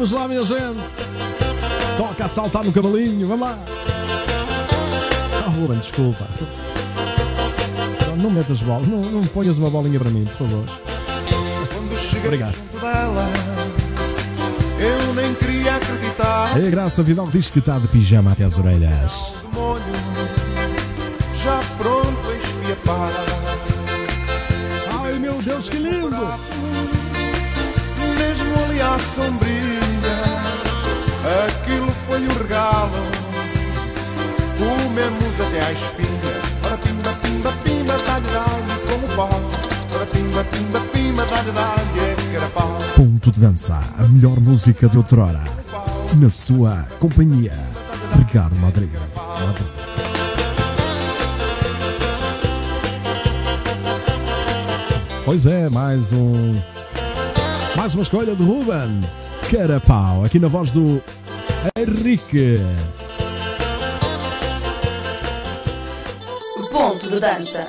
Vamos 0.04 0.12
lá, 0.12 0.28
minha 0.28 0.44
gente. 0.44 0.84
Toca 1.96 2.26
a 2.26 2.28
saltar 2.28 2.64
no 2.66 2.74
cavalinho, 2.74 3.26
vamos 3.26 3.48
lá. 3.48 3.58
Ah, 5.46 5.50
Ruben, 5.50 5.78
desculpa. 5.78 6.28
Não, 8.08 8.18
não 8.18 8.30
metas 8.30 8.62
bola, 8.62 8.86
não, 8.86 9.02
não 9.02 9.26
ponhas 9.28 9.58
uma 9.58 9.70
bolinha 9.70 9.98
para 9.98 10.10
mim, 10.10 10.26
por 10.26 10.34
favor. 10.34 10.66
Obrigado. 12.26 12.56
eu 14.80 15.14
nem 15.14 15.34
queria 15.36 15.76
acreditar. 15.76 16.58
A 16.58 16.70
Graça 16.70 17.02
Vidal 17.02 17.28
diz 17.28 17.50
que 17.50 17.60
está 17.60 17.80
de 17.80 17.88
pijama 17.88 18.34
até 18.34 18.44
as 18.44 18.58
orelhas. 18.58 19.43
Ai 25.02 25.14
meu 25.20 25.42
Deus, 25.42 25.70
que 25.70 25.78
lindo! 25.78 26.10
Mesmo 28.18 28.64
ali 28.66 28.82
à 28.82 29.00
sombrinha, 29.00 30.20
aquilo 31.48 31.92
foi 32.08 32.28
o 32.28 32.38
regalo. 32.38 32.92
Comemos 34.58 35.40
até 35.40 35.62
à 35.62 35.72
espinha. 35.72 36.08
Ora 36.64 36.78
pimba, 36.78 37.14
pimba, 37.22 37.52
pimba, 37.64 37.94
dá-lhe, 38.06 38.28
dá-lhe 38.28 38.74
como 38.90 39.08
pau. 39.16 39.42
Ora 39.96 40.06
pimba, 40.08 40.44
pimba, 40.44 40.80
pimba, 40.92 41.26
dá-lhe, 41.26 41.52
dá-lhe, 41.52 42.00
é 42.00 42.34
carapau. 42.34 42.78
Ponto 42.96 43.32
de 43.32 43.40
dança, 43.40 43.82
a 43.98 44.04
melhor 44.04 44.40
música 44.40 44.88
de 44.90 44.98
outrora. 44.98 45.44
Na 46.16 46.30
sua 46.30 46.86
companhia, 47.00 47.58
Ricardo. 48.18 48.56
Madrid. 48.58 48.90
Pois 55.26 55.46
é, 55.46 55.70
mais 55.70 56.12
um. 56.12 56.54
Mais 57.78 57.94
uma 57.96 58.04
escolha 58.04 58.36
de 58.36 58.44
Ruben. 58.44 59.02
Carapau, 59.50 60.26
aqui 60.26 60.38
na 60.38 60.50
voz 60.50 60.70
do 60.70 61.02
Henrique. 61.78 62.60
Ponto 66.74 67.10
de 67.10 67.20
dança. 67.22 67.68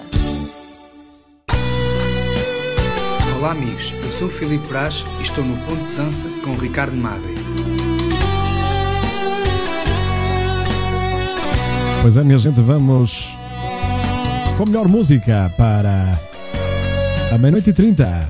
Olá 3.39 3.53
amigos, 3.53 3.93
eu 4.03 4.13
sou 4.19 4.29
o 4.29 4.31
Filipe 4.33 4.67
Brás 4.67 5.05
e 5.21 5.23
estou 5.23 5.45
no 5.45 5.57
Ponto 5.65 5.85
de 5.85 5.95
Dança 5.95 6.29
com 6.43 6.51
o 6.51 6.59
Ricardo 6.59 6.97
Madre. 6.97 7.35
Pois 12.03 12.17
é, 12.17 12.25
minha 12.25 12.39
gente, 12.39 12.61
vamos 12.61 13.39
com 14.57 14.65
a 14.65 14.67
melhor 14.67 14.89
música 14.89 15.53
para 15.57 16.19
a 17.35 17.39
meia-noite 17.39 17.71
e 17.71 17.73
trinta. 17.73 18.29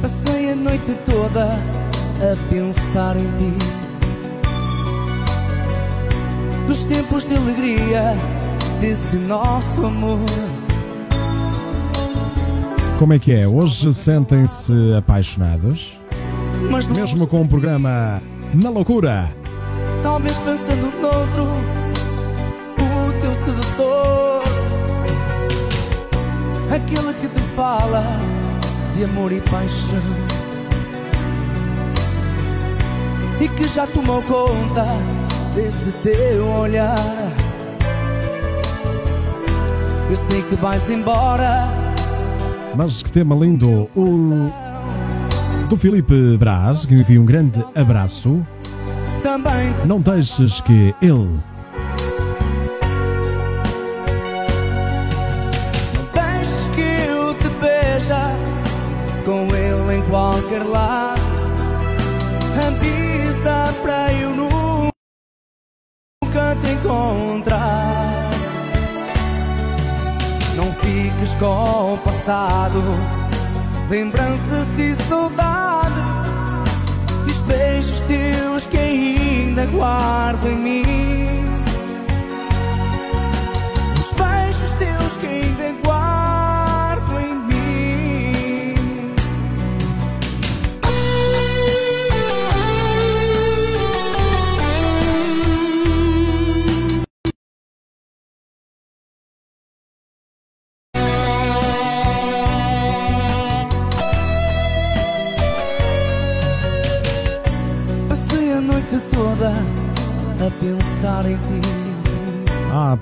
Passei 0.00 0.52
a 0.52 0.56
noite 0.56 0.96
toda 1.04 1.44
a 1.44 2.36
pensar 2.48 3.14
em 3.14 3.30
ti. 3.36 3.52
Nos 6.66 6.84
tempos 6.86 7.28
de 7.28 7.36
alegria 7.36 8.14
desse 8.80 9.16
nosso 9.16 9.84
amor. 9.84 10.20
Como 12.98 13.12
é 13.12 13.18
que 13.18 13.30
é? 13.32 13.46
Hoje 13.46 13.92
sentem-se 13.92 14.72
apaixonados? 14.96 16.00
Mas 16.70 16.86
Mesmo 16.86 17.26
com 17.26 17.42
o 17.42 17.48
programa 17.48 18.22
Na 18.54 18.70
Loucura. 18.70 19.28
talvez 20.02 20.34
pensando 20.38 20.90
noutro, 21.02 21.44
o 22.78 23.20
teu 23.20 23.34
sedutor. 23.44 24.42
Aquele 26.74 27.12
que 27.20 27.28
te 27.28 27.40
fala 27.54 28.02
de 28.96 29.04
amor 29.04 29.30
e 29.30 29.40
paixão. 29.42 30.02
e 33.38 33.48
que 33.48 33.68
já 33.68 33.86
tomou 33.86 34.22
conta 34.22 34.86
desse 35.54 35.92
teu 36.02 36.46
olhar. 36.46 36.96
Eu 40.08 40.16
sei 40.16 40.40
que 40.42 40.54
vais 40.56 40.88
embora, 40.88 41.68
Mas 42.74 43.02
que 43.02 43.12
tema 43.12 43.34
lindo! 43.34 43.90
O 43.94 44.50
do 45.68 45.76
Filipe 45.76 46.36
Braz, 46.38 46.86
que 46.86 46.94
envia 46.94 47.20
um 47.20 47.24
grande 47.24 47.62
abraço. 47.74 48.42
também 49.22 49.74
Não 49.84 50.00
deixes 50.00 50.60
que 50.60 50.94
ele 51.02 51.38
encontrar. 66.76 68.30
Não 70.56 70.72
fiques 70.72 71.34
com 71.34 71.94
o 71.94 71.98
passado, 71.98 72.82
lembranças 73.90 74.68
e 74.78 74.94
saudade. 74.94 75.94
Os 77.26 77.38
beijos 77.40 78.00
teus 78.00 78.66
que 78.66 78.78
ainda 78.78 79.66
guardo 79.66 80.46
em 80.46 80.56
mim. 80.56 81.25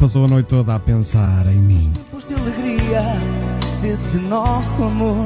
Passou 0.05 0.27
a 0.27 0.29
noite 0.29 0.49
toda 0.49 0.75
a 0.75 0.79
pensar 0.79 1.47
em 1.47 1.57
mim. 1.57 1.91
Depois 1.95 2.29
de 2.29 2.35
alegria 2.35 3.03
desse 3.81 4.19
nosso 4.19 4.83
amor. 4.83 5.25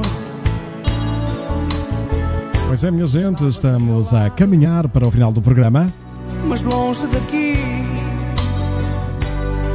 Pois 2.65 2.81
é, 2.85 2.89
minha 2.89 3.05
gente, 3.05 3.45
estamos 3.45 4.13
a 4.13 4.29
caminhar 4.29 4.87
para 4.87 5.05
o 5.05 5.11
final 5.11 5.33
do 5.33 5.41
programa. 5.41 5.93
mas 6.45 6.61
longe 6.61 7.05
daqui. 7.07 7.57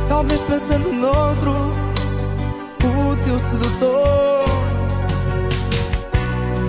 Talvez 0.08 0.40
pensando 0.40 0.90
noutro, 0.90 1.52
o 1.52 3.16
teu 3.26 3.38
sedutor, 3.40 4.44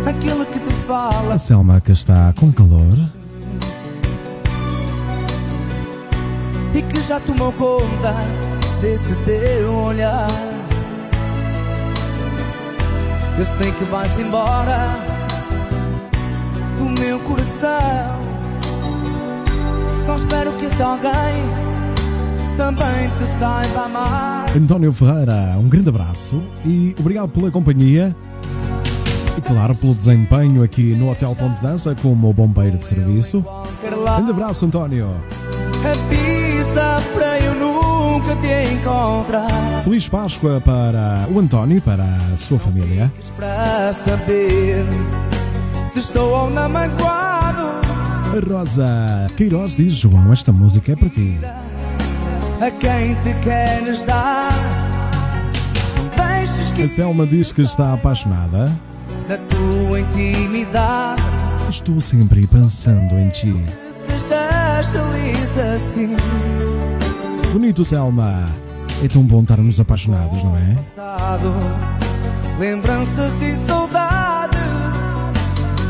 aquele 0.06 0.46
que 0.46 0.60
te 0.60 0.74
fala 0.86 1.36
A 1.36 1.38
Selma 1.38 1.80
que 1.80 1.94
está 1.94 2.34
com 2.34 2.52
calor. 2.52 2.98
Já 7.08 7.20
tomou 7.20 7.52
conta 7.54 8.16
desse 8.82 9.16
teu 9.26 9.74
olhar. 9.74 10.28
Eu 13.38 13.46
sei 13.46 13.72
que 13.72 13.84
vais 13.86 14.20
embora 14.20 14.90
do 16.78 16.86
meu 17.00 17.20
coração. 17.20 18.26
Só 20.06 20.16
espero 20.16 20.52
que 20.54 20.66
esse 20.66 20.82
alguém 20.82 21.12
também 22.58 23.10
te 23.18 23.40
saiba 23.40 23.86
amar. 23.86 24.46
António 24.56 24.94
Ferreira, 24.94 25.58
um 25.60 25.68
grande 25.68 25.90
abraço 25.90 26.42
e 26.66 26.96
obrigado 27.00 27.30
pela 27.30 27.52
companhia 27.52 28.16
e, 29.38 29.42
claro, 29.42 29.76
pelo 29.76 29.94
desempenho 29.94 30.64
aqui 30.64 30.96
no 30.96 31.12
Hotel 31.12 31.36
Ponte 31.36 31.62
Dança 31.62 31.94
como 32.02 32.34
bombeiro 32.34 32.78
de 32.78 32.88
serviço. 32.88 33.44
Grande 33.84 34.32
abraço, 34.32 34.66
António. 34.66 35.08
Para 36.76 37.40
eu 37.40 37.56
nunca 37.56 38.36
te 38.36 38.74
encontrar. 38.74 39.82
Feliz 39.84 40.10
Páscoa 40.10 40.60
para 40.62 41.28
o 41.32 41.40
António 41.40 41.78
e 41.78 41.82
para 41.82 42.04
a 42.04 42.38
sua 42.38 42.60
família. 42.60 43.12
Para 43.38 43.94
saber 43.94 44.86
se 45.94 46.00
estou 46.00 46.44
ou 46.44 46.50
não 46.50 46.68
magoado. 46.68 47.68
A 48.36 48.54
Rosa 48.54 49.32
Queiroz 49.38 49.76
diz: 49.76 49.96
João, 49.96 50.34
esta 50.34 50.52
música 50.52 50.92
é 50.92 50.96
para 50.96 51.10
ti. 51.10 51.38
A 52.62 52.72
quem 52.72 53.16
te 53.24 53.34
queres 53.42 54.04
dar. 54.04 54.52
Que 56.76 56.84
A 56.84 56.90
Selma 56.90 57.26
diz 57.26 57.54
que 57.54 57.62
está 57.62 57.94
apaixonada. 57.94 58.70
na 59.30 59.38
tua 59.38 60.02
intimidade 60.02 61.22
Estou 61.70 62.02
sempre 62.02 62.46
pensando 62.48 63.18
em 63.18 63.30
ti. 63.30 63.56
sejas 64.08 64.90
feliz 64.90 65.58
assim. 65.58 66.16
Bonito, 67.56 67.86
Selma. 67.86 68.44
É 69.02 69.08
tão 69.08 69.24
bom 69.24 69.42
estarmos 69.42 69.80
apaixonados, 69.80 70.44
não 70.44 70.58
é? 70.58 70.76
Passado, 70.94 71.54
lembranças 72.60 73.32
e 73.42 73.56
saudade. 73.66 74.58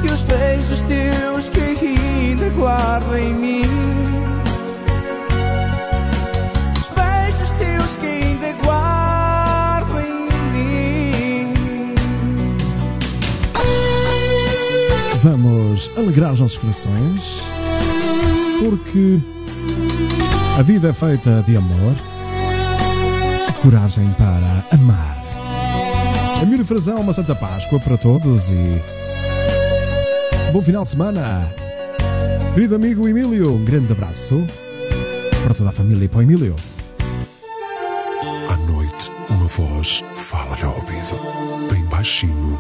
E 0.04 0.12
os 0.12 0.22
beijos 0.22 0.82
teus 0.82 1.50
que 1.50 1.60
ainda 1.62 2.50
guardo 2.50 3.18
em 3.18 3.34
mim. 3.34 3.64
Os 6.80 6.88
beijos 6.90 7.50
teus 7.58 7.96
que 7.96 8.06
ainda 8.06 8.54
guardo 8.64 10.00
em 10.02 10.30
mim. 10.54 11.54
Vamos 15.24 15.90
alegrar 15.98 16.34
os 16.34 16.42
nossos 16.42 16.60
corações, 16.60 17.42
porque 18.64 19.20
a 20.58 20.62
vida 20.62 20.90
é 20.90 20.94
feita 20.94 21.44
de 21.46 21.58
amor 21.58 21.96
coragem 23.66 24.08
para 24.14 24.64
amar. 24.76 25.18
Emílio 26.44 26.64
Frazão, 26.64 27.02
uma 27.02 27.14
Santa 27.14 27.34
Páscoa 27.34 27.80
para 27.80 27.98
todos 27.98 28.52
e 28.52 28.80
bom 30.54 30.62
final 30.62 30.84
de 30.84 30.92
semana. 30.92 31.52
Querido 32.54 32.76
amigo 32.76 33.08
Emílio, 33.08 33.56
um 33.56 33.66
grande 33.66 33.92
abraço 33.92 34.46
para 35.44 35.56
toda 35.56 35.70
a 35.70 35.72
família 35.72 36.06
e 36.06 36.08
para 36.08 36.20
o 36.20 36.22
Emílio. 36.22 36.56
À 38.48 38.56
noite, 38.72 39.12
uma 39.32 39.48
voz 39.48 40.04
fala-lhe 40.16 40.64
ao 40.64 40.76
ouvido, 40.76 41.20
bem 41.72 41.84
baixinho, 41.86 42.60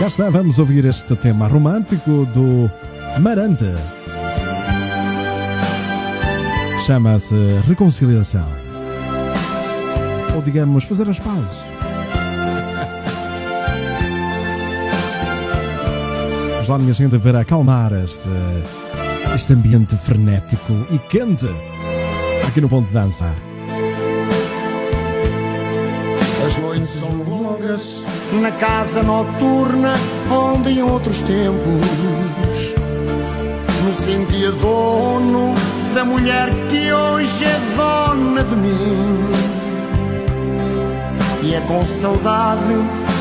Cá 0.00 0.06
está, 0.06 0.30
vamos 0.30 0.58
ouvir 0.58 0.86
este 0.86 1.14
tema 1.14 1.46
romântico 1.46 2.24
do 2.32 2.70
Marante. 3.20 3.66
Chama-se 6.86 7.34
Reconciliação. 7.68 8.46
Ou 10.34 10.40
digamos, 10.40 10.84
fazer 10.84 11.06
as 11.06 11.18
pazes. 11.18 11.58
Vamos 16.54 16.68
lá, 16.68 16.78
minha 16.78 16.94
gente, 16.94 17.18
para 17.18 17.40
acalmar 17.40 17.92
este, 17.92 18.30
este 19.34 19.52
ambiente 19.52 19.96
frenético 19.96 20.72
e 20.90 20.98
quente 20.98 21.46
aqui 22.48 22.62
no 22.62 22.70
Ponto 22.70 22.86
de 22.86 22.94
Dança. 22.94 23.34
As 26.46 26.56
noites 26.56 26.88
são 26.94 27.12
longas 27.22 28.02
na 28.32 28.52
casa 28.52 29.02
noturna 29.02 29.94
onde 30.30 30.78
em 30.78 30.82
outros 30.82 31.20
tempos 31.22 32.74
me 33.84 33.92
sentia 33.92 34.52
dono 34.52 35.54
da 35.94 36.04
mulher 36.04 36.48
que 36.68 36.92
hoje 36.92 37.44
é 37.44 37.60
dona 37.76 38.44
de 38.44 38.56
mim. 38.56 39.30
E 41.42 41.54
é 41.54 41.60
com 41.62 41.84
saudade 41.84 42.60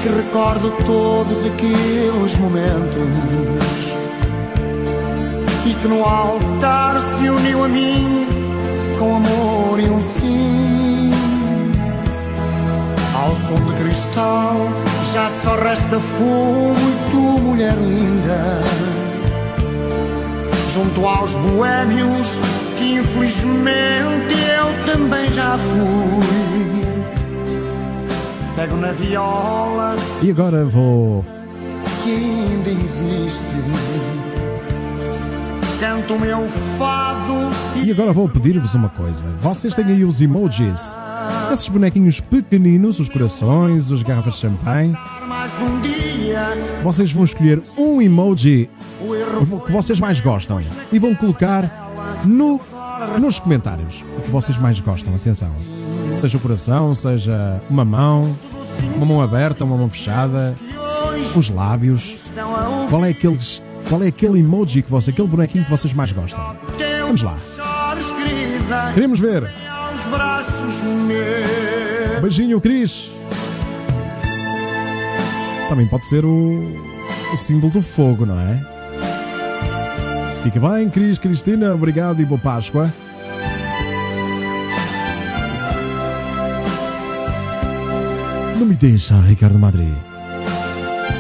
que 0.04 0.10
recordo 0.10 0.72
todos 0.86 1.46
aqueles 1.46 2.38
momentos 2.38 3.50
e 5.66 5.74
que 5.74 5.88
no 5.88 6.04
altar 6.04 7.02
se 7.02 7.30
uniu 7.30 7.64
a 7.64 7.68
mim 7.68 8.28
com 9.00 9.16
amor 9.16 9.80
e 9.80 9.90
um 9.90 10.02
sim. 10.02 11.12
Ao 13.16 13.36
fundo 13.36 13.74
de 13.74 13.84
cristal 13.84 14.56
já 15.14 15.30
só 15.30 15.56
resta 15.56 16.00
fumo 16.00 16.74
e 16.78 17.12
tu, 17.12 17.18
mulher 17.42 17.76
linda. 17.76 18.62
Junto 20.74 21.06
aos 21.08 21.36
boêmios 21.36 22.28
que 22.78 22.94
infelizmente 22.96 24.36
eu 24.58 24.86
também 24.94 25.30
já 25.30 25.58
fui. 25.58 26.80
Pego 28.56 28.76
na 28.78 28.92
viola 28.92 29.96
E 30.22 30.30
agora 30.32 30.66
vou. 30.66 31.26
que 32.04 32.12
ainda 32.12 32.70
existe. 32.70 33.60
Canto 35.80 36.16
o 36.16 36.20
meu 36.20 36.46
fado 36.78 37.50
E 37.76 37.90
agora 37.90 38.12
vou 38.12 38.28
pedir-vos 38.28 38.76
uma 38.76 38.90
coisa. 38.90 39.26
Vocês 39.42 39.74
têm 39.74 39.86
aí 39.86 40.04
os 40.04 40.20
emojis. 40.22 40.96
Esses 41.52 41.68
bonequinhos 41.68 42.20
pequeninos, 42.20 43.00
os 43.00 43.10
corações, 43.10 43.92
as 43.92 44.02
garrafas 44.02 44.36
de 44.36 44.42
champanhe. 44.42 44.96
Vocês 46.84 47.12
vão 47.12 47.24
escolher 47.24 47.62
um 47.78 48.02
emoji 48.02 48.70
que 49.66 49.72
vocês 49.72 50.00
mais 50.00 50.22
gostam 50.22 50.62
e 50.92 51.00
vão 51.00 51.16
colocar 51.16 51.90
no, 52.26 52.60
nos 53.20 53.40
comentários 53.40 54.04
o 54.18 54.22
que 54.22 54.30
vocês 54.30 54.58
mais 54.58 54.80
gostam. 54.80 55.14
Atenção. 55.16 55.52
Seja 56.18 56.38
o 56.38 56.42
coração, 56.42 56.94
seja 56.94 57.62
uma 57.70 57.86
mão, 57.86 58.36
uma 58.96 59.06
mão 59.06 59.22
aberta, 59.22 59.64
uma 59.64 59.78
mão 59.78 59.90
fechada, 59.90 60.56
os 61.36 61.50
lábios. 61.50 62.18
Qual 62.90 63.06
é 63.06 63.10
aqueles, 63.10 63.62
qual 63.88 64.04
é 64.04 64.08
aquele 64.08 64.40
emoji 64.40 64.82
que 64.82 64.92
você, 64.92 65.12
aquele 65.12 65.28
bonequinho 65.28 65.64
que 65.64 65.70
vocês 65.70 65.94
mais 65.94 66.12
gostam? 66.12 66.58
Vamos 67.02 67.24
lá. 67.24 67.36
Queremos 68.94 69.20
ver. 69.20 69.69
Braços 70.08 70.82
meus. 70.82 72.22
Beijinho, 72.22 72.60
Cris. 72.60 73.10
Também 75.70 75.88
pode 75.88 76.06
ser 76.06 76.26
o, 76.26 76.64
o 77.34 77.38
símbolo 77.38 77.72
do 77.72 77.82
fogo, 77.82 78.26
não 78.26 78.40
é? 78.40 78.60
Fica 80.44 80.60
bem, 80.60 80.90
Cris, 80.90 81.20
Cristina, 81.20 81.74
obrigado 81.74 82.22
e 82.22 82.26
boa 82.26 82.40
Páscoa. 82.40 82.92
Não 88.58 88.66
me 88.66 88.76
deixa, 88.76 89.20
Ricardo 89.22 89.60
Madri. 89.60 89.94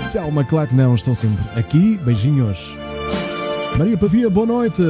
Selma, 0.05 0.43
claro 0.43 0.69
que 0.69 0.75
não, 0.75 0.95
estou 0.95 1.13
sempre 1.13 1.43
aqui. 1.55 1.99
Beijinhos. 2.03 2.73
Maria 3.77 3.97
Pavia, 3.97 4.29
boa 4.29 4.47
noite. 4.47 4.81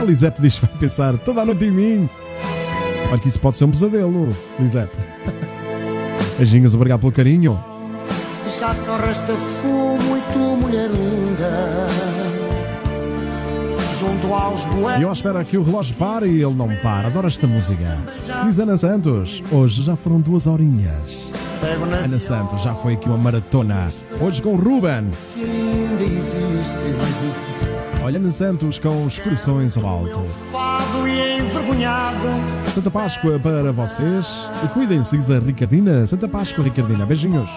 A 0.00 0.04
Lisete 0.04 0.40
diz 0.40 0.58
que 0.58 0.66
vai 0.66 0.76
pensar 0.78 1.18
toda 1.18 1.42
a 1.42 1.44
noite 1.44 1.64
em 1.64 1.70
mim. 1.70 2.10
Olha 3.10 3.18
que 3.18 3.28
isso 3.28 3.40
pode 3.40 3.56
ser 3.56 3.64
um 3.64 3.70
pesadelo, 3.70 4.28
Lisete. 4.58 4.96
Beijinhos, 6.36 6.74
obrigado 6.74 7.00
pelo 7.00 7.12
carinho. 7.12 7.58
Já 8.58 8.74
só 8.74 8.96
resta 8.96 9.32
fumo 9.34 10.16
e 10.16 10.32
tu, 10.32 10.38
mulher 10.38 10.90
linda. 10.90 11.86
Junto 13.98 14.34
aos 14.34 14.64
E 14.98 15.02
eu 15.02 15.12
espero 15.12 15.42
que 15.44 15.56
o 15.56 15.62
relógio 15.62 15.96
pare 15.96 16.26
e 16.26 16.42
ele 16.42 16.54
não 16.54 16.68
para. 16.82 17.08
Adoro 17.08 17.26
esta 17.26 17.46
música. 17.46 17.98
Diz 18.44 18.58
Ana 18.58 18.76
Santos, 18.76 19.42
hoje 19.50 19.82
já 19.82 19.96
foram 19.96 20.20
duas 20.20 20.46
horinhas. 20.46 21.32
Ana 22.04 22.18
Santos, 22.18 22.62
já 22.62 22.74
foi 22.74 22.94
aqui 22.94 23.08
uma 23.08 23.16
maratona. 23.16 23.90
Hoje 24.20 24.42
com 24.42 24.50
o 24.50 24.56
Ruben. 24.56 25.10
que 25.34 25.42
ainda 25.42 26.02
existe. 26.02 27.65
Olha 28.06 28.20
Ana 28.20 28.30
Santos 28.30 28.78
com 28.78 29.04
os 29.04 29.18
corações 29.18 29.76
ao 29.76 29.84
alto. 29.84 30.24
Fado 30.52 31.08
e 31.08 31.40
envergonhado. 31.40 32.20
Santa 32.68 32.88
Páscoa 32.88 33.36
para 33.40 33.72
vocês. 33.72 34.48
E 34.64 34.68
cuidem-se, 34.68 35.18
diz 35.18 35.28
a 35.28 35.40
Ricardina. 35.40 36.06
Santa 36.06 36.28
Páscoa, 36.28 36.62
Ricardina. 36.62 37.04
Beijinhos. 37.04 37.50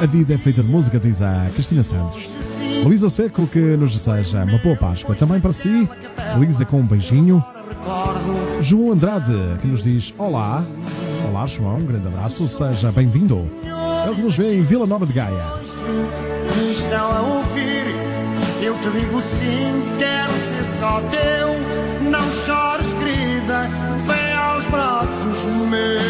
A 0.00 0.06
vida 0.06 0.32
é 0.32 0.38
feita 0.38 0.62
de 0.62 0.68
música, 0.70 0.98
diz 0.98 1.20
a 1.20 1.50
Cristina 1.52 1.82
Santos. 1.82 2.30
Luísa 2.82 3.10
Seco, 3.10 3.46
que 3.46 3.58
nos 3.58 3.92
deseja 3.92 4.42
uma 4.42 4.56
boa 4.56 4.74
Páscoa 4.74 5.14
também 5.14 5.38
para 5.38 5.52
si. 5.52 5.86
Luísa 6.38 6.64
com 6.64 6.80
um 6.80 6.86
beijinho. 6.86 7.44
João 8.62 8.92
Andrade, 8.92 9.36
que 9.60 9.66
nos 9.66 9.84
diz 9.84 10.14
olá. 10.16 10.64
Olá, 11.28 11.46
João, 11.46 11.76
um 11.76 11.84
grande 11.84 12.08
abraço, 12.08 12.48
seja 12.48 12.90
bem-vindo. 12.90 13.46
Ele 14.06 14.14
que 14.14 14.22
nos 14.22 14.34
vê 14.34 14.56
em 14.56 14.62
Vila 14.62 14.86
Nova 14.86 15.04
de 15.04 15.12
Gaia. 15.12 15.44
Estão 16.72 17.12
a 17.12 17.20
ouvir. 17.20 17.75
Eu 18.62 18.74
te 18.78 18.90
digo 18.90 19.20
sim, 19.20 19.96
quero 19.98 20.32
ser 20.32 20.78
só 20.78 21.00
teu. 21.02 22.10
Não 22.10 22.32
chores, 22.32 22.92
querida. 22.94 23.68
Vem 24.06 24.32
aos 24.32 24.66
braços 24.66 25.44
meus. 25.70 26.02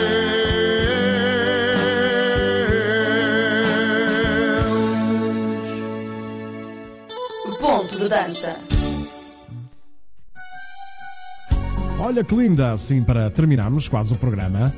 Ponto 7.60 7.98
de 7.98 8.08
dança. 8.08 8.56
Olha 11.98 12.22
que 12.22 12.34
linda, 12.36 12.72
assim 12.72 13.02
para 13.02 13.28
terminarmos 13.30 13.88
quase 13.88 14.12
o 14.12 14.16
programa. 14.16 14.72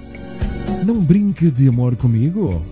Não 0.86 0.95
brinque 0.95 1.51
de 1.51 1.69
amor 1.69 1.95
comigo. 1.97 2.65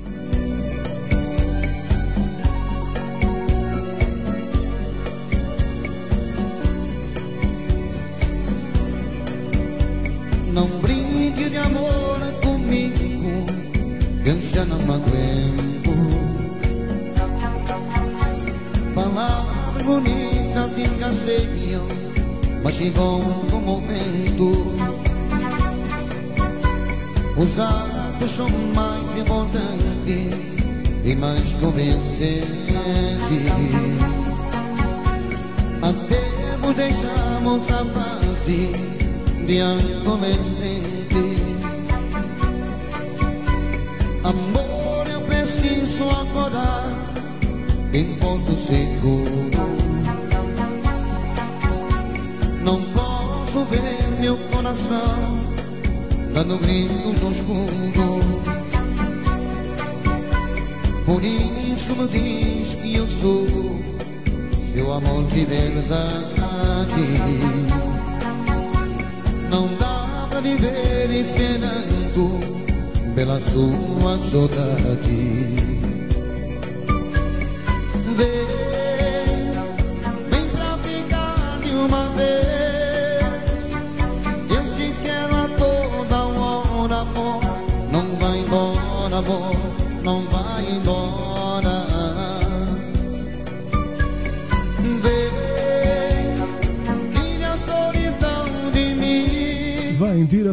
Bonitas 19.86 20.76
escasseiam, 20.76 21.86
mas 22.62 22.74
chegou 22.74 23.20
um 23.20 23.60
momento. 23.60 24.74
Os 27.36 27.58
atos 27.58 28.30
são 28.32 28.48
mais 28.74 29.16
importantes 29.16 30.34
e 31.04 31.14
mais 31.14 31.52
convincentes. 31.54 32.46
Até 35.82 36.56
vos 36.62 36.74
deixamos 36.74 37.62
a 37.70 37.84
fase 37.94 38.72
de 39.46 39.60
adolescente. 39.60 40.96
Amor, 44.24 45.06
eu 45.12 45.20
preciso 45.20 46.10
acordar 46.10 46.90
em 47.92 48.04
porto 48.16 48.52
seguro. 48.56 49.25
Coração 54.76 55.38
dando 56.34 56.58
gritos 56.58 57.20
no 57.20 57.30
escuro. 57.30 58.20
Por 61.04 61.22
isso 61.24 61.96
me 61.96 62.08
diz 62.08 62.74
que 62.74 62.96
eu 62.96 63.06
sou 63.06 63.46
seu 64.74 64.92
amor 64.92 65.24
de 65.28 65.44
verdade. 65.44 66.06
Não 69.50 69.68
dá 69.76 70.26
pra 70.28 70.40
viver 70.40 71.10
esperando 71.10 72.40
pela 73.14 73.40
sua 73.40 74.18
saudade. 74.18 75.45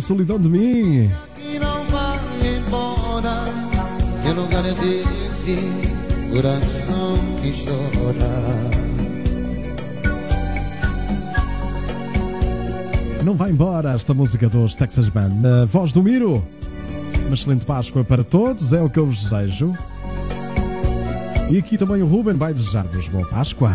Solidão 0.03 0.37
de 0.37 0.49
mim. 0.49 1.09
E 1.39 1.59
não 1.59 1.85
vai 1.85 2.19
embora. 2.57 3.45
Seu 4.21 4.35
lugar 4.35 4.65
é 4.65 4.73
desse 4.73 5.55
coração 6.33 7.17
que 7.41 7.51
chora. 7.63 8.83
Não 13.23 13.35
vai 13.35 13.51
embora 13.51 13.93
esta 13.93 14.13
música 14.13 14.49
dos 14.49 14.75
Texas 14.75 15.07
Band. 15.07 15.29
Na 15.29 15.63
voz 15.63 15.93
do 15.93 16.03
Miro. 16.03 16.45
Uma 17.25 17.35
excelente 17.35 17.65
Páscoa 17.65 18.03
para 18.03 18.23
todos, 18.23 18.73
é 18.73 18.81
o 18.81 18.89
que 18.89 18.99
eu 18.99 19.05
vos 19.05 19.23
desejo. 19.23 19.73
E 21.49 21.57
aqui 21.57 21.77
também 21.77 22.01
o 22.01 22.05
Ruben 22.05 22.35
vai 22.35 22.53
desejar-vos 22.53 23.07
boa 23.07 23.25
Páscoa. 23.27 23.73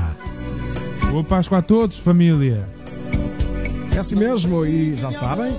Boa 1.10 1.24
Páscoa 1.24 1.59
a 1.59 1.62
todos, 1.62 1.98
família. 1.98 2.68
É 3.94 3.98
assim 3.98 4.16
mesmo, 4.16 4.66
e 4.66 4.94
já 4.96 5.10
sabem, 5.10 5.56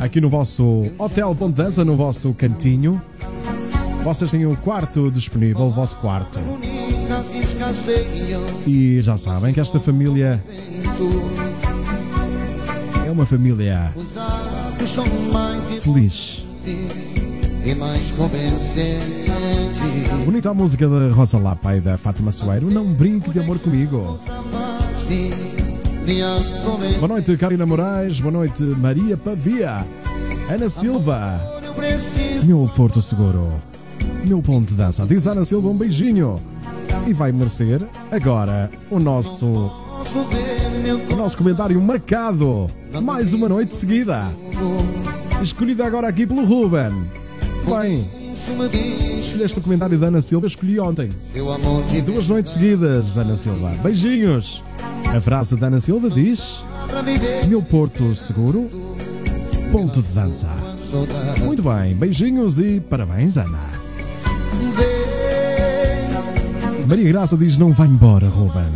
aqui 0.00 0.20
no 0.20 0.30
vosso 0.30 0.84
Hotel 0.98 1.34
Ponte 1.34 1.54
Dança, 1.54 1.84
no 1.84 1.96
vosso 1.96 2.32
cantinho, 2.32 3.02
vocês 4.04 4.30
têm 4.30 4.46
o 4.46 4.56
quarto 4.56 5.10
disponível, 5.10 5.64
o 5.64 5.70
vosso 5.70 5.96
quarto. 5.96 6.38
E 8.66 9.00
já 9.02 9.16
sabem 9.16 9.52
que 9.52 9.60
esta 9.60 9.80
família 9.80 10.42
é 13.06 13.10
uma 13.10 13.26
família 13.26 13.92
feliz. 15.82 16.46
e 16.64 17.74
mais. 17.74 18.12
Bonita 20.24 20.50
a 20.50 20.54
música 20.54 20.88
da 20.88 21.08
Rosa 21.08 21.38
Lapa 21.38 21.76
e 21.76 21.80
da 21.80 21.98
Fátima 21.98 22.30
Soeiro. 22.30 22.70
Não 22.70 22.92
brinque 22.92 23.30
de 23.30 23.40
amor 23.40 23.58
comigo. 23.58 24.18
Sim. 25.08 25.65
Boa 26.98 27.08
noite, 27.08 27.36
Karina 27.36 27.66
Moraes. 27.66 28.20
Boa 28.20 28.30
noite, 28.30 28.62
Maria 28.62 29.16
Pavia. 29.16 29.84
Ana 30.48 30.70
Silva. 30.70 31.40
Meu 32.44 32.70
Porto 32.76 33.02
Seguro. 33.02 33.52
Meu 34.24 34.40
ponto 34.40 34.68
de 34.68 34.74
dança. 34.74 35.04
Diz 35.04 35.26
Ana 35.26 35.44
Silva 35.44 35.68
um 35.68 35.76
beijinho. 35.76 36.40
E 37.08 37.12
vai 37.12 37.32
merecer 37.32 37.82
agora 38.10 38.70
o 38.88 39.00
nosso, 39.00 39.46
o 39.46 41.16
nosso 41.16 41.36
comentário 41.36 41.80
marcado. 41.82 42.68
Mais 43.02 43.34
uma 43.34 43.48
noite 43.48 43.74
seguida. 43.74 44.30
Escolhida 45.42 45.84
agora 45.84 46.06
aqui 46.06 46.24
pelo 46.24 46.44
Ruben. 46.44 47.04
Bem, 47.68 48.08
escolheste 49.36 49.58
o 49.58 49.62
comentário 49.62 49.98
da 49.98 50.06
Ana 50.06 50.22
Silva, 50.22 50.46
escolhi 50.46 50.80
ontem. 50.80 51.10
Duas 52.04 52.26
noites 52.26 52.54
seguidas, 52.54 53.18
Ana 53.18 53.36
Silva. 53.36 53.70
Beijinhos. 53.82 54.64
A 55.14 55.20
frase 55.20 55.56
da 55.56 55.66
Ana 55.66 55.78
Silva 55.78 56.08
diz: 56.08 56.64
Meu 57.46 57.62
Porto 57.62 58.14
Seguro, 58.16 58.70
ponto 59.70 60.00
de 60.00 60.08
dança. 60.08 60.48
Muito 61.44 61.62
bem, 61.62 61.94
beijinhos 61.94 62.58
e 62.58 62.80
parabéns, 62.80 63.36
Ana. 63.36 63.70
Maria 66.88 67.08
Graça 67.12 67.36
diz: 67.36 67.58
Não 67.58 67.72
vai 67.72 67.88
embora, 67.88 68.28
Ruben. 68.28 68.72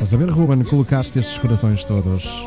A 0.00 0.16
ver, 0.16 0.28
Ruben, 0.28 0.62
colocaste 0.64 1.18
estes 1.18 1.38
corações 1.38 1.82
todos 1.84 2.46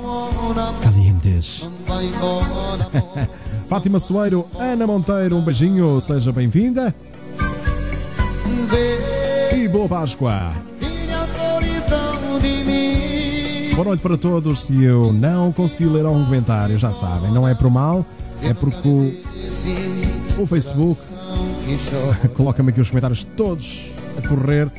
calientes. 0.82 1.68
Fátima 3.68 4.00
Soeiro, 4.00 4.46
Ana 4.60 4.86
Monteiro, 4.86 5.36
um 5.36 5.42
beijinho, 5.42 6.00
seja 6.00 6.32
bem-vinda 6.32 6.94
e 9.56 9.68
boa 9.68 9.88
Páscoa. 9.88 10.54
Boa 13.74 13.86
noite 13.86 14.02
para 14.02 14.18
todos. 14.18 14.62
Se 14.62 14.84
eu 14.84 15.12
não 15.12 15.52
consegui 15.52 15.86
ler 15.86 16.06
algum 16.06 16.24
comentário, 16.24 16.78
já 16.78 16.92
sabem, 16.94 17.32
não 17.32 17.48
é 17.48 17.56
por 17.56 17.70
mal, 17.72 18.06
é 18.44 18.54
porque 18.54 18.88
o, 18.88 20.42
o 20.42 20.46
Facebook 20.46 21.02
coloca-me 22.36 22.70
aqui 22.70 22.82
os 22.82 22.90
comentários 22.90 23.24
todos 23.24 23.92
a 24.18 24.28
correr 24.28 24.72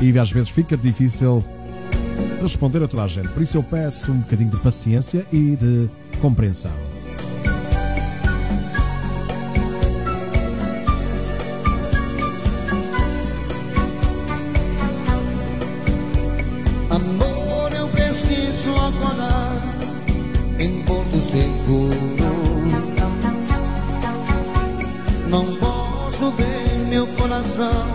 e 0.00 0.16
às 0.18 0.30
vezes 0.30 0.50
fica 0.50 0.76
difícil 0.76 1.42
responder 2.42 2.82
a 2.82 2.88
toda 2.88 3.04
a 3.04 3.08
gente. 3.08 3.28
Por 3.28 3.42
isso 3.42 3.56
eu 3.56 3.62
peço 3.62 4.12
um 4.12 4.18
bocadinho 4.18 4.50
de 4.50 4.58
paciência 4.58 5.24
e 5.32 5.56
de 5.56 5.90
compreensão. 6.20 6.93
Acordar 18.88 19.62
em 20.58 20.82
Porto 20.82 21.16
Seguro. 21.20 21.94
Não 25.28 25.56
posso 25.56 26.30
ver 26.32 26.86
meu 26.88 27.06
coração 27.08 27.86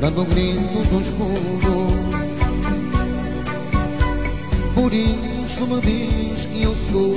dando 0.00 0.24
grito 0.24 0.92
no 0.92 1.00
escuro. 1.00 1.86
Por 4.74 4.92
isso 4.92 5.66
me 5.66 5.80
diz 5.80 6.46
que 6.46 6.62
eu 6.62 6.74
sou 6.74 7.16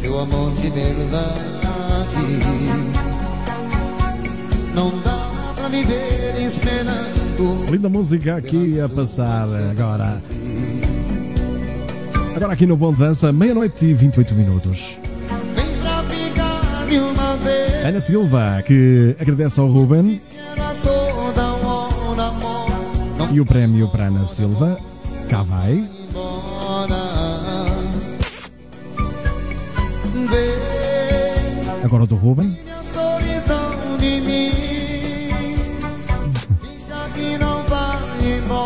seu 0.00 0.18
amor 0.18 0.52
de 0.54 0.70
verdade. 0.70 1.34
Não 4.74 4.90
dá 5.02 5.52
pra 5.54 5.68
viver 5.68 6.34
esperando. 6.38 7.70
Linda 7.70 7.88
música 7.88 8.36
aqui 8.36 8.80
a 8.80 8.88
passar 8.88 9.46
agora. 9.70 10.20
Agora 12.44 12.52
aqui 12.52 12.66
no 12.66 12.76
Bom 12.76 12.92
Dança, 12.92 13.32
meia-noite 13.32 13.86
e 13.86 13.94
28 13.94 14.34
minutos. 14.34 14.98
Ana 17.82 18.00
Silva, 18.00 18.62
que 18.66 19.16
agradece 19.18 19.58
ao 19.58 19.66
Ruben 19.66 20.20
e 23.32 23.40
o 23.40 23.46
prémio 23.46 23.88
para 23.88 24.08
Ana 24.08 24.26
Silva. 24.26 24.78
Cá 25.26 25.42
vai. 25.42 25.88
Agora 31.82 32.02
o 32.02 32.06
do 32.06 32.14
Ruben. 32.14 32.54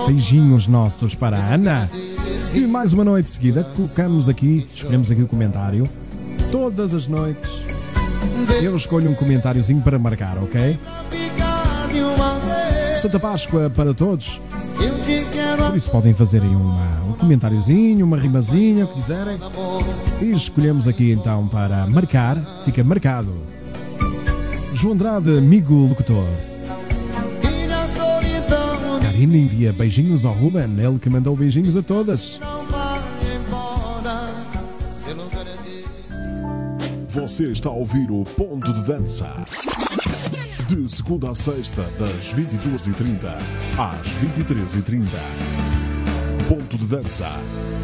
Beijinhos 0.09 0.67
nossos 0.67 1.15
para 1.15 1.37
a 1.37 1.55
Ana. 1.55 1.89
E 2.59 2.67
mais 2.67 2.93
uma 2.93 3.05
noite 3.05 3.31
seguida, 3.31 3.63
colocamos 3.63 4.29
aqui, 4.29 4.67
escolhemos 4.75 5.13
aqui 5.13 5.23
o 5.23 5.29
comentário. 5.29 5.89
Todas 6.51 6.93
as 6.93 7.07
noites 7.07 7.49
eu 8.61 8.75
escolho 8.75 9.09
um 9.09 9.15
comentáriozinho 9.15 9.81
para 9.81 9.97
marcar, 9.97 10.37
ok? 10.39 10.77
Santa 13.01 13.21
Páscoa 13.21 13.71
para 13.71 13.95
todos. 13.95 14.41
Por 15.69 15.77
isso 15.77 15.89
podem 15.89 16.13
fazer 16.13 16.43
aí 16.43 16.49
uma, 16.49 17.05
um 17.09 17.13
comentáriozinho, 17.13 18.05
uma 18.05 18.17
rimazinha, 18.17 18.87
o 18.87 18.89
que 18.89 19.03
quiserem. 19.03 19.39
E 20.21 20.33
escolhemos 20.33 20.89
aqui 20.89 21.13
então 21.13 21.47
para 21.47 21.87
marcar, 21.87 22.37
fica 22.65 22.83
marcado. 22.83 23.37
João 24.75 24.95
Andrade, 24.95 25.39
amigo 25.39 25.75
locutor. 25.75 26.27
E 29.19 29.21
Karina 29.21 29.37
envia 29.37 29.73
beijinhos 29.73 30.25
ao 30.25 30.33
Ruben, 30.33 30.79
ele 30.79 30.97
que 30.97 31.11
mandou 31.11 31.35
beijinhos 31.35 31.77
a 31.77 31.83
todas. 31.83 32.39
é 35.05 35.15
Você 37.09 37.47
está 37.47 37.69
a 37.69 37.73
ouvir 37.73 38.09
o 38.13 38.23
Ponto 38.23 38.73
de 38.73 38.81
Dança. 38.85 39.45
De 40.69 40.89
segunda 40.89 41.33
a 41.33 41.35
sexta, 41.35 41.83
das 41.99 42.33
22h30 42.33 43.25
às 43.77 44.07
23h30. 44.23 45.03
Ponto 46.49 46.79
de 46.79 46.87
Dança. 46.87 47.29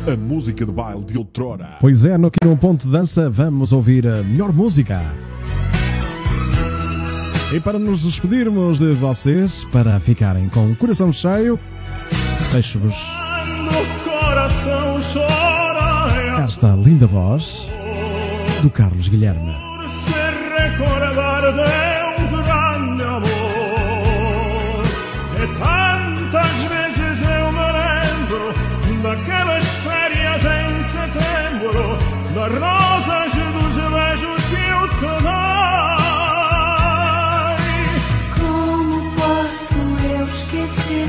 A 0.07 0.17
música 0.17 0.65
de 0.65 0.71
baile 0.71 1.05
de 1.05 1.19
outrora. 1.19 1.79
Pois 1.81 2.05
é, 2.05 2.17
no 2.17 2.29
aqui 2.29 2.39
no 2.45 2.57
Ponto 2.57 2.87
de 2.87 2.93
Dança 2.93 3.29
vamos 3.29 3.73
ouvir 3.73 4.07
a 4.07 4.23
melhor 4.23 4.53
música. 4.53 5.03
E 7.55 7.61
para 7.61 7.79
nos 7.79 8.03
despedirmos 8.03 8.81
de 8.81 8.93
vocês, 8.95 9.63
para 9.71 10.01
ficarem 10.01 10.49
com 10.49 10.73
o 10.73 10.75
coração 10.75 11.13
cheio, 11.13 11.57
deixo-vos 12.51 12.97
esta 16.45 16.75
linda 16.75 17.07
voz 17.07 17.71
do 18.61 18.69
Carlos 18.69 19.07
Guilherme. 19.07 19.55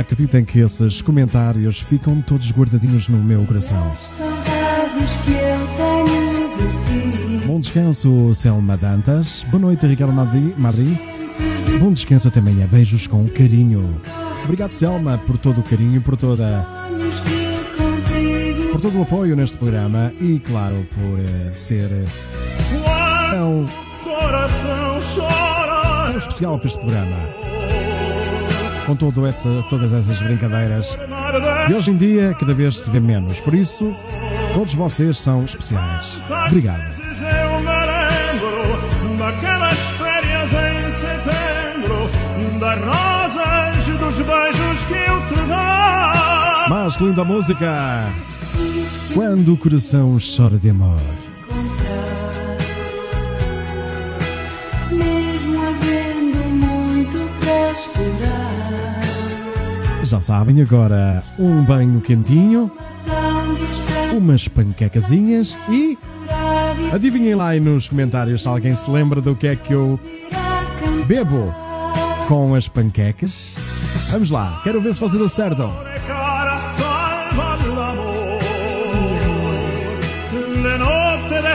Acreditem 0.05 0.45
que 0.45 0.59
esses 0.59 1.01
comentários 1.01 1.81
ficam 1.81 2.21
todos 2.21 2.51
guardadinhos 2.51 3.09
no 3.09 3.17
meu 3.17 3.43
coração. 3.43 3.91
Bom 7.47 7.59
descanso, 7.59 8.31
Selma 8.35 8.77
Dantas. 8.77 9.43
Boa 9.49 9.61
noite, 9.61 9.87
Ricardo 9.87 10.13
Madri. 10.13 10.99
Bom 11.79 11.91
descanso 11.91 12.29
também 12.29 12.63
a 12.63 12.67
beijos 12.67 13.07
com 13.07 13.27
carinho. 13.27 13.99
Obrigado, 14.43 14.69
Selma, 14.69 15.17
por 15.17 15.39
todo 15.39 15.61
o 15.61 15.63
carinho, 15.63 15.99
por 15.99 16.15
toda 16.15 16.67
por 18.71 18.79
todo 18.79 18.99
o 18.99 19.01
apoio 19.01 19.35
neste 19.35 19.57
programa 19.57 20.13
e, 20.21 20.37
claro, 20.37 20.87
por 20.93 21.19
eh, 21.19 21.51
ser 21.51 21.89
eh, 21.91 22.05
tão, 23.31 23.67
tão 24.03 24.99
especial 26.15 26.59
para 26.59 26.67
este 26.67 26.79
programa. 26.79 27.44
Com 28.85 28.95
todo 28.95 29.25
essa, 29.25 29.49
todas 29.69 29.91
essas 29.93 30.21
brincadeiras. 30.21 30.97
E 31.69 31.73
hoje 31.73 31.91
em 31.91 31.97
dia, 31.97 32.35
cada 32.39 32.53
vez 32.53 32.79
se 32.79 32.89
vê 32.89 32.99
menos. 32.99 33.41
Por 33.41 33.55
isso, 33.55 33.95
todos 34.53 34.73
vocês 34.75 35.17
são 35.17 35.43
especiais. 35.43 36.19
Obrigado. 36.47 36.81
vezes 36.95 37.21
eu 37.21 37.59
me 37.59 37.65
lembro 37.65 39.17
daquelas 39.17 39.79
férias 39.79 40.51
em 40.51 40.91
setembro, 40.91 42.59
das 42.59 42.79
rosas, 42.79 43.99
dos 43.99 44.17
beijos 44.17 44.83
que 44.83 44.93
eu 44.93 45.19
te 45.27 45.47
dei. 45.47 46.69
Mas 46.69 46.95
que 46.97 47.03
linda 47.03 47.23
música! 47.23 48.05
Quando 49.13 49.53
o 49.53 49.57
coração 49.57 50.17
chora 50.19 50.57
de 50.57 50.69
amor. 50.69 51.24
Já 60.05 60.21
sabem, 60.21 60.61
agora 60.61 61.23
um 61.39 61.63
banho 61.63 61.99
quentinho, 61.99 62.71
umas 64.15 64.47
panquecazinhas 64.47 65.57
e 65.67 65.97
adivinhem 66.93 67.33
lá 67.33 67.49
aí 67.49 67.59
nos 67.59 67.89
comentários 67.89 68.43
se 68.43 68.47
alguém 68.47 68.75
se 68.75 68.89
lembra 68.89 69.19
do 69.19 69.35
que 69.35 69.47
é 69.47 69.55
que 69.55 69.73
eu 69.73 69.99
bebo 71.07 71.51
com 72.27 72.53
as 72.53 72.67
panquecas. 72.67 73.55
Vamos 74.11 74.29
lá, 74.29 74.61
quero 74.63 74.79
ver 74.79 74.93
se 74.93 74.99
vocês 74.99 75.19
acertam. 75.19 75.73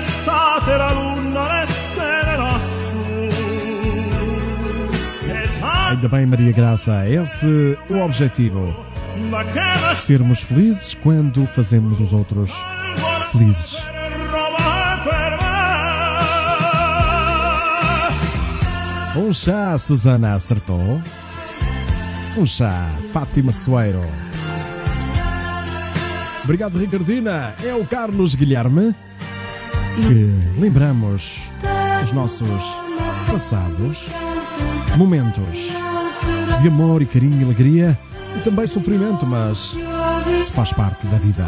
d'estate 0.01 0.77
la 0.77 0.93
luna 0.93 1.61
le 1.61 1.67
stelle 1.67 2.30
Ainda 5.91 6.09
bem, 6.09 6.25
Maria 6.25 6.53
Graça, 6.53 7.05
esse 7.09 7.77
é 7.91 7.93
o 7.93 8.05
objetivo. 8.05 8.73
Sermos 9.97 10.41
felizes 10.41 10.95
quando 10.95 11.45
fazemos 11.47 11.99
os 11.99 12.12
outros 12.12 12.53
felizes. 13.33 13.77
Um 19.17 19.33
chá, 19.33 19.77
Susana 19.79 20.35
acertou. 20.35 21.03
Um 22.37 22.47
chá, 22.47 22.89
Fátima 23.12 23.51
Soeiro. 23.51 24.07
Obrigado, 26.45 26.79
Ricardina. 26.79 27.53
É 27.65 27.75
o 27.75 27.85
Carlos 27.85 28.37
Guilherme. 28.37 28.95
Que 29.97 30.61
lembramos 30.61 31.43
os 32.05 32.12
nossos 32.12 32.73
passados 33.27 34.07
momentos 34.97 35.71
de 36.61 36.69
amor 36.69 37.03
e 37.03 37.07
carinho 37.07 37.41
e 37.41 37.45
alegria 37.45 37.99
e 38.37 38.41
também 38.41 38.67
sofrimento, 38.67 39.27
mas 39.27 39.75
isso 40.41 40.53
faz 40.53 40.73
parte 40.73 41.07
da 41.07 41.19
vida. 41.19 41.47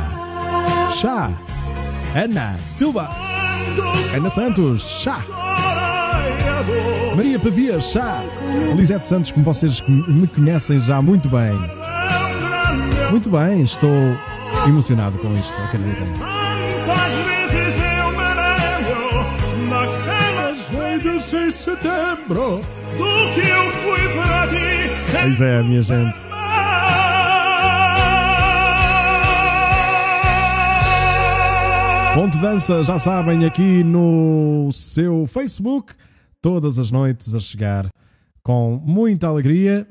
Chá, 0.93 1.31
Ana 2.15 2.57
Silva, 2.65 3.11
Ana 4.15 4.29
Santos, 4.29 4.83
chá. 5.03 5.19
Maria 7.17 7.39
Pavia, 7.39 7.81
chá. 7.81 8.23
Lisete 8.77 9.09
Santos, 9.09 9.33
como 9.33 9.45
vocês 9.45 9.81
me 9.87 10.27
conhecem 10.27 10.81
já 10.81 11.03
muito 11.03 11.29
bem. 11.29 11.53
Muito 13.11 13.29
bem, 13.29 13.63
estou 13.63 13.91
emocionado 14.67 15.19
com 15.19 15.33
isto, 15.37 15.55
acreditem. 15.63 16.42
11 21.23 21.47
de 21.47 21.53
setembro 21.53 22.61
do 22.99 23.33
que 23.33 23.49
eu 23.49 23.71
fui 23.71 24.09
para 24.17 24.49
ti. 24.49 25.23
Pois 25.23 25.41
é, 25.41 25.63
minha 25.63 25.81
gente. 25.81 26.19
Ponto 32.17 32.39
Dança, 32.39 32.83
já 32.83 32.99
sabem, 32.99 33.45
aqui 33.45 33.85
no 33.85 34.69
seu 34.73 35.25
Facebook, 35.29 35.95
todas 36.41 36.77
as 36.81 36.91
noites 36.91 37.37
a 37.37 37.41
chegar 37.41 37.87
com 38.43 38.83
muita 38.85 39.29
alegria. 39.29 39.87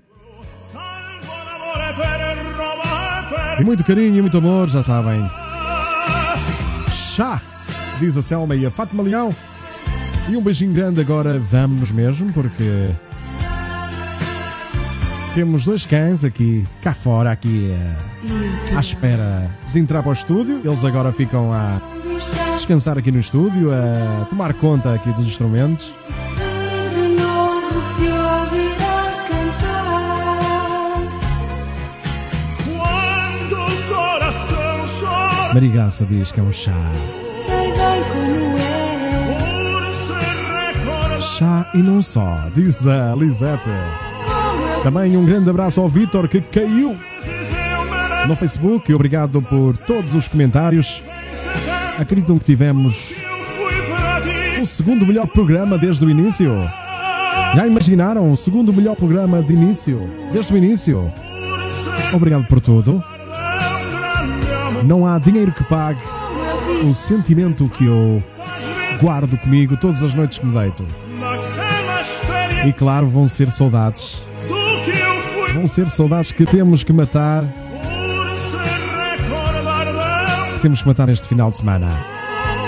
E 3.57 3.63
muito 3.63 3.85
carinho 3.85 4.17
e 4.17 4.21
muito 4.21 4.37
amor, 4.37 4.67
já 4.69 4.83
sabem. 4.83 5.21
Chá, 6.89 7.41
diz 8.01 8.17
a 8.17 8.21
Selma 8.21 8.53
e 8.53 8.65
a 8.65 8.69
Fátima 8.69 9.01
Leão. 9.01 9.33
E 10.29 10.37
um 10.37 10.41
beijinho 10.41 10.73
grande 10.73 11.01
agora, 11.01 11.39
vamos 11.39 11.91
mesmo, 11.91 12.31
porque 12.31 12.89
temos 15.33 15.65
dois 15.65 15.85
cães 15.85 16.23
aqui, 16.23 16.65
cá 16.81 16.93
fora, 16.93 17.31
aqui 17.31 17.71
eh, 17.71 18.75
à 18.75 18.79
espera 18.79 19.49
de 19.71 19.79
entrar 19.79 20.01
para 20.01 20.09
o 20.09 20.13
estúdio. 20.13 20.61
Eles 20.63 20.85
agora 20.85 21.11
ficam 21.11 21.51
a 21.51 21.81
descansar 22.53 22.97
aqui 22.97 23.11
no 23.11 23.19
estúdio, 23.19 23.71
a 23.71 24.25
tomar 24.25 24.53
conta 24.53 24.93
aqui 24.93 25.11
dos 25.11 25.25
instrumentos. 25.25 25.93
Graça 35.71 36.05
diz 36.05 36.31
que 36.31 36.39
é 36.39 36.43
um 36.43 36.51
chá. 36.51 37.20
Chá 41.41 41.71
e 41.73 41.79
não 41.79 42.03
só, 42.03 42.51
diz 42.53 42.85
a 42.85 43.15
Lisete. 43.15 43.63
Também 44.83 45.17
um 45.17 45.25
grande 45.25 45.49
abraço 45.49 45.81
ao 45.81 45.89
Vitor 45.89 46.27
que 46.27 46.39
caiu 46.39 46.95
no 48.27 48.35
Facebook. 48.35 48.93
Obrigado 48.93 49.41
por 49.41 49.75
todos 49.75 50.13
os 50.13 50.27
comentários. 50.27 51.01
Acreditam 51.97 52.37
que 52.37 52.45
tivemos 52.45 53.15
o 54.61 54.65
segundo 54.67 55.03
melhor 55.03 55.25
programa 55.25 55.79
desde 55.79 56.05
o 56.05 56.11
início? 56.11 56.53
Já 57.55 57.65
imaginaram 57.65 58.31
o 58.31 58.37
segundo 58.37 58.71
melhor 58.71 58.95
programa 58.95 59.41
de 59.41 59.53
início? 59.53 59.99
Desde 60.31 60.53
o 60.53 60.57
início? 60.57 61.11
Obrigado 62.13 62.45
por 62.45 62.61
tudo. 62.61 63.03
Não 64.83 65.07
há 65.07 65.17
dinheiro 65.17 65.51
que 65.51 65.63
pague 65.63 66.03
o 66.87 66.93
sentimento 66.93 67.67
que 67.67 67.87
eu 67.87 68.21
guardo 69.01 69.35
comigo 69.39 69.75
todas 69.75 70.03
as 70.03 70.13
noites 70.13 70.37
que 70.37 70.45
me 70.45 70.53
deito. 70.53 71.00
E 72.65 72.73
claro, 72.73 73.07
vão 73.07 73.27
ser 73.27 73.51
saudades. 73.51 74.21
Vão 75.53 75.67
ser 75.67 75.89
saudades 75.89 76.31
que 76.31 76.45
temos 76.45 76.83
que 76.83 76.93
matar. 76.93 77.43
temos 80.61 80.83
que 80.83 80.87
matar 80.87 81.09
este 81.09 81.27
final 81.27 81.49
de 81.49 81.57
semana. 81.57 81.87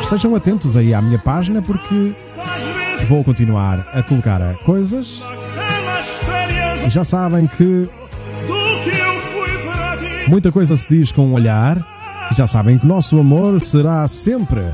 Estejam 0.02 0.36
atentos 0.36 0.76
aí 0.76 0.95
à 0.95 1.02
minha 1.02 1.20
página 1.20 1.61
porque 1.61 2.14
vou 3.07 3.24
continuar 3.24 3.88
a 3.94 4.02
colocar 4.02 4.41
coisas. 4.65 5.22
E 6.86 6.90
já 6.90 7.03
sabem 7.03 7.45
que 7.45 7.88
muita 10.28 10.52
coisa 10.52 10.76
se 10.76 10.90
diz 10.90 11.11
com 11.11 11.28
um 11.28 11.34
olhar. 11.34 11.86
E 12.32 12.36
já 12.36 12.48
sabem 12.48 12.80
que 12.80 12.88
nosso 12.88 13.20
amor 13.20 13.61
será 13.61 14.07
sempre 14.07 14.65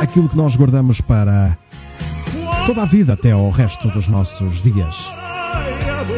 aquilo 0.00 0.28
que 0.28 0.36
nós 0.36 0.56
guardamos 0.56 1.00
para 1.00 1.56
toda 2.66 2.82
a 2.82 2.84
vida 2.84 3.14
até 3.14 3.32
ao 3.32 3.50
resto 3.50 3.88
dos 3.88 4.08
nossos 4.08 4.62
dias. 4.62 5.10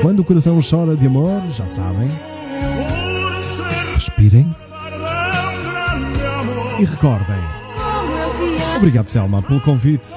Quando 0.02 0.20
o 0.20 0.24
coração 0.24 0.58
chora 0.60 0.94
de 0.94 1.06
amor, 1.06 1.42
já 1.50 1.66
sabem, 1.66 2.10
respirem 3.94 4.54
e 6.78 6.84
recordem. 6.84 7.36
Obrigado, 8.76 9.08
Selma, 9.08 9.42
pelo 9.42 9.60
convite. 9.60 10.12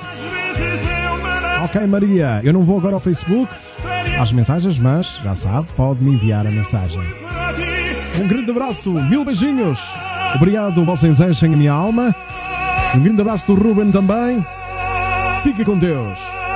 Ok, 1.63 1.85
Maria, 1.87 2.41
eu 2.43 2.53
não 2.53 2.63
vou 2.63 2.77
agora 2.77 2.95
ao 2.95 2.99
Facebook 2.99 3.53
às 4.19 4.31
mensagens, 4.31 4.77
mas 4.79 5.19
já 5.23 5.35
sabe, 5.35 5.67
pode 5.77 6.03
me 6.03 6.11
enviar 6.11 6.45
a 6.45 6.51
mensagem. 6.51 7.01
Um 8.19 8.27
grande 8.27 8.51
abraço, 8.51 8.91
mil 8.91 9.23
beijinhos. 9.23 9.79
Obrigado, 10.35 10.83
vocês 10.83 11.19
enchem 11.19 11.53
a 11.53 11.57
minha 11.57 11.71
alma. 11.71 12.13
Um 12.95 12.99
grande 12.99 13.21
abraço 13.21 13.47
do 13.47 13.53
Ruben 13.53 13.91
também. 13.91 14.45
Fique 15.43 15.63
com 15.63 15.77
Deus. 15.77 16.46